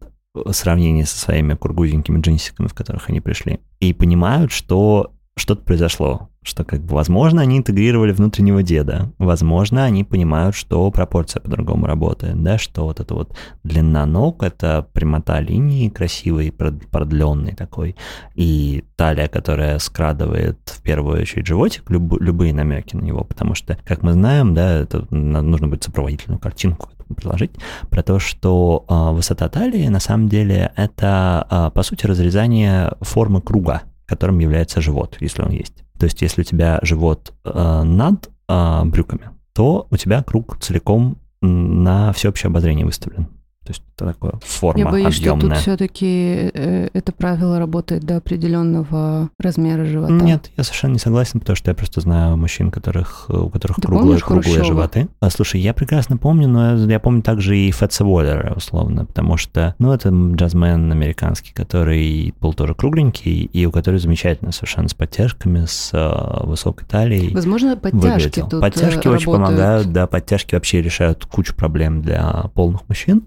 сравнении 0.51 1.05
со 1.05 1.19
своими 1.19 1.55
кургузенькими 1.55 2.21
джинсиками, 2.21 2.69
в 2.69 2.75
которых 2.75 3.09
они 3.09 3.21
пришли, 3.21 3.61
и 3.81 3.93
понимают, 3.93 4.53
что 4.53 5.13
что-то 5.35 5.63
произошло, 5.63 6.29
что 6.43 6.63
как 6.63 6.83
бы, 6.83 6.95
возможно, 6.95 7.41
они 7.41 7.57
интегрировали 7.57 8.13
внутреннего 8.13 8.63
деда, 8.63 9.11
возможно, 9.19 9.85
они 9.85 10.05
понимают, 10.05 10.55
что 10.55 10.91
пропорция 10.91 11.41
по-другому 11.41 11.87
работает, 11.87 12.43
да, 12.43 12.59
что 12.59 12.85
вот 12.85 13.01
эта 13.01 13.15
вот 13.15 13.35
длина 13.65 14.05
ног, 14.05 14.43
это 14.43 14.87
прямота 14.93 15.41
линии 15.41 15.89
красивой, 15.89 16.49
прод- 16.49 16.87
продленной 16.91 17.55
такой, 17.55 17.97
и 18.35 18.85
талия, 18.97 19.29
которая 19.29 19.79
скрадывает 19.79 20.59
в 20.67 20.83
первую 20.83 21.23
очередь 21.23 21.47
животик, 21.47 21.89
люб- 21.91 22.21
любые 22.21 22.53
намеки 22.53 22.95
на 22.95 23.03
него, 23.03 23.25
потому 23.25 23.55
что, 23.55 23.79
как 23.85 24.03
мы 24.03 24.13
знаем, 24.13 24.53
да, 24.53 24.81
это 24.81 25.07
нужно 25.11 25.69
будет 25.69 25.85
сопроводительную 25.85 26.39
картинку 26.39 26.91
приложить, 27.17 27.53
про 27.91 28.03
то, 28.03 28.19
что 28.19 28.85
а, 28.89 29.13
высота 29.13 29.49
талии 29.49 29.89
на 29.89 30.01
самом 30.01 30.29
деле 30.29 30.73
это, 30.77 31.47
а, 31.49 31.71
по 31.71 31.83
сути, 31.83 32.07
разрезание 32.07 32.95
формы 33.01 33.41
круга, 33.41 33.83
которым 34.07 34.39
является 34.39 34.81
живот, 34.81 35.17
если 35.21 35.43
он 35.43 35.51
есть. 35.51 35.85
То 35.99 36.05
есть, 36.05 36.23
если 36.23 36.43
у 36.43 36.45
тебя 36.45 36.79
живот 36.83 37.33
а, 37.45 37.83
над 37.83 38.29
брюками, 38.49 39.31
то 39.55 39.87
у 39.91 39.97
тебя 39.97 40.23
круг 40.23 40.59
целиком 40.61 41.17
на 41.41 42.13
всеобщее 42.13 42.49
обозрение 42.49 42.85
выставлен. 42.85 43.29
То 43.65 43.71
есть 43.71 43.83
это 43.97 44.13
такое 44.13 44.33
форма 44.45 44.81
Я 44.81 44.91
боюсь, 44.91 45.19
объемная. 45.19 45.41
что 45.41 45.49
тут 45.51 45.59
все-таки 45.59 46.51
э, 46.53 46.89
это 46.93 47.13
правило 47.13 47.59
работает 47.61 48.03
до 48.03 48.17
определенного 48.17 49.31
размера 49.39 49.85
живота. 49.85 50.13
Нет, 50.13 50.51
я 50.57 50.65
совершенно 50.65 50.95
не 50.95 50.99
согласен, 50.99 51.39
потому 51.39 51.55
что 51.57 51.71
я 51.71 51.75
просто 51.77 52.01
знаю 52.01 52.37
мужчин, 52.37 52.71
которых, 52.73 53.27
у 53.29 53.49
которых 53.51 53.77
Ты 53.77 53.83
круглые, 53.83 54.05
помнишь 54.19 54.25
круглые 54.25 54.43
Хрущева? 54.45 54.65
животы. 54.67 55.09
А, 55.21 55.31
слушай, 55.31 55.61
я 55.61 55.75
прекрасно 55.75 56.17
помню, 56.17 56.49
но 56.49 56.77
я, 56.77 56.85
я 56.93 56.99
помню 57.01 57.23
также 57.23 57.57
и 57.57 57.71
Фетса 57.71 58.05
Уоллера, 58.05 58.53
условно, 58.57 59.05
потому 59.05 59.37
что, 59.37 59.75
ну, 59.79 59.93
это 59.93 60.09
джазмен 60.11 60.91
американский, 60.91 61.53
который 61.53 62.35
был 62.41 62.55
тоже 62.55 62.75
кругленький, 62.75 63.45
и 63.45 63.67
у 63.67 63.71
которого 63.71 64.01
замечательно 64.01 64.51
совершенно 64.51 64.89
с 64.89 64.95
подтяжками, 64.95 65.67
с 65.67 65.91
э, 65.93 66.47
высокой 66.47 66.85
талией. 66.87 67.33
Возможно, 67.33 67.77
подтяжки 67.77 68.41
выглядел. 68.41 68.49
тут 68.49 68.61
Подтяжки 68.61 69.07
э, 69.07 69.11
очень 69.11 69.27
работают. 69.27 69.35
помогают, 69.57 69.93
да, 69.93 70.07
подтяжки 70.09 70.55
вообще 70.57 70.83
решают 70.83 71.25
кучу 71.27 71.55
проблем 71.55 72.03
для 72.03 72.51
полных 72.55 72.89
мужчин. 72.89 73.23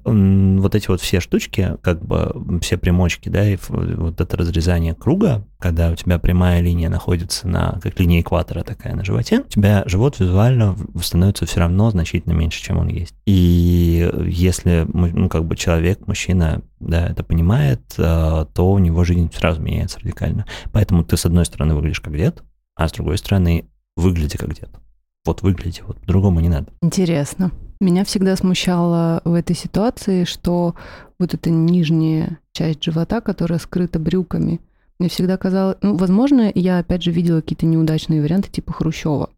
Вот 0.60 0.76
эти 0.76 0.88
вот 0.88 1.02
все 1.02 1.20
штучки, 1.20 1.78
как 1.82 2.04
бы 2.04 2.60
все 2.62 2.78
примочки, 2.78 3.30
да, 3.30 3.48
и 3.48 3.58
вот 3.68 4.20
это 4.22 4.38
разрезание 4.38 4.94
круга, 4.94 5.46
когда 5.60 5.92
у 5.92 5.96
тебя 5.96 6.20
прямая 6.20 6.62
линия 6.62 6.90
находится 6.90 7.48
на, 7.48 7.80
как 7.82 8.00
линия 8.00 8.22
экватора 8.22 8.64
такая 8.64 8.96
на 8.96 9.04
животе, 9.04 9.40
у 9.40 9.50
тебя 9.50 9.84
живот 9.86 10.20
визуально 10.20 10.76
становится 11.02 11.46
все 11.46 11.60
равно 11.60 11.90
значительно 11.90 12.34
меньше, 12.34 12.62
чем 12.62 12.78
он 12.78 12.88
есть. 12.88 13.16
И 13.26 14.12
если, 14.26 14.86
ну, 14.94 15.30
как 15.30 15.46
бы 15.46 15.56
человек, 15.56 16.08
мужчина, 16.08 16.62
да, 16.80 17.08
это 17.08 17.24
понимает, 17.24 17.82
э, 17.98 18.46
то 18.54 18.72
у 18.72 18.78
него 18.80 19.04
жизнь 19.04 19.32
сразу 19.34 19.62
меняется 19.62 20.00
радикально. 20.00 20.46
Поэтому 20.72 21.04
ты, 21.04 21.18
с 21.18 21.26
одной 21.26 21.46
стороны, 21.46 21.76
выглядишь 21.76 22.02
как 22.02 22.16
дед, 22.16 22.44
а 22.76 22.88
с 22.88 22.92
другой 22.92 23.18
стороны, 23.18 23.66
выгляди 23.96 24.38
как 24.38 24.54
дед. 24.54 24.70
Вот 25.26 25.42
выгляди, 25.42 25.82
вот 25.86 26.00
по-другому 26.00 26.40
не 26.40 26.50
надо. 26.50 26.68
Интересно. 26.82 27.52
Меня 27.80 28.06
всегда 28.06 28.36
смущало 28.36 29.22
в 29.26 29.34
этой 29.34 29.56
ситуации, 29.56 30.24
что 30.24 30.76
вот 31.20 31.34
эта 31.34 31.50
нижняя 31.50 32.40
часть 32.52 32.84
живота, 32.84 33.22
которая 33.22 33.60
скрыта 33.60 34.00
брюками, 34.00 34.62
мне 34.98 35.10
всегда 35.10 35.38
казалось... 35.38 35.78
Ну, 35.82 35.98
возможно, 35.98 36.52
я, 36.54 36.80
опять 36.80 37.04
же, 37.04 37.12
видела 37.12 37.42
какие-то 37.42 37.66
неудачные 37.66 38.22
варианты 38.22 38.50
типа 38.50 38.72
Хрущева, 38.72 39.30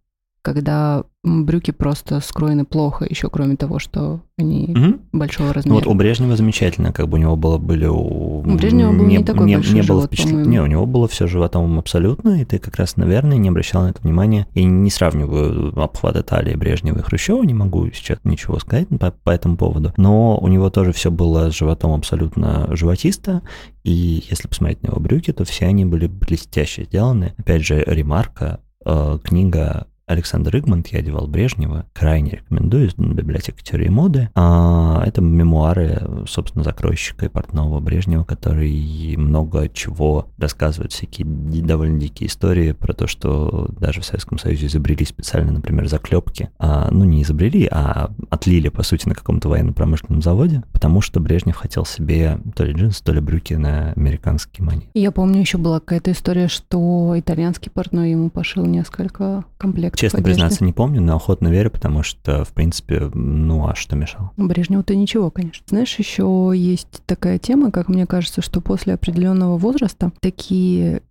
когда 0.43 1.03
брюки 1.27 1.71
просто 1.71 2.19
скроены 2.21 2.65
плохо, 2.65 3.05
еще 3.09 3.29
кроме 3.29 3.55
того, 3.55 3.79
что 3.79 4.21
они 4.39 4.67
Мгм. 4.75 4.99
большого 5.13 5.47
Ну 5.47 5.53
размера. 5.53 5.75
вот 5.75 5.87
у 5.87 5.93
Брежнева 5.95 6.35
замечательно, 6.35 6.93
как 6.93 7.07
бы 7.07 7.17
у 7.17 7.21
него 7.21 7.35
было, 7.35 7.57
были... 7.57 7.85
У, 7.87 8.39
У 8.39 8.55
Брежнева 8.55 8.91
был 8.91 9.05
не 9.05 9.23
такой 9.23 9.51
большой 9.53 9.73
было 9.75 9.83
живот, 9.83 10.11
впечатлен- 10.13 10.29
по-моему. 10.29 10.49
Не, 10.51 10.61
у 10.61 10.65
него 10.67 10.85
было 10.85 11.07
все 11.07 11.27
животом 11.27 11.77
абсолютно, 11.79 12.41
и 12.41 12.45
ты 12.45 12.59
как 12.59 12.75
раз, 12.75 12.97
наверное, 12.97 13.37
не 13.37 13.49
обращал 13.49 13.83
на 13.83 13.89
это 13.89 14.01
внимания. 14.01 14.47
Я 14.53 14.65
не 14.65 14.89
сравниваю 14.91 15.79
обхваты 15.81 16.21
талии 16.23 16.55
Брежнева 16.55 16.99
и 16.99 17.01
Хрущева, 17.01 17.41
не 17.43 17.53
могу 17.55 17.89
сейчас 17.91 18.19
ничего 18.23 18.59
сказать 18.59 18.87
по, 18.89 19.11
по 19.11 19.31
этому 19.31 19.57
поводу, 19.57 19.93
но 19.97 20.37
у 20.37 20.47
него 20.47 20.69
тоже 20.69 20.91
все 20.93 21.09
было 21.11 21.49
с 21.51 21.55
животом 21.57 21.91
абсолютно 21.93 22.67
животисто, 22.75 23.41
и 23.83 24.23
если 24.29 24.47
посмотреть 24.47 24.83
на 24.83 24.87
его 24.89 24.99
брюки, 24.99 25.31
то 25.33 25.45
все 25.45 25.65
они 25.65 25.85
были 25.85 26.07
блестяще 26.07 26.83
сделаны. 26.83 27.33
Опять 27.37 27.65
же, 27.65 27.83
ремарка, 27.87 28.59
э, 28.85 29.17
книга 29.23 29.87
Александр 30.07 30.57
Игмонт 30.57 30.87
«Я 30.87 30.99
одевал 30.99 31.27
Брежнева». 31.27 31.85
Крайне 31.93 32.31
рекомендую 32.31 32.87
из 32.87 32.93
библиотеки 32.95 33.61
теории 33.61 33.89
моды. 33.89 34.29
А, 34.35 35.03
это 35.05 35.19
мемуары, 35.21 36.01
собственно, 36.27 36.63
закройщика 36.63 37.25
и 37.25 37.29
портного 37.29 37.81
Брежнева, 37.81 38.23
который 38.23 39.15
много 39.17 39.67
чего 39.67 40.29
рассказывает, 40.37 40.93
всякие 40.93 41.27
довольно 41.27 41.99
дикие 41.99 42.29
истории 42.29 42.71
про 42.71 42.93
то, 42.93 43.05
что 43.05 43.67
даже 43.81 43.99
в 43.99 44.05
Советском 44.05 44.37
Союзе 44.37 44.67
изобрели 44.67 45.03
специально, 45.03 45.51
например, 45.51 45.89
заклепки. 45.89 46.51
А, 46.57 46.87
ну, 46.89 47.03
не 47.03 47.23
изобрели, 47.23 47.67
а 47.69 48.09
отлили, 48.29 48.69
по 48.69 48.83
сути, 48.83 49.09
на 49.09 49.13
каком-то 49.13 49.49
военно-промышленном 49.49 50.21
заводе, 50.21 50.63
потому 50.71 51.01
что 51.01 51.19
Брежнев 51.19 51.57
хотел 51.57 51.85
себе 51.85 52.39
то 52.55 52.63
ли 52.63 52.71
джинсы, 52.71 53.03
то 53.03 53.11
ли 53.11 53.19
брюки 53.19 53.55
на 53.55 53.91
американский 53.91 54.63
манер. 54.63 54.87
Я 54.93 55.11
помню, 55.11 55.41
еще 55.41 55.57
была 55.57 55.81
какая-то 55.81 56.13
история, 56.13 56.47
что 56.47 57.13
итальянский 57.17 57.69
портной 57.69 58.11
ему 58.11 58.29
пошил 58.29 58.65
несколько 58.65 59.43
комплектов 59.57 59.96
Честно 59.97 60.19
одежды. 60.19 60.33
признаться, 60.41 60.63
не 60.63 60.73
помню, 60.73 61.01
но 61.01 61.15
охотно 61.15 61.47
верю, 61.47 61.71
потому 61.71 62.03
что, 62.03 62.45
в 62.45 62.49
принципе, 62.49 63.09
ну 63.13 63.67
а 63.67 63.73
что 63.75 63.95
мешало? 63.95 64.31
Брежневу-то 64.37 64.95
ничего, 64.95 65.31
конечно. 65.31 65.65
Знаешь, 65.67 65.97
еще 65.97 66.51
есть 66.55 67.01
такая 67.05 67.39
тема, 67.39 67.71
как 67.71 67.89
мне 67.89 68.05
кажется, 68.05 68.41
что 68.41 68.61
после 68.61 68.93
определенного 68.93 69.57
возраста 69.57 70.11
такие 70.19 71.01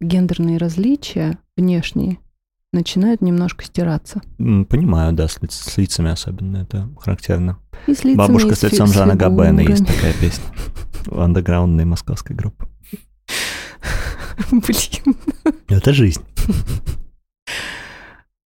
гендерные 0.00 0.58
различия 0.58 1.38
внешние 1.56 2.18
начинают 2.72 3.22
немножко 3.22 3.64
стираться. 3.64 4.20
Понимаю, 4.36 5.14
да, 5.14 5.26
с, 5.26 5.38
лиц- 5.40 5.52
с 5.52 5.76
лицами 5.78 6.10
особенно 6.10 6.58
это 6.58 6.88
характерно. 7.00 7.58
И 7.86 7.94
с 7.94 8.04
лицами, 8.04 8.26
Бабушка 8.26 8.50
и 8.50 8.54
с 8.54 8.62
лицом 8.62 8.88
с 8.88 8.92
Жана 8.92 9.14
Габена 9.16 9.60
есть 9.60 9.86
такая 9.86 10.12
песня. 10.12 10.44
Андеграундной 11.10 11.86
московской 11.86 12.36
группы. 12.36 12.68
Блин. 14.50 15.16
Это 15.68 15.94
жизнь. 15.94 16.22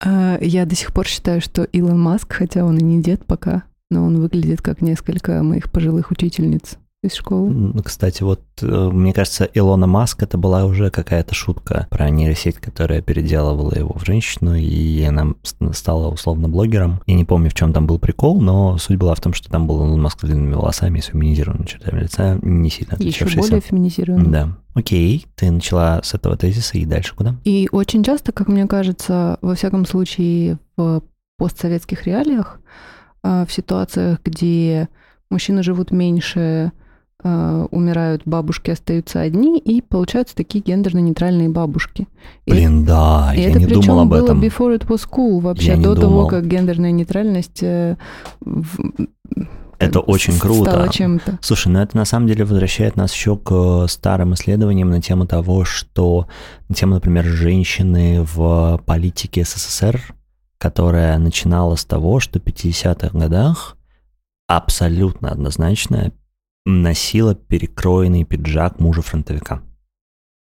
А, 0.00 0.38
Я 0.40 0.66
до 0.66 0.74
сих 0.74 0.92
пор 0.92 1.06
считаю, 1.06 1.40
что 1.40 1.64
Илон 1.64 2.00
Маск, 2.00 2.32
хотя 2.32 2.64
он 2.64 2.78
и 2.78 2.82
не 2.82 3.02
дед 3.02 3.24
пока, 3.26 3.64
но 3.90 4.04
он 4.04 4.20
выглядит 4.20 4.62
как 4.62 4.80
несколько 4.80 5.42
моих 5.42 5.70
пожилых 5.70 6.10
учительниц 6.10 6.78
из 7.02 7.14
школы. 7.14 7.72
Кстати, 7.82 8.22
вот 8.22 8.42
э, 8.60 8.66
мне 8.66 9.14
кажется, 9.14 9.48
Илона 9.54 9.86
Маск 9.86 10.22
это 10.22 10.36
была 10.36 10.66
уже 10.66 10.90
какая-то 10.90 11.34
шутка 11.34 11.86
про 11.90 12.10
нейросеть, 12.10 12.56
которая 12.56 13.00
переделывала 13.00 13.74
его 13.74 13.94
в 13.98 14.04
женщину, 14.04 14.54
и 14.54 15.02
она 15.02 15.34
стала 15.72 16.08
условно 16.08 16.48
блогером. 16.48 17.00
Я 17.06 17.14
не 17.14 17.24
помню, 17.24 17.48
в 17.48 17.54
чем 17.54 17.72
там 17.72 17.86
был 17.86 17.98
прикол, 17.98 18.40
но 18.42 18.76
суть 18.76 18.98
была 18.98 19.14
в 19.14 19.20
том, 19.20 19.32
что 19.32 19.48
там 19.50 19.66
был 19.66 19.78
Илон 19.86 20.02
Маск 20.02 20.20
с 20.20 20.24
длинными 20.24 20.54
волосами 20.54 20.98
и 20.98 21.02
с 21.02 21.06
феминизированными 21.06 21.66
чертами 21.66 22.00
лица, 22.00 22.38
не 22.42 22.68
сильно 22.68 22.92
Еще 22.92 23.24
отличавшийся. 23.24 23.40
более 23.40 23.60
феминизированный. 23.62 24.30
Да. 24.30 24.58
Окей, 24.74 25.26
ты 25.36 25.50
начала 25.50 26.02
с 26.02 26.12
этого 26.12 26.36
тезиса 26.36 26.76
и 26.76 26.84
дальше 26.84 27.14
куда? 27.16 27.34
И 27.44 27.68
очень 27.72 28.04
часто, 28.04 28.32
как 28.32 28.48
мне 28.48 28.66
кажется, 28.66 29.38
во 29.40 29.54
всяком 29.54 29.86
случае 29.86 30.58
в 30.76 31.02
постсоветских 31.38 32.06
реалиях, 32.06 32.60
а, 33.22 33.46
в 33.46 33.52
ситуациях, 33.52 34.20
где 34.22 34.88
мужчины 35.30 35.62
живут 35.62 35.90
меньше, 35.92 36.72
а, 37.22 37.66
умирают 37.70 38.22
бабушки, 38.24 38.70
остаются 38.70 39.20
одни, 39.20 39.58
и 39.58 39.80
получаются 39.82 40.34
такие 40.36 40.62
гендерно-нейтральные 40.64 41.48
бабушки. 41.48 42.08
И 42.46 42.50
Блин, 42.50 42.84
да, 42.84 43.32
И 43.34 43.40
я 43.40 43.50
это 43.50 43.58
не 43.58 43.66
думал 43.66 44.00
об 44.00 44.08
было 44.08 44.24
этом. 44.24 44.40
before 44.40 44.76
it 44.78 44.86
was 44.86 45.08
cool, 45.10 45.40
вообще 45.40 45.72
Я 45.72 45.76
до 45.76 45.94
того, 45.94 46.26
как 46.26 46.46
гендерная 46.46 46.90
нейтральность 46.92 47.62
э, 47.62 47.96
в- 48.40 48.78
Это 49.78 50.00
бы 50.00 50.04
очень 50.06 50.38
круто. 50.38 50.70
стала 50.70 50.88
чем-то. 50.88 51.38
Слушай, 51.40 51.68
ну 51.68 51.78
это 51.80 51.96
на 51.96 52.04
самом 52.04 52.26
деле 52.26 52.44
возвращает 52.44 52.96
нас 52.96 53.12
еще 53.14 53.36
к 53.36 53.50
э, 53.52 53.86
старым 53.88 54.34
исследованиям 54.34 54.90
на 54.90 55.00
тему 55.00 55.26
того, 55.26 55.64
что 55.64 56.26
на 56.68 56.74
тему, 56.74 56.94
например, 56.94 57.24
женщины 57.24 58.22
в 58.22 58.80
политике 58.84 59.44
СССР, 59.44 60.14
которая 60.58 61.16
начинала 61.18 61.76
с 61.76 61.84
того, 61.86 62.20
что 62.20 62.38
в 62.38 62.42
50-х 62.42 63.16
годах 63.18 63.76
абсолютно 64.46 65.30
однозначно 65.30 66.12
носила 66.64 67.34
перекроенный 67.34 68.24
пиджак 68.24 68.80
мужа 68.80 69.02
фронтовика. 69.02 69.62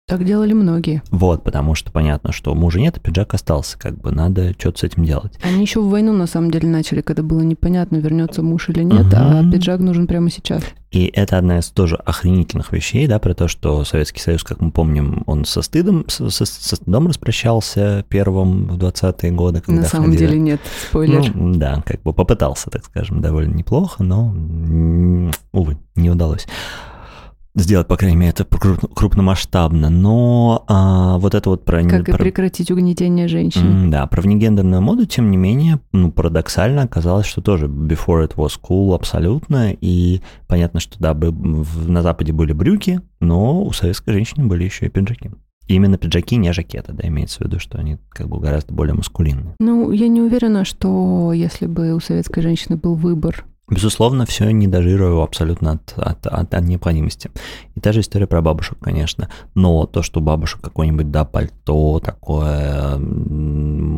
Так 0.09 0.23
делали 0.23 0.53
многие. 0.53 1.03
Вот, 1.11 1.43
потому 1.43 1.75
что 1.75 1.91
понятно, 1.91 2.31
что 2.31 2.55
мужа 2.55 2.79
нет, 2.79 2.95
а 2.95 2.99
пиджак 3.01 3.33
остался, 3.33 3.77
как 3.77 3.99
бы 3.99 4.09
надо 4.13 4.53
что-то 4.57 4.79
с 4.79 4.83
этим 4.83 5.03
делать. 5.03 5.33
Они 5.43 5.61
еще 5.61 5.81
в 5.81 5.89
войну 5.89 6.13
на 6.13 6.27
самом 6.27 6.49
деле 6.49 6.69
начали, 6.69 7.01
когда 7.01 7.23
было 7.23 7.41
непонятно, 7.41 7.97
вернется 7.97 8.41
муж 8.41 8.69
или 8.69 8.83
нет, 8.83 9.13
а 9.13 9.41
Мгм. 9.41 9.51
пиджак 9.51 9.81
нужен 9.81 10.07
прямо 10.07 10.29
сейчас. 10.31 10.63
И 10.91 11.11
это 11.13 11.37
одна 11.37 11.59
из 11.59 11.65
тоже 11.71 11.97
охренительных 11.97 12.71
вещей, 12.71 13.05
да, 13.05 13.19
про 13.19 13.33
то, 13.33 13.49
что 13.49 13.83
Советский 13.83 14.21
Союз, 14.21 14.45
как 14.45 14.61
мы 14.61 14.71
помним, 14.71 15.23
он 15.25 15.43
со 15.43 15.61
стыдом, 15.61 16.05
со, 16.07 16.29
со- 16.29 16.45
со 16.45 16.77
стыдом 16.77 17.07
распрощался 17.09 18.05
первым 18.07 18.67
в 18.67 18.77
20-е 18.77 19.31
годы, 19.33 19.59
когда 19.59 19.81
на 19.81 19.87
самом 19.89 20.11
ходили- 20.11 20.25
деле 20.29 20.39
нет, 20.39 20.61
спойлер. 20.87 21.35
Ну, 21.35 21.53
да, 21.55 21.83
как 21.85 22.01
бы 22.03 22.13
попытался, 22.13 22.69
так 22.69 22.85
скажем, 22.85 23.19
довольно 23.19 23.53
неплохо, 23.55 24.01
но, 24.03 24.33
увы, 25.51 25.77
не 25.97 26.09
удалось 26.09 26.47
сделать, 27.57 27.87
по 27.87 27.97
крайней 27.97 28.17
мере, 28.17 28.31
это 28.31 28.43
крупно- 28.43 28.87
крупномасштабно. 28.93 29.89
Но 29.89 30.63
а, 30.67 31.17
вот 31.17 31.35
это 31.35 31.49
вот 31.49 31.65
про... 31.65 31.83
как 31.83 32.07
и 32.07 32.11
про- 32.11 32.17
прекратить 32.17 32.71
угнетение 32.71 33.27
женщин. 33.27 33.85
М, 33.85 33.91
Да, 33.91 34.05
про 34.07 34.21
внегендерную 34.21 34.81
моду, 34.81 35.05
тем 35.05 35.31
не 35.31 35.37
менее, 35.37 35.79
ну, 35.91 36.11
парадоксально 36.11 36.83
оказалось, 36.83 37.25
что 37.25 37.41
тоже 37.41 37.67
before 37.67 38.27
it 38.27 38.35
was 38.35 38.53
cool 38.61 38.95
абсолютно, 38.95 39.71
и 39.73 40.21
понятно, 40.47 40.79
что 40.79 40.97
да, 40.99 41.13
на 41.13 42.01
Западе 42.01 42.31
были 42.33 42.53
брюки, 42.53 43.01
но 43.19 43.63
у 43.63 43.71
советской 43.73 44.13
женщины 44.13 44.45
были 44.45 44.63
еще 44.63 44.85
и 44.85 44.89
пиджаки. 44.89 45.31
И 45.67 45.73
именно 45.73 45.97
пиджаки, 45.97 46.37
не 46.37 46.53
жакеты, 46.53 46.93
да, 46.93 47.05
имеется 47.09 47.39
в 47.39 47.41
виду, 47.41 47.59
что 47.59 47.77
они 47.77 47.97
как 48.09 48.29
бы 48.29 48.39
гораздо 48.39 48.73
более 48.73 48.93
маскулинные. 48.93 49.55
Ну, 49.59 49.91
я 49.91 50.07
не 50.07 50.21
уверена, 50.21 50.63
что 50.63 51.33
если 51.33 51.65
бы 51.65 51.93
у 51.93 51.99
советской 51.99 52.41
женщины 52.41 52.77
был 52.77 52.95
выбор 52.95 53.43
Безусловно, 53.69 54.25
все 54.25 54.49
не 54.51 54.65
дожирую 54.65 55.21
абсолютно 55.21 55.73
от, 55.73 55.93
от, 55.97 56.25
от, 56.25 56.53
от 56.53 56.63
необходимости. 56.63 57.29
И 57.75 57.81
та 57.81 57.91
же 57.91 57.99
история 57.99 58.25
про 58.25 58.41
бабушек, 58.41 58.77
конечно. 58.79 59.29
Но 59.55 59.85
то, 59.85 60.01
что 60.03 60.21
у 60.21 60.23
бабушек 60.23 60.61
какое-нибудь, 60.61 61.11
да, 61.11 61.25
пальто 61.25 61.99
такое 61.99 62.97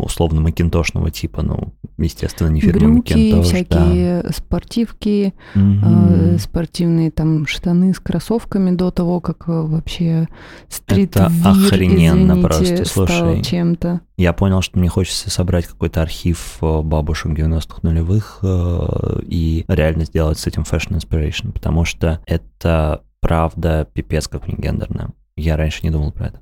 условно 0.01 0.41
макинтошного 0.41 1.11
типа, 1.11 1.43
ну, 1.43 1.74
естественно, 1.99 2.47
не 2.47 2.61
фирма 2.61 2.80
Брюки, 2.80 3.13
Макинтош. 3.13 3.45
всякие 3.45 4.24
да. 4.24 4.32
спортивки, 4.32 5.34
mm-hmm. 5.53 6.36
э, 6.36 6.38
спортивные 6.39 7.11
там 7.11 7.45
штаны 7.45 7.93
с 7.93 7.99
кроссовками 7.99 8.72
до 8.72 8.89
того, 8.89 9.20
как 9.20 9.47
э, 9.47 9.51
вообще 9.51 10.28
стрит 10.67 11.15
Это 11.15 11.32
охрененно 11.45 12.32
извините, 12.32 12.47
просто, 12.47 12.86
слушай. 12.86 13.43
чем-то. 13.43 14.01
Я 14.17 14.34
понял, 14.34 14.61
что 14.61 14.80
мне 14.80 14.89
хочется 14.89 15.30
собрать 15.30 15.65
какой-то 15.65 16.01
архив 16.01 16.57
э, 16.61 16.82
бабушек 16.82 17.32
90-х 17.32 17.80
нулевых 17.84 18.39
э, 18.41 19.20
реально 19.68 20.05
сделать 20.05 20.39
с 20.39 20.47
этим 20.47 20.64
fashion 20.64 20.97
inspiration, 20.97 21.51
потому 21.51 21.86
что 21.86 22.22
это 22.26 23.03
правда 23.22 23.88
пипец 23.93 24.28
как 24.28 24.47
не 24.47 24.55
гендерно. 24.55 25.12
Я 25.36 25.57
раньше 25.57 25.82
не 25.84 25.91
думал 25.91 26.12
про 26.12 26.28
это. 26.28 26.41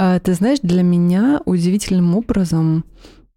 А, 0.00 0.20
ты 0.20 0.34
знаешь, 0.34 0.60
для 0.62 0.82
меня 0.82 1.40
удивительным 1.44 2.14
образом 2.14 2.84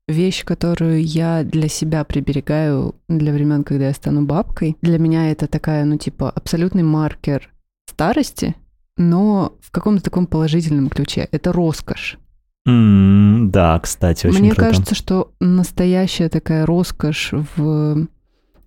вещь, 0.08 0.44
которую 0.44 1.04
я 1.04 1.44
для 1.44 1.68
себя 1.68 2.04
приберегаю 2.04 2.96
для 3.08 3.34
времен, 3.34 3.64
когда 3.64 3.88
я 3.88 3.94
стану 3.94 4.26
бабкой, 4.26 4.78
для 4.82 5.00
меня 5.00 5.32
это 5.32 5.48
такая, 5.48 5.86
ну, 5.86 5.98
типа, 5.98 6.30
абсолютный 6.30 6.84
маркер 6.84 7.50
старости, 7.90 8.56
но 8.98 9.54
в 9.62 9.72
каком-то 9.72 10.04
таком 10.04 10.28
положительном 10.28 10.90
ключе. 10.90 11.28
Это 11.32 11.52
роскошь. 11.52 12.20
Mm, 12.68 13.48
да, 13.48 13.80
кстати, 13.80 14.28
очень 14.28 14.40
Мне 14.40 14.52
круто. 14.52 14.70
кажется, 14.70 14.96
что 14.96 15.32
настоящая 15.40 16.30
такая 16.30 16.66
роскошь 16.66 17.32
в, 17.56 18.08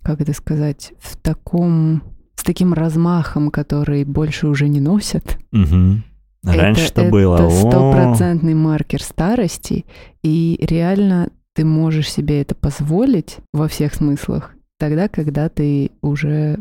как 0.02 0.20
это 0.20 0.32
сказать, 0.32 0.92
в 0.98 1.16
таком, 1.16 2.02
с 2.34 2.42
таким 2.42 2.72
размахом, 2.72 3.50
который 3.50 4.04
больше 4.04 4.48
уже 4.48 4.68
не 4.68 4.80
носят. 4.80 5.38
Угу. 5.52 6.02
Раньше 6.44 6.82
это, 6.82 6.88
что 6.88 7.10
было? 7.10 7.36
Это 7.36 7.50
стопроцентный 7.50 8.54
маркер 8.54 9.02
старости, 9.02 9.86
и 10.22 10.58
реально 10.60 11.30
ты 11.54 11.64
можешь 11.64 12.10
себе 12.10 12.42
это 12.42 12.54
позволить 12.54 13.38
во 13.52 13.68
всех 13.68 13.94
смыслах 13.94 14.54
тогда, 14.78 15.08
когда 15.08 15.48
ты 15.48 15.92
уже 16.02 16.58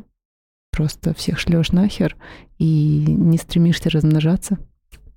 просто 0.72 1.14
всех 1.14 1.40
шлешь 1.40 1.72
нахер 1.72 2.16
и 2.58 3.06
не 3.08 3.38
стремишься 3.38 3.90
размножаться. 3.90 4.58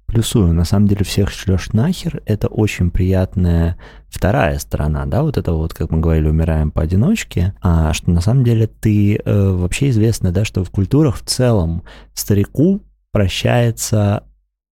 Плюсую, 0.07 0.53
на 0.53 0.65
самом 0.65 0.87
деле 0.87 1.05
всех 1.05 1.31
шлешь 1.31 1.73
нахер, 1.73 2.23
это 2.27 2.47
очень 2.47 2.91
приятная 2.91 3.77
вторая 4.09 4.59
сторона, 4.59 5.05
да, 5.05 5.23
вот 5.23 5.37
это 5.37 5.53
вот, 5.53 5.75
как 5.75 5.91
мы 5.91 6.01
говорили, 6.01 6.29
умираем 6.29 6.71
поодиночке, 6.71 7.55
а 7.61 7.93
что 7.93 8.11
на 8.11 8.21
самом 8.21 8.45
деле 8.45 8.69
ты 8.69 9.17
э, 9.17 9.51
вообще 9.51 9.91
известно, 9.91 10.31
да, 10.31 10.45
что 10.45 10.63
в 10.65 10.71
культурах 10.71 11.17
в 11.17 11.25
целом 11.25 11.83
старику 12.15 12.83
прощается 13.11 14.23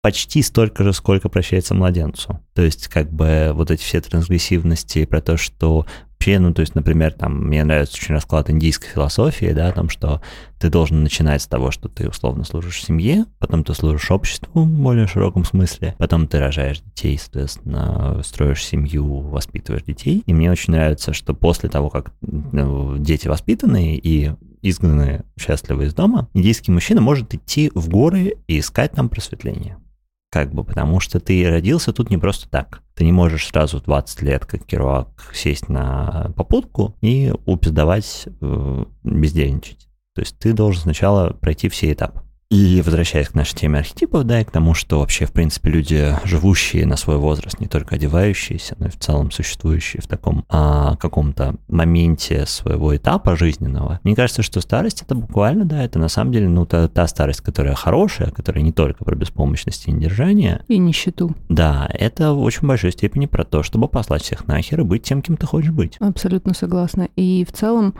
почти 0.04 0.42
столько 0.42 0.84
же, 0.84 0.92
сколько 0.92 1.30
прощается 1.30 1.74
младенцу. 1.74 2.38
То 2.52 2.60
есть, 2.60 2.88
как 2.88 3.10
бы 3.10 3.52
вот 3.54 3.70
эти 3.70 3.82
все 3.82 4.02
трансгрессивности 4.02 5.06
про 5.06 5.22
то, 5.22 5.38
что 5.38 5.86
вообще, 6.24 6.38
ну, 6.38 6.54
то 6.54 6.60
есть, 6.60 6.74
например, 6.74 7.12
там, 7.12 7.46
мне 7.46 7.64
нравится 7.64 7.96
очень 7.96 8.14
расклад 8.14 8.48
индийской 8.48 8.88
философии, 8.88 9.52
да, 9.52 9.68
о 9.68 9.72
том, 9.72 9.90
что 9.90 10.22
ты 10.58 10.70
должен 10.70 11.02
начинать 11.02 11.42
с 11.42 11.46
того, 11.46 11.70
что 11.70 11.88
ты 11.88 12.08
условно 12.08 12.44
служишь 12.44 12.82
семье, 12.82 13.26
потом 13.38 13.62
ты 13.62 13.74
служишь 13.74 14.10
обществу 14.10 14.62
в 14.62 14.66
более 14.66 15.06
широком 15.06 15.44
смысле, 15.44 15.94
потом 15.98 16.26
ты 16.26 16.38
рожаешь 16.38 16.80
детей, 16.80 17.18
соответственно, 17.18 18.22
строишь 18.24 18.64
семью, 18.64 19.20
воспитываешь 19.20 19.84
детей. 19.84 20.22
И 20.24 20.32
мне 20.32 20.50
очень 20.50 20.72
нравится, 20.72 21.12
что 21.12 21.34
после 21.34 21.68
того, 21.68 21.90
как 21.90 22.12
ну, 22.22 22.96
дети 22.96 23.28
воспитанные 23.28 23.98
и 23.98 24.32
изгнанные 24.62 25.24
счастливы 25.38 25.84
из 25.84 25.94
дома, 25.94 26.28
индийский 26.32 26.72
мужчина 26.72 27.02
может 27.02 27.34
идти 27.34 27.70
в 27.74 27.90
горы 27.90 28.36
и 28.46 28.60
искать 28.60 28.92
там 28.92 29.10
просветление 29.10 29.76
как 30.34 30.52
бы, 30.52 30.64
потому 30.64 30.98
что 30.98 31.20
ты 31.20 31.48
родился 31.48 31.92
тут 31.92 32.10
не 32.10 32.18
просто 32.18 32.48
так. 32.48 32.82
Ты 32.94 33.04
не 33.04 33.12
можешь 33.12 33.48
сразу 33.48 33.80
в 33.80 33.84
20 33.84 34.22
лет, 34.22 34.46
как 34.46 34.64
Керуак, 34.64 35.32
сесть 35.34 35.68
на 35.68 36.32
попутку 36.36 36.96
и 37.00 37.32
упиздавать, 37.44 38.28
э, 38.40 38.84
бездельничать. 39.02 39.88
То 40.14 40.20
есть 40.20 40.38
ты 40.38 40.52
должен 40.52 40.82
сначала 40.82 41.30
пройти 41.32 41.68
все 41.68 41.92
этапы. 41.92 42.22
И 42.50 42.82
возвращаясь 42.82 43.28
к 43.28 43.34
нашей 43.34 43.54
теме 43.54 43.78
архетипов, 43.80 44.24
да, 44.24 44.40
и 44.40 44.44
к 44.44 44.50
тому, 44.50 44.74
что 44.74 45.00
вообще, 45.00 45.26
в 45.26 45.32
принципе, 45.32 45.70
люди, 45.70 46.14
живущие 46.24 46.86
на 46.86 46.96
свой 46.96 47.16
возраст, 47.16 47.58
не 47.58 47.66
только 47.66 47.96
одевающиеся, 47.96 48.76
но 48.78 48.86
и 48.86 48.90
в 48.90 48.98
целом 48.98 49.30
существующие 49.30 50.02
в 50.02 50.06
таком 50.06 50.44
а, 50.48 50.96
каком-то 50.96 51.56
моменте 51.68 52.46
своего 52.46 52.94
этапа 52.94 53.36
жизненного, 53.36 54.00
мне 54.04 54.14
кажется, 54.14 54.42
что 54.42 54.60
старость 54.60 55.02
это 55.02 55.14
буквально, 55.14 55.64
да, 55.64 55.82
это 55.82 55.98
на 55.98 56.08
самом 56.08 56.32
деле, 56.32 56.48
ну, 56.48 56.66
та, 56.66 56.88
та 56.88 57.06
старость, 57.06 57.40
которая 57.40 57.74
хорошая, 57.74 58.30
которая 58.30 58.62
не 58.62 58.72
только 58.72 59.04
про 59.04 59.16
беспомощность 59.16 59.88
и 59.88 59.92
недержание. 59.92 60.62
И 60.68 60.78
нищету. 60.78 61.34
Да, 61.48 61.88
это 61.92 62.34
в 62.34 62.42
очень 62.42 62.68
большой 62.68 62.92
степени 62.92 63.26
про 63.26 63.44
то, 63.44 63.62
чтобы 63.62 63.88
послать 63.88 64.22
всех 64.22 64.46
нахер 64.46 64.80
и 64.80 64.84
быть 64.84 65.02
тем, 65.02 65.22
кем 65.22 65.36
ты 65.36 65.46
хочешь 65.46 65.70
быть. 65.70 65.96
Абсолютно 65.98 66.54
согласна. 66.54 67.08
И 67.16 67.44
в 67.48 67.52
целом 67.52 67.94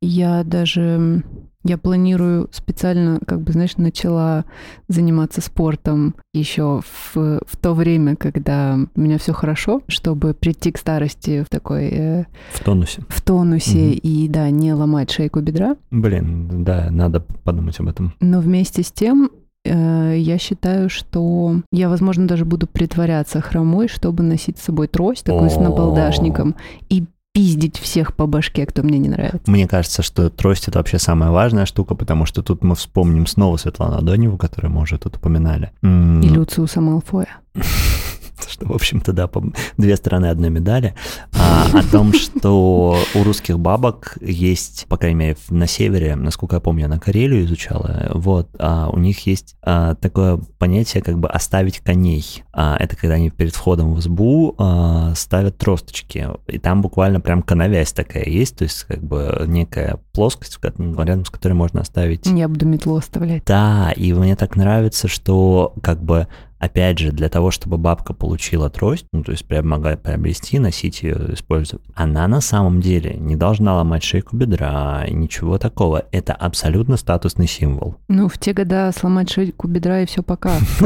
я 0.00 0.42
даже 0.44 1.22
я 1.64 1.78
планирую 1.78 2.48
специально, 2.52 3.20
как 3.26 3.40
бы, 3.40 3.52
знаешь, 3.52 3.76
начала 3.76 4.44
заниматься 4.88 5.40
спортом 5.40 6.14
еще 6.34 6.80
в, 6.82 7.14
в 7.14 7.56
то 7.60 7.74
время, 7.74 8.16
когда 8.16 8.78
у 8.94 9.00
меня 9.00 9.18
все 9.18 9.32
хорошо, 9.32 9.82
чтобы 9.88 10.34
прийти 10.34 10.72
к 10.72 10.78
старости 10.78 11.42
в 11.42 11.48
такой... 11.48 11.88
Э, 11.92 12.24
в 12.52 12.64
тонусе. 12.64 13.02
В 13.08 13.20
тонусе 13.20 13.78
угу. 13.78 14.00
и, 14.02 14.28
да, 14.28 14.50
не 14.50 14.72
ломать 14.72 15.10
шейку 15.10 15.40
бедра. 15.40 15.76
Блин, 15.90 16.64
да, 16.64 16.88
надо 16.90 17.20
подумать 17.20 17.78
об 17.80 17.88
этом. 17.88 18.14
Но 18.20 18.40
вместе 18.40 18.82
с 18.82 18.90
тем 18.90 19.30
э, 19.64 20.14
я 20.16 20.38
считаю, 20.38 20.90
что 20.90 21.60
я, 21.70 21.88
возможно, 21.88 22.26
даже 22.26 22.44
буду 22.44 22.66
притворяться 22.66 23.40
хромой, 23.40 23.88
чтобы 23.88 24.22
носить 24.22 24.58
с 24.58 24.62
собой 24.62 24.88
трость 24.88 25.24
такой 25.24 25.50
с 25.50 25.56
набалдашником 25.56 26.56
и 26.88 27.04
пиздить 27.32 27.78
всех 27.78 28.14
по 28.14 28.26
башке, 28.26 28.66
кто 28.66 28.82
мне 28.82 28.98
не 28.98 29.08
нравится. 29.08 29.50
Мне 29.50 29.66
кажется, 29.66 30.02
что 30.02 30.28
трость— 30.28 30.68
это 30.68 30.78
вообще 30.78 30.98
самая 30.98 31.30
важная 31.30 31.66
штука, 31.66 31.94
потому 31.94 32.26
что 32.26 32.42
тут 32.42 32.62
мы 32.62 32.74
вспомним 32.74 33.26
снова 33.26 33.56
Светлану 33.56 33.96
Адоневу, 33.96 34.36
которую 34.36 34.72
мы 34.72 34.82
уже 34.82 34.98
тут 34.98 35.16
упоминали. 35.16 35.70
И 35.82 36.28
Люциуса 36.28 36.80
Малфоя. 36.80 37.28
что, 38.50 38.66
в 38.66 38.72
общем-то, 38.72 39.12
да, 39.12 39.28
две 39.76 39.96
стороны 39.96 40.26
одной 40.26 40.50
медали, 40.50 40.94
а, 41.34 41.66
о 41.72 41.82
том, 41.82 42.12
что 42.12 42.96
у 43.14 43.22
русских 43.22 43.58
бабок 43.58 44.16
есть, 44.20 44.86
по 44.88 44.96
крайней 44.96 45.18
мере, 45.18 45.36
на 45.50 45.66
севере, 45.66 46.16
насколько 46.16 46.56
я 46.56 46.60
помню, 46.60 46.88
на 46.88 46.98
Карелию 46.98 47.44
изучала, 47.44 48.10
вот, 48.14 48.48
а 48.58 48.90
у 48.90 48.98
них 48.98 49.26
есть 49.26 49.56
а, 49.62 49.94
такое 49.94 50.38
понятие, 50.58 51.02
как 51.02 51.18
бы 51.18 51.28
оставить 51.28 51.80
коней. 51.80 52.42
А, 52.52 52.76
это 52.78 52.96
когда 52.96 53.14
они 53.14 53.30
перед 53.30 53.54
входом 53.54 53.94
в 53.94 54.00
избу 54.00 54.54
а, 54.58 55.14
ставят 55.14 55.58
тросточки, 55.58 56.28
и 56.46 56.58
там 56.58 56.82
буквально 56.82 57.20
прям 57.20 57.42
коновязь 57.42 57.92
такая 57.92 58.24
есть, 58.24 58.56
то 58.56 58.64
есть 58.64 58.84
как 58.84 59.02
бы 59.02 59.44
некая 59.46 59.98
плоскость, 60.12 60.58
рядом 60.62 61.24
с 61.24 61.30
которой 61.30 61.54
можно 61.54 61.80
оставить... 61.80 62.26
Я 62.26 62.48
буду 62.48 62.66
метлу 62.66 62.96
оставлять. 62.96 63.44
Да, 63.46 63.92
и 63.96 64.12
мне 64.12 64.36
так 64.36 64.56
нравится, 64.56 65.08
что 65.08 65.74
как 65.82 66.02
бы 66.02 66.28
опять 66.62 66.98
же, 66.98 67.10
для 67.10 67.28
того, 67.28 67.50
чтобы 67.50 67.76
бабка 67.76 68.14
получила 68.14 68.70
трость, 68.70 69.06
ну, 69.12 69.24
то 69.24 69.32
есть 69.32 69.44
прям 69.44 69.68
могла 69.68 69.96
приобрести, 69.96 70.60
носить 70.60 71.02
ее, 71.02 71.34
использовать, 71.34 71.84
она 71.94 72.28
на 72.28 72.40
самом 72.40 72.80
деле 72.80 73.16
не 73.18 73.34
должна 73.34 73.74
ломать 73.74 74.04
шейку 74.04 74.36
бедра, 74.36 75.04
ничего 75.10 75.58
такого. 75.58 76.04
Это 76.12 76.34
абсолютно 76.34 76.96
статусный 76.96 77.48
символ. 77.48 77.96
Ну, 78.06 78.28
в 78.28 78.38
те 78.38 78.52
года 78.52 78.92
сломать 78.96 79.28
шейку 79.28 79.66
бедра 79.66 80.02
и 80.02 80.06
все 80.06 80.22
пока. 80.22 80.56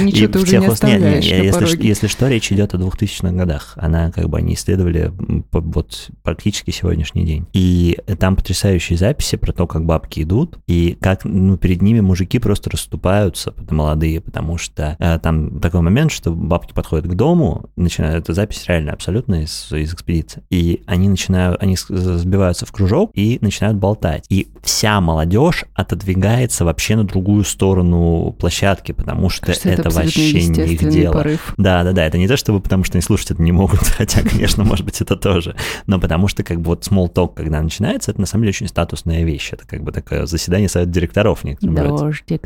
Ничего 0.00 0.32
ты 0.32 0.38
уже 0.38 0.58
не 0.58 0.66
оставляешь 0.66 1.24
Если 1.24 2.06
что, 2.06 2.28
речь 2.28 2.52
идет 2.52 2.72
о 2.74 2.78
2000-х 2.78 3.32
годах. 3.32 3.72
Она 3.76 4.12
как 4.12 4.28
бы 4.28 4.38
они 4.38 4.54
исследовали 4.54 5.12
вот 5.50 6.10
практически 6.22 6.70
сегодняшний 6.70 7.24
день. 7.24 7.46
И 7.52 7.98
там 8.20 8.36
потрясающие 8.36 8.96
записи 8.96 9.36
про 9.36 9.52
то, 9.52 9.66
как 9.66 9.84
бабки 9.84 10.22
идут, 10.22 10.58
и 10.68 10.96
как 11.00 11.24
ну, 11.24 11.56
перед 11.56 11.82
ними 11.82 11.98
мужики 11.98 12.38
просто 12.38 12.70
расступаются, 12.70 13.54
молодые, 13.68 14.20
потому 14.20 14.51
потому 14.52 14.58
что 14.58 14.96
э, 14.98 15.18
там 15.20 15.60
такой 15.60 15.80
момент, 15.80 16.12
что 16.12 16.30
бабки 16.30 16.72
подходят 16.72 17.06
к 17.06 17.14
дому, 17.14 17.70
начинают, 17.76 18.24
эту 18.24 18.34
запись 18.34 18.64
реально 18.66 18.92
абсолютно 18.92 19.42
из, 19.42 19.72
из 19.72 19.94
экспедиции, 19.94 20.42
и 20.50 20.82
они 20.86 21.08
начинают, 21.08 21.62
они 21.62 21.76
сбиваются 21.76 22.66
в 22.66 22.72
кружок 22.72 23.10
и 23.14 23.38
начинают 23.40 23.78
болтать. 23.78 24.26
И 24.28 24.48
вся 24.62 25.00
молодежь 25.00 25.64
отодвигается 25.74 26.64
вообще 26.64 26.96
на 26.96 27.04
другую 27.04 27.44
сторону 27.44 28.34
площадки, 28.38 28.92
потому 28.92 29.30
что 29.30 29.46
Кажется, 29.46 29.70
это, 29.70 29.82
это 29.82 29.90
вообще 29.90 30.46
не 30.46 30.74
их 30.74 30.88
дело. 30.88 31.14
Порыв. 31.14 31.54
Да, 31.56 31.82
да, 31.84 31.92
да, 31.92 32.04
это 32.04 32.18
не 32.18 32.28
то, 32.28 32.36
чтобы 32.36 32.60
потому 32.60 32.84
что 32.84 32.94
они 32.94 33.02
слушать 33.02 33.30
это 33.30 33.42
не 33.42 33.52
могут, 33.52 33.80
хотя, 33.96 34.22
конечно, 34.22 34.64
может 34.64 34.84
быть, 34.84 35.00
это 35.00 35.16
тоже, 35.16 35.56
но 35.86 35.98
потому 35.98 36.28
что 36.28 36.42
как 36.42 36.60
бы 36.60 36.70
вот 36.70 36.86
small 36.86 37.12
talk, 37.12 37.34
когда 37.36 37.62
начинается, 37.62 38.10
это 38.10 38.20
на 38.20 38.26
самом 38.26 38.42
деле 38.42 38.50
очень 38.50 38.68
статусная 38.68 39.24
вещь, 39.24 39.50
это 39.52 39.66
как 39.66 39.82
бы 39.82 39.92
такое 39.92 40.26
заседание 40.26 40.68
совета 40.68 40.90
директоров 40.90 41.44
некоторым 41.44 41.74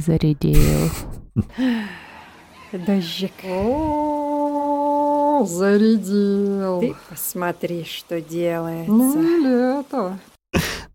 зарядил. 0.00 1.25
Дождик. 2.72 3.32
О, 3.44 5.44
зарядил. 5.46 6.80
Ты 6.80 6.94
посмотри, 7.08 7.84
что 7.84 8.20
делается. 8.20 8.92
Ну 8.92 9.20
или 9.20 9.80
это. 9.80 10.18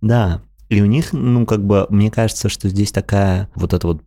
Да, 0.01 0.41
и 0.71 0.81
у 0.81 0.85
них, 0.85 1.11
ну, 1.11 1.45
как 1.45 1.65
бы, 1.65 1.85
мне 1.89 2.09
кажется, 2.09 2.47
что 2.47 2.69
здесь 2.69 2.93
такая 2.93 3.49
вот 3.55 3.73
это 3.73 3.87
вот, 3.87 4.03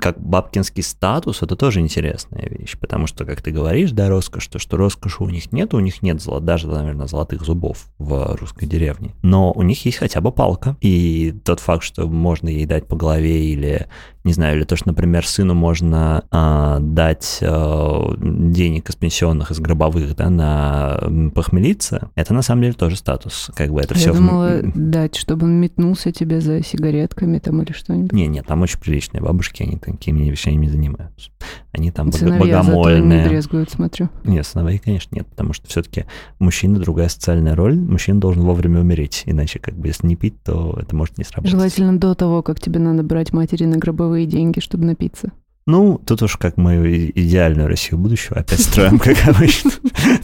как 0.00 0.20
бабкинский 0.20 0.82
статус, 0.82 1.40
это 1.40 1.54
тоже 1.54 1.78
интересная 1.78 2.48
вещь, 2.50 2.76
потому 2.76 3.06
что, 3.06 3.24
как 3.24 3.40
ты 3.40 3.52
говоришь, 3.52 3.92
да, 3.92 4.08
роскошь, 4.08 4.48
то, 4.48 4.58
что 4.58 4.76
роскоши 4.76 5.22
у 5.22 5.28
них 5.28 5.52
нет, 5.52 5.72
у 5.72 5.78
них 5.78 6.02
нет 6.02 6.20
золот, 6.20 6.44
даже, 6.44 6.66
наверное, 6.66 7.06
золотых 7.06 7.44
зубов 7.44 7.86
в 7.98 8.36
русской 8.40 8.66
деревне, 8.66 9.14
но 9.22 9.52
у 9.52 9.62
них 9.62 9.84
есть 9.84 9.98
хотя 9.98 10.20
бы 10.20 10.32
палка, 10.32 10.76
и 10.80 11.32
тот 11.44 11.60
факт, 11.60 11.84
что 11.84 12.08
можно 12.08 12.48
ей 12.48 12.66
дать 12.66 12.88
по 12.88 12.96
голове 12.96 13.44
или 13.44 13.86
не 14.24 14.32
знаю, 14.32 14.56
или 14.56 14.64
то, 14.64 14.76
что, 14.76 14.88
например, 14.88 15.26
сыну 15.26 15.54
можно 15.54 16.24
э, 16.30 16.78
дать 16.80 17.38
э, 17.40 18.14
денег 18.18 18.90
из 18.90 18.96
пенсионных, 18.96 19.50
из 19.50 19.60
гробовых, 19.60 20.14
да, 20.16 20.28
на 20.28 21.00
похмелиться, 21.34 22.10
это 22.14 22.34
на 22.34 22.42
самом 22.42 22.62
деле 22.62 22.74
тоже 22.74 22.96
статус. 22.96 23.50
Как 23.54 23.70
бы 23.70 23.80
это 23.80 23.94
Я 23.94 24.00
все... 24.00 24.12
думала, 24.12 24.60
в... 24.62 24.72
дать, 24.74 25.16
чтобы 25.16 25.46
он 25.46 25.54
метнулся 25.54 26.12
тебе 26.12 26.40
за 26.40 26.62
сигаретками 26.62 27.38
там 27.38 27.62
или 27.62 27.72
что-нибудь. 27.72 28.12
Не, 28.12 28.26
нет, 28.26 28.46
там 28.46 28.60
очень 28.62 28.78
приличные 28.78 29.22
бабушки, 29.22 29.62
они 29.62 29.78
такими 29.78 30.28
вещами 30.28 30.56
не 30.56 30.68
занимаются. 30.68 31.30
Они 31.72 31.90
там 31.90 32.10
Сыновья 32.10 32.58
богомольные. 32.62 33.22
не 33.22 33.28
брезгуют, 33.28 33.70
смотрю. 33.70 34.08
Нет, 34.24 34.44
сыновей, 34.44 34.78
конечно, 34.78 35.14
нет, 35.14 35.26
потому 35.28 35.52
что 35.52 35.68
все-таки 35.68 36.06
мужчина 36.40 36.80
другая 36.80 37.08
социальная 37.08 37.54
роль, 37.54 37.76
мужчина 37.76 38.20
должен 38.20 38.42
вовремя 38.42 38.80
умереть, 38.80 39.22
иначе 39.26 39.60
как 39.60 39.74
бы 39.74 39.86
если 39.88 40.06
не 40.06 40.16
пить, 40.16 40.42
то 40.42 40.76
это 40.80 40.96
может 40.96 41.16
не 41.18 41.24
сработать. 41.24 41.52
Желательно 41.52 41.96
до 41.98 42.14
того, 42.14 42.42
как 42.42 42.60
тебе 42.60 42.80
надо 42.80 43.02
брать 43.04 43.32
матери 43.32 43.64
на 43.64 43.76
гробовые 43.76 44.26
деньги, 44.26 44.58
чтобы 44.58 44.84
напиться. 44.84 45.30
Ну, 45.66 46.00
тут 46.04 46.22
уж 46.22 46.36
как 46.36 46.56
мы 46.56 47.12
идеальную 47.14 47.68
Россию 47.68 48.00
будущего 48.00 48.38
опять 48.38 48.60
строим, 48.60 48.98
как 48.98 49.28
обычно. 49.28 49.70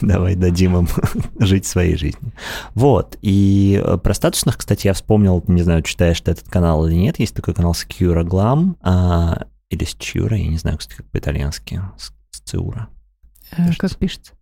Давай 0.01 0.35
дадим 0.35 0.75
им 0.77 0.87
жить 1.39 1.65
своей 1.65 1.95
жизнью. 1.95 2.33
Вот. 2.73 3.17
И 3.21 3.81
э, 3.81 3.97
про 3.97 4.13
статусных, 4.13 4.57
кстати, 4.57 4.87
я 4.87 4.93
вспомнил, 4.93 5.41
не 5.47 5.61
знаю, 5.61 5.83
читаешь 5.83 6.19
ты 6.19 6.31
этот 6.31 6.49
канал 6.49 6.85
или 6.87 6.95
нет, 6.95 7.19
есть 7.19 7.35
такой 7.35 7.53
канал 7.53 7.73
Secura 7.73 8.23
Glam, 8.25 9.47
или 9.69 9.85
Sciura, 9.85 10.37
я 10.37 10.47
не 10.47 10.57
знаю, 10.57 10.77
кстати, 10.77 10.97
как 10.97 11.07
по-итальянски, 11.07 11.81
Sciura. 12.31 12.87
Э, 13.51 13.73
как 13.77 13.95
пишется? 13.97 14.33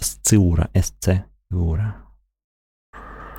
Sciura, 0.00 0.70
S-C-Ciura. 0.74 2.04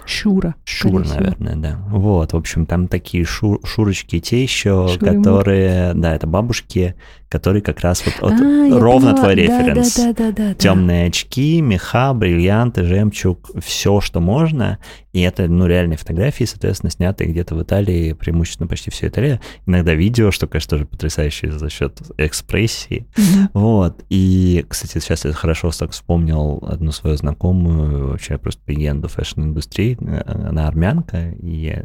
Шура. 0.05 0.55
Шура, 0.65 1.03
наверное, 1.03 1.55
да. 1.55 1.83
Вот, 1.87 2.33
в 2.33 2.37
общем, 2.37 2.65
там 2.67 2.87
такие 2.87 3.25
шу 3.25 3.59
шурочки 3.65 4.19
те 4.19 4.43
еще, 4.43 4.87
Шуры 4.87 5.05
которые, 5.05 5.93
да, 5.95 6.15
это 6.15 6.27
бабушки, 6.27 6.95
которые 7.35 7.61
как 7.61 7.81
раз 7.81 8.01
вот, 8.05 8.15
вот 8.21 8.31
а, 8.31 8.79
ровно 8.79 9.13
твой 9.13 9.35
референс. 9.35 9.95
Да, 9.97 10.13
да, 10.13 10.31
да, 10.31 10.31
да, 10.31 10.53
Темные 10.53 11.07
очки, 11.07 11.59
меха, 11.59 12.13
бриллианты, 12.13 12.85
жемчуг, 12.85 13.51
все, 13.61 13.99
что 13.99 14.21
можно. 14.21 14.79
И 15.15 15.21
это, 15.21 15.47
ну, 15.47 15.65
реальные 15.65 15.97
фотографии, 15.97 16.43
соответственно, 16.43 16.91
снятые 16.91 17.29
где-то 17.29 17.55
в 17.55 17.63
Италии, 17.63 18.11
преимущественно 18.11 18.67
почти 18.67 18.91
все 18.91 19.07
Италия. 19.07 19.39
Иногда 19.65 19.93
видео, 19.93 20.29
что, 20.31 20.45
конечно, 20.45 20.71
тоже 20.71 20.85
потрясающее 20.85 21.51
за 21.51 21.69
счет 21.69 22.01
экспрессии. 22.17 23.05
Mm-hmm. 23.15 23.49
Вот. 23.53 24.03
И, 24.09 24.65
кстати, 24.67 24.99
сейчас 24.99 25.23
я 25.23 25.31
хорошо 25.31 25.71
так 25.71 25.91
вспомнил 25.91 26.61
одну 26.67 26.91
свою 26.91 27.15
знакомую, 27.15 28.09
вообще 28.09 28.37
просто 28.37 28.61
легенду 28.67 29.07
fashion-индустрии. 29.07 29.97
Она 30.25 30.67
армянка, 30.67 31.31
и 31.41 31.83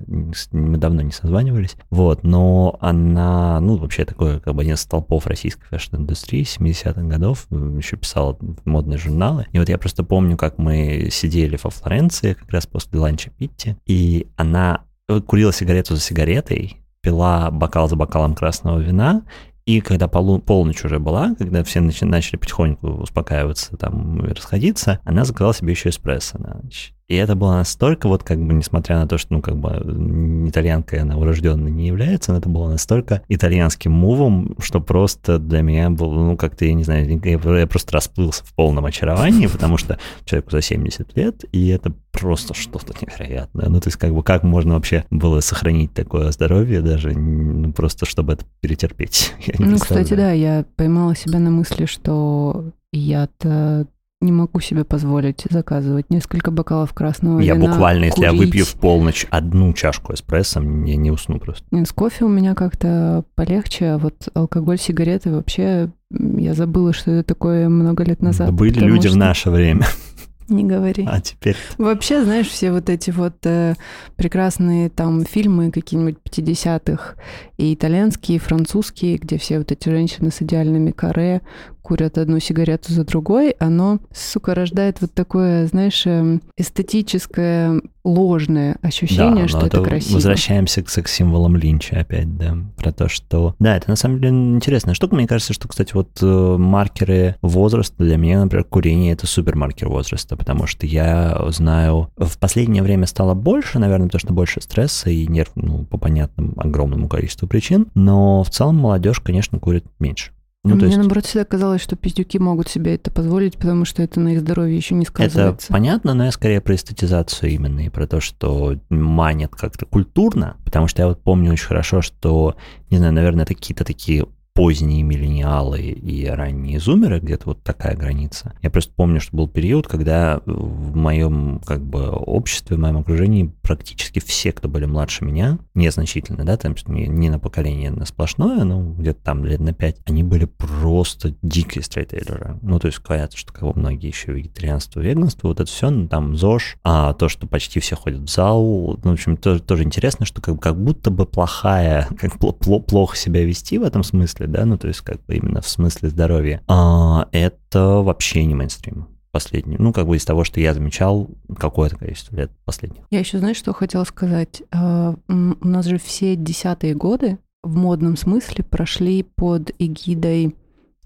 мы 0.51 0.79
давно 0.79 1.03
не 1.03 1.13
созванивались. 1.13 1.77
Вот. 1.91 2.25
Но 2.25 2.79
она, 2.81 3.61
ну, 3.61 3.77
вообще 3.77 4.05
такой, 4.05 4.41
как 4.41 4.57
бы 4.57 4.63
один 4.63 4.75
из 4.75 4.81
столпов 4.81 5.29
российской 5.41 5.67
fashion-индустрии 5.69 6.43
70-х 6.43 7.01
годов, 7.03 7.47
еще 7.51 7.97
писала 7.97 8.37
модные 8.67 8.99
журналы. 8.99 9.47
И 9.53 9.59
вот 9.59 9.71
я 9.71 9.79
просто 9.79 10.05
помню, 10.05 10.37
как 10.37 10.59
мы 10.59 11.09
сидели 11.11 11.59
во 11.63 11.71
Флоренции 11.71 12.35
как 12.35 12.51
раз 12.51 12.67
после 12.67 12.99
ланча 12.99 13.31
Pitti, 13.31 13.77
и 13.87 14.27
она 14.37 14.83
курила 15.27 15.53
сигарету 15.53 15.95
за 15.95 16.03
сигаретой, 16.03 16.77
пила 17.01 17.51
бокал 17.51 17.89
за 17.89 17.97
бокалом 17.97 18.35
красного 18.35 18.79
вина, 18.81 19.23
и 19.65 19.81
когда 19.81 20.09
полу, 20.09 20.41
полночь 20.41 20.85
уже 20.85 20.99
была, 20.99 21.35
когда 21.37 21.65
все 21.65 21.81
начали 21.81 22.37
потихоньку 22.37 22.89
успокаиваться 22.89 23.77
там 23.79 24.23
и 24.27 24.33
расходиться, 24.35 25.01
она 25.05 25.25
заказала 25.25 25.55
себе 25.55 25.73
еще 25.73 25.89
эспрессо 25.89 26.39
на 26.39 26.61
ночь. 26.63 26.93
И 27.11 27.17
это 27.17 27.35
было 27.35 27.55
настолько, 27.55 28.07
вот 28.07 28.23
как 28.23 28.39
бы, 28.39 28.55
несмотря 28.55 29.01
на 29.01 29.09
то, 29.09 29.19
что, 29.19 29.35
ну, 29.35 29.43
как 29.43 29.57
бы, 29.57 30.49
итальянкой 30.49 31.01
она 31.01 31.17
урожденной 31.17 31.69
не 31.69 31.89
является, 31.89 32.31
но 32.31 32.39
это 32.39 32.49
было 32.49 32.71
настолько 32.71 33.23
итальянским 33.27 33.91
move 33.91 34.27
ом, 34.27 34.55
что 34.61 34.81
просто 34.81 35.41
для 35.41 35.63
меня 35.63 35.91
был, 35.91 36.13
ну, 36.13 36.37
как-то, 36.37 36.67
я 36.67 36.73
не 36.73 36.85
знаю, 36.85 37.21
я 37.25 37.67
просто 37.67 37.95
расплылся 37.95 38.45
в 38.45 38.55
полном 38.55 38.85
очаровании, 38.85 39.49
потому 39.49 39.77
что 39.77 39.99
человеку 40.25 40.53
за 40.53 40.63
70 40.63 41.17
лет, 41.17 41.45
и 41.51 41.67
это 41.67 41.93
просто 42.13 42.55
что-то 42.55 42.95
невероятное. 43.05 43.69
Ну, 43.69 43.81
то 43.81 43.89
есть, 43.89 43.99
как 43.99 44.15
бы, 44.15 44.23
как 44.23 44.45
можно 44.45 44.75
вообще 44.75 45.05
было 45.11 45.41
сохранить 45.41 45.93
такое 45.93 46.31
здоровье, 46.31 46.81
даже 46.81 47.11
ну, 47.11 47.73
просто 47.73 48.07
чтобы 48.07 48.35
это 48.35 48.45
перетерпеть? 48.61 49.35
ну, 49.59 49.81
кстати, 49.81 50.15
да, 50.15 50.31
я 50.31 50.65
поймала 50.77 51.17
себя 51.17 51.41
на 51.41 51.51
мысли, 51.51 51.87
что 51.87 52.67
я-то 52.93 53.89
не 54.21 54.33
могу 54.33 54.61
себе 54.61 54.85
позволить 54.85 55.47
заказывать 55.49 56.11
несколько 56.11 56.51
бокалов 56.51 56.93
красного 56.93 57.41
я 57.41 57.55
вина. 57.55 57.65
Я 57.65 57.71
буквально, 57.71 58.11
курить. 58.11 58.19
если 58.19 58.25
я 58.25 58.33
выпью 58.33 58.65
в 58.67 58.75
полночь 58.75 59.27
одну 59.31 59.73
чашку 59.73 60.13
эспрессо, 60.13 60.61
я 60.61 60.97
не 60.97 61.11
усну 61.11 61.39
просто. 61.39 61.65
Нет, 61.71 61.89
с 61.89 61.93
кофе 61.93 62.27
у 62.27 62.29
меня 62.29 62.55
как-то 62.55 63.25
полегче, 63.35 63.93
а 63.93 63.99
вот 63.99 64.29
алкоголь, 64.35 64.79
сигареты 64.79 65.31
вообще 65.31 65.91
я 66.11 66.55
забыла, 66.55 66.93
что 66.93 67.13
это 67.13 67.29
такое 67.29 67.69
много 67.69 68.05
лет 68.05 68.21
назад. 68.21 68.53
Были 68.53 68.81
люди 68.81 69.09
что... 69.09 69.15
в 69.15 69.19
наше 69.19 69.51
время. 69.51 69.87
Не 70.51 70.65
говори. 70.65 71.07
А 71.09 71.21
теперь... 71.21 71.57
Вообще, 71.79 72.25
знаешь, 72.25 72.49
все 72.49 72.73
вот 72.73 72.91
эти 72.91 73.11
вот 73.11 73.37
э, 73.45 73.77
прекрасные 74.17 74.91
там 74.91 75.25
фильмы 75.25 75.71
какие-нибудь 75.71 76.19
50-х, 76.29 77.15
и 77.57 77.73
итальянские, 77.73 78.37
и 78.37 78.41
французские, 78.41 79.19
где 79.19 79.39
все 79.39 79.59
вот 79.59 79.71
эти 79.71 79.89
женщины 79.89 80.33
с 80.33 80.43
идеальными 80.43 80.91
каре 80.91 81.43
курят 81.91 82.19
одну 82.19 82.39
сигарету 82.39 82.93
за 82.93 83.05
другой, 83.05 83.51
оно, 83.59 83.99
сука, 84.15 84.55
рождает 84.55 84.99
вот 85.01 85.13
такое, 85.13 85.67
знаешь, 85.67 86.07
эм, 86.07 86.41
эстетическое 86.57 87.83
ложное 88.05 88.79
ощущение, 88.81 89.43
да, 89.43 89.49
что 89.49 89.67
это, 89.67 89.79
это 89.79 89.83
красиво. 89.83 90.15
Возвращаемся 90.15 90.85
к 90.85 90.89
секс-символам 90.89 91.57
Линча 91.57 91.99
опять, 91.99 92.37
да, 92.37 92.57
про 92.77 92.93
то, 92.93 93.09
что... 93.09 93.57
Да, 93.59 93.77
это 93.77 93.91
на 93.91 93.97
самом 93.97 94.21
деле 94.21 94.29
интересная 94.29 94.95
штука. 94.95 95.17
Мне 95.17 95.27
кажется, 95.27 95.53
что, 95.53 95.67
кстати, 95.67 95.93
вот 95.93 96.11
э, 96.23 96.57
маркеры 96.59 97.35
возраста 97.43 98.05
для 98.05 98.17
меня, 98.17 98.41
например, 98.41 98.67
курение— 98.67 99.13
это 99.15 99.27
супер 99.27 99.57
маркер 99.57 99.89
возраста, 99.89 100.37
потому 100.37 100.69
что 100.69 100.87
я 100.87 101.45
знаю, 101.49 102.13
в 102.17 102.39
последнее 102.39 102.85
время 102.85 103.09
стало 103.09 103.35
больше, 103.35 103.81
наверное, 103.81 104.07
потому 104.07 104.21
что 104.21 104.33
больше 104.33 104.61
стресса 104.61 105.11
и 105.11 105.27
нерв, 105.27 105.51
ну, 105.57 105.87
по 105.87 105.99
понятным 105.99 106.55
огромному 106.57 107.09
количеству 107.09 107.49
причин, 107.49 107.89
но 107.97 108.45
в 108.45 108.51
целом 108.51 108.77
молодежь, 108.77 109.19
конечно, 109.19 109.59
курит 109.59 109.85
меньше. 109.99 110.31
Ну, 110.63 110.75
Мне, 110.75 110.87
есть... 110.87 110.99
наоборот, 110.99 111.25
всегда 111.25 111.47
казалось, 111.47 111.81
что 111.81 111.97
пиздюки 111.97 112.39
могут 112.39 112.69
себе 112.69 112.95
это 112.95 113.11
позволить, 113.11 113.57
потому 113.57 113.87
что 113.87 114.03
это 114.03 114.21
на 114.21 114.35
их 114.35 114.41
здоровье 114.41 114.77
еще 114.77 114.95
не 114.95 115.07
сказывается. 115.07 115.67
Это 115.67 115.73
понятно, 115.73 116.13
но 116.13 116.27
я 116.27 116.33
скорее 116.33 116.61
про 116.61 116.75
эстетизацию 116.75 117.51
именно 117.51 117.81
и 117.81 117.89
про 117.89 118.07
то, 118.07 118.21
что 118.21 118.77
манит 118.91 119.55
как-то 119.55 119.87
культурно, 119.87 120.59
потому 120.67 120.87
что 120.87 121.01
я 121.01 121.09
вот 121.09 121.23
помню 121.23 121.53
очень 121.53 121.67
хорошо, 121.67 122.03
что, 122.03 122.57
не 122.91 122.99
знаю, 122.99 123.15
наверное, 123.15 123.45
это 123.45 123.55
какие-то 123.55 123.85
такие 123.85 124.27
поздние 124.55 125.03
миллениалы 125.03 125.81
и 125.81 126.27
ранние 126.27 126.81
зумеры, 126.81 127.21
где-то 127.21 127.47
вот 127.47 127.63
такая 127.63 127.97
граница. 127.97 128.53
Я 128.63 128.71
просто 128.71 128.93
помню, 128.95 129.21
что 129.21 129.37
был 129.37 129.49
период, 129.49 129.87
когда 129.87 130.41
в 130.47 130.97
моем 130.97 131.61
как 131.65 131.83
бы 131.83 132.09
обществе, 132.11 132.77
в 132.77 132.81
моем 132.81 132.99
окружении 132.99 133.53
практически 133.63 134.19
все, 134.19 134.53
кто 134.53 134.69
были 134.69 134.87
младше 134.87 135.25
меня, 135.25 135.59
незначительно, 135.75 136.45
да, 136.45 136.57
там 136.57 136.75
не, 136.87 137.07
не 137.07 137.31
на 137.31 137.39
поколение 137.39 137.91
на 137.91 138.05
сплошное, 138.05 138.65
но 138.65 138.83
где-то 138.83 139.23
там 139.23 139.45
лет 139.45 139.61
на 139.61 139.73
пять, 139.73 139.97
они 140.07 140.23
были 140.23 140.45
просто 140.45 141.35
дикие 141.43 141.83
стрейтейлеры. 141.83 142.59
Ну, 142.63 142.79
то 142.79 142.87
есть 142.87 143.01
говорят, 143.03 143.35
что 143.35 143.53
как 143.53 143.63
бы 143.63 143.73
многие 143.79 144.09
еще 144.09 144.33
вегетарианство, 144.33 145.01
веганство, 145.01 145.49
вот 145.49 145.61
это 145.61 145.71
все, 145.71 145.91
ну, 145.91 146.09
там 146.09 146.37
ЗОЖ, 146.37 146.77
а 146.85 147.15
то, 147.15 147.29
что 147.29 147.47
почти 147.47 147.81
все 147.81 147.97
ходят 147.97 148.21
в 148.21 148.29
зал, 148.29 148.99
ну, 149.03 149.11
в 149.11 149.13
общем, 149.13 149.37
тоже, 149.37 149.61
тоже 149.61 149.85
интересно, 149.85 150.27
что 150.27 150.41
как, 150.43 150.61
как 150.61 150.83
будто 150.83 151.11
бы 151.11 151.27
плохая, 151.27 152.09
как 152.19 152.39
плохо 152.39 153.17
себя 153.17 153.45
вести 153.45 153.79
в 153.79 153.83
этом 153.83 154.03
смысле, 154.03 154.40
да, 154.47 154.65
ну 154.65 154.79
то 154.79 154.89
есть 154.89 155.01
как 155.01 155.25
бы 155.25 155.37
именно 155.37 155.61
в 155.61 155.69
смысле 155.69 156.09
здоровья, 156.09 156.63
а, 156.69 157.29
это 157.33 157.81
вообще 158.03 158.45
не 158.45 158.55
мейнстрим 158.55 159.09
последний. 159.33 159.77
Ну, 159.79 159.93
как 159.93 160.07
бы 160.07 160.17
из 160.17 160.25
того, 160.25 160.45
что 160.45 160.61
я 160.61 160.75
замечал 160.75 161.31
какое-то 161.57 161.97
количество 161.97 162.37
лет 162.37 162.51
последних. 162.65 163.05
Я 163.11 163.21
еще, 163.21 163.39
знаешь, 163.39 163.57
что 163.57 163.73
хотела 163.73 164.05
сказать? 164.05 164.63
А, 164.73 165.15
у 165.29 165.69
нас 165.69 165.87
же 165.87 165.99
все 165.99 166.37
десятые 166.37 166.95
годы 166.95 167.39
в 167.63 167.77
модном 167.77 168.17
смысле 168.17 168.65
прошли 168.65 169.23
под 169.23 169.71
эгидой 169.79 170.57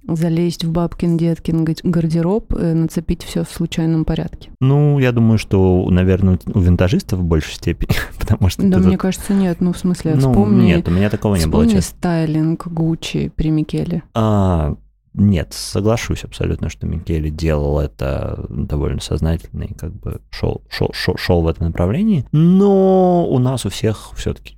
залезть 0.07 0.64
в 0.64 0.70
бабкин 0.70 1.16
деткин 1.16 1.64
гардероб, 1.82 2.52
э, 2.55 2.74
нацепить 2.74 3.22
все 3.22 3.44
в 3.44 3.50
случайном 3.50 4.05
порядке? 4.05 4.50
Ну, 4.61 4.98
я 4.98 5.12
думаю, 5.12 5.38
что, 5.38 5.86
наверное, 5.90 6.38
у 6.46 6.61
винтажистов 6.61 7.20
в 7.20 7.24
большей 7.24 7.55
степени, 7.55 7.94
потому 8.18 8.48
что... 8.48 8.62
Да, 8.62 8.78
мне 8.78 8.92
тут... 8.92 9.00
кажется, 9.00 9.34
нет. 9.34 9.61
Ну, 9.61 9.72
в 9.72 9.78
смысле, 9.78 10.14
ну, 10.14 10.30
вспомни... 10.30 10.66
Нет, 10.66 10.88
у 10.88 10.90
меня 10.90 11.11
такого 11.11 11.36
не 11.36 11.46
было, 11.46 11.66
честно. 11.66 11.80
стайлинг 11.80 12.66
Гуччи 12.68 13.32
при 13.34 13.50
Микеле. 13.50 14.02
А, 14.14 14.76
нет, 15.14 15.52
соглашусь 15.52 16.24
абсолютно, 16.24 16.68
что 16.68 16.86
Микеле 16.86 17.30
делал 17.30 17.78
это 17.78 18.46
довольно 18.48 19.00
сознательно 19.00 19.62
и 19.62 19.72
как 19.72 19.94
бы 19.94 20.20
шел, 20.30 20.62
шел, 20.68 20.90
шел, 20.92 21.16
шел 21.16 21.42
в 21.42 21.46
этом 21.46 21.68
направлении, 21.68 22.26
но 22.32 23.26
у 23.28 23.38
нас 23.38 23.64
у 23.64 23.70
всех 23.70 24.11
все-таки 24.16 24.57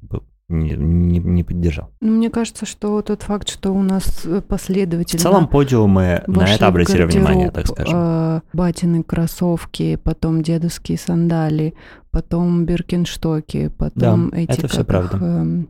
не, 0.49 0.77
не, 0.77 1.19
не 1.19 1.45
поддержал. 1.45 1.91
Ну, 2.01 2.13
мне 2.13 2.31
кажется, 2.31 2.67
что 2.67 3.03
тот 3.03 3.23
факт, 3.23 3.49
что 3.49 3.73
у 3.73 3.83
нас 3.83 4.23
э, 4.25 4.41
последовательно... 4.41 5.19
В 5.19 5.23
целом 5.23 5.49
подиумы 5.49 6.23
на 6.27 6.45
это 6.49 6.69
обратили 6.69 7.05
внимание, 7.05 7.51
так 7.51 7.67
скажем. 7.67 7.95
Э, 7.97 8.41
батины 8.53 9.03
кроссовки, 9.03 9.97
потом 9.97 10.43
дедовские 10.43 10.99
сандали, 10.99 11.75
потом 12.11 12.65
биркинштоки, 12.65 13.69
потом 13.77 14.31
да, 14.31 14.39
эти... 14.39 14.53
это 14.53 14.69
все 14.69 14.85
правда. 14.85 15.19
Э, 15.21 15.65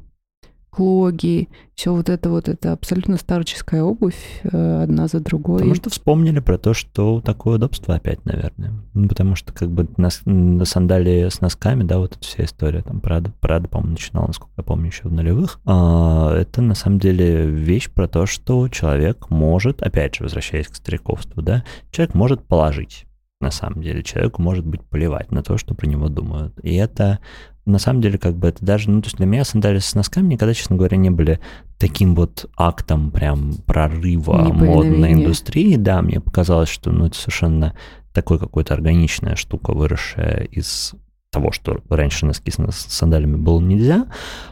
клоги, 0.77 1.49
все 1.75 1.95
вот 1.95 2.11
это 2.11 2.29
вот, 2.29 2.51
это 2.51 2.73
абсолютно 2.73 3.17
старческая 3.17 3.83
обувь, 3.83 4.43
э, 4.45 4.83
одна 4.83 5.09
за 5.09 5.21
другой. 5.21 5.57
Потому 5.61 5.75
что 5.75 5.89
вспомнили 5.89 6.41
про 6.41 6.59
то, 6.59 6.75
что 6.75 7.23
такое 7.23 7.57
удобство 7.57 7.95
опять, 7.95 8.23
наверное. 8.27 8.75
Ну, 8.93 9.09
потому 9.09 9.37
что 9.37 9.55
как 9.55 9.71
бы 9.71 9.89
на, 9.97 10.11
на 10.27 10.65
сандалии 10.67 11.31
с 11.31 11.41
носками, 11.41 11.83
да, 11.83 11.99
вот 11.99 12.17
эта 12.17 12.21
вся 12.21 12.45
история, 12.45 12.83
там, 12.83 13.01
Прада, 13.01 13.33
Прада, 13.41 13.69
по-моему, 13.69 13.93
начинала, 13.93 14.27
насколько 14.27 14.53
я 14.59 14.65
помню, 14.65 14.89
еще 14.89 15.09
в 15.09 15.13
нулевых. 15.13 15.61
А, 15.65 16.35
это 16.35 16.61
на 16.61 16.75
самом 16.75 16.99
деле 16.99 17.47
вещь 17.47 17.89
про 17.91 18.07
то, 18.07 18.27
что 18.27 18.69
человек 18.69 19.31
может, 19.31 19.81
опять 19.81 20.17
же, 20.17 20.25
возвращаясь 20.25 20.69
к 20.69 20.75
стариковству, 20.75 21.41
да, 21.41 21.65
человек 21.91 22.15
может 22.15 22.45
положить 22.45 23.07
на 23.41 23.51
самом 23.51 23.81
деле. 23.83 24.03
Человеку 24.03 24.43
может 24.43 24.67
быть 24.67 24.83
плевать 24.83 25.31
на 25.31 25.43
то, 25.43 25.57
что 25.57 25.75
про 25.75 25.87
него 25.87 26.09
думают. 26.11 26.53
И 26.63 26.75
это 26.75 27.19
на 27.67 27.79
самом 27.79 28.01
деле, 28.01 28.17
как 28.17 28.37
бы 28.37 28.49
это 28.49 28.65
даже, 28.65 28.91
ну, 28.91 29.03
то 29.03 29.07
есть 29.07 29.17
для 29.17 29.27
меня 29.27 29.45
сандали 29.45 29.81
с 29.81 29.95
носками 29.95 30.29
никогда, 30.29 30.55
честно 30.55 30.77
говоря, 30.77 30.97
не 30.97 31.11
были 31.11 31.41
таким 31.79 32.15
вот 32.15 32.49
актом 32.57 33.11
прям 33.11 33.55
прорыва 33.67 34.39
модной 34.53 35.13
индустрии. 35.13 35.77
Да, 35.77 36.01
мне 36.01 36.21
показалось, 36.21 36.69
что, 36.69 36.91
ну, 36.91 37.07
это 37.07 37.17
совершенно 37.17 37.75
такой 38.13 38.39
какой-то 38.39 38.73
органичная 38.73 39.35
штука, 39.35 39.73
выросшая 39.73 40.45
из 40.45 40.95
того, 41.31 41.53
что 41.53 41.81
раньше 41.91 42.25
носки 42.25 42.51
с 42.51 42.87
сандалями 42.89 43.37
было 43.37 43.61
нельзя, 43.61 44.07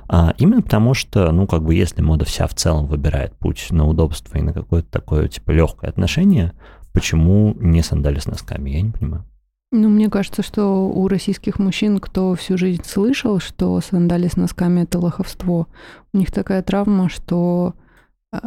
а 0.09 0.35
именно 0.37 0.61
потому 0.61 0.93
что, 0.93 1.31
ну, 1.31 1.47
как 1.47 1.62
бы, 1.62 1.75
если 1.75 2.03
мода 2.03 2.25
вся 2.25 2.47
в 2.47 2.55
целом 2.55 2.87
выбирает 2.87 3.33
путь 3.39 3.69
на 3.71 3.87
удобство 3.87 4.37
и 4.37 4.43
на 4.43 4.53
какое-то 4.53 4.91
такое, 4.91 5.29
типа, 5.29 5.53
легкое 5.53 5.89
отношение, 5.89 6.53
почему 6.93 7.57
не 7.59 7.83
сандали 7.83 8.19
с 8.19 8.27
носками, 8.27 8.71
я 8.71 8.83
не 8.83 8.91
понимаю. 8.91 9.25
Ну, 9.77 9.89
мне 9.89 10.09
кажется, 10.09 10.45
что 10.45 10.87
у 10.87 11.09
российских 11.09 11.59
мужчин, 11.59 11.99
кто 11.99 12.37
всю 12.37 12.57
жизнь 12.57 12.85
слышал, 12.85 13.41
что 13.41 13.81
сандали 13.81 14.29
с 14.29 14.37
носками 14.37 14.83
это 14.83 15.01
лоховство, 15.01 15.66
у 16.12 16.16
них 16.16 16.31
такая 16.31 16.62
травма, 16.62 17.09
что 17.09 17.75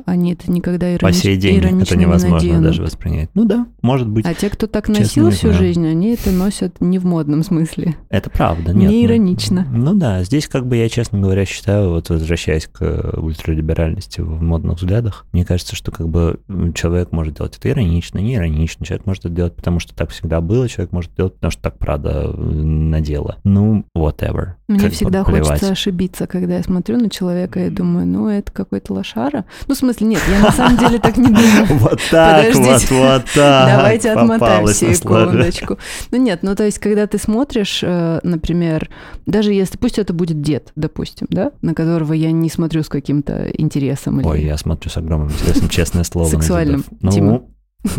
они 0.05 0.33
это 0.33 0.51
никогда 0.51 0.88
иронич... 0.93 1.01
По 1.01 1.13
сей 1.13 1.38
день 1.38 1.59
это 1.81 1.97
невозможно 1.97 2.47
не 2.47 2.61
даже 2.61 2.81
воспринять. 2.81 3.29
Ну 3.33 3.45
да, 3.45 3.67
может 3.81 4.07
быть. 4.07 4.25
А 4.25 4.33
те, 4.33 4.49
кто 4.49 4.67
так 4.67 4.88
носил 4.88 5.31
всю 5.31 5.53
жизнь, 5.53 5.85
они 5.88 6.13
это 6.13 6.31
носят 6.31 6.79
не 6.79 6.99
в 6.99 7.05
модном 7.05 7.43
смысле. 7.43 7.95
Это 8.09 8.29
правда, 8.29 8.73
нет. 8.73 8.89
Не 8.89 9.01
ну, 9.01 9.05
иронично. 9.05 9.67
Ну, 9.71 9.93
ну 9.93 9.93
да, 9.95 10.23
здесь 10.23 10.47
как 10.47 10.67
бы 10.67 10.77
я, 10.77 10.89
честно 10.89 11.19
говоря, 11.19 11.45
считаю, 11.45 11.89
вот 11.89 12.09
возвращаясь 12.09 12.67
к 12.67 13.13
ультралиберальности 13.17 14.21
в 14.21 14.41
модных 14.41 14.77
взглядах, 14.77 15.25
мне 15.31 15.45
кажется, 15.45 15.75
что 15.75 15.91
как 15.91 16.09
бы 16.09 16.39
человек 16.75 17.11
может 17.11 17.35
делать 17.35 17.57
это 17.57 17.69
иронично, 17.69 18.19
не 18.19 18.35
иронично. 18.35 18.85
Человек 18.85 19.05
может 19.05 19.25
это 19.25 19.33
делать, 19.33 19.55
потому 19.55 19.79
что 19.79 19.95
так 19.95 20.09
всегда 20.11 20.41
было, 20.41 20.67
человек 20.67 20.91
может 20.91 21.15
делать, 21.15 21.35
потому 21.35 21.51
что 21.51 21.61
так 21.61 21.77
Прада 21.77 22.25
э, 22.25 22.38
надела. 22.38 23.38
Ну, 23.43 23.85
whatever. 23.95 24.53
Мне 24.67 24.79
как 24.79 24.93
всегда 24.93 25.23
хочется 25.23 25.71
ошибиться, 25.71 26.27
когда 26.27 26.57
я 26.57 26.63
смотрю 26.63 26.97
на 26.97 27.09
человека 27.09 27.65
и 27.65 27.69
думаю, 27.69 28.05
ну, 28.05 28.27
это 28.27 28.51
какой-то 28.51 28.93
лошара. 28.93 29.45
Ну, 29.67 29.75
смысле, 29.78 30.07
нет, 30.07 30.21
я 30.30 30.39
на 30.39 30.51
самом 30.51 30.78
деле 30.78 30.99
так 30.99 31.17
не 31.17 31.28
думаю. 31.28 31.67
Вот 31.78 31.99
так, 32.11 32.53
вот, 32.55 32.89
вот 32.89 33.25
так. 33.34 33.78
Давайте 33.78 34.11
отмотаем 34.11 34.67
секундочку. 34.67 35.78
Ну 36.11 36.17
нет, 36.17 36.39
ну 36.41 36.55
то 36.55 36.63
есть, 36.63 36.80
когда 36.80 37.07
ты 37.07 37.17
смотришь, 37.17 37.82
э, 37.84 38.19
например, 38.23 38.89
даже 39.25 39.53
если, 39.53 39.78
пусть 39.78 39.99
это 39.99 40.13
будет 40.13 40.41
дед, 40.41 40.71
допустим, 40.75 41.28
да, 41.30 41.51
на 41.61 41.73
которого 41.73 42.13
я 42.13 42.32
не 42.32 42.49
смотрю 42.49 42.84
с 42.84 42.89
каким-то 42.89 43.49
интересом. 43.53 44.25
Ой, 44.25 44.43
я 44.43 44.57
смотрю 44.57 44.89
с 44.89 44.97
огромным 44.97 45.30
интересом, 45.30 45.69
честное 45.69 46.03
слово. 46.03 46.30
Сексуальным. 46.30 46.84
Ну, 47.01 47.49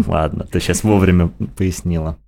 ладно, 0.07 0.47
ты 0.51 0.61
сейчас 0.61 0.83
вовремя 0.85 1.29
пояснила. 1.57 2.19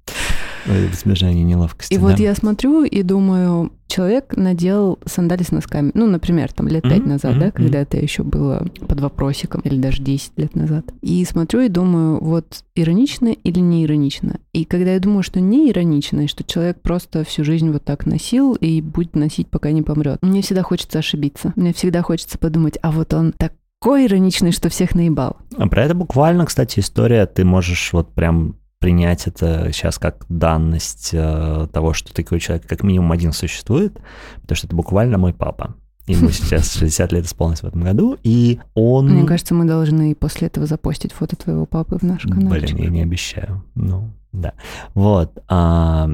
Избежание 0.66 1.44
неловкости. 1.44 1.92
И 1.92 1.96
да. 1.96 2.02
вот 2.02 2.18
я 2.18 2.34
смотрю 2.34 2.84
и 2.84 3.02
думаю, 3.02 3.72
человек 3.86 4.36
надел 4.36 4.98
сандали 5.04 5.42
с 5.42 5.50
носками. 5.50 5.90
Ну, 5.94 6.06
например, 6.06 6.52
там 6.52 6.68
лет 6.68 6.82
пять 6.82 6.98
mm-hmm. 6.98 7.08
назад, 7.08 7.34
mm-hmm. 7.34 7.40
да, 7.40 7.50
когда 7.50 7.80
это 7.80 7.96
еще 7.96 8.22
было 8.22 8.66
под 8.86 9.00
вопросиком, 9.00 9.60
или 9.62 9.76
даже 9.76 10.02
10 10.02 10.32
лет 10.36 10.54
назад. 10.54 10.86
И 11.02 11.24
смотрю 11.24 11.60
и 11.60 11.68
думаю, 11.68 12.22
вот 12.22 12.64
иронично 12.74 13.28
или 13.28 13.58
не 13.58 13.84
иронично. 13.84 14.38
И 14.52 14.64
когда 14.64 14.92
я 14.92 15.00
думаю, 15.00 15.22
что 15.22 15.40
не 15.40 15.70
иронично, 15.70 16.20
и 16.20 16.26
что 16.28 16.44
человек 16.44 16.80
просто 16.80 17.24
всю 17.24 17.44
жизнь 17.44 17.70
вот 17.70 17.84
так 17.84 18.06
носил 18.06 18.54
и 18.54 18.80
будет 18.80 19.16
носить, 19.16 19.48
пока 19.48 19.70
не 19.72 19.82
помрет, 19.82 20.18
мне 20.22 20.42
всегда 20.42 20.62
хочется 20.62 20.98
ошибиться. 20.98 21.52
Мне 21.56 21.72
всегда 21.72 22.02
хочется 22.02 22.38
подумать, 22.38 22.78
а 22.82 22.90
вот 22.90 23.12
он 23.14 23.32
так 23.32 23.52
такой 23.80 24.06
ироничный, 24.06 24.52
что 24.52 24.68
всех 24.68 24.94
наебал. 24.94 25.38
А 25.56 25.66
про 25.66 25.84
это 25.84 25.94
буквально, 25.94 26.44
кстати, 26.44 26.80
история. 26.80 27.24
Ты 27.24 27.44
можешь 27.44 27.94
вот 27.94 28.12
прям 28.12 28.56
принять 28.80 29.26
это 29.26 29.70
сейчас 29.72 29.98
как 29.98 30.24
данность 30.28 31.10
э, 31.12 31.68
того, 31.72 31.92
что 31.92 32.12
такой 32.12 32.40
человек 32.40 32.66
как 32.66 32.82
минимум 32.82 33.12
один 33.12 33.32
существует, 33.32 34.00
потому 34.40 34.56
что 34.56 34.66
это 34.66 34.74
буквально 34.74 35.18
мой 35.18 35.34
папа. 35.34 35.76
Ему 36.06 36.30
сейчас 36.30 36.74
60 36.74 37.12
лет 37.12 37.26
исполнилось 37.26 37.60
в 37.60 37.66
этом 37.66 37.82
году, 37.82 38.16
и 38.22 38.58
он... 38.74 39.08
Мне 39.08 39.26
кажется, 39.26 39.54
мы 39.54 39.66
должны 39.66 40.14
после 40.14 40.48
этого 40.48 40.66
запостить 40.66 41.12
фото 41.12 41.36
твоего 41.36 41.66
папы 41.66 41.98
в 41.98 42.02
наш 42.02 42.22
канал. 42.22 42.50
Блин, 42.50 42.76
я 42.78 42.88
не 42.88 43.02
обещаю. 43.02 43.62
Ну, 43.74 44.10
да. 44.32 44.54
Вот. 44.94 45.38
А, 45.46 46.08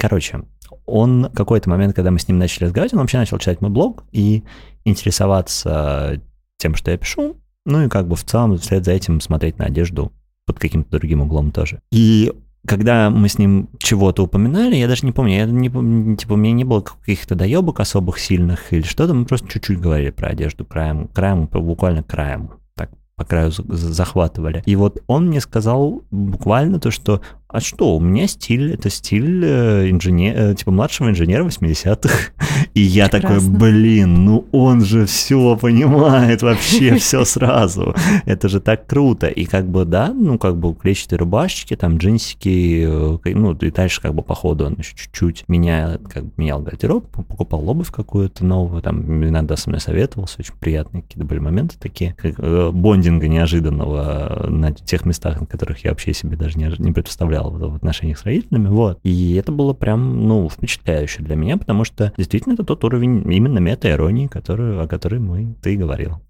короче, 0.00 0.44
он 0.86 1.28
какой-то 1.34 1.68
момент, 1.68 1.94
когда 1.94 2.10
мы 2.10 2.18
с 2.18 2.26
ним 2.26 2.38
начали 2.38 2.64
разговаривать, 2.64 2.94
он 2.94 3.00
вообще 3.00 3.18
начал 3.18 3.38
читать 3.38 3.60
мой 3.60 3.70
блог 3.70 4.04
и 4.12 4.44
интересоваться 4.84 6.22
тем, 6.56 6.74
что 6.74 6.90
я 6.90 6.96
пишу, 6.96 7.36
ну 7.66 7.84
и 7.84 7.88
как 7.88 8.08
бы 8.08 8.16
в 8.16 8.24
целом 8.24 8.56
вслед 8.56 8.84
за 8.84 8.92
этим 8.92 9.20
смотреть 9.20 9.58
на 9.58 9.66
одежду 9.66 10.10
под 10.46 10.58
каким-то 10.58 10.98
другим 10.98 11.22
углом 11.22 11.50
тоже. 11.50 11.80
И 11.90 12.32
когда 12.66 13.10
мы 13.10 13.28
с 13.28 13.38
ним 13.38 13.68
чего-то 13.78 14.24
упоминали, 14.24 14.76
я 14.76 14.86
даже 14.86 15.04
не 15.04 15.12
помню, 15.12 15.34
я 15.34 15.46
не, 15.46 15.68
типа, 16.16 16.34
у 16.34 16.36
меня 16.36 16.52
не 16.52 16.64
было 16.64 16.80
каких-то 16.80 17.34
доебок 17.34 17.80
особых 17.80 18.18
сильных 18.18 18.72
или 18.72 18.82
что-то, 18.82 19.14
мы 19.14 19.24
просто 19.24 19.48
чуть-чуть 19.48 19.80
говорили 19.80 20.10
про 20.10 20.28
одежду, 20.28 20.64
краем, 20.64 21.08
краем, 21.08 21.46
буквально 21.46 22.02
краем, 22.02 22.50
так, 22.76 22.90
по 23.16 23.24
краю 23.24 23.50
захватывали. 23.50 24.62
И 24.64 24.76
вот 24.76 25.02
он 25.08 25.28
мне 25.28 25.40
сказал 25.40 26.02
буквально 26.10 26.78
то, 26.78 26.90
что 26.90 27.20
а 27.52 27.60
что, 27.60 27.96
у 27.96 28.00
меня 28.00 28.26
стиль, 28.26 28.72
это 28.72 28.90
стиль 28.90 29.44
э, 29.44 29.90
инженера, 29.90 30.54
типа 30.54 30.70
младшего 30.70 31.10
инженера 31.10 31.44
80-х. 31.44 32.32
И 32.74 32.80
я 32.80 33.08
Прекрасно. 33.08 33.40
такой, 33.40 33.58
блин, 33.58 34.24
ну 34.24 34.46
он 34.52 34.82
же 34.82 35.06
все 35.06 35.56
понимает 35.56 36.42
вообще, 36.42 36.94
все 36.98 37.24
сразу. 37.24 37.94
Это 38.24 38.48
же 38.48 38.60
так 38.60 38.86
круто. 38.86 39.26
И 39.26 39.44
как 39.44 39.68
бы, 39.68 39.84
да, 39.84 40.12
ну 40.14 40.38
как 40.38 40.56
бы 40.56 40.74
клетчатые 40.74 41.18
рубашечки, 41.18 41.76
там 41.76 41.98
джинсики, 41.98 42.84
э, 43.24 43.34
ну 43.34 43.52
и 43.52 43.70
дальше 43.70 44.00
как 44.00 44.14
бы 44.14 44.22
по 44.22 44.34
ходу 44.34 44.66
он 44.66 44.76
еще 44.78 44.96
чуть-чуть 44.96 45.44
менял, 45.48 45.98
как 45.98 46.24
бы 46.24 46.32
менял 46.36 46.60
гардероб, 46.60 47.06
покупал 47.08 47.68
обувь 47.68 47.90
какую-то 47.90 48.44
новую, 48.44 48.82
там 48.82 49.24
иногда 49.24 49.56
со 49.56 49.68
мной 49.68 49.80
советовался, 49.80 50.36
очень 50.38 50.54
приятные 50.58 51.02
какие-то 51.02 51.26
были 51.26 51.38
моменты 51.38 51.76
такие, 51.78 52.14
как 52.14 52.34
э, 52.38 52.70
бондинга 52.72 53.28
неожиданного 53.28 54.46
на 54.48 54.72
тех 54.72 55.04
местах, 55.04 55.40
на 55.40 55.46
которых 55.46 55.84
я 55.84 55.90
вообще 55.90 56.14
себе 56.14 56.36
даже 56.36 56.58
не, 56.58 56.72
не 56.78 56.92
представлял 56.92 57.41
проявлял 57.50 57.70
в 57.70 57.76
отношениях 57.76 58.18
с 58.18 58.24
родителями, 58.24 58.68
вот. 58.68 58.98
И 59.02 59.34
это 59.34 59.52
было 59.52 59.72
прям, 59.72 60.26
ну, 60.26 60.48
впечатляюще 60.48 61.22
для 61.22 61.36
меня, 61.36 61.56
потому 61.56 61.84
что 61.84 62.12
действительно 62.16 62.54
это 62.54 62.64
тот 62.64 62.84
уровень 62.84 63.30
именно 63.32 63.58
мета-иронии, 63.58 64.26
который, 64.26 64.80
о 64.80 64.86
которой 64.86 65.20
мы, 65.20 65.54
ты 65.62 65.76
говорил. 65.76 66.20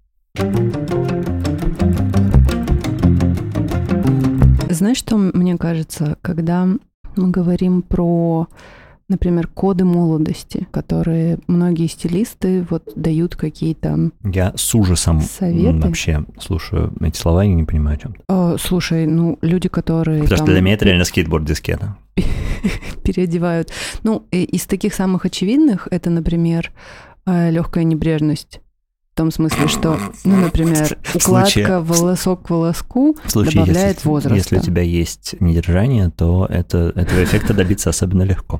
Знаешь, 4.69 4.97
что 4.97 5.17
мне 5.17 5.57
кажется, 5.57 6.17
когда 6.21 6.67
мы 7.15 7.29
говорим 7.29 7.83
про 7.83 8.47
например, 9.09 9.47
коды 9.47 9.85
молодости, 9.85 10.67
которые 10.71 11.39
многие 11.47 11.87
стилисты 11.87 12.65
вот 12.69 12.91
дают 12.95 13.35
какие-то 13.35 14.11
Я 14.23 14.53
с 14.55 14.73
ужасом 14.75 15.21
советы. 15.21 15.79
вообще 15.79 16.25
слушаю 16.39 16.93
эти 17.01 17.17
слова 17.17 17.43
и 17.45 17.49
не 17.49 17.63
понимаю, 17.63 17.97
о 17.97 17.99
чем. 17.99 18.15
О, 18.27 18.57
слушай, 18.57 19.05
ну, 19.05 19.37
люди, 19.41 19.69
которые... 19.69 20.23
Потому 20.23 20.37
там... 20.37 20.47
что 20.47 20.53
для 20.53 20.61
меня 20.61 20.75
это 20.75 20.85
реально 20.85 21.05
скейтборд-дискета. 21.05 21.97
переодевают. 23.03 23.71
Ну, 24.03 24.25
из 24.31 24.65
таких 24.65 24.93
самых 24.93 25.25
очевидных 25.25 25.87
это, 25.91 26.09
например, 26.09 26.71
э, 27.25 27.51
легкая 27.51 27.83
небрежность 27.83 28.61
в 29.13 29.15
том 29.15 29.29
смысле, 29.29 29.67
что, 29.67 29.99
ну, 30.23 30.37
например, 30.37 30.97
укладка 31.13 31.81
волосок 31.81 32.47
к 32.47 32.49
волоску 32.49 33.15
случае, 33.27 33.61
добавляет 33.61 33.97
если, 33.97 34.09
возраст. 34.09 34.35
Если 34.35 34.57
у 34.57 34.59
тебя 34.59 34.81
есть 34.81 35.35
недержание, 35.39 36.09
то 36.09 36.47
это, 36.49 36.91
этого 36.95 37.23
эффекта 37.23 37.53
добиться 37.53 37.91
особенно 37.91 38.23
легко. 38.23 38.59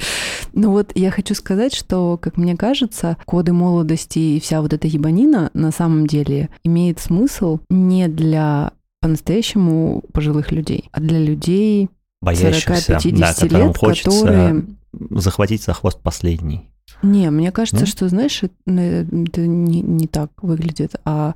Ну 0.54 0.70
вот 0.70 0.92
я 0.94 1.10
хочу 1.10 1.34
сказать, 1.34 1.74
что, 1.74 2.20
как 2.22 2.38
мне 2.38 2.56
кажется, 2.56 3.18
коды 3.26 3.52
молодости 3.52 4.20
и 4.20 4.40
вся 4.40 4.62
вот 4.62 4.74
эта 4.74 4.88
ебанина 4.88 5.50
на 5.56 5.72
самом 5.72 6.06
деле 6.06 6.50
имеет 6.64 7.00
смысл 7.00 7.58
не 7.72 8.08
для 8.08 8.74
по-настоящему 9.02 10.04
пожилых 10.14 10.52
людей, 10.52 10.88
а 10.92 11.00
для 11.00 11.18
людей 11.18 11.90
Боящихся, 12.22 12.94
40-50 12.94 13.50
да, 13.50 13.58
лет, 13.58 13.78
хочется 13.78 14.20
которые... 14.20 14.66
захватить 15.10 15.64
за 15.64 15.74
хвост 15.74 16.00
последний. 16.00 16.70
Не, 17.04 17.30
мне 17.30 17.52
кажется, 17.52 17.82
Нет? 17.82 17.90
что, 17.90 18.10
знаешь, 18.10 18.42
это, 18.42 18.54
это 18.66 19.42
не, 19.46 19.82
не 19.82 20.08
так 20.08 20.32
выглядит, 20.42 20.96
а, 21.06 21.36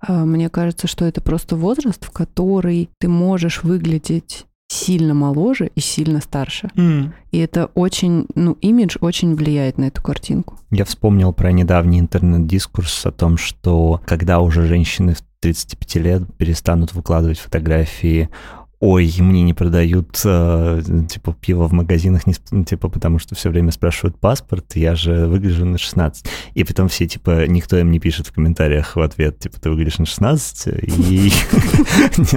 а 0.00 0.24
мне 0.24 0.48
кажется, 0.48 0.88
что 0.88 1.04
это 1.04 1.20
просто 1.20 1.54
возраст, 1.54 2.04
в 2.04 2.10
который 2.10 2.88
ты 2.98 3.08
можешь 3.08 3.62
выглядеть 3.62 4.46
сильно 4.72 5.12
моложе 5.12 5.70
и 5.74 5.80
сильно 5.80 6.20
старше. 6.20 6.70
И 7.30 7.38
это 7.38 7.66
очень, 7.74 8.26
ну, 8.34 8.52
имидж 8.60 8.96
очень 9.00 9.34
влияет 9.34 9.78
на 9.78 9.84
эту 9.84 10.02
картинку. 10.02 10.58
Я 10.70 10.84
вспомнил 10.86 11.32
про 11.32 11.52
недавний 11.52 12.00
интернет-дискурс 12.00 13.06
о 13.06 13.12
том, 13.12 13.36
что 13.36 14.00
когда 14.06 14.40
уже 14.40 14.66
женщины 14.66 15.14
в 15.14 15.22
35 15.40 15.94
лет 15.96 16.22
перестанут 16.36 16.94
выкладывать 16.94 17.38
фотографии 17.38 18.30
ой, 18.82 19.14
мне 19.20 19.42
не 19.42 19.54
продают, 19.54 20.20
э, 20.24 20.82
типа, 21.08 21.36
пиво 21.40 21.68
в 21.68 21.72
магазинах, 21.72 22.26
не, 22.26 22.32
сп- 22.32 22.64
типа, 22.64 22.88
потому 22.88 23.20
что 23.20 23.36
все 23.36 23.48
время 23.48 23.70
спрашивают 23.70 24.18
паспорт, 24.18 24.74
я 24.74 24.96
же 24.96 25.28
выгляжу 25.28 25.64
на 25.64 25.78
16. 25.78 26.26
И 26.54 26.64
потом 26.64 26.88
все, 26.88 27.06
типа, 27.06 27.46
никто 27.46 27.78
им 27.78 27.92
не 27.92 28.00
пишет 28.00 28.26
в 28.26 28.32
комментариях 28.32 28.96
в 28.96 29.00
ответ, 29.00 29.38
типа, 29.38 29.60
ты 29.60 29.70
выглядишь 29.70 29.98
на 29.98 30.06
16, 30.06 30.66
и 30.82 31.30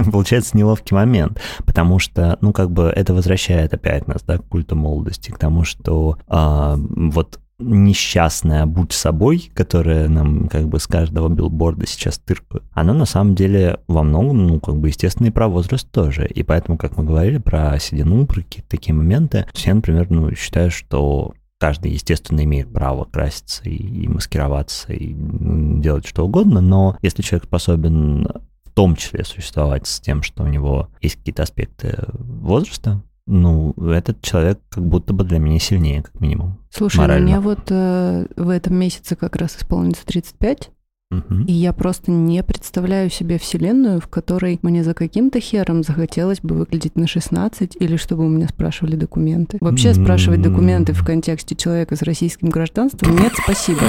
получается 0.12 0.56
неловкий 0.56 0.94
момент, 0.94 1.40
потому 1.64 1.98
что, 1.98 2.38
ну, 2.40 2.52
как 2.52 2.70
бы 2.70 2.92
это 2.94 3.12
возвращает 3.12 3.74
опять 3.74 4.06
нас, 4.06 4.22
да, 4.22 4.38
к 4.38 4.46
культу 4.46 4.76
молодости, 4.76 5.32
к 5.32 5.38
тому, 5.38 5.64
что 5.64 6.16
а, 6.28 6.76
вот 6.78 7.40
несчастная 7.58 8.66
«Будь 8.66 8.92
собой», 8.92 9.50
которая 9.54 10.08
нам 10.08 10.48
как 10.48 10.68
бы 10.68 10.78
с 10.78 10.86
каждого 10.86 11.28
билборда 11.28 11.86
сейчас 11.86 12.18
тыркают, 12.18 12.64
она 12.72 12.92
на 12.92 13.06
самом 13.06 13.34
деле 13.34 13.80
во 13.88 14.02
многом, 14.02 14.46
ну, 14.46 14.60
как 14.60 14.76
бы, 14.76 14.88
естественно, 14.88 15.28
и 15.28 15.30
про 15.30 15.48
возраст 15.48 15.90
тоже. 15.90 16.26
И 16.26 16.42
поэтому, 16.42 16.76
как 16.76 16.96
мы 16.96 17.04
говорили 17.04 17.38
про 17.38 17.78
седину, 17.78 18.26
про 18.26 18.42
какие-то 18.42 18.68
такие 18.68 18.94
моменты, 18.94 19.46
я, 19.54 19.74
например, 19.74 20.10
ну, 20.10 20.34
считаю, 20.34 20.70
что 20.70 21.34
каждый, 21.58 21.92
естественно, 21.92 22.44
имеет 22.44 22.72
право 22.72 23.04
краситься 23.04 23.64
и, 23.64 23.76
и 23.76 24.08
маскироваться, 24.08 24.92
и 24.92 25.14
делать 25.16 26.06
что 26.06 26.24
угодно, 26.26 26.60
но 26.60 26.98
если 27.02 27.22
человек 27.22 27.46
способен 27.46 28.28
в 28.64 28.70
том 28.74 28.94
числе 28.94 29.24
существовать 29.24 29.86
с 29.86 30.00
тем, 30.00 30.22
что 30.22 30.42
у 30.42 30.48
него 30.48 30.90
есть 31.00 31.16
какие-то 31.16 31.44
аспекты 31.44 31.96
возраста, 32.12 33.02
ну, 33.26 33.72
этот 33.90 34.22
человек 34.22 34.60
как 34.68 34.84
будто 34.86 35.12
бы 35.12 35.24
для 35.24 35.38
меня 35.38 35.58
сильнее, 35.58 36.02
как 36.02 36.20
минимум. 36.20 36.58
Слушай, 36.70 36.98
Морально. 36.98 37.26
мне 37.26 37.40
вот 37.40 37.60
э, 37.70 38.26
в 38.36 38.48
этом 38.48 38.76
месяце 38.76 39.16
как 39.16 39.36
раз 39.36 39.56
исполнится 39.56 40.04
35, 40.06 40.70
Мгм. 41.10 41.44
и 41.44 41.52
я 41.52 41.72
просто 41.72 42.10
не 42.10 42.42
представляю 42.42 43.10
себе 43.10 43.38
вселенную, 43.38 44.00
в 44.00 44.08
которой 44.08 44.58
мне 44.62 44.82
за 44.82 44.92
каким-то 44.92 45.38
хером 45.38 45.84
захотелось 45.84 46.40
бы 46.40 46.56
выглядеть 46.56 46.96
на 46.96 47.06
16 47.06 47.76
или 47.78 47.96
чтобы 47.96 48.26
у 48.26 48.28
меня 48.28 48.48
спрашивали 48.48 48.96
документы. 48.96 49.58
Вообще 49.60 49.94
спрашивать 49.94 50.42
документы 50.42 50.92
в 50.92 51.04
контексте 51.04 51.54
человека 51.54 51.94
с 51.94 52.02
российским 52.02 52.48
гражданством 52.48 53.16
нет, 53.18 53.32
спасибо. 53.40 53.82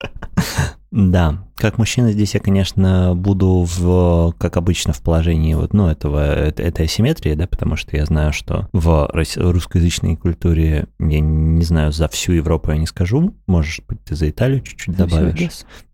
Да, 0.90 1.44
как 1.56 1.76
мужчина 1.76 2.12
здесь 2.12 2.34
я, 2.34 2.40
конечно, 2.40 3.14
буду 3.14 3.66
в, 3.68 4.32
как 4.38 4.56
обычно, 4.56 4.92
в 4.92 5.02
положении 5.02 5.52
вот, 5.54 5.74
ну, 5.74 5.88
этого, 5.88 6.18
это, 6.18 6.62
этой 6.62 6.86
асимметрии, 6.86 7.34
да, 7.34 7.46
потому 7.46 7.76
что 7.76 7.96
я 7.96 8.06
знаю, 8.06 8.32
что 8.32 8.68
в 8.72 9.10
рус- 9.12 9.36
русскоязычной 9.36 10.16
культуре, 10.16 10.86
я 10.98 11.20
не 11.20 11.64
знаю, 11.64 11.92
за 11.92 12.08
всю 12.08 12.32
Европу 12.32 12.70
я 12.70 12.78
не 12.78 12.86
скажу, 12.86 13.34
может 13.46 13.84
быть, 13.86 14.02
ты 14.04 14.14
за 14.14 14.30
Италию 14.30 14.62
чуть-чуть 14.62 14.96
За 14.96 15.06
добавишь. 15.06 15.36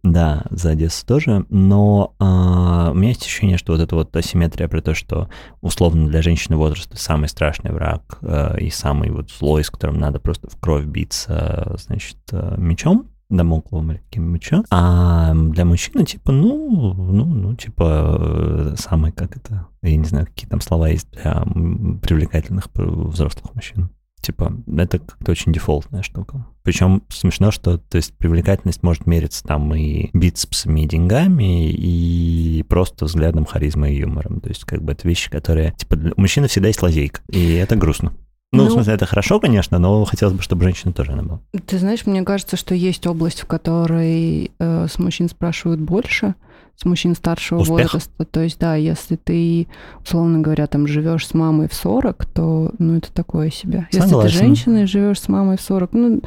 Да, 0.04 0.44
за 0.50 0.70
Одессу 0.70 1.06
тоже, 1.06 1.46
но 1.48 2.14
а, 2.18 2.90
у 2.90 2.94
меня 2.94 3.08
есть 3.08 3.22
ощущение, 3.22 3.56
что 3.56 3.72
вот 3.72 3.80
эта 3.80 3.96
вот 3.96 4.14
асимметрия 4.14 4.68
про 4.68 4.82
то, 4.82 4.94
что 4.94 5.30
условно 5.62 6.08
для 6.08 6.20
женщины 6.20 6.56
возраста 6.56 6.98
самый 6.98 7.28
страшный 7.28 7.72
враг 7.72 8.18
э, 8.20 8.58
и 8.60 8.68
самый 8.68 9.10
вот 9.10 9.30
злой, 9.30 9.64
с 9.64 9.70
которым 9.70 9.98
надо 9.98 10.20
просто 10.20 10.50
в 10.50 10.60
кровь 10.60 10.84
биться, 10.84 11.74
значит, 11.78 12.18
э, 12.32 12.54
мечом, 12.58 13.08
домокловым 13.28 13.92
или 13.92 13.98
каким 13.98 14.24
мечом, 14.30 14.64
а 14.70 15.34
для 15.34 15.64
мужчины, 15.64 16.04
типа, 16.04 16.32
ну, 16.32 16.94
ну, 16.94 17.24
ну, 17.24 17.54
типа, 17.54 18.16
э, 18.18 18.74
самый, 18.78 19.12
как 19.12 19.36
это, 19.36 19.66
я 19.82 19.96
не 19.96 20.04
знаю, 20.04 20.26
какие 20.26 20.48
там 20.48 20.60
слова 20.60 20.88
есть 20.88 21.10
для 21.10 21.44
привлекательных 22.02 22.68
взрослых 22.74 23.54
мужчин. 23.54 23.90
Типа, 24.20 24.54
это 24.78 25.00
как-то 25.00 25.32
очень 25.32 25.52
дефолтная 25.52 26.00
штука. 26.00 26.46
Причем 26.62 27.02
смешно, 27.10 27.50
что, 27.50 27.76
то 27.76 27.96
есть, 27.96 28.16
привлекательность 28.16 28.82
может 28.82 29.06
мериться 29.06 29.44
там 29.44 29.74
и 29.74 30.08
бицепсами, 30.14 30.80
и 30.80 30.88
деньгами, 30.88 31.70
и 31.70 32.64
просто 32.66 33.04
взглядом, 33.04 33.44
харизмой 33.44 33.92
и 33.92 33.98
юмором. 33.98 34.40
То 34.40 34.48
есть, 34.48 34.64
как 34.64 34.82
бы, 34.82 34.92
это 34.92 35.06
вещи, 35.06 35.30
которые, 35.30 35.74
типа, 35.76 35.98
у 36.16 36.20
мужчины 36.22 36.48
всегда 36.48 36.68
есть 36.68 36.80
лазейка, 36.80 37.20
и 37.28 37.52
это 37.52 37.76
грустно. 37.76 38.14
Ну, 38.52 38.64
Ну- 38.64 38.68
в 38.68 38.72
смысле, 38.72 38.94
это 38.94 39.06
хорошо, 39.06 39.40
конечно, 39.40 39.78
но 39.78 40.04
хотелось 40.04 40.34
бы, 40.34 40.42
чтобы 40.42 40.62
женщина 40.62 40.92
тоже 40.92 41.12
она 41.12 41.22
была. 41.22 41.40
Ты 41.66 41.78
знаешь, 41.78 42.06
мне 42.06 42.22
кажется, 42.22 42.56
что 42.56 42.74
есть 42.74 43.06
область, 43.06 43.40
в 43.40 43.46
которой 43.46 44.52
э, 44.58 44.86
с 44.88 44.98
мужчин 44.98 45.28
спрашивают 45.28 45.80
больше, 45.80 46.34
с 46.76 46.84
мужчин 46.84 47.14
старшего 47.16 47.60
Успех. 47.60 47.92
возраста. 47.94 48.24
То 48.24 48.40
есть, 48.40 48.58
да, 48.60 48.76
если 48.76 49.16
ты, 49.16 49.66
условно 50.04 50.38
говоря, 50.40 50.66
там 50.68 50.86
живешь 50.86 51.26
с 51.26 51.34
мамой 51.34 51.68
в 51.68 51.74
40, 51.74 52.26
то, 52.26 52.70
ну, 52.78 52.96
это 52.96 53.12
такое 53.12 53.50
себе. 53.50 53.88
Если 53.92 54.08
Согласен. 54.08 54.30
ты 54.38 54.44
женщина 54.44 54.76
и 54.82 54.86
живешь 54.86 55.20
с 55.20 55.28
мамой 55.28 55.56
в 55.56 55.60
40, 55.60 55.92
ну, 55.92 56.22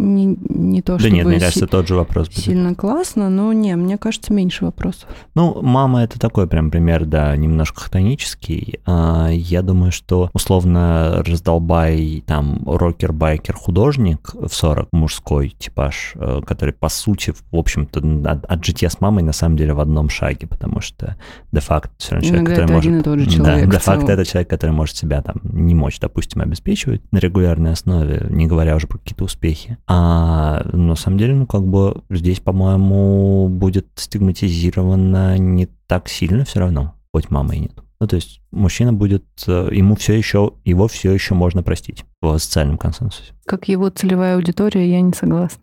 не, 0.00 0.36
не 0.48 0.82
то, 0.82 0.94
Да 0.94 0.98
чтобы 1.00 1.14
нет, 1.16 1.26
мне 1.26 1.40
кажется, 1.40 1.66
тот 1.66 1.86
же 1.88 1.94
вопрос 1.94 2.28
будет. 2.28 2.38
сильно 2.44 2.74
классно, 2.74 3.28
но 3.30 3.52
не, 3.52 3.76
мне 3.76 3.98
кажется, 3.98 4.32
меньше 4.32 4.64
вопросов. 4.64 5.08
Ну, 5.34 5.60
мама 5.62 6.02
это 6.02 6.18
такой 6.18 6.46
прям 6.46 6.70
пример, 6.70 7.04
да, 7.04 7.36
немножко 7.36 7.80
хтонический. 7.82 8.80
А, 8.86 9.28
я 9.30 9.62
думаю, 9.62 9.92
что 9.92 10.30
условно 10.32 11.22
раздолбай 11.26 12.22
там 12.26 12.62
рокер-байкер 12.66 13.54
художник 13.54 14.30
в 14.34 14.48
40 14.48 14.88
мужской 14.92 15.54
типаж, 15.58 16.12
э, 16.14 16.40
который 16.46 16.74
по 16.74 16.88
сути, 16.88 17.32
в 17.32 17.56
общем-то, 17.56 18.00
от, 18.30 18.44
от 18.44 18.64
житья 18.64 18.88
с 18.90 19.00
мамой 19.00 19.22
на 19.22 19.32
самом 19.32 19.56
деле 19.56 19.74
в 19.74 19.80
одном 19.80 20.08
шаге, 20.08 20.46
потому 20.46 20.80
что 20.80 21.16
де-факто 21.52 21.90
все 21.98 22.12
равно 22.14 22.28
человек, 22.28 22.48
Иногда 22.48 22.62
который 22.62 22.64
это 22.64 22.72
может... 22.74 22.88
один 22.88 23.00
и 23.00 23.02
тот 23.04 23.18
же 23.18 23.26
Да, 23.26 23.44
человек. 23.44 23.68
в 23.68 23.70
де-факто 23.72 24.12
это 24.12 24.24
человек, 24.24 24.50
который 24.50 24.70
может 24.70 24.96
себя 24.96 25.22
там 25.22 25.36
не 25.42 25.74
мочь, 25.74 25.98
допустим, 26.00 26.40
обеспечивать 26.42 27.02
на 27.12 27.18
регулярной 27.18 27.72
основе, 27.72 28.26
не 28.30 28.46
говоря 28.46 28.76
уже 28.76 28.86
про 28.86 28.98
какие-то 28.98 29.24
успехи. 29.24 29.76
А 29.92 30.62
на 30.72 30.94
самом 30.94 31.18
деле, 31.18 31.34
ну, 31.34 31.48
как 31.48 31.66
бы 31.66 32.04
здесь, 32.10 32.38
по-моему, 32.38 33.48
будет 33.48 33.88
стигматизировано 33.96 35.36
не 35.36 35.66
так 35.88 36.08
сильно 36.08 36.44
все 36.44 36.60
равно, 36.60 36.94
хоть 37.12 37.28
мамы 37.28 37.56
и 37.56 37.60
нет. 37.62 37.72
Ну, 37.98 38.06
то 38.06 38.14
есть 38.14 38.40
мужчина 38.52 38.92
будет, 38.92 39.24
э, 39.48 39.68
ему 39.72 39.96
все 39.96 40.12
еще, 40.12 40.52
его 40.64 40.86
все 40.86 41.10
еще 41.10 41.34
можно 41.34 41.64
простить 41.64 42.04
в 42.22 42.38
социальном 42.38 42.78
консенсусе. 42.78 43.32
Как 43.46 43.66
его 43.66 43.88
целевая 43.88 44.36
аудитория, 44.36 44.88
я 44.88 45.00
не 45.00 45.12
согласна. 45.12 45.58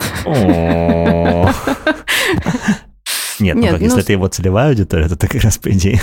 Нет, 3.39 3.55
ну 3.55 3.61
как, 3.61 3.79
ну, 3.79 3.85
если 3.85 4.01
это 4.01 4.11
его 4.11 4.27
целевая 4.27 4.71
аудитория, 4.71 5.07
то 5.07 5.15
ты 5.15 5.27
как 5.29 5.41
раз, 5.41 5.57
по 5.57 5.69
идее, 5.71 6.01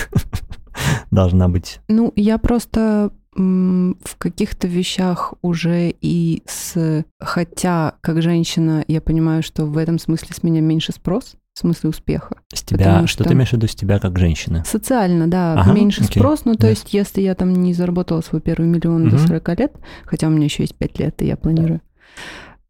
должна 1.10 1.48
быть. 1.48 1.80
Ну, 1.88 2.10
я 2.16 2.38
просто 2.38 3.10
в 3.36 4.16
каких-то 4.18 4.66
вещах 4.68 5.34
уже 5.42 5.94
и 6.00 6.42
с... 6.46 7.04
Хотя, 7.18 7.94
как 8.00 8.22
женщина, 8.22 8.84
я 8.88 9.00
понимаю, 9.00 9.42
что 9.42 9.64
в 9.66 9.76
этом 9.78 9.98
смысле 9.98 10.28
с 10.32 10.42
меня 10.42 10.60
меньше 10.60 10.92
спрос, 10.92 11.34
в 11.54 11.58
смысле 11.60 11.90
успеха. 11.90 12.36
С 12.52 12.62
тебя, 12.62 12.98
что 13.06 13.22
что- 13.22 13.24
ты 13.24 13.34
имеешь 13.34 13.50
в 13.50 13.52
виду 13.54 13.66
с 13.68 13.74
тебя 13.74 13.98
как 13.98 14.18
женщины? 14.18 14.64
Социально, 14.66 15.26
да, 15.28 15.54
Ага, 15.60 15.72
меньше 15.72 16.02
окей, 16.04 16.20
спрос. 16.20 16.44
Ну, 16.44 16.54
то 16.54 16.66
ясно. 16.66 16.80
есть, 16.82 16.94
если 16.94 17.20
я 17.22 17.34
там 17.34 17.52
не 17.52 17.74
заработала 17.74 18.20
свой 18.22 18.40
первый 18.40 18.66
миллион 18.68 19.08
до 19.08 19.16
Мгм. 19.16 19.26
40 19.26 19.58
лет, 19.58 19.72
хотя 20.04 20.26
у 20.28 20.30
меня 20.30 20.44
еще 20.44 20.62
есть 20.62 20.74
5 20.76 20.98
лет, 20.98 21.22
и 21.22 21.26
я 21.26 21.36
планирую, 21.36 21.80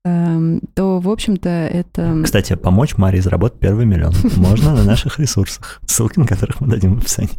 эм, 0.04 0.60
то, 0.74 0.98
в 0.98 1.08
общем-то, 1.08 1.48
это... 1.48 2.20
Кстати, 2.24 2.56
помочь 2.56 2.96
Марии 2.98 3.20
заработать 3.20 3.58
первый 3.58 3.86
миллион 3.86 4.12
можно 4.36 4.74
на 4.74 4.84
наших 4.84 5.18
ресурсах, 5.18 5.80
ссылки 5.86 6.18
на 6.18 6.26
которых 6.26 6.60
мы 6.60 6.68
дадим 6.68 6.96
в 6.96 6.98
описании. 6.98 7.32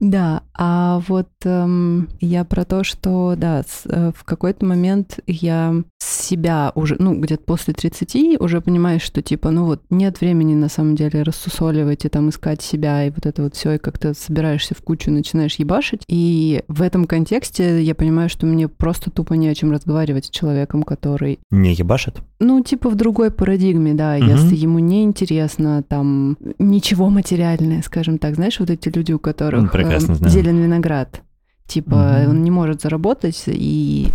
Да, 0.00 0.42
а 0.56 1.00
вот 1.08 1.28
эм, 1.44 2.08
я 2.20 2.44
про 2.44 2.64
то, 2.64 2.84
что, 2.84 3.34
да, 3.36 3.62
с- 3.62 3.82
э, 3.86 4.12
в 4.14 4.24
какой-то 4.24 4.64
момент 4.66 5.20
я 5.26 5.74
себя 5.98 6.72
уже, 6.74 6.96
ну, 6.98 7.18
где-то 7.18 7.42
после 7.44 7.72
30 7.74 8.36
уже 8.38 8.60
понимаешь, 8.60 9.02
что, 9.02 9.22
типа, 9.22 9.50
ну 9.50 9.64
вот, 9.64 9.82
нет 9.90 10.20
времени, 10.20 10.54
на 10.54 10.68
самом 10.68 10.94
деле, 10.96 11.22
рассусоливать 11.22 12.04
и 12.04 12.08
там 12.08 12.28
искать 12.28 12.60
себя, 12.62 13.06
и 13.06 13.10
вот 13.10 13.24
это 13.26 13.42
вот 13.42 13.54
все, 13.54 13.72
и 13.72 13.78
как-то 13.78 14.14
собираешься 14.14 14.74
в 14.74 14.82
кучу, 14.82 15.10
начинаешь 15.10 15.56
ебашить. 15.56 16.02
И 16.08 16.62
в 16.68 16.82
этом 16.82 17.06
контексте 17.06 17.82
я 17.82 17.94
понимаю, 17.94 18.28
что 18.28 18.46
мне 18.46 18.68
просто 18.68 19.10
тупо 19.10 19.34
не 19.34 19.48
о 19.48 19.54
чем 19.54 19.72
разговаривать 19.72 20.26
с 20.26 20.30
человеком, 20.30 20.82
который 20.82 21.38
Не 21.50 21.72
ебашит? 21.72 22.18
ну, 22.40 22.62
типа 22.62 22.90
в 22.90 22.94
другой 22.94 23.30
парадигме, 23.30 23.94
да, 23.94 24.16
Мгм. 24.18 24.26
если 24.28 24.54
ему 24.56 24.78
не 24.78 25.02
интересно 25.04 25.82
там 25.82 26.36
ничего 26.58 27.08
материальное, 27.08 27.80
скажем 27.82 28.18
так, 28.18 28.34
знаешь, 28.34 28.60
вот 28.60 28.68
эти 28.70 28.90
люди, 28.94 29.12
у 29.12 29.18
которых 29.18 29.62
Ну, 29.62 29.68
прекрасно 29.84 30.12
э, 30.12 30.16
знаю. 30.16 30.32
зелен 30.32 30.56
виноград, 30.58 31.22
типа 31.66 32.20
Мгм. 32.22 32.30
он 32.30 32.42
не 32.42 32.50
может 32.50 32.82
заработать, 32.82 33.42
и, 33.46 34.08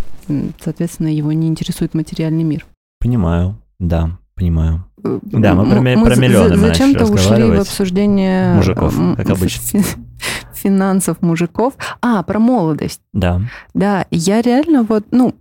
соответственно, 0.62 1.08
его 1.08 1.32
не 1.32 1.48
интересует 1.48 1.94
материальный 1.94 2.44
мир. 2.44 2.66
Понимаю, 3.00 3.56
да, 3.78 4.18
понимаю. 4.34 4.84
Да, 5.02 5.54
мы 5.54 5.64
про, 5.64 5.80
про 5.80 6.16
миллионы 6.16 6.56
мы 6.56 6.68
Зачем-то 6.68 7.06
ушли 7.06 7.44
в 7.44 7.60
обсуждение... 7.60 8.54
Мужиков, 8.54 8.94
как 9.16 9.30
обычно. 9.30 9.80
Финансов 10.54 11.22
мужиков. 11.22 11.74
А, 12.02 12.22
про 12.22 12.38
молодость. 12.38 13.00
Да. 13.14 13.40
Да, 13.72 14.06
я 14.10 14.42
реально 14.42 14.82
вот, 14.82 15.06
ну, 15.10 15.34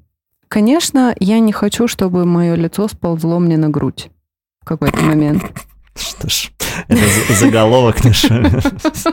конечно, 0.47 1.13
я 1.19 1.39
не 1.39 1.51
хочу, 1.51 1.89
чтобы 1.89 2.25
мое 2.25 2.55
лицо 2.55 2.87
сползло 2.87 3.39
мне 3.39 3.57
на 3.57 3.69
грудь 3.69 4.11
в 4.61 4.65
какой-то 4.65 5.01
момент. 5.01 5.43
Что 5.95 6.29
ж, 6.29 6.51
это 6.87 7.33
заголовок 7.33 8.03
нашего 8.03 8.61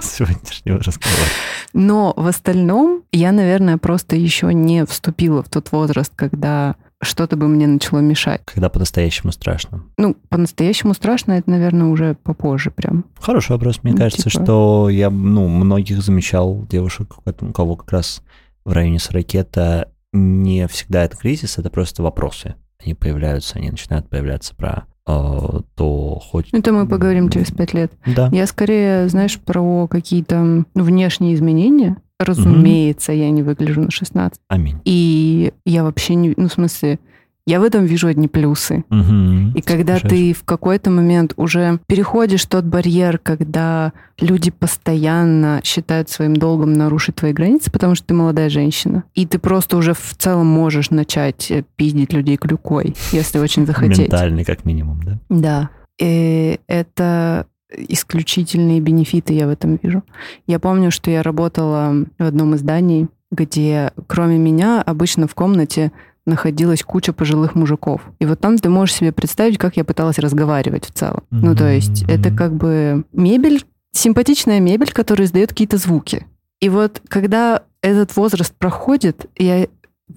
сегодняшнего 0.00 0.78
разговора. 0.78 1.28
Но 1.72 2.14
в 2.16 2.26
остальном 2.26 3.02
я, 3.12 3.32
наверное, 3.32 3.78
просто 3.78 4.16
еще 4.16 4.52
не 4.54 4.84
вступила 4.86 5.42
в 5.42 5.48
тот 5.48 5.72
возраст, 5.72 6.12
когда 6.14 6.76
что-то 7.02 7.36
бы 7.36 7.48
мне 7.48 7.66
начало 7.66 7.98
мешать. 7.98 8.42
Когда 8.46 8.68
по-настоящему 8.68 9.32
страшно? 9.32 9.84
Ну, 9.98 10.16
по-настоящему 10.28 10.94
страшно, 10.94 11.32
это, 11.32 11.50
наверное, 11.50 11.88
уже 11.88 12.14
попозже 12.14 12.70
прям. 12.70 13.04
Хороший 13.20 13.52
вопрос. 13.52 13.82
Мне 13.82 13.92
ну, 13.92 13.98
кажется, 13.98 14.30
типа... 14.30 14.44
что 14.44 14.88
я, 14.88 15.10
ну, 15.10 15.48
многих 15.48 16.02
замечал 16.02 16.66
девушек, 16.66 17.16
у 17.24 17.52
кого 17.52 17.76
как 17.76 17.92
раз 17.92 18.22
в 18.64 18.72
районе 18.72 18.98
40 18.98 19.34
это 19.34 19.90
не 20.12 20.66
всегда 20.68 21.04
это 21.04 21.16
кризис, 21.16 21.58
это 21.58 21.70
просто 21.70 22.02
вопросы. 22.02 22.54
Они 22.82 22.94
появляются, 22.94 23.58
они 23.58 23.70
начинают 23.70 24.08
появляться 24.08 24.54
про 24.54 24.86
то 25.06 26.20
хоть... 26.20 26.48
Это 26.52 26.72
мы 26.72 26.86
поговорим 26.86 27.30
через 27.30 27.50
пять 27.50 27.74
лет. 27.74 27.92
Да. 28.06 28.28
Я 28.32 28.46
скорее, 28.46 29.08
знаешь, 29.08 29.38
про 29.38 29.86
какие-то 29.86 30.64
внешние 30.74 31.34
изменения, 31.34 31.96
Разумеется, 32.18 33.12
угу. 33.12 33.18
я 33.18 33.30
не 33.30 33.42
выгляжу 33.42 33.82
на 33.82 33.90
16. 33.90 34.40
Аминь. 34.48 34.80
И 34.84 35.52
я 35.66 35.84
вообще 35.84 36.14
не... 36.14 36.32
Ну, 36.36 36.48
в 36.48 36.52
смысле, 36.52 36.98
я 37.46 37.60
в 37.60 37.62
этом 37.62 37.84
вижу 37.84 38.08
одни 38.08 38.26
плюсы. 38.26 38.84
Угу. 38.90 39.56
И 39.56 39.62
когда 39.62 40.00
ты 40.00 40.32
в 40.32 40.44
какой-то 40.44 40.90
момент 40.90 41.32
уже 41.36 41.78
переходишь 41.86 42.44
тот 42.44 42.64
барьер, 42.64 43.18
когда 43.18 43.92
люди 44.20 44.50
постоянно 44.50 45.60
считают 45.62 46.10
своим 46.10 46.34
долгом 46.34 46.72
нарушить 46.72 47.16
твои 47.16 47.32
границы, 47.32 47.70
потому 47.70 47.94
что 47.94 48.08
ты 48.08 48.14
молодая 48.14 48.50
женщина, 48.50 49.04
и 49.14 49.26
ты 49.26 49.38
просто 49.38 49.76
уже 49.76 49.94
в 49.94 50.14
целом 50.18 50.46
можешь 50.46 50.90
начать 50.90 51.50
э, 51.50 51.64
пиздить 51.76 52.12
людей 52.12 52.36
клюкой, 52.36 52.96
если 53.12 53.38
очень 53.38 53.64
захотеть. 53.64 53.98
Ментальный, 53.98 54.44
как 54.44 54.64
минимум, 54.64 55.00
да? 55.04 55.18
Да. 55.28 55.70
И 55.98 56.58
это 56.66 57.46
исключительные 57.70 58.80
бенефиты 58.80 59.34
я 59.34 59.46
в 59.46 59.50
этом 59.50 59.78
вижу. 59.80 60.02
Я 60.46 60.58
помню, 60.58 60.90
что 60.90 61.10
я 61.10 61.22
работала 61.22 61.94
в 62.18 62.24
одном 62.24 62.54
из 62.54 62.60
зданий, 62.60 63.08
где 63.30 63.92
кроме 64.06 64.38
меня 64.38 64.82
обычно 64.82 65.26
в 65.26 65.34
комнате 65.34 65.92
находилась 66.26 66.82
куча 66.82 67.12
пожилых 67.12 67.54
мужиков. 67.54 68.02
И 68.18 68.26
вот 68.26 68.40
там 68.40 68.58
ты 68.58 68.68
можешь 68.68 68.96
себе 68.96 69.12
представить, 69.12 69.58
как 69.58 69.76
я 69.76 69.84
пыталась 69.84 70.18
разговаривать 70.18 70.86
в 70.86 70.92
целом. 70.92 71.22
Mm-hmm. 71.30 71.40
Ну, 71.42 71.56
то 71.56 71.70
есть 71.72 72.02
это 72.08 72.30
как 72.30 72.54
бы 72.54 73.04
мебель, 73.12 73.64
симпатичная 73.92 74.60
мебель, 74.60 74.92
которая 74.92 75.26
издает 75.26 75.50
какие-то 75.50 75.78
звуки. 75.78 76.26
И 76.60 76.68
вот 76.68 77.00
когда 77.08 77.62
этот 77.80 78.16
возраст 78.16 78.54
проходит, 78.54 79.26
я 79.36 79.68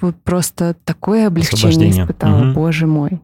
вот 0.02 0.16
просто 0.24 0.76
такое 0.84 1.28
облегчение 1.28 1.92
испытала, 1.92 2.46
mm-hmm. 2.46 2.54
боже 2.54 2.88
мой. 2.88 3.22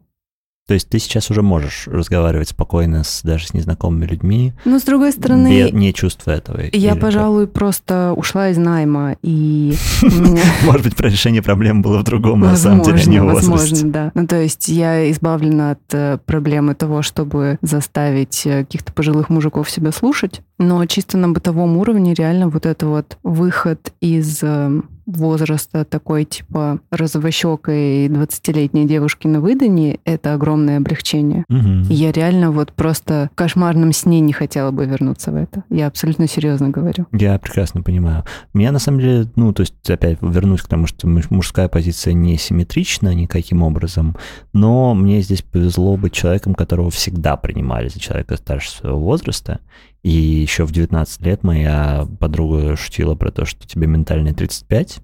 То 0.67 0.73
есть 0.73 0.89
ты 0.89 0.97
сейчас 0.97 1.29
уже 1.29 1.43
можешь 1.43 1.87
разговаривать 1.87 2.49
спокойно 2.49 3.03
с, 3.03 3.21
даже 3.21 3.45
с 3.47 3.53
незнакомыми 3.53 4.05
людьми. 4.05 4.53
Но 4.65 4.79
с 4.79 4.83
другой 4.83 5.11
стороны... 5.11 5.69
не 5.71 5.93
чувствуя 5.93 6.37
этого. 6.37 6.61
Я, 6.73 6.95
пожалуй, 6.95 7.45
как? 7.45 7.53
просто 7.53 8.13
ушла 8.15 8.49
из 8.49 8.57
найма, 8.57 9.15
и... 9.21 9.75
Может 10.63 10.83
быть, 10.83 10.95
про 10.95 11.09
решение 11.09 11.43
проблем 11.43 11.83
было 11.83 11.99
в 11.99 12.03
другом, 12.03 12.39
на 12.39 12.55
самом 12.55 12.81
деле, 12.81 13.03
не 13.05 13.19
в 13.21 13.25
Возможно, 13.25 13.91
да. 13.91 14.11
Ну, 14.15 14.25
то 14.25 14.41
есть 14.41 14.67
я 14.67 15.11
избавлена 15.11 15.71
от 15.71 15.93
э, 15.93 16.17
проблемы 16.25 16.73
того, 16.73 17.03
чтобы 17.03 17.59
заставить 17.61 18.45
э, 18.45 18.63
каких-то 18.63 18.91
пожилых 18.91 19.29
мужиков 19.29 19.69
себя 19.69 19.91
слушать, 19.91 20.41
но 20.57 20.83
чисто 20.85 21.17
на 21.17 21.29
бытовом 21.29 21.77
уровне 21.77 22.13
реально 22.15 22.49
вот 22.49 22.65
это 22.65 22.87
вот 22.87 23.17
выход 23.23 23.93
из 24.01 24.41
эм, 24.41 24.89
возраста 25.05 25.85
такой, 25.85 26.25
типа, 26.25 26.79
розовощекой 26.91 28.07
20-летней 28.07 28.85
девушки 28.85 29.27
на 29.27 29.39
выдании, 29.39 29.99
это 30.05 30.33
огромное 30.33 30.77
облегчение. 30.77 31.45
Угу. 31.49 31.85
я 31.89 32.11
реально 32.11 32.51
вот 32.51 32.73
просто 32.73 33.29
в 33.33 33.35
кошмарном 33.35 33.93
сне 33.93 34.19
не 34.19 34.33
хотела 34.33 34.71
бы 34.71 34.85
вернуться 34.85 35.31
в 35.31 35.35
это. 35.35 35.63
Я 35.69 35.87
абсолютно 35.87 36.27
серьезно 36.27 36.69
говорю. 36.69 37.05
Я 37.11 37.37
прекрасно 37.39 37.81
понимаю. 37.81 38.23
Меня 38.53 38.71
на 38.71 38.79
самом 38.79 38.99
деле, 38.99 39.27
ну, 39.35 39.53
то 39.53 39.61
есть 39.61 39.89
опять 39.89 40.17
вернусь 40.21 40.61
к 40.61 40.67
тому, 40.67 40.87
что 40.87 41.07
мужская 41.07 41.67
позиция 41.67 42.13
не 42.13 42.37
симметрична 42.37 43.13
никаким 43.13 43.61
образом, 43.63 44.15
но 44.53 44.93
мне 44.93 45.21
здесь 45.21 45.41
повезло 45.41 45.97
быть 45.97 46.13
человеком, 46.13 46.55
которого 46.55 46.89
всегда 46.89 47.35
принимали 47.35 47.87
за 47.89 47.99
человека 47.99 48.37
старше 48.37 48.71
своего 48.71 48.99
возраста, 48.99 49.59
и 50.05 50.11
еще 50.11 50.65
в 50.65 50.71
19 50.71 51.21
лет 51.25 51.41
моя 51.41 52.07
подруга 52.19 52.75
шутила 52.75 53.15
про 53.15 53.31
то, 53.31 53.43
что 53.45 53.67
тебе 53.67 53.87
ментальные 53.87 54.35
35, 54.35 54.99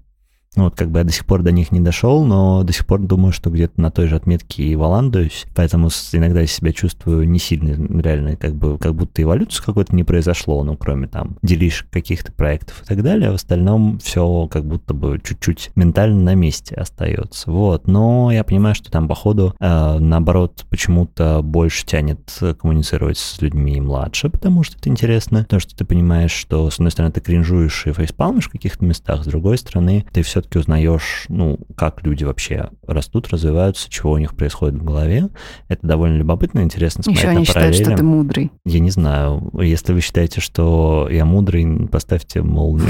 ну, 0.54 0.64
вот 0.64 0.76
как 0.76 0.90
бы 0.90 0.98
я 0.98 1.04
до 1.04 1.12
сих 1.12 1.24
пор 1.24 1.42
до 1.42 1.50
них 1.50 1.72
не 1.72 1.80
дошел, 1.80 2.24
но 2.24 2.62
до 2.62 2.72
сих 2.72 2.86
пор 2.86 3.00
думаю, 3.00 3.32
что 3.32 3.50
где-то 3.50 3.80
на 3.80 3.90
той 3.90 4.06
же 4.06 4.16
отметке 4.16 4.62
и 4.64 4.76
валандуюсь, 4.76 5.46
поэтому 5.54 5.88
иногда 6.12 6.40
я 6.40 6.46
себя 6.46 6.72
чувствую 6.72 7.28
не 7.28 7.38
сильно, 7.38 7.72
реально, 8.00 8.36
как 8.36 8.54
бы, 8.54 8.76
как 8.78 8.94
будто 8.94 9.22
эволюции 9.22 9.62
какой-то 9.62 9.94
не 9.96 10.04
произошло, 10.04 10.62
ну, 10.62 10.76
кроме 10.76 11.08
там 11.08 11.36
делишек 11.42 11.88
каких-то 11.90 12.32
проектов 12.32 12.82
и 12.82 12.84
так 12.84 13.02
далее, 13.02 13.30
в 13.30 13.34
остальном 13.34 13.98
все 13.98 14.46
как 14.50 14.66
будто 14.66 14.92
бы 14.92 15.20
чуть-чуть 15.24 15.70
ментально 15.74 16.20
на 16.20 16.34
месте 16.34 16.74
остается, 16.74 17.50
вот, 17.50 17.86
но 17.86 18.30
я 18.30 18.44
понимаю, 18.44 18.74
что 18.74 18.90
там, 18.90 19.08
походу, 19.08 19.54
э, 19.58 19.98
наоборот, 19.98 20.66
почему-то 20.68 21.40
больше 21.42 21.86
тянет 21.86 22.38
коммуницировать 22.60 23.16
с 23.16 23.40
людьми 23.40 23.80
младше, 23.80 24.28
потому 24.28 24.64
что 24.64 24.76
это 24.76 24.90
интересно, 24.90 25.40
потому 25.40 25.60
что 25.60 25.74
ты 25.74 25.86
понимаешь, 25.86 26.32
что, 26.32 26.68
с 26.70 26.74
одной 26.74 26.90
стороны, 26.90 27.12
ты 27.12 27.22
кринжуешь 27.22 27.86
и 27.86 27.92
фейспалмишь 27.92 28.48
в 28.48 28.52
каких-то 28.52 28.84
местах, 28.84 29.24
с 29.24 29.26
другой 29.26 29.56
стороны, 29.56 30.04
ты 30.12 30.22
все 30.22 30.41
все-таки 30.42 30.58
узнаешь, 30.58 31.26
ну, 31.28 31.58
как 31.76 32.04
люди 32.04 32.24
вообще 32.24 32.70
растут, 32.86 33.28
развиваются, 33.28 33.88
чего 33.88 34.12
у 34.12 34.18
них 34.18 34.34
происходит 34.34 34.80
в 34.80 34.84
голове. 34.84 35.28
Это 35.68 35.86
довольно 35.86 36.16
любопытно, 36.16 36.60
интересно 36.60 37.04
смотреть 37.04 37.22
Еще 37.22 37.28
они 37.30 37.44
считают, 37.44 37.76
что 37.76 37.96
ты 37.96 38.02
мудрый. 38.02 38.50
Я 38.64 38.80
не 38.80 38.90
знаю. 38.90 39.50
Если 39.60 39.92
вы 39.92 40.00
считаете, 40.00 40.40
что 40.40 41.08
я 41.10 41.24
мудрый, 41.24 41.88
поставьте 41.88 42.42
молнию 42.42 42.88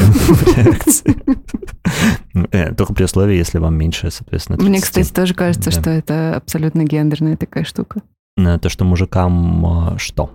э, 2.50 2.74
Только 2.74 2.94
при 2.94 3.04
условии, 3.04 3.36
если 3.36 3.58
вам 3.58 3.76
меньше, 3.76 4.10
соответственно, 4.10 4.58
30. 4.58 4.70
Мне, 4.70 4.80
кстати, 4.80 5.12
тоже 5.12 5.34
кажется, 5.34 5.70
что 5.70 5.90
это 5.90 6.34
абсолютно 6.36 6.84
гендерная 6.84 7.36
такая 7.36 7.64
штука. 7.64 8.02
То, 8.36 8.68
что 8.68 8.84
мужикам 8.84 9.66
а, 9.66 9.98
что? 9.98 10.30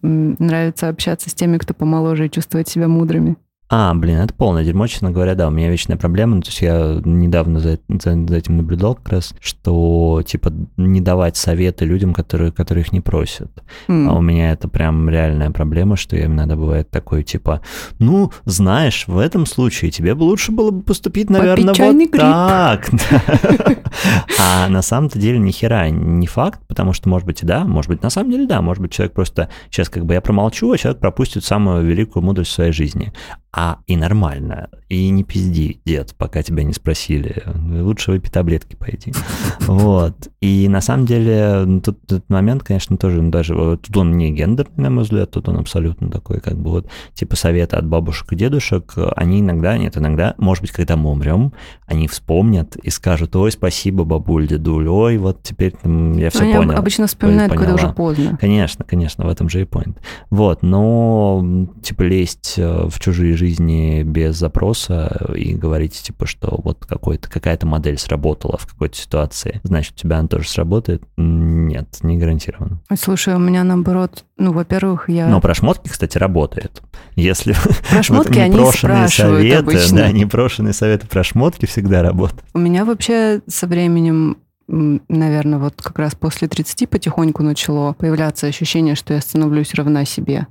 Нравится 0.00 0.88
общаться 0.88 1.28
с 1.28 1.34
теми, 1.34 1.58
кто 1.58 1.74
помоложе 1.74 2.26
и 2.26 2.30
чувствовать 2.30 2.68
себя 2.68 2.88
мудрыми. 2.88 3.36
А, 3.74 3.94
блин, 3.94 4.18
это 4.18 4.34
полное 4.34 4.64
дерьмо, 4.64 4.86
честно 4.86 5.10
говоря, 5.10 5.34
да, 5.34 5.48
у 5.48 5.50
меня 5.50 5.70
вечная 5.70 5.96
проблема, 5.96 6.34
ну, 6.34 6.42
то 6.42 6.48
есть 6.48 6.60
я 6.60 7.00
недавно 7.06 7.58
за, 7.58 7.78
за, 7.88 8.26
за 8.26 8.36
этим 8.36 8.58
наблюдал 8.58 8.96
как 8.96 9.08
раз, 9.08 9.34
что, 9.40 10.22
типа, 10.26 10.52
не 10.76 11.00
давать 11.00 11.38
советы 11.38 11.86
людям, 11.86 12.12
которые, 12.12 12.52
которые 12.52 12.84
их 12.84 12.92
не 12.92 13.00
просят. 13.00 13.50
Mm. 13.88 14.10
А 14.10 14.12
у 14.12 14.20
меня 14.20 14.52
это 14.52 14.68
прям 14.68 15.08
реальная 15.08 15.50
проблема, 15.50 15.96
что 15.96 16.16
я 16.16 16.26
иногда 16.26 16.54
бывает 16.54 16.90
такой, 16.90 17.22
типа, 17.22 17.62
ну, 17.98 18.30
знаешь, 18.44 19.04
в 19.06 19.16
этом 19.16 19.46
случае 19.46 19.90
тебе 19.90 20.14
бы 20.14 20.24
лучше 20.24 20.52
было 20.52 20.70
бы 20.70 20.82
поступить, 20.82 21.30
наверное, 21.30 21.72
вот 21.72 22.10
так. 22.10 22.90
А 24.38 24.68
на 24.68 24.82
самом-то 24.82 25.18
деле 25.18 25.38
ни 25.38 25.50
хера 25.50 25.88
не 25.88 26.26
факт, 26.26 26.60
потому 26.68 26.92
что, 26.92 27.08
может 27.08 27.26
быть, 27.26 27.42
и 27.42 27.46
да, 27.46 27.64
может 27.64 27.90
быть, 27.90 28.02
на 28.02 28.10
самом 28.10 28.32
деле 28.32 28.46
да, 28.46 28.60
может 28.60 28.82
быть, 28.82 28.92
человек 28.92 29.14
просто, 29.14 29.48
сейчас 29.70 29.88
как 29.88 30.04
бы 30.04 30.12
я 30.12 30.20
промолчу, 30.20 30.70
а 30.72 30.76
человек 30.76 31.00
пропустит 31.00 31.42
самую 31.42 31.86
великую 31.86 32.22
мудрость 32.22 32.50
в 32.50 32.54
своей 32.54 32.72
жизни 32.72 33.14
а 33.52 33.78
и 33.86 33.96
нормально. 33.96 34.70
И 34.92 35.08
не 35.08 35.24
пизди, 35.24 35.80
дед, 35.86 36.14
пока 36.18 36.42
тебя 36.42 36.64
не 36.64 36.74
спросили. 36.74 37.44
Лучше 37.80 38.10
выпей 38.10 38.30
таблетки 38.30 38.76
пойти. 38.76 39.14
Вот. 39.60 40.28
И 40.42 40.68
на 40.68 40.82
самом 40.82 41.06
деле 41.06 41.80
тут 41.80 42.04
этот 42.04 42.28
момент, 42.28 42.62
конечно, 42.62 42.98
тоже 42.98 43.22
ну, 43.22 43.30
даже 43.30 43.54
тут 43.54 43.96
он 43.96 44.18
не 44.18 44.32
гендерный, 44.32 44.82
на 44.82 44.90
мой 44.90 45.04
взгляд, 45.04 45.30
тут 45.30 45.48
он 45.48 45.56
абсолютно 45.56 46.10
такой, 46.10 46.40
как 46.40 46.58
бы 46.58 46.70
вот, 46.70 46.90
типа 47.14 47.36
советы 47.36 47.76
от 47.76 47.86
бабушек 47.86 48.32
и 48.32 48.36
дедушек, 48.36 48.92
они 49.16 49.40
иногда, 49.40 49.78
нет, 49.78 49.96
иногда, 49.96 50.34
может 50.36 50.60
быть, 50.60 50.72
когда 50.72 50.96
мы 50.96 51.10
умрем, 51.10 51.54
они 51.86 52.06
вспомнят 52.06 52.76
и 52.76 52.90
скажут, 52.90 53.34
ой, 53.36 53.50
спасибо, 53.50 54.04
бабуль, 54.04 54.46
дедуль, 54.46 54.88
ой, 54.88 55.16
вот 55.16 55.42
теперь 55.42 55.72
там, 55.80 56.18
я 56.18 56.28
все 56.28 56.42
они 56.42 56.54
понял. 56.54 56.76
обычно 56.76 57.06
вспоминают, 57.06 57.54
когда 57.54 57.74
уже 57.74 57.88
поздно. 57.94 58.36
Конечно, 58.38 58.84
конечно, 58.84 59.24
в 59.24 59.28
этом 59.28 59.48
же 59.48 59.62
и 59.62 59.64
point. 59.64 59.96
Вот, 60.28 60.62
но, 60.62 61.66
типа, 61.82 62.02
лезть 62.02 62.54
э, 62.58 62.88
в 62.88 63.00
чужие 63.00 63.36
жизни 63.36 64.02
без 64.02 64.36
запроса 64.36 64.81
и 64.90 65.54
говорить, 65.54 65.94
типа, 66.02 66.26
что 66.26 66.60
вот 66.62 66.84
какая-то 66.86 67.66
модель 67.66 67.98
сработала 67.98 68.58
в 68.58 68.66
какой-то 68.66 68.96
ситуации, 68.96 69.60
значит, 69.64 69.94
у 69.94 69.98
тебя 69.98 70.18
она 70.18 70.28
тоже 70.28 70.48
сработает? 70.48 71.02
Нет, 71.16 71.98
не 72.02 72.18
гарантированно. 72.18 72.80
Слушай, 72.98 73.34
у 73.34 73.38
меня 73.38 73.64
наоборот, 73.64 74.24
ну, 74.36 74.52
во-первых, 74.52 75.08
я... 75.08 75.28
Но 75.28 75.40
про 75.40 75.54
шмотки, 75.54 75.88
кстати, 75.88 76.18
работает. 76.18 76.82
Если 77.16 77.54
про 77.90 78.02
шмотки 78.02 78.38
они 78.38 78.54
спрашивают 78.54 79.12
советы, 79.12 79.56
обычно. 79.56 79.96
да, 79.98 80.12
непрошенные 80.12 80.72
советы 80.72 81.06
про 81.06 81.22
шмотки 81.24 81.66
всегда 81.66 82.02
работают. 82.02 82.44
У 82.54 82.58
меня 82.58 82.84
вообще 82.84 83.40
со 83.46 83.66
временем 83.66 84.38
наверное, 84.68 85.58
вот 85.58 85.82
как 85.82 85.98
раз 85.98 86.14
после 86.14 86.48
30 86.48 86.88
потихоньку 86.88 87.42
начало 87.42 87.92
появляться 87.92 88.46
ощущение, 88.46 88.94
что 88.94 89.12
я 89.12 89.20
становлюсь 89.20 89.74
равна 89.74 90.04
себе. 90.04 90.46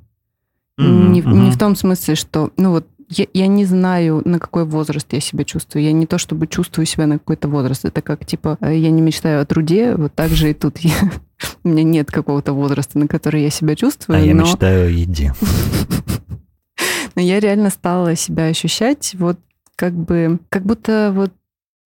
Mm-hmm. 0.80 1.08
Не, 1.10 1.22
не 1.22 1.52
в 1.52 1.58
том 1.58 1.76
смысле, 1.76 2.16
что, 2.16 2.52
ну 2.58 2.72
вот, 2.72 2.88
я, 3.12 3.28
я 3.34 3.48
не 3.48 3.66
знаю, 3.66 4.22
на 4.26 4.40
какой 4.40 4.64
возраст 4.66 5.06
я 5.12 5.20
себя 5.20 5.44
чувствую. 5.44 5.84
Я 5.84 5.92
не 5.92 6.06
то 6.06 6.18
чтобы 6.18 6.48
чувствую 6.48 6.86
себя 6.86 7.08
на 7.08 7.20
какой-то 7.20 7.50
возраст. 7.50 7.84
Это 7.84 8.02
как, 8.02 8.26
типа, 8.26 8.58
э, 8.62 8.78
я 8.78 8.90
не 8.90 9.02
мечтаю 9.02 9.42
о 9.42 9.46
труде, 9.46 9.96
вот 9.96 10.14
так 10.16 10.32
же 10.32 10.50
и 10.50 10.54
тут. 10.54 10.80
Я, 10.80 10.96
у 11.64 11.70
меня 11.70 11.84
нет 11.84 12.10
какого-то 12.10 12.54
возраста, 12.54 12.98
на 12.98 13.08
который 13.08 13.44
я 13.44 13.50
себя 13.50 13.76
чувствую. 13.76 14.18
А 14.18 14.22
я 14.22 14.34
мечтаю 14.34 14.88
о 14.88 14.90
еде. 14.90 15.34
Но 17.16 17.22
я 17.22 17.42
реально 17.42 17.70
стала 17.70 18.16
себя 18.16 18.46
ощущать 18.46 19.14
вот 19.18 19.38
как 19.76 19.94
бы, 19.94 20.40
как 20.50 20.64
будто 20.64 21.12
вот 21.14 21.34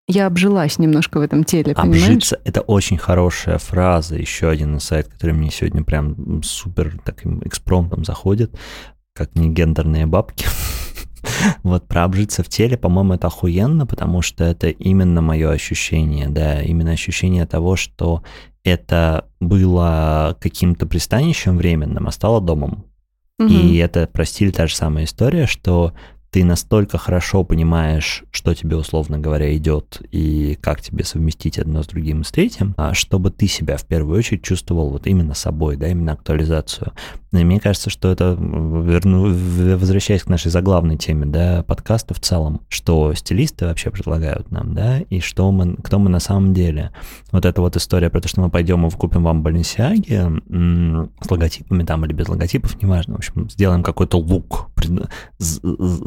я 0.08 0.26
обжилась 0.26 0.78
немножко 0.78 1.18
в 1.18 1.22
этом 1.22 1.42
теле, 1.42 1.74
понимаешь? 1.74 2.04
Обжиться— 2.04 2.38
это 2.44 2.60
очень 2.60 2.96
хорошая 2.96 3.58
фраза. 3.58 4.14
Еще 4.14 4.48
один 4.48 4.74
инсайт, 4.74 5.08
который 5.08 5.32
мне 5.32 5.50
сегодня 5.50 5.82
прям 5.82 6.42
супер 6.44 7.00
таким 7.04 7.40
экспромтом 7.44 8.04
заходит, 8.04 8.54
как 9.12 9.34
не 9.34 9.48
гендерные 9.48 10.06
бабки. 10.06 10.46
Вот 11.62 11.86
про 11.86 12.04
обжиться 12.04 12.42
в 12.42 12.48
теле, 12.48 12.76
по-моему, 12.76 13.14
это 13.14 13.26
охуенно, 13.26 13.86
потому 13.86 14.22
что 14.22 14.44
это 14.44 14.68
именно 14.68 15.22
мое 15.22 15.50
ощущение, 15.50 16.28
да, 16.28 16.62
именно 16.62 16.92
ощущение 16.92 17.46
того, 17.46 17.76
что 17.76 18.22
это 18.64 19.26
было 19.40 20.36
каким-то 20.40 20.86
пристанищем 20.86 21.56
временным, 21.56 22.08
а 22.08 22.10
стало 22.10 22.40
домом. 22.40 22.84
Угу. 23.38 23.48
И 23.48 23.76
это 23.76 24.06
про 24.06 24.24
стиль 24.24 24.52
та 24.52 24.66
же 24.66 24.74
самая 24.74 25.04
история, 25.04 25.46
что 25.46 25.92
ты 26.30 26.44
настолько 26.44 26.98
хорошо 26.98 27.44
понимаешь, 27.44 28.24
что 28.30 28.54
тебе, 28.54 28.76
условно 28.76 29.18
говоря, 29.18 29.56
идет 29.56 30.02
и 30.10 30.58
как 30.60 30.82
тебе 30.82 31.04
совместить 31.04 31.58
одно 31.58 31.82
с 31.82 31.86
другим 31.86 32.20
и 32.20 32.24
с 32.24 32.30
третьим, 32.30 32.74
а 32.76 32.94
чтобы 32.94 33.30
ты 33.30 33.46
себя 33.46 33.76
в 33.76 33.84
первую 33.84 34.18
очередь 34.18 34.42
чувствовал 34.42 34.90
вот 34.90 35.06
именно 35.06 35.34
собой, 35.34 35.76
да, 35.76 35.88
именно 35.88 36.12
актуализацию. 36.12 36.92
И 37.32 37.44
мне 37.44 37.60
кажется, 37.60 37.90
что 37.90 38.10
это, 38.10 38.36
верну, 38.38 39.24
возвращаясь 39.76 40.22
к 40.22 40.28
нашей 40.28 40.50
заглавной 40.50 40.96
теме, 40.96 41.26
да, 41.26 41.62
подкаста 41.62 42.14
в 42.14 42.20
целом, 42.20 42.62
что 42.68 43.12
стилисты 43.14 43.66
вообще 43.66 43.90
предлагают 43.90 44.50
нам, 44.50 44.74
да, 44.74 45.00
и 45.00 45.20
что 45.20 45.50
мы, 45.52 45.76
кто 45.76 45.98
мы 45.98 46.08
на 46.08 46.20
самом 46.20 46.54
деле. 46.54 46.92
Вот 47.32 47.44
эта 47.44 47.60
вот 47.60 47.76
история 47.76 48.10
про 48.10 48.20
то, 48.20 48.28
что 48.28 48.40
мы 48.40 48.50
пойдем 48.50 48.86
и 48.86 48.90
купим 48.90 49.24
вам 49.24 49.42
Баленсиаги 49.42 50.22
с 51.22 51.30
логотипами 51.30 51.82
там 51.84 52.04
или 52.04 52.12
без 52.12 52.28
логотипов, 52.28 52.80
неважно, 52.82 53.14
в 53.14 53.18
общем, 53.18 53.50
сделаем 53.50 53.82
какой-то 53.82 54.18
лук, 54.18 54.70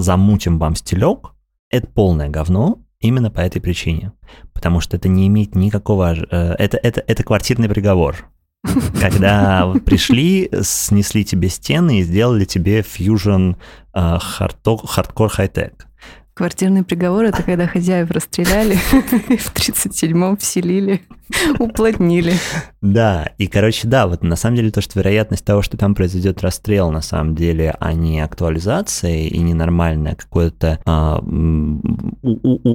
замутим 0.10 0.58
вам 0.58 0.76
стилек, 0.76 1.34
это 1.70 1.86
полное 1.86 2.30
говно, 2.30 2.80
именно 3.00 3.30
по 3.30 3.42
этой 3.42 3.62
причине. 3.62 4.12
Потому 4.54 4.82
что 4.82 4.98
это 4.98 5.08
не 5.08 5.28
имеет 5.28 5.54
никакого... 5.54 6.16
Э, 6.16 6.56
это, 6.58 6.78
это, 6.78 7.04
это 7.06 7.24
квартирный 7.24 7.70
приговор. 7.70 8.28
Когда 9.00 9.72
пришли, 9.86 10.50
снесли 10.64 11.24
тебе 11.24 11.48
стены 11.50 12.00
и 12.00 12.02
сделали 12.02 12.46
тебе 12.46 12.82
фьюжн 12.82 13.52
э, 13.94 14.18
хардкор 14.20 15.30
хай-тек. 15.30 15.86
Квартирный 16.34 16.84
приговор— 16.84 17.24
это 17.26 17.44
когда 17.44 17.68
хозяев 17.68 18.10
расстреляли, 18.10 18.74
в 19.38 19.54
37-м 19.54 20.38
вселили, 20.38 21.04
уплотнили. 21.60 22.34
Да, 22.82 23.30
и, 23.38 23.48
короче, 23.48 23.88
да, 23.88 24.08
вот 24.08 24.24
на 24.24 24.36
самом 24.36 24.56
деле 24.58 24.72
то, 24.72 24.82
что 24.82 25.00
вероятность 25.00 25.46
того, 25.46 25.62
что 25.62 25.78
там 25.78 25.96
произойдет 25.96 26.42
расстрел, 26.42 26.92
на 26.92 27.02
самом 27.02 27.36
деле, 27.36 27.76
а 27.80 27.94
не 27.94 28.20
актуализация 28.22 29.28
и 29.28 29.38
ненормальное 29.40 30.16
какое-то 30.16 30.80
а, 30.86 31.20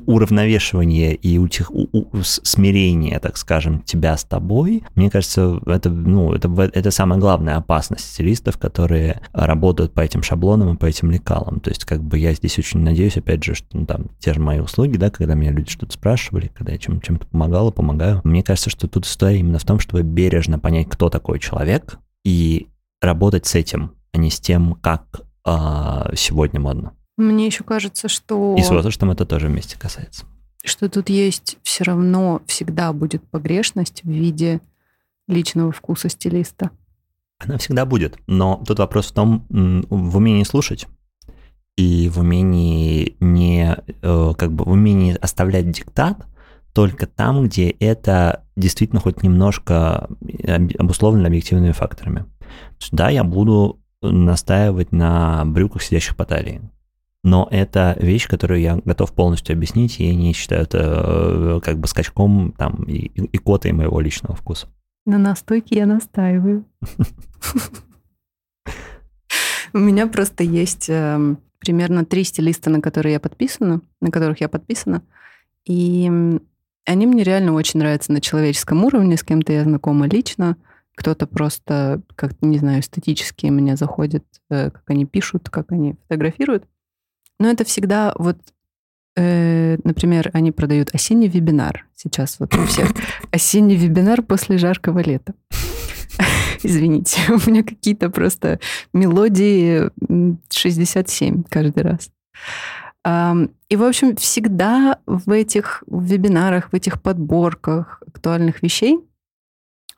уравновешивание 0.07 1.15
и 1.15 1.39
утих, 1.39 1.71
у, 1.71 1.89
у, 1.93 2.07
смирение, 2.23 3.19
так 3.19 3.37
скажем, 3.37 3.83
тебя 3.83 4.17
с 4.17 4.25
тобой, 4.25 4.85
мне 4.95 5.11
кажется, 5.11 5.61
это, 5.67 5.91
ну, 5.91 6.33
это, 6.33 6.49
это 6.73 6.91
самая 6.91 7.19
главная 7.19 7.57
опасность 7.57 8.13
стилистов, 8.13 8.59
которые 8.59 9.21
работают 9.33 9.93
по 9.93 10.01
этим 10.01 10.23
шаблонам 10.23 10.75
и 10.75 10.79
по 10.79 10.87
этим 10.87 11.11
лекалам. 11.11 11.61
То 11.61 11.71
есть, 11.71 11.85
как 11.85 12.03
бы 12.03 12.19
я 12.19 12.33
здесь 12.35 12.59
очень 12.59 12.81
надеюсь, 12.81 13.17
опять 13.17 13.43
же, 13.43 13.55
что 13.55 13.67
ну, 13.73 13.87
там 13.87 14.07
те 14.19 14.35
же 14.35 14.41
мои 14.41 14.61
услуги, 14.61 14.97
да, 14.97 15.11
когда 15.11 15.35
меня 15.35 15.51
люди 15.51 15.71
что-то 15.71 15.93
спрашивали, 15.95 16.51
когда 16.55 16.73
я 16.73 16.79
чем- 16.79 17.01
чем-то 17.01 17.27
помогал 17.27 17.71
и 17.71 17.75
помогаю. 17.75 18.21
Мне 18.25 18.43
кажется, 18.45 18.70
что 18.70 18.86
тут 18.86 19.07
история 19.07 19.40
именно 19.40 19.59
в 19.59 19.64
том, 19.64 19.80
чтобы 19.80 20.03
бережно 20.03 20.59
понять, 20.59 20.88
кто 20.88 21.11
такой 21.11 21.38
человек, 21.38 21.99
и 22.24 22.68
работать 23.01 23.47
с 23.47 23.55
этим, 23.55 23.97
а 24.12 24.18
не 24.18 24.30
с 24.30 24.40
тем, 24.40 24.74
как 24.74 25.22
а, 25.45 26.11
сегодня 26.14 26.61
модно. 26.61 26.95
Мне 27.16 27.47
еще 27.47 27.64
кажется, 27.64 28.09
что... 28.09 28.57
И 28.59 28.62
с 28.62 28.70
возрастом 28.70 29.11
это 29.11 29.24
тоже 29.26 29.49
вместе 29.49 29.78
касается. 29.78 30.24
Что 30.64 30.88
тут 30.88 31.11
есть 31.11 31.59
все 31.62 31.84
равно 31.84 32.42
всегда 32.47 32.92
будет 32.92 33.22
погрешность 33.28 34.03
в 34.03 34.09
виде 34.09 34.61
личного 35.28 35.72
вкуса 35.72 36.09
стилиста. 36.09 36.70
Она 37.38 37.59
всегда 37.59 37.84
будет, 37.84 38.18
но 38.26 38.62
тут 38.66 38.78
вопрос 38.78 39.09
в 39.09 39.12
том, 39.12 39.47
в 39.51 40.16
умении 40.16 40.45
слушать 40.45 40.86
и 41.76 42.09
в 42.09 42.20
умении 42.20 43.16
не, 43.20 43.76
э, 44.03 44.32
как 44.38 44.53
бы 44.53 44.64
в 44.64 44.70
умении 44.70 45.16
оставлять 45.20 45.70
диктат 45.70 46.24
только 46.75 47.07
там, 47.07 47.45
где 47.45 47.70
это 47.70 48.45
действительно 48.57 49.01
хоть 49.01 49.22
немножко 49.22 50.09
обусловлено 50.79 51.29
объективными 51.29 51.72
факторами. 51.72 52.27
да, 52.91 53.09
я 53.09 53.25
буду 53.25 53.81
настаивать 54.03 54.93
на 54.93 55.45
брюках, 55.47 55.83
сидящих 55.83 56.16
по 56.16 56.27
талии. 56.27 56.61
Но 57.22 57.49
это 57.51 57.97
вещь, 57.99 58.29
которую 58.29 58.61
я 58.61 58.77
готов 58.85 59.14
полностью 59.14 59.55
объяснить, 59.55 59.99
и 59.99 60.05
я 60.05 60.14
не 60.14 60.35
считаю 60.35 60.64
это 60.64 60.79
э, 60.79 61.61
как 61.64 61.79
бы 61.79 61.89
скачком 61.89 62.53
там 62.59 62.83
и, 62.83 63.07
и 63.07 63.39
котой 63.39 63.72
моего 63.72 63.99
личного 64.01 64.37
вкуса. 64.37 64.68
На 65.07 65.16
настойке 65.16 65.77
я 65.77 65.87
настаиваю. 65.87 66.66
У 69.72 69.79
меня 69.79 70.07
просто 70.07 70.45
есть 70.45 70.91
эм, 70.91 71.39
примерно 71.61 72.05
три 72.05 72.25
стилиста, 72.25 72.68
на 72.68 72.83
которые 72.83 73.14
я 73.14 73.20
подписана, 73.20 73.81
на 74.01 74.11
которых 74.11 74.43
я 74.43 74.49
подписана. 74.49 75.03
И 75.64 76.39
они 76.85 77.07
мне 77.07 77.22
реально 77.22 77.53
очень 77.53 77.80
нравятся 77.80 78.12
на 78.12 78.20
человеческом 78.20 78.85
уровне, 78.85 79.16
с 79.16 79.22
кем-то 79.22 79.53
я 79.53 79.64
знакома 79.64 80.07
лично, 80.07 80.57
кто-то 80.95 81.26
просто, 81.26 82.03
как 82.14 82.32
не 82.41 82.59
знаю, 82.59 82.80
эстетически 82.80 83.47
меня 83.47 83.76
заходит, 83.76 84.24
э, 84.51 84.70
как 84.70 84.82
они 84.87 85.07
пишут, 85.07 85.51
как 85.51 85.72
они 85.72 85.95
фотографируют. 86.03 86.64
Но 87.41 87.51
это 87.51 87.64
всегда 87.64 88.14
вот, 88.16 88.39
э, 89.16 89.76
например, 89.82 90.30
они 90.32 90.53
продают 90.53 90.95
осенний 90.95 91.28
вебинар. 91.28 91.87
Сейчас 91.95 92.39
вот 92.39 92.55
у 92.55 92.64
всех 92.66 92.91
осенний 93.32 93.76
вебинар 93.76 94.22
после 94.22 94.59
жаркого 94.59 95.01
лета. 95.01 95.35
Извините, 96.62 97.20
у 97.28 97.51
меня 97.51 97.64
какие-то 97.64 98.09
просто 98.09 98.61
мелодии 98.93 99.91
67 100.51 101.43
каждый 101.49 101.82
раз. 101.82 102.11
И, 103.07 103.77
в 103.77 103.83
общем, 103.83 104.17
всегда 104.17 104.99
в 105.07 105.31
этих 105.31 105.85
вебинарах, 105.87 106.71
в 106.71 106.75
этих 106.75 107.03
подборках 107.03 108.03
актуальных 108.07 108.63
вещей 108.63 108.99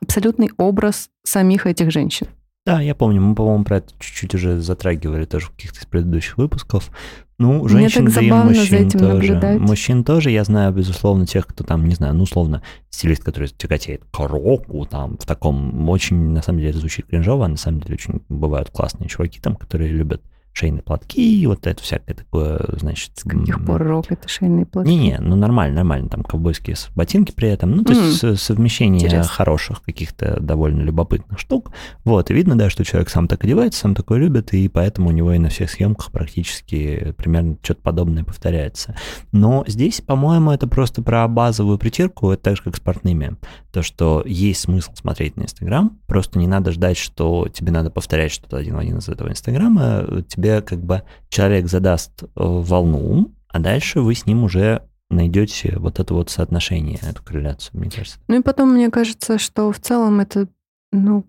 абсолютный 0.01 0.49
образ 0.57 1.09
самих 1.23 1.65
этих 1.65 1.91
женщин. 1.91 2.27
Да, 2.65 2.81
я 2.81 2.95
помню, 2.95 3.21
мы, 3.21 3.33
по-моему, 3.33 3.63
про 3.63 3.77
это 3.77 3.93
чуть-чуть 3.97 4.35
уже 4.35 4.59
затрагивали 4.59 5.23
тоже 5.23 5.45
в 5.45 5.51
каких-то 5.51 5.79
из 5.79 5.85
предыдущих 5.85 6.37
выпусков. 6.37 6.91
Ну, 7.37 7.65
женщин, 7.69 8.03
Мне 8.03 8.13
так 8.13 8.21
да 8.21 8.27
и 8.27 8.43
мужчин 8.43 8.89
тоже. 8.89 9.05
Наблюдать. 9.05 9.59
Мужчин 9.59 10.03
тоже, 10.03 10.31
я 10.31 10.43
знаю, 10.43 10.73
безусловно, 10.73 11.25
тех, 11.25 11.47
кто 11.47 11.63
там, 11.63 11.87
не 11.87 11.95
знаю, 11.95 12.13
ну, 12.13 12.23
условно, 12.23 12.61
стилист, 12.89 13.23
который 13.23 13.47
тяготеет 13.47 14.03
к 14.11 14.19
року, 14.19 14.85
там, 14.85 15.17
в 15.17 15.25
таком, 15.25 15.87
очень, 15.87 16.17
на 16.17 16.41
самом 16.41 16.59
деле, 16.59 16.73
звучит 16.73 17.05
кринжово, 17.05 17.45
а 17.45 17.47
на 17.47 17.55
самом 17.55 17.79
деле 17.79 17.93
очень 17.93 18.21
бывают 18.27 18.69
классные 18.69 19.07
чуваки 19.07 19.39
там, 19.39 19.55
которые 19.55 19.89
любят 19.89 20.21
шейные 20.57 20.81
платки, 20.81 21.45
вот 21.45 21.67
это 21.67 21.81
всякое 21.83 22.15
такое, 22.15 22.59
значит... 22.79 23.11
С 23.15 23.23
каких 23.23 23.63
пор 23.63 23.83
рок 23.83 24.11
это 24.11 24.27
шейные 24.27 24.65
платки? 24.65 24.89
Не-не, 24.89 25.19
ну 25.19 25.35
нормально, 25.35 25.75
нормально, 25.75 26.09
там 26.09 26.23
ковбойские 26.23 26.75
ботинки 26.95 27.31
при 27.31 27.49
этом, 27.49 27.71
ну 27.71 27.83
то 27.83 27.93
mm. 27.93 28.29
есть 28.29 28.41
совмещение 28.41 29.05
Интересно. 29.05 29.29
хороших 29.29 29.83
каких-то 29.83 30.39
довольно 30.39 30.81
любопытных 30.81 31.39
штук, 31.39 31.71
вот, 32.03 32.31
и 32.31 32.33
видно, 32.33 32.57
да, 32.57 32.71
что 32.71 32.83
человек 32.83 33.09
сам 33.09 33.27
так 33.27 33.43
одевается, 33.43 33.81
сам 33.81 33.93
такой 33.93 34.19
любит, 34.19 34.53
и 34.53 34.67
поэтому 34.67 35.09
у 35.09 35.11
него 35.11 35.31
и 35.33 35.37
на 35.37 35.49
всех 35.49 35.69
съемках 35.69 36.11
практически 36.11 37.13
примерно 37.17 37.57
что-то 37.61 37.81
подобное 37.81 38.23
повторяется. 38.23 38.95
Но 39.31 39.63
здесь, 39.67 40.01
по-моему, 40.01 40.51
это 40.51 40.67
просто 40.67 41.03
про 41.03 41.27
базовую 41.27 41.77
притирку, 41.77 42.31
это 42.31 42.41
так 42.41 42.57
же, 42.57 42.63
как 42.63 42.75
с 42.77 42.79
портными, 42.79 43.37
то, 43.77 43.83
что 43.83 44.23
есть 44.25 44.61
смысл 44.61 44.91
смотреть 44.95 45.37
на 45.37 45.43
Инстаграм, 45.43 45.99
просто 46.07 46.39
не 46.39 46.47
надо 46.47 46.71
ждать, 46.71 46.97
что 46.97 47.47
тебе 47.47 47.71
надо 47.71 47.91
повторять 47.91 48.31
что-то 48.31 48.57
один 48.57 48.73
в 48.73 48.79
один 48.79 48.97
из 48.97 49.07
этого 49.07 49.29
Инстаграма, 49.29 50.23
тебе 50.27 50.63
как 50.63 50.83
бы 50.83 51.03
человек 51.29 51.67
задаст 51.67 52.23
э, 52.23 52.27
волну, 52.33 53.35
а 53.49 53.59
дальше 53.59 54.01
вы 54.01 54.15
с 54.15 54.25
ним 54.25 54.45
уже 54.45 54.81
найдете 55.11 55.75
вот 55.77 55.99
это 55.99 56.11
вот 56.15 56.31
соотношение, 56.31 56.97
эту 57.03 57.21
корреляцию, 57.21 57.79
мне 57.79 57.91
кажется. 57.91 58.17
Ну 58.27 58.39
и 58.39 58.41
потом, 58.41 58.73
мне 58.73 58.89
кажется, 58.89 59.37
что 59.37 59.71
в 59.71 59.77
целом 59.79 60.21
это, 60.21 60.47
ну, 60.91 61.23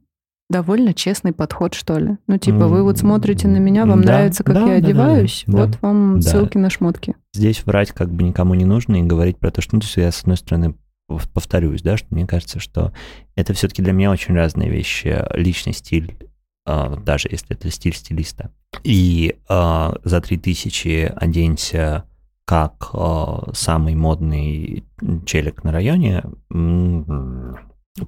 довольно 0.48 0.94
честный 0.94 1.34
подход, 1.34 1.74
что 1.74 1.98
ли. 1.98 2.16
Ну, 2.28 2.38
типа, 2.38 2.66
вы 2.66 2.82
вот 2.82 2.96
смотрите 2.96 3.46
на 3.46 3.58
меня, 3.58 3.84
вам 3.84 4.00
да, 4.00 4.12
нравится, 4.12 4.42
как 4.42 4.54
да, 4.54 4.64
я 4.68 4.72
одеваюсь, 4.76 5.44
да, 5.46 5.66
вот 5.66 5.82
вам 5.82 6.20
да. 6.20 6.30
ссылки 6.30 6.56
на 6.56 6.70
шмотки. 6.70 7.14
Здесь 7.34 7.66
врать 7.66 7.92
как 7.92 8.10
бы 8.10 8.22
никому 8.22 8.54
не 8.54 8.64
нужно 8.64 8.96
и 8.96 9.02
говорить 9.02 9.36
про 9.36 9.50
то, 9.50 9.60
что, 9.60 9.76
ну, 9.76 9.80
то 9.80 9.84
есть 9.86 9.98
я, 9.98 10.10
с 10.10 10.22
одной 10.22 10.38
стороны, 10.38 10.74
повторюсь, 11.32 11.82
да, 11.82 11.96
что 11.96 12.06
мне 12.10 12.26
кажется, 12.26 12.60
что 12.60 12.92
это 13.34 13.54
все-таки 13.54 13.82
для 13.82 13.92
меня 13.92 14.10
очень 14.10 14.34
разные 14.34 14.70
вещи. 14.70 15.24
Личный 15.34 15.72
стиль, 15.72 16.16
э, 16.66 16.96
даже 17.02 17.28
если 17.30 17.56
это 17.56 17.70
стиль 17.70 17.94
стилиста. 17.94 18.50
И 18.84 19.36
э, 19.48 19.92
за 20.04 20.20
3000 20.20 21.12
оденься 21.16 22.04
как 22.44 22.90
э, 22.92 23.36
самый 23.52 23.94
модный 23.94 24.84
челик 25.26 25.64
на 25.64 25.72
районе, 25.72 26.24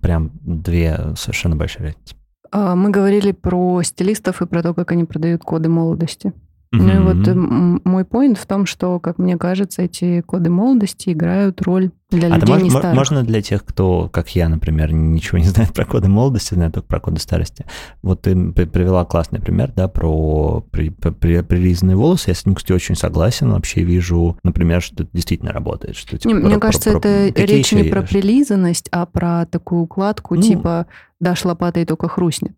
прям 0.01 0.31
две 0.43 1.15
совершенно 1.17 1.57
большие 1.57 1.87
разницы. 1.87 2.15
А, 2.53 2.75
мы 2.75 2.91
говорили 2.91 3.33
про 3.33 3.83
стилистов 3.83 4.43
и 4.43 4.47
про 4.47 4.63
то, 4.63 4.75
как 4.75 4.93
они 4.93 5.05
продают 5.05 5.43
коды 5.43 5.69
молодости. 5.69 6.33
Ну 6.73 6.95
и 6.95 6.99
вот 6.99 7.83
мой 7.85 8.05
поинт 8.05 8.39
в 8.39 8.47
том, 8.47 8.65
что, 8.65 9.01
как 9.01 9.19
мне 9.19 9.37
кажется, 9.37 9.83
эти 9.83 10.21
коды 10.21 10.51
молодости 10.51 11.11
играют 11.11 11.61
роль 11.63 11.91
для 12.11 12.33
а 12.33 12.39
людей 12.39 12.63
не 12.63 12.71
старых. 12.71 12.95
Можно 12.95 13.25
для 13.25 13.43
тех, 13.43 13.65
кто, 13.65 14.09
как 14.13 14.37
я, 14.37 14.49
например, 14.49 14.93
ничего 14.93 15.39
не 15.39 15.47
знает 15.47 15.73
про 15.73 15.85
коды 15.85 16.09
молодости, 16.09 16.55
знает 16.55 16.75
только 16.75 16.87
про 16.87 17.01
коды 17.01 17.19
старости. 17.19 17.67
Вот 18.03 18.23
ты 18.23 18.37
привела 18.53 19.05
классный 19.05 19.41
пример, 19.41 19.73
да, 19.75 19.89
про 19.89 20.65
при, 20.71 20.91
при, 20.91 21.43
прилизанные 21.43 21.97
волосы. 21.97 22.31
Я 22.31 22.35
с 22.35 22.47
ним, 22.47 22.55
кстати, 22.55 22.73
очень 22.73 22.95
согласен. 22.95 23.51
Вообще 23.51 23.83
вижу, 23.83 24.39
например, 24.45 24.81
что 24.81 25.03
это 25.03 25.09
действительно 25.13 25.53
работает. 25.53 25.97
Что, 25.97 26.19
типа, 26.19 26.33
не, 26.33 26.41
про, 26.41 26.49
мне 26.49 26.59
кажется, 26.59 26.93
про, 26.93 27.09
это 27.09 27.33
про... 27.33 27.47
речь 27.47 27.73
не 27.73 27.83
про 27.83 28.03
прилизанность, 28.03 28.89
а 28.93 29.07
про 29.07 29.45
такую 29.47 29.83
укладку, 29.83 30.37
ну, 30.37 30.43
типа 30.43 30.87
дашь 31.19 31.45
лопатой 31.45 31.85
только 31.85 32.07
хрустнет. 32.07 32.53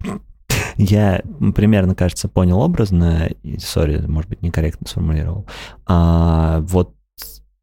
Я 0.76 1.22
примерно, 1.54 1.94
кажется, 1.94 2.28
понял 2.28 2.60
образно, 2.60 3.30
сори, 3.58 3.98
может 4.06 4.30
быть, 4.30 4.42
некорректно 4.42 4.86
сформулировал. 4.88 5.46
А, 5.86 6.60
вот 6.60 6.94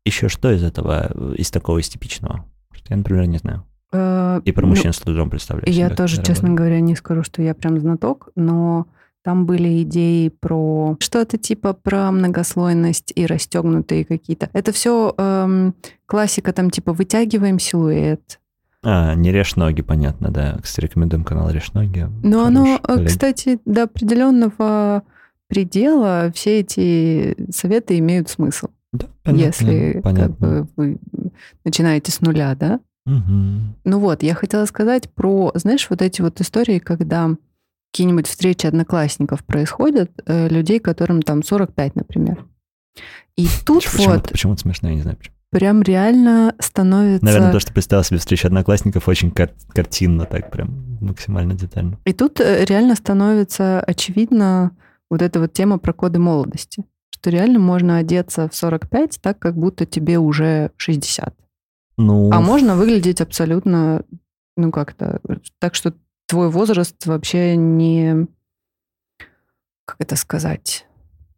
еще 0.05 0.29
что 0.29 0.51
из 0.51 0.63
этого, 0.63 1.33
из 1.35 1.51
такого 1.51 1.79
из 1.79 1.89
типичного? 1.89 2.45
Я, 2.89 2.97
например, 2.97 3.25
не 3.27 3.37
знаю. 3.37 3.65
Э, 3.93 4.41
И 4.43 4.51
про 4.51 4.65
мужчин 4.65 4.87
ну, 4.87 4.93
с 4.93 4.99
трудом 4.99 5.29
представляю. 5.29 5.73
Я 5.73 5.89
тоже, 5.89 6.17
честно 6.17 6.49
работает. 6.49 6.57
говоря, 6.57 6.79
не 6.81 6.95
скажу, 6.95 7.23
что 7.23 7.41
я 7.41 7.53
прям 7.53 7.79
знаток, 7.79 8.29
но 8.35 8.87
там 9.23 9.45
были 9.45 9.83
идеи 9.83 10.27
про 10.27 10.97
что-то 10.99 11.37
типа 11.37 11.73
про 11.73 12.11
многослойность 12.11 13.13
и 13.15 13.25
расстегнутые 13.25 14.03
какие-то. 14.03 14.49
Это 14.51 14.73
все 14.73 15.13
эм, 15.17 15.75
классика, 16.05 16.51
там 16.51 16.69
типа 16.69 16.91
вытягиваем 16.91 17.57
силуэт, 17.59 18.41
а, 18.83 19.15
не 19.15 19.31
режь 19.31 19.55
ноги, 19.55 19.81
понятно, 19.81 20.29
да. 20.29 20.57
Кстати, 20.61 20.85
рекомендуем 20.85 21.23
канал 21.23 21.49
Режь 21.49 21.71
ноги. 21.73 22.07
Ну, 22.21 22.45
оно, 22.45 22.79
коллеги. 22.79 23.07
кстати, 23.07 23.59
до 23.65 23.83
определенного 23.83 25.03
предела 25.47 26.31
все 26.35 26.59
эти 26.59 27.35
советы 27.51 27.97
имеют 27.99 28.29
смысл. 28.29 28.67
Да, 28.91 29.07
понятно, 29.23 29.45
если 29.45 30.01
понятно. 30.01 30.27
Как 30.27 30.37
бы, 30.37 30.67
вы 30.75 30.97
начинаете 31.63 32.11
с 32.11 32.21
нуля, 32.21 32.55
да? 32.55 32.79
Угу. 33.05 33.75
Ну 33.85 33.99
вот, 33.99 34.23
я 34.23 34.35
хотела 34.35 34.65
сказать 34.65 35.09
про, 35.09 35.51
знаешь, 35.55 35.87
вот 35.89 36.01
эти 36.01 36.21
вот 36.21 36.39
истории, 36.41 36.79
когда 36.79 37.29
какие-нибудь 37.91 38.27
встречи 38.27 38.65
одноклассников 38.65 39.43
происходят, 39.45 40.11
э, 40.25 40.49
людей, 40.49 40.79
которым 40.79 41.21
там 41.21 41.43
45, 41.43 41.95
например. 41.95 42.45
И 43.35 43.47
тут 43.65 43.83
почему, 43.83 44.13
вот... 44.13 44.29
Почему-то 44.29 44.61
смешно, 44.61 44.89
я 44.89 44.95
не 44.95 45.01
знаю 45.01 45.17
почему 45.17 45.32
прям 45.53 45.81
реально 45.81 46.55
становится... 46.59 47.25
Наверное, 47.25 47.51
то, 47.51 47.59
что 47.59 47.73
представил 47.73 48.03
себе 48.03 48.19
встречу 48.19 48.47
одноклассников, 48.47 49.07
очень 49.07 49.31
кар- 49.31 49.53
картинно, 49.69 50.25
так 50.25 50.51
прям 50.51 50.97
максимально 50.99 51.53
детально. 51.53 51.99
И 52.05 52.13
тут 52.13 52.39
э, 52.39 52.65
реально 52.65 52.95
становится 52.95 53.79
очевидно 53.79 54.75
вот 55.09 55.21
эта 55.21 55.39
вот 55.39 55.53
тема 55.53 55.77
про 55.77 55.93
коды 55.93 56.19
молодости, 56.19 56.83
что 57.11 57.29
реально 57.29 57.59
можно 57.59 57.97
одеться 57.97 58.49
в 58.49 58.55
45 58.55 59.19
так, 59.21 59.39
как 59.39 59.55
будто 59.55 59.85
тебе 59.85 60.17
уже 60.17 60.71
60. 60.77 61.35
Ну... 61.97 62.31
А 62.31 62.41
можно 62.41 62.75
выглядеть 62.75 63.21
абсолютно, 63.21 64.03
ну 64.57 64.71
как-то, 64.71 65.21
так 65.59 65.75
что 65.75 65.93
твой 66.27 66.49
возраст 66.49 67.05
вообще 67.05 67.55
не... 67.55 68.27
Как 69.85 69.97
это 69.99 70.15
сказать? 70.15 70.87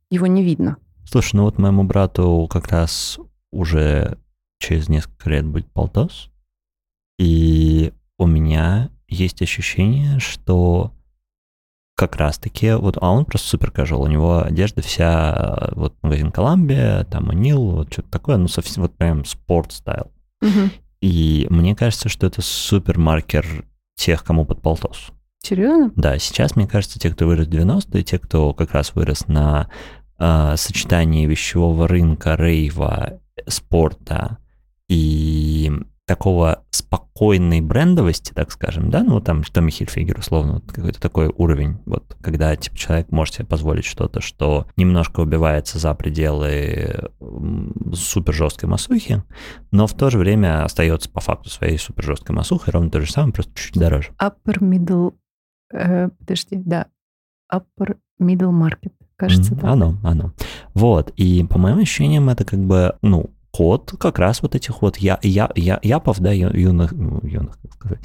Его 0.09 0.27
не 0.27 0.43
видно. 0.43 0.77
Слушай, 1.03 1.35
ну 1.35 1.43
вот 1.43 1.57
моему 1.57 1.83
брату 1.83 2.47
как 2.49 2.67
раз 2.67 3.19
уже 3.55 4.17
через 4.59 4.89
несколько 4.89 5.29
лет 5.29 5.45
будет 5.45 5.71
полтос, 5.71 6.29
и 7.17 7.93
у 8.17 8.27
меня 8.27 8.89
есть 9.07 9.41
ощущение, 9.41 10.19
что 10.19 10.91
как 11.95 12.17
раз-таки, 12.17 12.73
вот, 12.73 12.97
а 12.99 13.09
он 13.09 13.25
просто 13.25 13.47
супер 13.47 13.69
casual, 13.69 14.03
у 14.03 14.07
него 14.07 14.43
одежда 14.43 14.81
вся, 14.81 15.69
вот 15.71 15.95
магазин 16.01 16.31
Коламбия, 16.31 17.05
там 17.05 17.29
Анил, 17.29 17.71
вот 17.71 17.93
что-то 17.93 18.09
такое, 18.09 18.37
ну 18.37 18.47
совсем 18.47 18.83
вот 18.83 18.95
прям 18.95 19.23
спорт 19.23 19.71
стайл. 19.71 20.11
Угу. 20.41 20.69
И 21.01 21.47
мне 21.49 21.75
кажется, 21.75 22.09
что 22.09 22.27
это 22.27 22.41
супер 22.41 22.97
маркер 22.97 23.65
тех, 23.95 24.23
кому 24.23 24.45
под 24.45 24.61
полтос. 24.61 25.11
Серьезно? 25.41 25.91
Да, 25.95 26.17
сейчас, 26.19 26.55
мне 26.55 26.67
кажется, 26.67 26.99
те, 26.99 27.11
кто 27.11 27.27
вырос 27.27 27.47
в 27.47 27.51
90-е, 27.51 28.03
те, 28.03 28.19
кто 28.19 28.53
как 28.53 28.71
раз 28.71 28.93
вырос 28.95 29.27
на 29.27 29.69
э, 30.17 30.55
сочетании 30.57 31.27
вещевого 31.27 31.87
рынка, 31.87 32.35
рейва 32.35 33.19
спорта 33.47 34.37
и 34.87 35.71
такого 36.05 36.63
спокойной 36.69 37.61
брендовости, 37.61 38.31
так 38.33 38.51
скажем, 38.51 38.91
да, 38.91 39.03
ну 39.03 39.19
там 39.21 39.43
Томми 39.43 39.71
Хильфигер, 39.71 40.19
условно, 40.19 40.53
вот 40.55 40.71
какой-то 40.71 41.01
такой 41.01 41.33
уровень, 41.35 41.79
вот 41.85 42.15
когда 42.21 42.55
типа 42.55 42.77
человек 42.77 43.11
может 43.11 43.35
себе 43.35 43.45
позволить 43.45 43.85
что-то, 43.85 44.21
что 44.21 44.67
немножко 44.77 45.21
убивается 45.21 45.79
за 45.79 45.93
пределы 45.95 47.09
супер 47.93 48.33
жесткой 48.33 48.69
масухи, 48.69 49.23
но 49.71 49.87
в 49.87 49.93
то 49.93 50.11
же 50.11 50.19
время 50.19 50.63
остается 50.63 51.09
по 51.09 51.21
факту 51.21 51.49
своей 51.49 51.79
супер 51.79 52.03
жесткой 52.03 52.35
масухой, 52.35 52.71
ровно 52.71 52.91
то 52.91 53.01
же 53.01 53.11
самое, 53.11 53.33
просто 53.33 53.53
чуть-чуть 53.55 53.81
дороже. 53.81 54.11
Upper 54.21 54.59
middle, 54.59 55.15
э, 55.73 56.09
подожди, 56.19 56.57
да, 56.57 56.85
upper 57.51 57.97
middle 58.21 58.51
market 58.51 58.93
кажется. 59.17 59.53
Mm, 59.53 59.59
так. 59.59 59.71
Оно, 59.71 59.95
оно. 60.03 60.33
Вот, 60.75 61.11
и 61.15 61.43
по 61.49 61.57
моим 61.57 61.79
ощущениям 61.79 62.29
это 62.29 62.45
как 62.45 62.59
бы, 62.59 62.95
ну, 63.01 63.31
код 63.55 63.93
как 63.97 64.19
раз 64.19 64.41
вот 64.41 64.53
этих 64.53 64.81
вот 64.81 64.97
я, 64.97 65.17
я, 65.23 65.49
я, 65.55 65.79
япов, 65.81 66.19
да, 66.19 66.33
юных, 66.33 66.91
ну, 66.91 67.21
юных, 67.23 67.57
как 67.61 67.73
сказать, 67.73 67.99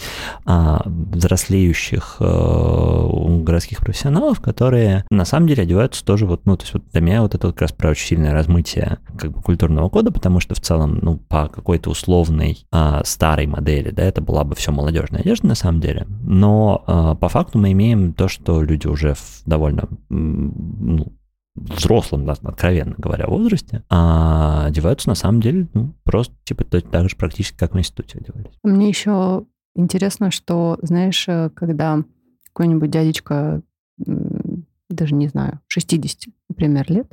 а, 0.45 0.81
взрослеющих 0.87 2.19
э, 2.21 3.09
городских 3.43 3.79
профессионалов, 3.79 4.41
которые 4.41 5.05
на 5.11 5.25
самом 5.25 5.49
деле 5.49 5.65
одеваются 5.65 6.05
тоже 6.05 6.25
вот, 6.25 6.47
ну, 6.47 6.57
то 6.57 6.63
есть 6.63 6.75
вот 6.75 6.85
для 6.93 7.01
меня 7.01 7.23
вот 7.23 7.35
это 7.35 7.49
вот 7.49 7.55
как 7.55 7.63
раз 7.63 7.73
про 7.73 7.91
очень 7.91 8.07
сильное 8.07 8.33
размытие 8.33 8.99
как 9.19 9.33
бы 9.33 9.43
культурного 9.43 9.89
кода, 9.89 10.13
потому 10.13 10.39
что 10.39 10.55
в 10.55 10.61
целом, 10.61 11.01
ну, 11.03 11.17
по 11.17 11.49
какой-то 11.49 11.91
условной 11.91 12.65
а, 12.71 13.03
старой 13.05 13.49
модели, 13.49 13.91
да, 13.91 14.05
это 14.05 14.21
была 14.21 14.45
бы 14.45 14.55
все 14.55 14.71
молодежная 14.71 15.23
одежда 15.23 15.49
на 15.49 15.57
самом 15.57 15.81
деле, 15.81 16.07
но 16.23 16.85
а, 16.87 17.17
по 17.17 17.29
факту 17.29 17.59
мы 17.59 17.73
имеем 17.73 18.13
то, 18.13 18.29
что 18.29 18.63
люди 18.63 18.87
уже 18.87 19.15
в 19.15 19.43
довольно 19.47 19.89
ну, 20.11 21.13
взрослом, 21.61 22.29
откровенно 22.29 22.95
говоря, 22.97 23.27
возрасте, 23.27 23.83
а 23.89 24.67
одеваются 24.67 25.09
на 25.09 25.15
самом 25.15 25.41
деле 25.41 25.69
ну, 25.75 25.95
просто 26.05 26.35
типа 26.45 26.65
так 26.65 27.09
же 27.09 27.17
практически, 27.17 27.57
как 27.57 27.75
в 27.75 27.79
институте 27.79 28.19
одевались. 28.19 28.53
Мне 28.63 28.89
еще 28.89 29.45
интересно, 29.75 30.31
что, 30.31 30.79
знаешь, 30.83 31.27
э, 31.29 31.51
когда 31.55 32.03
какой-нибудь 32.47 32.91
дядечка, 32.91 33.63
даже 33.97 35.15
не 35.15 35.29
знаю, 35.29 35.61
60, 35.69 36.33
например, 36.49 36.91
лет, 36.91 37.13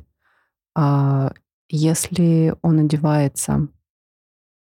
а 0.76 1.34
если 1.69 2.56
он 2.61 2.80
одевается 2.80 3.68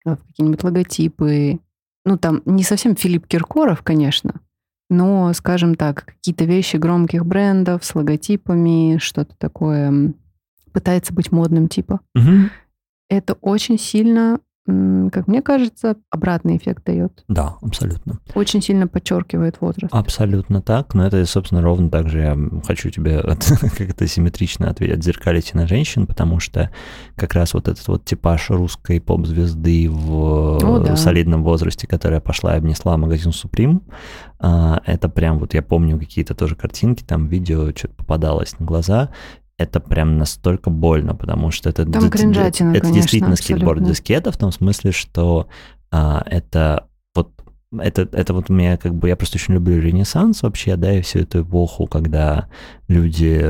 в 0.05 0.17
какие-нибудь 0.17 0.63
логотипы, 0.63 1.59
ну 2.05 2.17
там 2.17 2.41
не 2.45 2.63
совсем 2.63 2.95
Филипп 2.95 3.27
Киркоров, 3.27 3.83
конечно, 3.83 4.41
но, 4.89 5.31
скажем 5.33 5.75
так, 5.75 6.05
какие-то 6.05 6.45
вещи 6.45 6.77
громких 6.77 7.25
брендов 7.25 7.85
с 7.85 7.93
логотипами, 7.95 8.97
что-то 8.97 9.35
такое 9.37 10.13
пытается 10.71 11.13
быть 11.13 11.31
модным 11.31 11.67
типа. 11.67 12.01
Угу. 12.15 12.49
Это 13.09 13.33
очень 13.41 13.79
сильно 13.79 14.39
как 15.11 15.27
мне 15.27 15.41
кажется, 15.41 15.95
обратный 16.09 16.57
эффект 16.57 16.83
дает. 16.85 17.23
Да, 17.27 17.55
абсолютно. 17.61 18.19
Очень 18.35 18.61
сильно 18.61 18.87
подчеркивает 18.87 19.61
возраст. 19.61 19.93
Абсолютно 19.93 20.61
так, 20.61 20.93
но 20.93 21.05
это, 21.05 21.25
собственно, 21.25 21.61
ровно 21.61 21.89
так 21.89 22.09
же 22.09 22.19
я 22.19 22.37
хочу 22.65 22.89
тебе 22.89 23.21
как-то 23.77 24.07
симметрично 24.07 24.69
отзеркалить 24.69 25.51
и 25.53 25.57
на 25.57 25.67
женщин, 25.67 26.07
потому 26.07 26.39
что 26.39 26.69
как 27.15 27.33
раз 27.33 27.53
вот 27.53 27.67
этот 27.67 27.87
вот 27.87 28.05
типаж 28.05 28.49
русской 28.49 28.99
поп-звезды 28.99 29.89
в 29.89 30.57
О, 30.63 30.79
да. 30.79 30.95
солидном 30.95 31.43
возрасте, 31.43 31.87
которая 31.87 32.19
пошла 32.19 32.55
и 32.55 32.57
обнесла 32.57 32.97
магазин 32.97 33.31
Supreme, 33.31 33.81
а, 34.39 34.81
это 34.85 35.09
прям 35.09 35.39
вот 35.39 35.53
я 35.53 35.61
помню 35.61 35.99
какие-то 35.99 36.33
тоже 36.33 36.55
картинки, 36.55 37.03
там 37.03 37.27
видео 37.27 37.69
что-то 37.75 37.95
попадалось 37.95 38.57
на 38.59 38.65
глаза, 38.65 39.09
это 39.59 39.81
прям 39.81 40.17
настолько 40.17 40.69
больно, 40.69 41.13
потому 41.13 41.51
что 41.51 41.69
это, 41.69 41.85
Там 41.85 42.05
это 42.05 42.17
конечно, 42.17 42.73
действительно 42.73 43.35
скейтборд 43.35 43.83
дискета 43.83 44.31
в 44.31 44.37
том 44.37 44.51
смысле, 44.53 44.93
что 44.93 45.47
а, 45.91 46.23
это 46.25 46.87
вот 47.13 47.29
это, 47.77 48.07
это 48.13 48.33
вот 48.33 48.49
у 48.49 48.53
меня 48.53 48.77
как 48.77 48.95
бы, 48.95 49.09
я 49.09 49.15
просто 49.15 49.37
очень 49.37 49.53
люблю 49.53 49.79
Ренессанс 49.79 50.41
вообще, 50.41 50.75
да, 50.75 50.93
и 50.93 51.01
всю 51.01 51.19
эту 51.19 51.43
эпоху, 51.43 51.87
когда 51.87 52.47
люди 52.87 53.45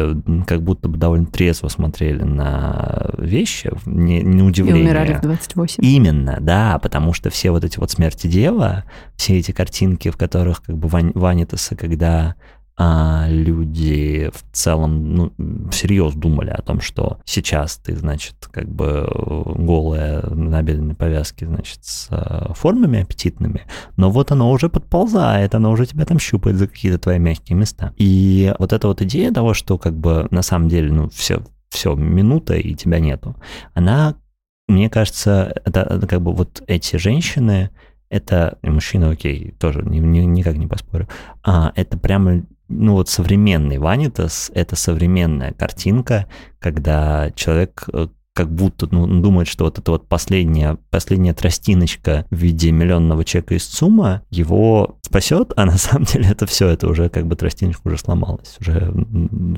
как 0.46 0.64
будто 0.64 0.90
бы 0.90 0.98
довольно 0.98 1.28
трезво 1.28 1.70
смотрели 1.70 2.24
на 2.24 3.12
вещи, 3.18 3.72
не, 3.86 4.22
не 4.22 4.42
удивление. 4.42 4.82
И 4.82 4.86
умирали 4.88 5.14
в 5.14 5.22
28. 5.22 5.86
Именно, 5.86 6.38
да, 6.42 6.80
потому 6.80 7.14
что 7.14 7.30
все 7.30 7.52
вот 7.52 7.64
эти 7.64 7.80
вот 7.80 7.92
смерти 7.92 8.28
дева, 8.28 8.84
все 9.16 9.38
эти 9.38 9.52
картинки, 9.52 10.10
в 10.10 10.18
которых 10.18 10.64
как 10.64 10.78
бы 10.78 10.88
Вань, 10.90 11.12
Ванитаса, 11.14 11.76
когда 11.76 12.36
а 12.82 13.26
люди 13.28 14.32
в 14.34 14.56
целом 14.56 15.14
ну, 15.14 15.34
всерьез 15.70 16.14
думали 16.14 16.50
о 16.50 16.62
том, 16.62 16.80
что 16.80 17.20
сейчас 17.26 17.76
ты, 17.76 17.94
значит, 17.94 18.48
как 18.50 18.70
бы 18.70 19.06
голая 19.58 20.22
на 20.22 20.50
набедренной 20.50 20.96
повязке, 20.96 21.46
значит, 21.46 21.80
с 21.84 22.08
э, 22.10 22.54
формами 22.54 23.02
аппетитными, 23.02 23.64
но 23.98 24.10
вот 24.10 24.32
оно 24.32 24.50
уже 24.50 24.70
подползает, 24.70 25.56
оно 25.56 25.72
уже 25.72 25.88
тебя 25.88 26.06
там 26.06 26.20
щупает 26.20 26.56
за 26.56 26.70
какие-то 26.70 27.00
твои 27.00 27.20
мягкие 27.20 27.58
места. 27.58 27.94
И 27.98 28.56
вот 28.60 28.72
эта 28.72 28.88
вот 28.88 29.02
идея 29.02 29.34
того, 29.34 29.54
что 29.54 29.78
как 29.78 29.94
бы 29.98 30.30
на 30.32 30.42
самом 30.42 30.70
деле, 30.70 30.90
ну, 30.90 31.10
все, 31.10 31.44
все, 31.68 31.96
минута 31.96 32.54
и 32.54 32.76
тебя 32.76 33.00
нету, 33.00 33.36
она, 33.74 34.16
мне 34.70 34.90
кажется, 34.90 35.54
это, 35.66 35.82
это 35.82 36.08
как 36.08 36.22
бы 36.22 36.32
вот 36.32 36.64
эти 36.66 36.96
женщины, 36.96 37.72
это 38.10 38.58
мужчина, 38.62 39.10
окей, 39.10 39.54
тоже 39.60 39.84
ни, 39.84 40.00
ни, 40.00 40.20
никак 40.20 40.56
не 40.56 40.68
поспорю, 40.68 41.10
а, 41.44 41.74
это 41.76 41.98
прямо 41.98 42.44
ну 42.70 42.94
вот 42.94 43.10
современный 43.10 43.80
Ванитас— 43.80 44.52
это 44.54 44.76
современная 44.76 45.54
картинка, 45.54 46.28
когда 46.60 47.32
человек 47.32 47.86
э, 47.92 48.08
как 48.40 48.54
будто 48.54 48.88
ну, 48.90 49.06
думает, 49.22 49.50
что 49.50 49.66
вот 49.66 49.80
эта 49.80 49.92
вот 49.92 50.08
последняя, 50.08 50.78
последняя 50.92 51.34
тростиночка 51.34 52.26
в 52.32 52.38
виде 52.38 52.72
миллионного 52.72 53.26
чека 53.26 53.54
из 53.54 53.66
ЦУМа 53.66 54.22
его 54.30 54.96
спасет, 55.02 55.52
а 55.58 55.66
на 55.66 55.78
самом 55.78 56.06
деле 56.06 56.30
это 56.30 56.46
все, 56.46 56.70
это 56.70 56.88
уже 56.88 57.10
как 57.10 57.28
бы 57.28 57.36
тростиночка 57.36 57.86
уже 57.86 57.98
сломалась, 57.98 58.56
уже 58.62 58.94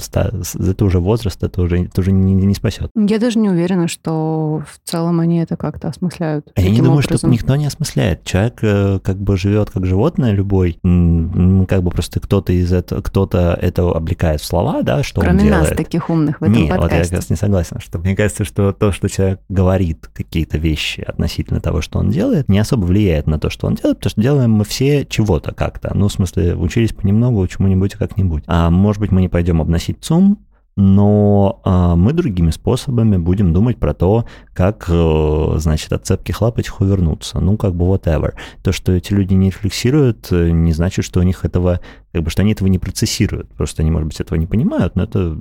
это 0.09 0.85
уже 0.85 0.99
возраст, 0.99 1.43
это 1.43 1.61
уже, 1.61 1.83
это 1.83 2.01
уже 2.01 2.11
не, 2.11 2.33
не 2.33 2.55
спасет. 2.55 2.89
Я 2.95 3.19
даже 3.19 3.37
не 3.37 3.49
уверена, 3.49 3.87
что 3.87 4.63
в 4.67 4.89
целом 4.89 5.19
они 5.19 5.37
это 5.37 5.57
как-то 5.57 5.89
осмысляют. 5.89 6.47
А 6.55 6.61
я 6.61 6.71
не 6.71 6.77
думаю, 6.77 6.93
образом. 6.93 7.17
что 7.17 7.27
никто 7.27 7.55
не 7.55 7.67
осмысляет. 7.67 8.23
Человек 8.23 8.63
э, 8.63 8.99
как 9.03 9.17
бы 9.17 9.37
живет 9.37 9.69
как 9.69 9.85
животное 9.85 10.31
любой, 10.31 10.79
как 10.81 11.83
бы 11.83 11.91
просто 11.91 12.19
кто-то 12.19 12.51
из 12.51 12.73
этого, 12.73 13.01
кто-то 13.01 13.55
это 13.61 13.87
облекает 13.91 14.41
в 14.41 14.45
слова, 14.45 14.81
да, 14.81 15.03
что 15.03 15.21
Кроме 15.21 15.39
он 15.39 15.45
делает. 15.45 15.69
нас, 15.69 15.77
таких 15.77 16.09
умных 16.09 16.41
в 16.41 16.43
этом 16.45 16.55
Нет, 16.55 16.69
подкасте. 16.69 16.95
вот 16.95 16.97
я 16.97 17.03
как 17.03 17.13
раз 17.13 17.29
не 17.29 17.35
согласен, 17.35 17.79
что 17.79 17.99
мне 17.99 18.15
кажется, 18.15 18.43
что 18.43 18.70
то, 18.73 18.91
что 18.91 19.09
человек 19.09 19.41
говорит 19.49 20.09
какие-то 20.13 20.57
вещи 20.57 21.01
относительно 21.01 21.61
того, 21.61 21.81
что 21.81 21.99
он 21.99 22.09
делает, 22.09 22.49
не 22.49 22.59
особо 22.59 22.85
влияет 22.85 23.27
на 23.27 23.39
то, 23.39 23.49
что 23.49 23.67
он 23.67 23.75
делает, 23.75 23.97
потому 23.97 24.11
что 24.11 24.21
делаем 24.21 24.51
мы 24.51 24.63
все 24.65 25.05
чего-то 25.05 25.53
как-то. 25.53 25.91
Ну, 25.95 26.07
в 26.07 26.11
смысле, 26.11 26.55
учились 26.55 26.93
понемногу, 26.93 27.47
чему-нибудь 27.47 27.93
как-нибудь. 27.95 28.43
А 28.47 28.69
может 28.69 28.99
быть, 28.99 29.11
мы 29.11 29.21
не 29.21 29.29
пойдем 29.29 29.61
обносить 29.61 29.97
ЦУМ, 30.01 30.39
но 30.81 31.61
э, 31.63 31.95
мы 31.95 32.11
другими 32.11 32.49
способами 32.49 33.17
будем 33.17 33.53
думать 33.53 33.77
про 33.77 33.93
то, 33.93 34.25
как, 34.53 34.87
э, 34.89 35.53
значит, 35.57 35.93
от 35.93 36.07
цепких 36.07 36.41
лап 36.41 36.57
этих 36.57 36.81
увернуться. 36.81 37.39
Ну, 37.39 37.55
как 37.55 37.75
бы 37.75 37.85
whatever. 37.85 38.33
То, 38.63 38.71
что 38.71 38.91
эти 38.91 39.13
люди 39.13 39.35
не 39.35 39.47
рефлексируют, 39.47 40.31
э, 40.31 40.49
не 40.49 40.73
значит, 40.73 41.05
что 41.05 41.19
у 41.19 41.23
них 41.23 41.45
этого, 41.45 41.81
как 42.11 42.23
бы, 42.23 42.31
что 42.31 42.41
они 42.41 42.53
этого 42.53 42.67
не 42.67 42.79
процессируют. 42.79 43.49
Просто 43.49 43.83
они, 43.83 43.91
может 43.91 44.07
быть, 44.07 44.19
этого 44.19 44.37
не 44.39 44.47
понимают, 44.47 44.95
но 44.95 45.03
это 45.03 45.37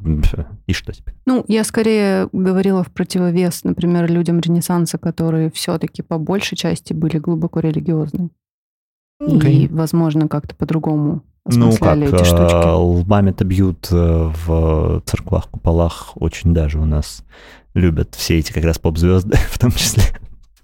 и 0.66 0.72
что 0.74 0.92
теперь? 0.92 1.14
Ну, 1.24 1.44
я 1.48 1.64
скорее 1.64 2.28
говорила 2.32 2.84
в 2.84 2.90
противовес, 2.90 3.64
например, 3.64 4.12
людям 4.12 4.40
Ренессанса, 4.40 4.98
которые 4.98 5.50
все-таки 5.50 6.02
по 6.02 6.18
большей 6.18 6.56
части 6.56 6.92
были 6.92 7.18
глубоко 7.18 7.60
религиозны. 7.60 8.28
Okay. 9.22 9.50
И, 9.50 9.68
возможно, 9.68 10.28
как-то 10.28 10.54
по-другому 10.54 11.22
ну, 11.56 11.76
как 11.76 11.96
эти 11.98 12.24
штучки. 12.24 12.76
лбами-то 12.76 13.44
бьют 13.44 13.88
э, 13.90 14.32
в 14.46 15.02
церквах, 15.06 15.48
куполах 15.48 16.12
очень 16.16 16.54
даже 16.54 16.78
у 16.78 16.84
нас 16.84 17.24
любят 17.74 18.14
все 18.14 18.38
эти 18.38 18.52
как 18.52 18.64
раз 18.64 18.78
поп-звезды 18.78 19.36
в 19.50 19.58
том 19.58 19.70
числе. 19.72 20.04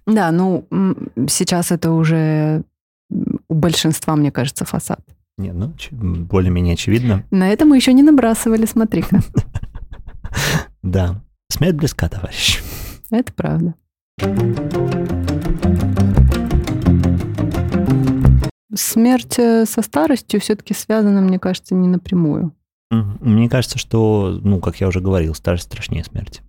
Да, 0.06 0.30
ну, 0.30 0.66
сейчас 1.28 1.72
это 1.72 1.90
уже 1.90 2.62
у 3.48 3.54
большинства, 3.54 4.14
мне 4.16 4.30
кажется, 4.30 4.64
фасад. 4.64 5.00
Не, 5.38 5.52
ну, 5.52 5.74
более-менее 5.90 6.74
очевидно. 6.74 7.24
На 7.30 7.50
это 7.50 7.66
мы 7.66 7.76
еще 7.76 7.92
не 7.92 8.02
набрасывали, 8.02 8.66
смотри-ка. 8.66 9.20
Да. 10.82 11.22
Смерть 11.48 11.74
близка, 11.74 12.08
товарищ. 12.08 12.62
Это 13.10 13.32
правда. 13.32 13.74
Смерть 18.76 19.38
э, 19.38 19.64
со 19.66 19.82
старостью 19.82 20.40
все-таки 20.40 20.74
связана, 20.74 21.20
мне 21.20 21.38
кажется, 21.38 21.74
не 21.74 21.88
напрямую. 21.88 22.52
Мне 22.90 23.48
кажется, 23.48 23.78
что, 23.78 24.38
ну, 24.42 24.60
как 24.60 24.80
я 24.80 24.86
уже 24.86 25.00
говорил, 25.00 25.34
старость 25.34 25.64
страшнее 25.64 26.04
смерти. 26.04 26.42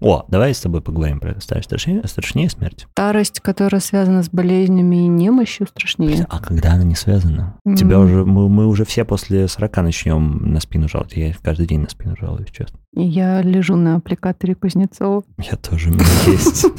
О, 0.00 0.24
давай 0.26 0.52
с 0.52 0.60
тобой 0.60 0.82
поговорим 0.82 1.20
про. 1.20 1.40
Старость 1.40 1.66
страшнее, 1.66 2.02
страшнее 2.06 2.50
смерть. 2.50 2.88
Старость, 2.90 3.38
которая 3.38 3.80
связана 3.80 4.24
с 4.24 4.28
болезнями 4.28 5.04
и 5.04 5.06
немощью, 5.06 5.68
страшнее. 5.68 6.26
А 6.28 6.40
когда 6.40 6.72
она 6.72 6.82
не 6.82 6.96
связана? 6.96 7.56
Mm. 7.66 7.76
Тебя 7.76 8.00
уже, 8.00 8.24
мы, 8.24 8.48
мы 8.48 8.66
уже 8.66 8.84
все 8.84 9.04
после 9.04 9.46
40 9.46 9.76
начнем 9.76 10.52
на 10.52 10.58
спину 10.58 10.88
жаловать. 10.88 11.12
Я 11.16 11.32
каждый 11.40 11.68
день 11.68 11.82
на 11.82 11.88
спину 11.88 12.16
жалуюсь, 12.20 12.50
честно. 12.50 12.80
Я 12.92 13.42
лежу 13.42 13.76
на 13.76 13.96
аппликаторе 13.96 14.56
Кузнецова. 14.56 15.22
Я 15.38 15.56
тоже, 15.56 15.90
у 15.90 15.94
меня 15.94 16.04
есть. 16.26 16.66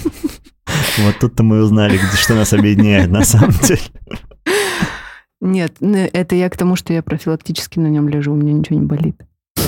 Вот 1.00 1.16
тут-то 1.20 1.44
мы 1.44 1.62
узнали, 1.62 1.98
что 2.16 2.36
нас 2.36 2.54
объединяет 2.54 3.10
на 3.10 3.24
самом 3.24 3.52
деле. 3.52 3.82
Нет, 5.44 5.76
это 5.82 6.36
я 6.36 6.50
к 6.50 6.56
тому, 6.56 6.78
что 6.78 6.94
я 6.94 7.04
профилактически 7.04 7.78
на 7.78 7.88
нем 7.88 8.08
лежу, 8.08 8.32
у 8.32 8.36
меня 8.36 8.54
ничего 8.54 8.80
не 8.80 8.86
болит. 8.86 9.22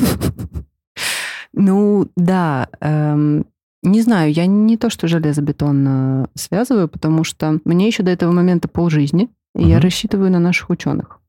Ну, 1.57 2.09
да, 2.17 2.67
эм, 2.81 3.45
не 3.81 4.01
знаю, 4.01 4.33
я 4.33 4.45
не 4.45 4.75
то, 4.75 4.89
что 4.89 5.07
железобетонно 5.07 6.29
связываю, 6.33 6.89
потому 6.89 7.23
что 7.23 7.61
мне 7.63 7.87
еще 7.87 8.03
до 8.03 8.11
этого 8.11 8.33
момента 8.33 8.67
полжизни, 8.67 9.29
и 9.55 9.61
угу. 9.61 9.69
я 9.69 9.79
рассчитываю 9.79 10.29
на 10.29 10.39
наших 10.39 10.69
ученых. 10.69 11.21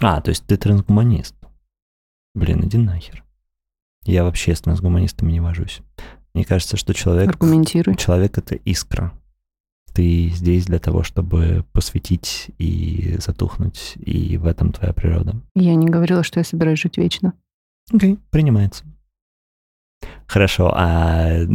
А, 0.00 0.20
то 0.20 0.28
есть 0.28 0.46
ты 0.46 0.56
трансгуманист. 0.56 1.34
Блин, 2.36 2.64
иди 2.64 2.78
нахер. 2.78 3.24
Я 4.04 4.22
вообще 4.22 4.54
с 4.54 4.60
трансгуманистами 4.60 5.32
не 5.32 5.40
вожусь. 5.40 5.80
Мне 6.34 6.44
кажется, 6.44 6.76
что 6.76 6.94
человек... 6.94 7.28
Аргументируй. 7.28 7.96
Человек— 7.96 8.38
это 8.38 8.54
искра. 8.54 9.17
Ты 9.98 10.30
здесь 10.32 10.66
для 10.66 10.78
того, 10.78 11.02
чтобы 11.02 11.64
посвятить 11.72 12.52
и 12.56 13.16
затухнуть, 13.18 13.94
и 13.96 14.36
в 14.36 14.46
этом 14.46 14.70
твоя 14.70 14.92
природа. 14.92 15.34
Я 15.56 15.74
не 15.74 15.88
говорила, 15.88 16.22
что 16.22 16.38
я 16.38 16.44
собираюсь 16.44 16.78
жить 16.78 16.98
вечно. 16.98 17.32
Окей, 17.92 18.12
okay, 18.12 18.18
принимается. 18.30 18.84
Хорошо, 20.28 20.72
а... 20.72 21.40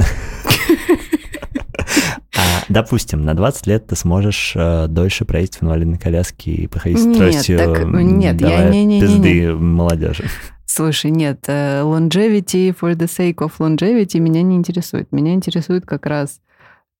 А, 2.35 2.65
допустим, 2.67 3.23
на 3.23 3.33
20 3.33 3.67
лет 3.67 3.87
ты 3.87 3.95
сможешь 3.95 4.53
э, 4.55 4.87
дольше 4.87 5.23
проехать 5.23 5.57
в 5.57 5.63
инвалидной 5.63 5.97
коляске 5.97 6.51
и 6.51 6.67
походить 6.67 6.99
с 6.99 7.15
тростью. 7.15 7.57
Так, 7.57 7.85
нет, 7.85 8.41
я 8.41 8.69
не, 8.69 8.83
не, 8.83 8.99
пизды 8.99 9.33
не, 9.33 9.39
не. 9.41 9.53
молодежи. 9.53 10.25
Слушай, 10.65 11.11
нет, 11.11 11.45
э, 11.47 11.81
longevity 11.81 12.75
for 12.77 12.93
the 12.93 13.07
sake 13.07 13.35
of 13.35 13.53
longevity 13.59 14.19
меня 14.19 14.41
не 14.41 14.57
интересует. 14.57 15.11
Меня 15.13 15.33
интересует 15.33 15.85
как 15.85 16.05
раз 16.07 16.41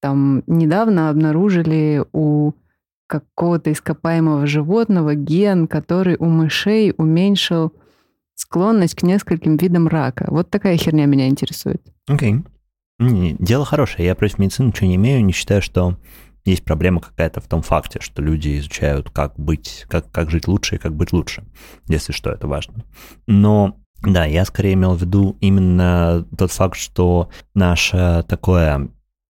там 0.04 0.44
недавно 0.48 1.10
обнаружили 1.10 2.04
у 2.12 2.52
какого-то 3.08 3.72
ископаемого 3.72 4.46
животного 4.46 5.16
ген, 5.16 5.66
который 5.66 6.18
у 6.18 6.26
мышей 6.26 6.94
уменьшил 6.98 7.72
склонность 8.36 8.96
к 8.96 9.04
нескольким 9.04 9.56
видам 9.56 9.88
рака. 9.88 10.26
Вот 10.28 10.50
такая 10.50 10.76
херня 10.76 11.06
меня 11.06 11.30
интересует. 11.30 11.82
Окей. 12.10 12.44
Okay. 13.00 13.38
Дело 13.40 13.64
хорошее. 13.64 14.06
Я 14.06 14.16
против 14.16 14.40
медицины 14.40 14.68
ничего 14.68 14.88
не 14.88 14.96
имею, 14.98 15.24
не 15.24 15.32
считаю, 15.32 15.62
что 15.62 15.98
есть 16.44 16.66
проблема 16.66 17.00
какая-то 17.00 17.40
в 17.40 17.48
том 17.48 17.62
факте, 17.62 18.00
что 18.02 18.22
люди 18.22 18.60
изучают, 18.60 19.10
как 19.10 19.40
быть, 19.40 19.86
как, 19.88 20.12
как 20.12 20.30
жить 20.30 20.50
лучше 20.50 20.76
и 20.76 20.80
как 20.80 20.94
быть 20.94 21.14
лучше, 21.14 21.46
если 21.88 22.12
что, 22.12 22.30
это 22.30 22.48
важно. 22.48 22.84
Но 23.26 23.78
да, 24.02 24.26
я 24.26 24.44
скорее 24.44 24.74
имел 24.74 24.96
в 24.96 25.02
виду 25.02 25.38
именно 25.40 26.28
тот 26.38 26.52
факт, 26.52 26.78
что 26.78 27.30
наше 27.56 28.26
такое, 28.28 28.90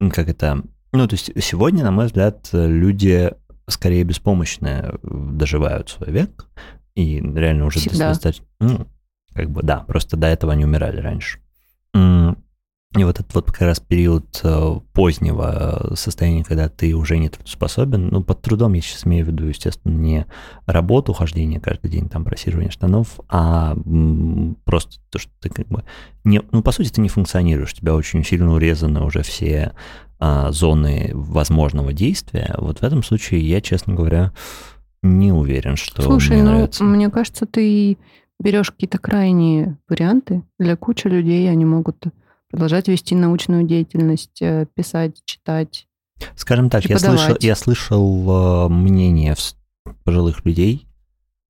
как 0.10 0.30
это, 0.30 0.62
ну, 0.92 1.08
то 1.08 1.14
есть 1.16 1.32
сегодня, 1.44 1.84
на 1.84 1.92
мой 1.92 2.08
взгляд, 2.08 2.50
люди 2.52 3.32
скорее 3.68 4.04
беспомощные 4.04 4.96
доживают 5.04 5.90
свой 5.90 6.12
век, 6.12 6.48
и 6.96 7.20
реально 7.20 7.66
уже 7.66 7.80
Всегда. 7.80 8.10
достаточно, 8.10 8.46
ну, 8.60 8.88
как 9.34 9.50
бы, 9.50 9.64
да, 9.64 9.80
просто 9.80 10.18
до 10.18 10.28
этого 10.28 10.54
они 10.54 10.66
умирали 10.66 11.00
раньше. 11.00 11.40
И 12.96 13.04
вот 13.04 13.20
этот 13.20 13.34
вот 13.34 13.46
как 13.48 13.62
раз 13.62 13.80
период 13.80 14.40
э, 14.44 14.80
позднего 14.94 15.94
состояния, 15.96 16.44
когда 16.44 16.70
ты 16.70 16.94
уже 16.94 17.18
не 17.18 17.30
трудоспособен, 17.30 18.10
ну, 18.10 18.24
под 18.24 18.42
трудом 18.44 18.74
я 18.74 18.82
сейчас 18.82 19.08
имею 19.08 19.26
в 19.26 19.30
виду, 19.30 19.46
естественно, 19.46 19.94
не 19.94 20.28
работу, 20.68 21.12
хождение 21.14 21.60
каждый 21.60 21.90
день, 21.90 22.08
там, 22.08 22.24
просиживание 22.24 22.70
штанов, 22.70 23.20
а 23.30 23.76
просто 24.64 25.00
то, 25.10 25.18
что 25.18 25.32
ты 25.40 25.50
как 25.50 25.68
бы 25.70 25.84
не, 26.24 26.42
ну, 26.52 26.62
по 26.62 26.72
сути, 26.72 26.90
ты 26.90 27.02
не 27.02 27.10
функционируешь, 27.10 27.74
у 27.74 27.76
тебя 27.78 27.96
очень 27.96 28.24
сильно 28.24 28.54
урезаны 28.54 29.02
уже 29.02 29.24
все 29.24 29.74
а, 30.20 30.52
зоны 30.52 31.12
возможного 31.14 31.92
действия. 31.94 32.54
Вот 32.58 32.80
в 32.80 32.84
этом 32.84 33.04
случае 33.04 33.42
я, 33.42 33.60
честно 33.60 33.94
говоря, 33.94 34.32
Не 35.02 35.34
уверен, 35.34 35.76
что 35.76 36.02
Слушай, 36.02 36.38
мне 36.38 36.44
ну, 36.44 36.52
нравится. 36.52 36.84
мне 36.84 37.10
кажется, 37.10 37.46
ты 37.46 37.98
берешь 38.40 38.72
какие-то 38.72 39.00
крайние 39.00 39.78
варианты. 39.90 40.44
Для 40.60 40.78
кучи 40.78 41.08
людей 41.08 41.50
они 41.52 41.66
могут 41.66 42.06
продолжать 42.54 42.88
вести 42.88 43.16
научную 43.16 43.64
деятельность, 43.64 44.40
э, 44.40 44.68
писать, 44.76 45.24
читать. 45.26 45.88
Скажем 46.36 46.70
так, 46.70 46.86
я 46.86 47.00
слышал, 47.00 47.36
я 47.40 47.56
слышал 47.56 48.68
э, 48.68 48.70
мнение 48.70 49.36
пожилых 50.04 50.46
людей 50.46 50.88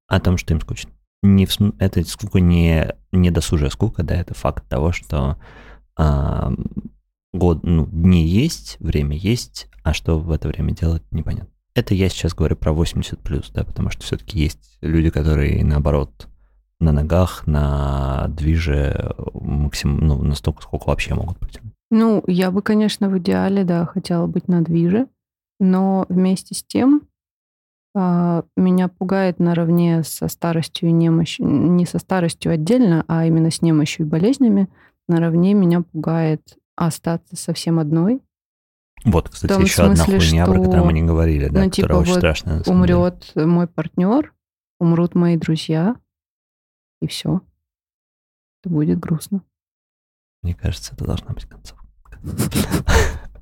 о 0.07 0.21
том, 0.21 0.37
что 0.37 0.53
им 0.53 0.61
скучно. 0.61 0.91
Не 1.21 1.45
в 1.45 1.51
это 1.77 2.05
скука 2.05 2.39
не, 2.39 2.87
не 3.11 3.31
досужая 3.31 3.69
скука, 3.69 4.03
да, 4.03 4.15
это 4.15 4.33
факт 4.33 4.65
того, 4.69 4.93
что 4.93 5.37
а, 5.97 6.53
год, 7.33 7.63
ну, 7.63 7.85
дни 7.85 8.25
есть, 8.25 8.77
время 8.79 9.17
есть, 9.17 9.67
а 9.83 9.93
что 9.93 10.17
в 10.17 10.31
это 10.31 10.47
время 10.47 10.71
делать, 10.73 11.03
непонятно. 11.11 11.49
Это 11.75 11.95
я 11.95 12.07
сейчас 12.07 12.33
говорю 12.33 12.55
про 12.55 12.71
80 12.71 13.19
плюс, 13.19 13.49
да, 13.51 13.65
потому 13.65 13.89
что 13.89 14.03
все-таки 14.03 14.39
есть 14.39 14.77
люди, 14.81 15.09
которые 15.09 15.63
наоборот 15.65 16.27
на 16.83 16.91
ногах, 16.91 17.47
на 17.47 18.27
движе 18.29 19.15
максимум, 19.33 19.99
ну, 19.99 20.21
настолько, 20.23 20.61
сколько 20.61 20.87
вообще 20.87 21.15
могут 21.15 21.39
потянуть. 21.39 21.73
Ну, 21.89 22.23
я 22.27 22.51
бы, 22.51 22.61
конечно, 22.61 23.09
в 23.09 23.17
идеале, 23.19 23.63
да, 23.63 23.85
хотела 23.85 24.25
быть 24.27 24.47
на 24.47 24.63
движе, 24.63 25.07
но 25.59 26.05
вместе 26.09 26.55
с 26.55 26.63
тем 26.63 27.03
а, 27.95 28.43
меня 28.57 28.87
пугает 28.87 29.39
наравне 29.39 30.03
со 30.03 30.27
старостью 30.27 30.89
и 30.89 30.91
немощью, 30.91 31.45
не 31.45 31.85
со 31.85 31.99
старостью 31.99 32.51
отдельно, 32.51 33.05
а 33.07 33.25
именно 33.25 33.51
с 33.51 33.61
немощью 33.61 34.05
и 34.05 34.09
болезнями, 34.09 34.67
наравне 35.07 35.53
меня 35.53 35.81
пугает 35.81 36.57
остаться 36.75 37.35
совсем 37.35 37.77
одной, 37.77 38.21
Вот, 39.05 39.29
кстати, 39.29 39.61
еще 39.61 39.83
одна 39.83 39.97
смысле, 39.97 40.19
хуйня, 40.19 40.45
про 40.45 40.53
что, 40.53 40.63
которую 40.63 40.85
мы 40.85 40.93
не 40.93 41.03
говорили, 41.03 41.49
да, 41.49 41.65
ну, 41.65 41.69
которая 41.69 41.71
типа, 41.71 41.93
очень 41.93 42.11
вот 42.11 42.17
страшная. 42.17 42.63
самом 42.63 42.81
деле. 42.87 42.95
умрет 42.95 43.31
мой 43.35 43.67
партнер, 43.67 44.33
умрут 44.79 45.13
мои 45.13 45.37
друзья, 45.37 45.95
и 47.03 47.07
все. 47.07 47.41
Это 48.61 48.73
будет 48.73 48.99
грустно. 48.99 49.43
Мне 50.41 50.55
кажется, 50.55 50.93
это 50.93 51.05
должна 51.05 51.33
быть 51.33 51.45
концовка. 51.45 51.83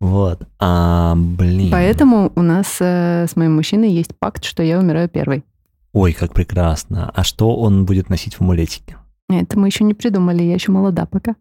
Вот. 0.00 0.46
А, 0.60 1.14
блин. 1.16 1.70
Поэтому 1.72 2.32
у 2.36 2.42
нас 2.42 2.76
э, 2.80 3.26
с 3.28 3.34
моим 3.34 3.56
мужчиной 3.56 3.90
есть 3.90 4.16
пакт, 4.16 4.44
что 4.44 4.62
я 4.62 4.78
умираю 4.78 5.08
первой. 5.08 5.44
Ой, 5.92 6.12
как 6.12 6.34
прекрасно. 6.34 7.10
А 7.10 7.24
что 7.24 7.56
он 7.56 7.84
будет 7.84 8.08
носить 8.08 8.34
в 8.34 8.40
амулетике? 8.40 8.96
Это 9.28 9.58
мы 9.58 9.66
еще 9.66 9.82
не 9.82 9.94
придумали, 9.94 10.42
я 10.42 10.54
еще 10.54 10.70
молода 10.70 11.06
пока. 11.06 11.34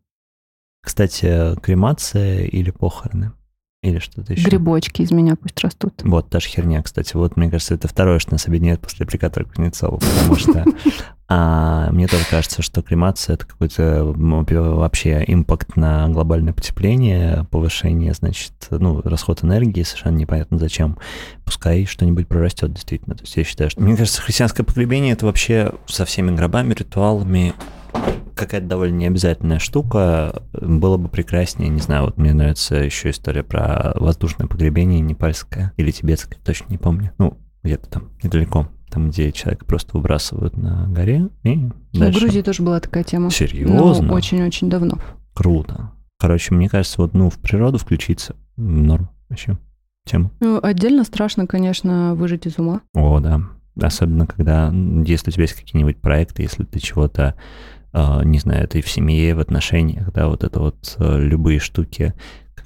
Кстати, 0.81 1.55
кремация 1.61 2.45
или 2.45 2.71
похороны? 2.71 3.31
Или 3.83 3.99
что-то 3.99 4.33
еще? 4.33 4.49
Грибочки 4.49 5.03
из 5.03 5.11
меня 5.11 5.35
пусть 5.35 5.59
растут. 5.61 6.01
Вот, 6.03 6.29
та 6.29 6.39
же 6.39 6.47
херня, 6.47 6.81
кстати. 6.81 7.15
Вот, 7.15 7.37
мне 7.37 7.49
кажется, 7.49 7.75
это 7.75 7.87
второе, 7.87 8.19
что 8.19 8.31
нас 8.31 8.47
объединяет 8.47 8.81
после 8.81 9.05
аппликатора 9.05 9.45
Кузнецова, 9.45 9.97
потому 9.97 10.35
что 10.35 10.65
а, 11.29 11.89
мне 11.91 12.07
тоже 12.07 12.23
кажется, 12.29 12.61
что 12.61 12.81
кремация— 12.81 13.33
это 13.35 13.45
какой-то 13.45 14.03
вообще 14.05 15.23
импакт 15.27 15.75
на 15.75 16.07
глобальное 16.07 16.53
потепление, 16.53 17.45
повышение, 17.51 18.13
значит, 18.13 18.53
ну, 18.69 19.01
расход 19.01 19.43
энергии, 19.43 19.83
совершенно 19.83 20.15
непонятно 20.15 20.57
зачем. 20.57 20.97
Пускай 21.43 21.85
что-нибудь 21.85 22.27
прорастет, 22.27 22.73
действительно. 22.73 23.15
То 23.15 23.23
есть 23.23 23.35
я 23.35 23.43
считаю, 23.43 23.69
что... 23.69 23.81
Мне 23.81 23.97
кажется, 23.97 24.21
христианское 24.21 24.63
погребение— 24.63 25.13
это 25.13 25.25
вообще 25.25 25.73
со 25.85 26.05
всеми 26.05 26.33
гробами, 26.33 26.73
ритуалами, 26.73 27.53
какая-то 28.35 28.67
довольно 28.67 28.95
необязательная 28.95 29.59
штука. 29.59 30.43
Было 30.53 30.95
бы 30.95 31.09
прекраснее, 31.09 31.69
не 31.69 31.81
знаю, 31.81 32.05
вот 32.05 32.17
мне 32.17 32.33
нравится 32.33 32.75
еще 32.75 33.09
история 33.09 33.43
про 33.43 33.91
воздушное 33.95 34.47
погребение 34.47 35.01
непальское 35.01 35.73
или 35.75 35.91
тибетское, 35.91 36.39
точно 36.45 36.67
не 36.69 36.77
помню. 36.77 37.11
Ну, 37.17 37.37
где-то 37.63 37.89
там 37.89 38.11
недалеко, 38.23 38.69
там, 38.89 39.09
где 39.09 39.31
человека 39.31 39.65
просто 39.65 39.97
выбрасывают 39.97 40.57
на 40.57 40.87
горе 40.87 41.29
и 41.43 41.55
Ну, 41.55 41.71
В 41.93 41.99
дальше. 41.99 42.19
Грузии 42.19 42.41
тоже 42.41 42.63
была 42.63 42.79
такая 42.79 43.03
тема. 43.03 43.29
Серьезно? 43.31 44.13
Очень-очень 44.13 44.69
давно. 44.69 44.99
Круто. 45.33 45.91
Короче, 46.19 46.53
мне 46.55 46.67
кажется, 46.69 47.01
вот, 47.01 47.13
ну, 47.13 47.29
в 47.29 47.37
природу 47.37 47.77
включиться 47.77 48.35
норм 48.55 49.09
вообще 49.29 49.57
тема. 50.05 50.31
Ну, 50.39 50.59
отдельно 50.61 51.03
страшно, 51.03 51.45
конечно, 51.47 52.15
выжить 52.15 52.47
из 52.47 52.57
ума. 52.57 52.81
О, 52.93 53.19
да. 53.19 53.41
Особенно, 53.79 54.25
когда, 54.25 54.73
если 55.05 55.29
у 55.29 55.33
тебя 55.33 55.43
есть 55.43 55.53
какие-нибудь 55.53 55.97
проекты, 55.97 56.41
если 56.41 56.63
ты 56.63 56.79
чего-то, 56.79 57.35
э, 57.93 58.21
не 58.23 58.39
знаю, 58.39 58.67
ты 58.67 58.81
в 58.81 58.89
семье, 58.89 59.35
в 59.35 59.39
отношениях, 59.39 60.11
да, 60.13 60.27
вот 60.27 60.43
это 60.43 60.59
вот 60.59 60.95
э, 60.97 61.19
любые 61.19 61.59
штуки, 61.59 62.15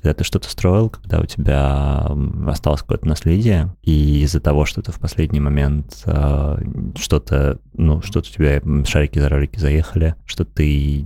когда 0.02 0.16
ты 0.16 0.24
что-то 0.24 0.50
строил, 0.50 0.90
когда 0.90 1.20
у 1.20 1.26
тебя 1.26 2.08
осталось 2.48 2.82
какое-то 2.82 3.08
наследие, 3.08 3.76
и 3.84 4.24
из-за 4.24 4.40
того, 4.40 4.66
что 4.66 4.82
ты 4.82 4.92
в 4.92 5.00
последний 5.00 5.40
момент 5.40 6.02
э, 6.06 6.58
что-то, 6.96 7.60
ну, 7.74 8.02
что-то 8.02 8.28
у 8.30 8.32
тебя 8.32 8.62
шарики 8.86 9.20
за 9.20 9.30
ролики 9.30 9.60
заехали, 9.60 10.16
что 10.26 10.44
ты 10.44 11.06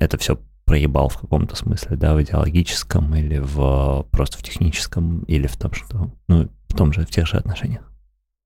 это 0.00 0.16
все 0.16 0.38
проебал 0.64 1.08
в 1.08 1.18
каком-то 1.18 1.54
смысле, 1.56 1.96
да, 1.96 2.14
в 2.14 2.22
идеологическом 2.22 3.14
или 3.14 3.38
в 3.38 4.06
просто 4.10 4.38
в 4.38 4.42
техническом, 4.42 5.20
или 5.24 5.46
в 5.46 5.56
том, 5.56 5.72
что, 5.72 6.10
ну, 6.28 6.48
в 6.68 6.74
том 6.76 6.92
же, 6.92 7.02
в 7.02 7.10
тех 7.10 7.26
же 7.26 7.36
отношениях. 7.36 7.82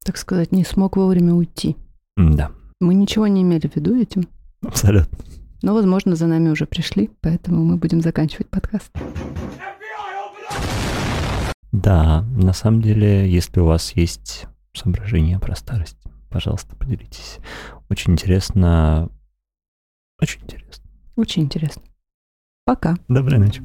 Так 0.05 0.17
сказать, 0.17 0.51
не 0.51 0.65
смог 0.65 0.97
вовремя 0.97 1.35
уйти. 1.35 1.77
Да, 2.17 2.51
Мы 2.81 2.95
ничего 2.95 3.27
не 3.27 3.43
имели 3.43 3.69
в 3.69 3.77
виду 3.77 3.95
этим, 3.97 4.27
абсолютно. 4.67 5.19
но, 5.63 5.75
возможно, 5.75 6.17
за 6.17 6.27
нами 6.27 6.49
уже 6.49 6.67
пришли, 6.67 7.11
поэтому 7.21 7.63
мы 7.65 7.77
будем 7.77 8.01
заканчивать 8.01 8.49
подкаст. 8.49 8.91
Да, 11.73 12.23
на 12.37 12.53
самом 12.53 12.83
деле, 12.83 13.31
если 13.31 13.61
у 13.61 13.67
вас 13.67 13.93
есть 13.97 14.47
соображения 14.73 15.39
про 15.39 15.57
старость, 15.57 15.99
пожалуйста, 16.31 16.77
поделитесь. 16.77 17.39
Очень 17.91 18.13
интересно. 18.13 19.11
Очень 20.21 20.43
интересно. 20.43 20.85
Очень 21.17 21.43
интересно. 21.43 21.83
Пока. 22.65 22.97
Доброй 23.09 23.39
ночи. 23.39 23.63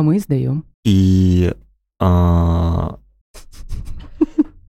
А, 0.00 0.02
мы 0.02 0.18
сдаем. 0.18 0.64
И... 0.84 1.54
а, 1.98 2.98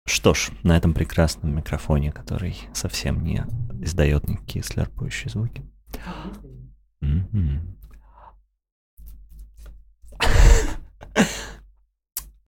Что 0.05 0.35
ж, 0.35 0.51
на 0.65 0.77
этом 0.77 0.93
прекрасном 0.93 1.55
микрофоне, 1.55 2.11
который 2.11 2.57
совсем 2.75 3.23
не 3.23 3.47
издает 3.81 4.29
никакие 4.29 4.65
слерпающие 4.65 5.31
звуки. 5.31 5.63
Мгм. 7.01 7.77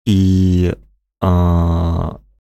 И 0.06 0.72
а, 1.20 1.77